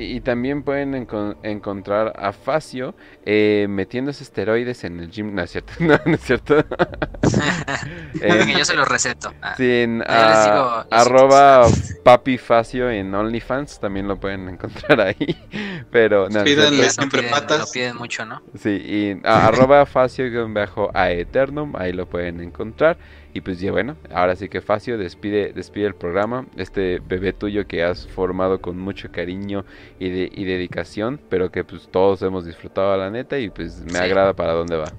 Y, 0.01 0.20
también 0.20 0.62
pueden 0.62 0.95
encontrar 1.43 2.12
a 2.16 2.33
Facio 2.33 2.95
eh, 3.27 3.66
metiéndose 3.69 4.23
esteroides 4.23 4.85
en 4.85 5.01
el 5.01 5.11
gym. 5.11 5.35
No 5.35 5.43
es 5.43 5.51
cierto, 5.51 5.73
no, 5.81 5.95
es 5.95 6.20
cierto. 6.20 6.65
yo 8.57 8.65
se 8.65 8.75
los 8.77 8.87
receto. 8.87 9.35
Ah. 9.43 9.57
en 9.59 10.03
arroba 10.07 11.66
papi 12.05 12.39
Facio 12.39 12.89
en 12.91 13.12
OnlyFans 13.12 13.81
también 13.81 14.07
lo 14.07 14.20
pueden 14.20 14.49
encontrar 14.49 15.01
ahí. 15.01 15.37
Pero 15.91 16.29
no, 16.29 16.45
siempre 16.45 17.25
patas. 17.25 17.59
Lo 17.59 17.66
piden 17.66 17.97
mucho, 17.97 18.25
¿no? 18.25 18.41
Sí, 18.57 18.70
y 18.70 19.20
arroba 19.25 19.85
Facio-a 19.85 21.11
eternum, 21.11 21.75
ahí 21.77 21.93
lo 21.93 22.07
pueden 22.07 22.41
encontrar. 22.41 22.99
Y 23.35 23.41
pues 23.43 23.61
ya 23.61 23.71
bueno, 23.71 23.97
ahora 24.13 24.37
sí 24.37 24.49
que 24.49 24.61
Facio 24.61 24.97
despide, 24.97 25.53
despide 25.53 25.87
el 25.87 25.95
programa, 25.95 26.47
este 26.57 26.99
bebé 27.01 27.33
tuyo 27.33 27.67
que 27.67 27.85
has 27.85 28.07
formado 28.07 28.61
con 28.61 28.79
mucho 28.79 29.13
cariño 29.13 29.65
y, 29.99 30.09
de, 30.09 30.31
y 30.33 30.45
dedicación, 30.45 31.21
pero 31.29 31.51
que 31.51 31.63
pues 31.63 31.89
todos 31.91 32.23
hemos 32.23 32.47
disfrutado 32.47 32.93
a 32.93 32.97
la 32.97 33.11
neta 33.11 33.39
y 33.39 33.51
pues 33.51 33.81
me 33.81 33.99
agrada 33.99 34.33
para 34.33 34.53
dónde 34.53 34.77
va. 34.77 34.93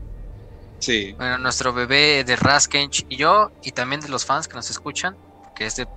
Sí. 0.77 1.13
Bueno, 1.17 1.39
nuestro 1.39 1.73
bebé 1.73 2.23
de 2.23 2.35
Raskench 2.35 3.05
y 3.09 3.17
yo, 3.17 3.51
y 3.63 3.71
también 3.71 3.99
de 3.99 4.09
los 4.09 4.25
fans 4.25 4.47
que 4.47 4.55
nos 4.55 4.69
escuchan, 4.69 5.17
que 5.55 5.65
este, 5.65 5.87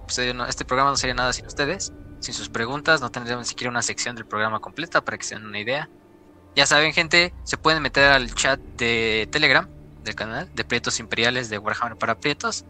este 0.48 0.64
programa 0.64 0.90
no 0.90 0.96
sería 0.96 1.14
nada 1.14 1.32
sin 1.32 1.46
ustedes, 1.46 1.92
sin 2.18 2.34
sus 2.34 2.48
preguntas, 2.48 3.00
no 3.00 3.10
tendríamos 3.10 3.46
ni 3.46 3.48
siquiera 3.50 3.70
una 3.70 3.82
sección 3.82 4.16
del 4.16 4.26
programa 4.26 4.58
completa 4.58 5.04
para 5.04 5.18
que 5.18 5.24
se 5.24 5.34
den 5.34 5.46
una 5.46 5.60
idea. 5.60 5.88
Ya 6.56 6.66
saben, 6.66 6.92
gente, 6.92 7.32
se 7.44 7.56
pueden 7.56 7.82
meter 7.82 8.10
al 8.10 8.34
chat 8.34 8.58
de 8.76 9.28
Telegram 9.30 9.68
del 10.02 10.14
canal 10.14 10.50
de 10.54 10.64
Prietos 10.64 11.00
Imperiales 11.00 11.48
de 11.50 11.58
Warhammer 11.58 11.96
para 11.96 12.18
Prietos. 12.18 12.64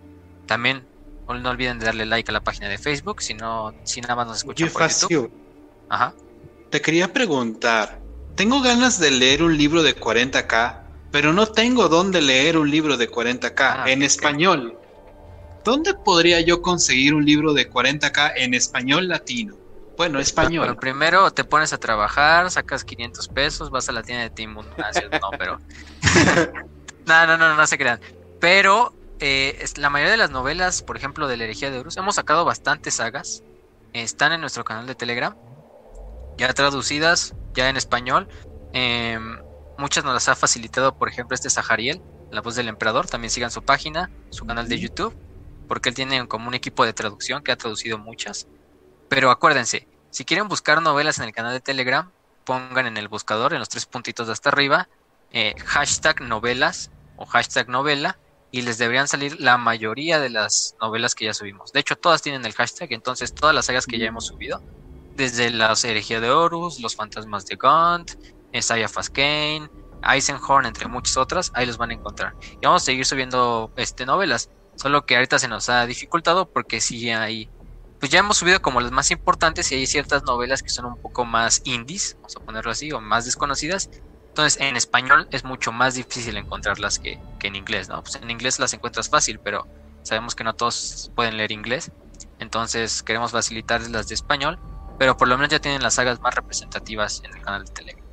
También 0.46 0.86
no 1.28 1.50
olviden 1.50 1.78
de 1.78 1.86
darle 1.86 2.06
like 2.06 2.30
a 2.30 2.32
la 2.32 2.42
página 2.42 2.68
de 2.68 2.78
Facebook, 2.78 3.22
si 3.22 3.34
no, 3.34 3.72
si 3.84 4.00
nada 4.00 4.16
más 4.16 4.26
nos 4.26 4.36
escuchan 4.38 4.68
por 4.70 4.88
YouTube. 4.88 5.32
Ajá. 5.88 6.14
Te 6.70 6.80
quería 6.80 7.12
preguntar, 7.12 8.00
tengo 8.34 8.60
ganas 8.60 8.98
de 8.98 9.10
leer 9.10 9.42
un 9.42 9.56
libro 9.56 9.82
de 9.82 9.96
40k, 9.96 10.80
pero 11.10 11.32
no 11.32 11.46
tengo 11.46 11.88
dónde 11.88 12.20
leer 12.20 12.56
un 12.56 12.70
libro 12.70 12.96
de 12.96 13.10
40k 13.10 13.52
ah, 13.60 13.84
en 13.86 14.02
español. 14.02 14.78
¿Dónde 15.64 15.94
podría 15.94 16.40
yo 16.40 16.60
conseguir 16.60 17.14
un 17.14 17.24
libro 17.24 17.52
de 17.52 17.70
40k 17.70 18.32
en 18.36 18.54
español 18.54 19.08
latino? 19.08 19.56
Bueno, 19.96 20.18
español. 20.18 20.64
Bueno, 20.64 20.80
primero 20.80 21.30
te 21.30 21.44
pones 21.44 21.72
a 21.72 21.78
trabajar, 21.78 22.50
sacas 22.50 22.84
500 22.84 23.28
pesos, 23.28 23.70
vas 23.70 23.88
a 23.88 23.92
la 23.92 24.02
tienda 24.02 24.24
de 24.24 24.30
Team 24.30 24.54
Mundo. 24.54 24.74
No, 25.20 25.30
pero. 25.38 25.58
No, 27.06 27.26
no, 27.26 27.36
no, 27.36 27.56
no 27.56 27.66
se 27.66 27.78
crean. 27.78 28.00
Pero 28.40 28.94
eh, 29.20 29.64
la 29.76 29.90
mayoría 29.90 30.10
de 30.10 30.16
las 30.16 30.30
novelas, 30.30 30.82
por 30.82 30.96
ejemplo, 30.96 31.28
de 31.28 31.36
la 31.36 31.44
herejía 31.44 31.70
de 31.70 31.78
Horus, 31.78 31.96
hemos 31.96 32.16
sacado 32.16 32.44
bastantes 32.44 32.94
sagas. 32.94 33.42
están 33.92 34.32
en 34.32 34.40
nuestro 34.40 34.64
canal 34.64 34.86
de 34.86 34.94
Telegram. 34.94 35.36
Ya 36.38 36.52
traducidas, 36.52 37.34
ya 37.54 37.68
en 37.68 37.76
español. 37.76 38.28
Em, 38.72 39.38
muchas 39.78 40.04
nos 40.04 40.14
las 40.14 40.28
ha 40.28 40.34
facilitado, 40.34 40.96
por 40.96 41.08
ejemplo, 41.08 41.34
este 41.34 41.50
Sahariel, 41.50 42.00
la 42.30 42.40
voz 42.40 42.56
del 42.56 42.68
emperador. 42.68 43.06
También 43.06 43.30
sigan 43.30 43.50
su 43.50 43.62
página, 43.62 44.10
su 44.30 44.46
canal 44.46 44.68
de 44.68 44.78
YouTube. 44.78 45.14
Porque 45.68 45.90
él 45.90 45.94
tiene 45.94 46.26
como 46.26 46.48
un 46.48 46.54
equipo 46.54 46.84
de 46.84 46.92
traducción 46.92 47.42
que 47.42 47.52
ha 47.52 47.56
traducido 47.56 47.98
muchas. 47.98 48.46
Pero 49.08 49.30
acuérdense, 49.30 49.86
si 50.10 50.24
quieren 50.24 50.48
buscar 50.48 50.82
novelas 50.82 51.18
en 51.18 51.24
el 51.24 51.32
canal 51.32 51.52
de 51.52 51.60
Telegram, 51.60 52.10
pongan 52.44 52.86
en 52.86 52.96
el 52.96 53.08
buscador, 53.08 53.52
en 53.52 53.60
los 53.60 53.68
tres 53.68 53.86
puntitos 53.86 54.26
de 54.26 54.32
hasta 54.32 54.48
arriba, 54.48 54.88
eh, 55.30 55.54
hashtag 55.64 56.22
novelas 56.22 56.90
o 57.22 57.26
hashtag 57.26 57.68
novela 57.68 58.18
y 58.50 58.62
les 58.62 58.78
deberían 58.78 59.08
salir 59.08 59.40
la 59.40 59.56
mayoría 59.56 60.18
de 60.20 60.28
las 60.28 60.76
novelas 60.80 61.14
que 61.14 61.24
ya 61.24 61.34
subimos. 61.34 61.72
De 61.72 61.80
hecho, 61.80 61.96
todas 61.96 62.20
tienen 62.20 62.44
el 62.44 62.52
hashtag, 62.52 62.92
entonces 62.92 63.34
todas 63.34 63.54
las 63.54 63.66
sagas 63.66 63.86
que 63.86 63.98
ya 63.98 64.06
hemos 64.06 64.26
subido, 64.26 64.62
desde 65.16 65.50
las 65.50 65.84
herejía 65.84 66.20
de 66.20 66.30
Horus, 66.30 66.80
los 66.80 66.96
fantasmas 66.96 67.46
de 67.46 67.56
Gaunt, 67.56 68.12
Isaiah 68.52 68.88
Faskane, 68.88 69.70
Eisenhorn, 70.02 70.66
entre 70.66 70.88
muchas 70.88 71.16
otras, 71.16 71.52
ahí 71.54 71.64
los 71.64 71.78
van 71.78 71.90
a 71.90 71.94
encontrar. 71.94 72.34
Y 72.60 72.66
vamos 72.66 72.82
a 72.82 72.86
seguir 72.86 73.06
subiendo 73.06 73.72
este, 73.76 74.04
novelas, 74.04 74.50
solo 74.74 75.06
que 75.06 75.14
ahorita 75.14 75.38
se 75.38 75.48
nos 75.48 75.68
ha 75.68 75.86
dificultado 75.86 76.50
porque 76.50 76.80
sí 76.80 77.08
hay, 77.10 77.48
pues 78.00 78.10
ya 78.10 78.18
hemos 78.18 78.36
subido 78.36 78.60
como 78.60 78.80
las 78.80 78.90
más 78.90 79.10
importantes 79.12 79.70
y 79.70 79.76
hay 79.76 79.86
ciertas 79.86 80.24
novelas 80.24 80.62
que 80.62 80.70
son 80.70 80.86
un 80.86 81.00
poco 81.00 81.24
más 81.24 81.62
indies, 81.64 82.16
vamos 82.16 82.36
a 82.36 82.40
ponerlo 82.40 82.72
así, 82.72 82.90
o 82.92 83.00
más 83.00 83.24
desconocidas, 83.24 83.88
entonces, 84.32 84.62
en 84.62 84.76
español 84.76 85.28
es 85.30 85.44
mucho 85.44 85.72
más 85.72 85.94
difícil 85.94 86.38
encontrarlas 86.38 86.98
que, 86.98 87.18
en 87.42 87.54
inglés, 87.54 87.90
¿no? 87.90 88.02
Pues 88.02 88.14
en 88.14 88.30
inglés 88.30 88.58
las 88.58 88.72
encuentras 88.72 89.10
fácil, 89.10 89.38
pero 89.38 89.66
sabemos 90.04 90.34
que 90.34 90.42
no 90.42 90.54
todos 90.54 91.10
pueden 91.14 91.36
leer 91.36 91.52
inglés. 91.52 91.92
Entonces, 92.38 93.02
queremos 93.02 93.32
facilitarles 93.32 93.90
las 93.90 94.08
de 94.08 94.14
español, 94.14 94.58
pero 94.98 95.18
por 95.18 95.28
lo 95.28 95.36
menos 95.36 95.50
ya 95.50 95.58
tienen 95.58 95.82
las 95.82 95.94
sagas 95.94 96.18
más 96.22 96.34
representativas 96.34 97.20
en 97.24 97.34
el 97.34 97.42
canal 97.42 97.66
de 97.66 97.72
Telegram. 97.72 98.04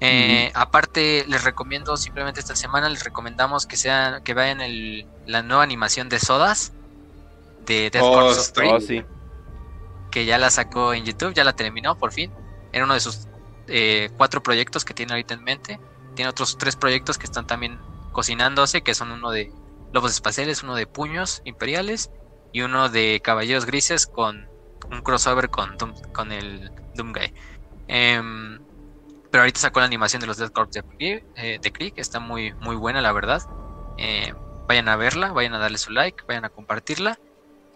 Eh, 0.00 0.52
aparte, 0.54 1.24
les 1.28 1.44
recomiendo 1.44 1.96
simplemente 1.96 2.40
esta 2.40 2.54
semana, 2.54 2.90
les 2.90 3.04
recomendamos 3.04 3.64
que 3.64 3.78
sean, 3.78 4.22
que 4.22 4.34
vayan 4.34 4.60
el, 4.60 5.06
la 5.24 5.42
nueva 5.42 5.62
animación 5.62 6.10
de 6.10 6.18
Sodas 6.18 6.74
de 7.64 7.88
Death 7.88 8.02
oh, 8.02 8.26
of 8.26 8.52
oh, 8.64 8.78
que 10.10 10.26
ya 10.26 10.36
la 10.36 10.50
sacó 10.50 10.92
en 10.92 11.06
YouTube, 11.06 11.32
ya 11.32 11.42
la 11.42 11.54
terminó 11.54 11.96
por 11.96 12.12
fin. 12.12 12.30
Era 12.70 12.84
uno 12.84 12.92
de 12.92 13.00
sus 13.00 13.28
eh, 13.68 14.10
cuatro 14.16 14.42
proyectos 14.42 14.84
que 14.84 14.94
tiene 14.94 15.12
ahorita 15.12 15.34
en 15.34 15.44
mente. 15.44 15.80
Tiene 16.14 16.28
otros 16.28 16.58
tres 16.58 16.76
proyectos 16.76 17.18
que 17.18 17.24
están 17.24 17.46
también 17.46 17.78
cocinándose, 18.12 18.82
que 18.82 18.94
son 18.94 19.12
uno 19.12 19.30
de 19.30 19.52
Lobos 19.92 20.12
Espaciales, 20.12 20.62
uno 20.62 20.74
de 20.74 20.86
Puños 20.86 21.42
Imperiales 21.44 22.10
y 22.52 22.62
uno 22.62 22.88
de 22.88 23.20
Caballeros 23.22 23.66
Grises 23.66 24.06
con 24.06 24.48
un 24.90 25.02
crossover 25.02 25.48
con, 25.48 25.76
con 26.12 26.32
el 26.32 26.70
Doomguy. 26.94 27.32
Em, 27.88 28.58
pero 29.30 29.42
ahorita 29.42 29.60
sacó 29.60 29.80
la 29.80 29.86
animación 29.86 30.20
de 30.20 30.26
los 30.26 30.36
Death 30.36 30.52
Corps 30.52 30.70
de, 30.70 31.24
eh, 31.36 31.72
Krieg, 31.72 31.94
está 31.96 32.20
muy, 32.20 32.52
muy 32.54 32.76
buena 32.76 33.00
la 33.00 33.12
verdad. 33.12 33.42
Eh, 33.98 34.34
vayan 34.66 34.88
a 34.88 34.96
verla, 34.96 35.32
vayan 35.32 35.54
a 35.54 35.58
darle 35.58 35.78
su 35.78 35.90
like, 35.90 36.24
vayan 36.26 36.44
a 36.44 36.50
compartirla. 36.50 37.18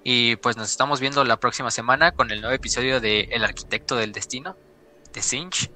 Y 0.05 0.37
pues 0.37 0.57
nos 0.57 0.71
estamos 0.71 1.01
viendo 1.01 1.25
la 1.25 1.39
próxima 1.39 1.71
semana 1.71 2.13
con 2.13 2.31
el 2.31 2.41
nuevo 2.41 2.55
episodio 2.55 3.01
de 3.01 3.23
El 3.33 3.45
Arquitecto 3.45 3.97
del 3.97 4.13
Destino, 4.13 4.57
de 5.17 5.23
Sinch 5.23 5.71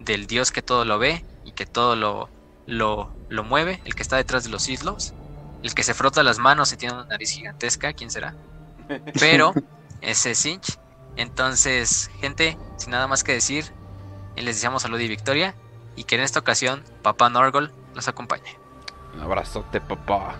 del 0.00 0.26
dios 0.26 0.50
que 0.50 0.62
todo 0.62 0.84
lo 0.84 0.98
ve 0.98 1.24
y 1.44 1.52
que 1.52 1.64
todo 1.64 1.94
lo, 1.94 2.28
lo, 2.66 3.14
lo 3.28 3.44
mueve, 3.44 3.80
el 3.84 3.94
que 3.94 4.02
está 4.02 4.16
detrás 4.16 4.44
de 4.44 4.50
los 4.50 4.68
islos, 4.68 5.14
el 5.62 5.74
que 5.74 5.84
se 5.84 5.94
frota 5.94 6.22
las 6.22 6.38
manos 6.38 6.72
y 6.72 6.76
tiene 6.76 6.94
una 6.94 7.04
nariz 7.04 7.30
gigantesca, 7.30 7.92
¿quién 7.92 8.10
será? 8.10 8.34
Pero 9.20 9.54
ese 10.00 10.34
Sinch. 10.34 10.78
Entonces, 11.16 12.10
gente, 12.20 12.58
sin 12.76 12.90
nada 12.90 13.06
más 13.06 13.22
que 13.22 13.32
decir, 13.32 13.72
les 14.36 14.56
deseamos 14.56 14.82
salud 14.82 14.98
y 14.98 15.08
victoria 15.08 15.54
y 15.96 16.04
que 16.04 16.16
en 16.16 16.22
esta 16.22 16.40
ocasión 16.40 16.82
Papá 17.02 17.30
Norgol 17.30 17.72
nos 17.94 18.08
acompañe. 18.08 18.56
Un 19.14 19.20
abrazote, 19.20 19.80
papá. 19.80 20.36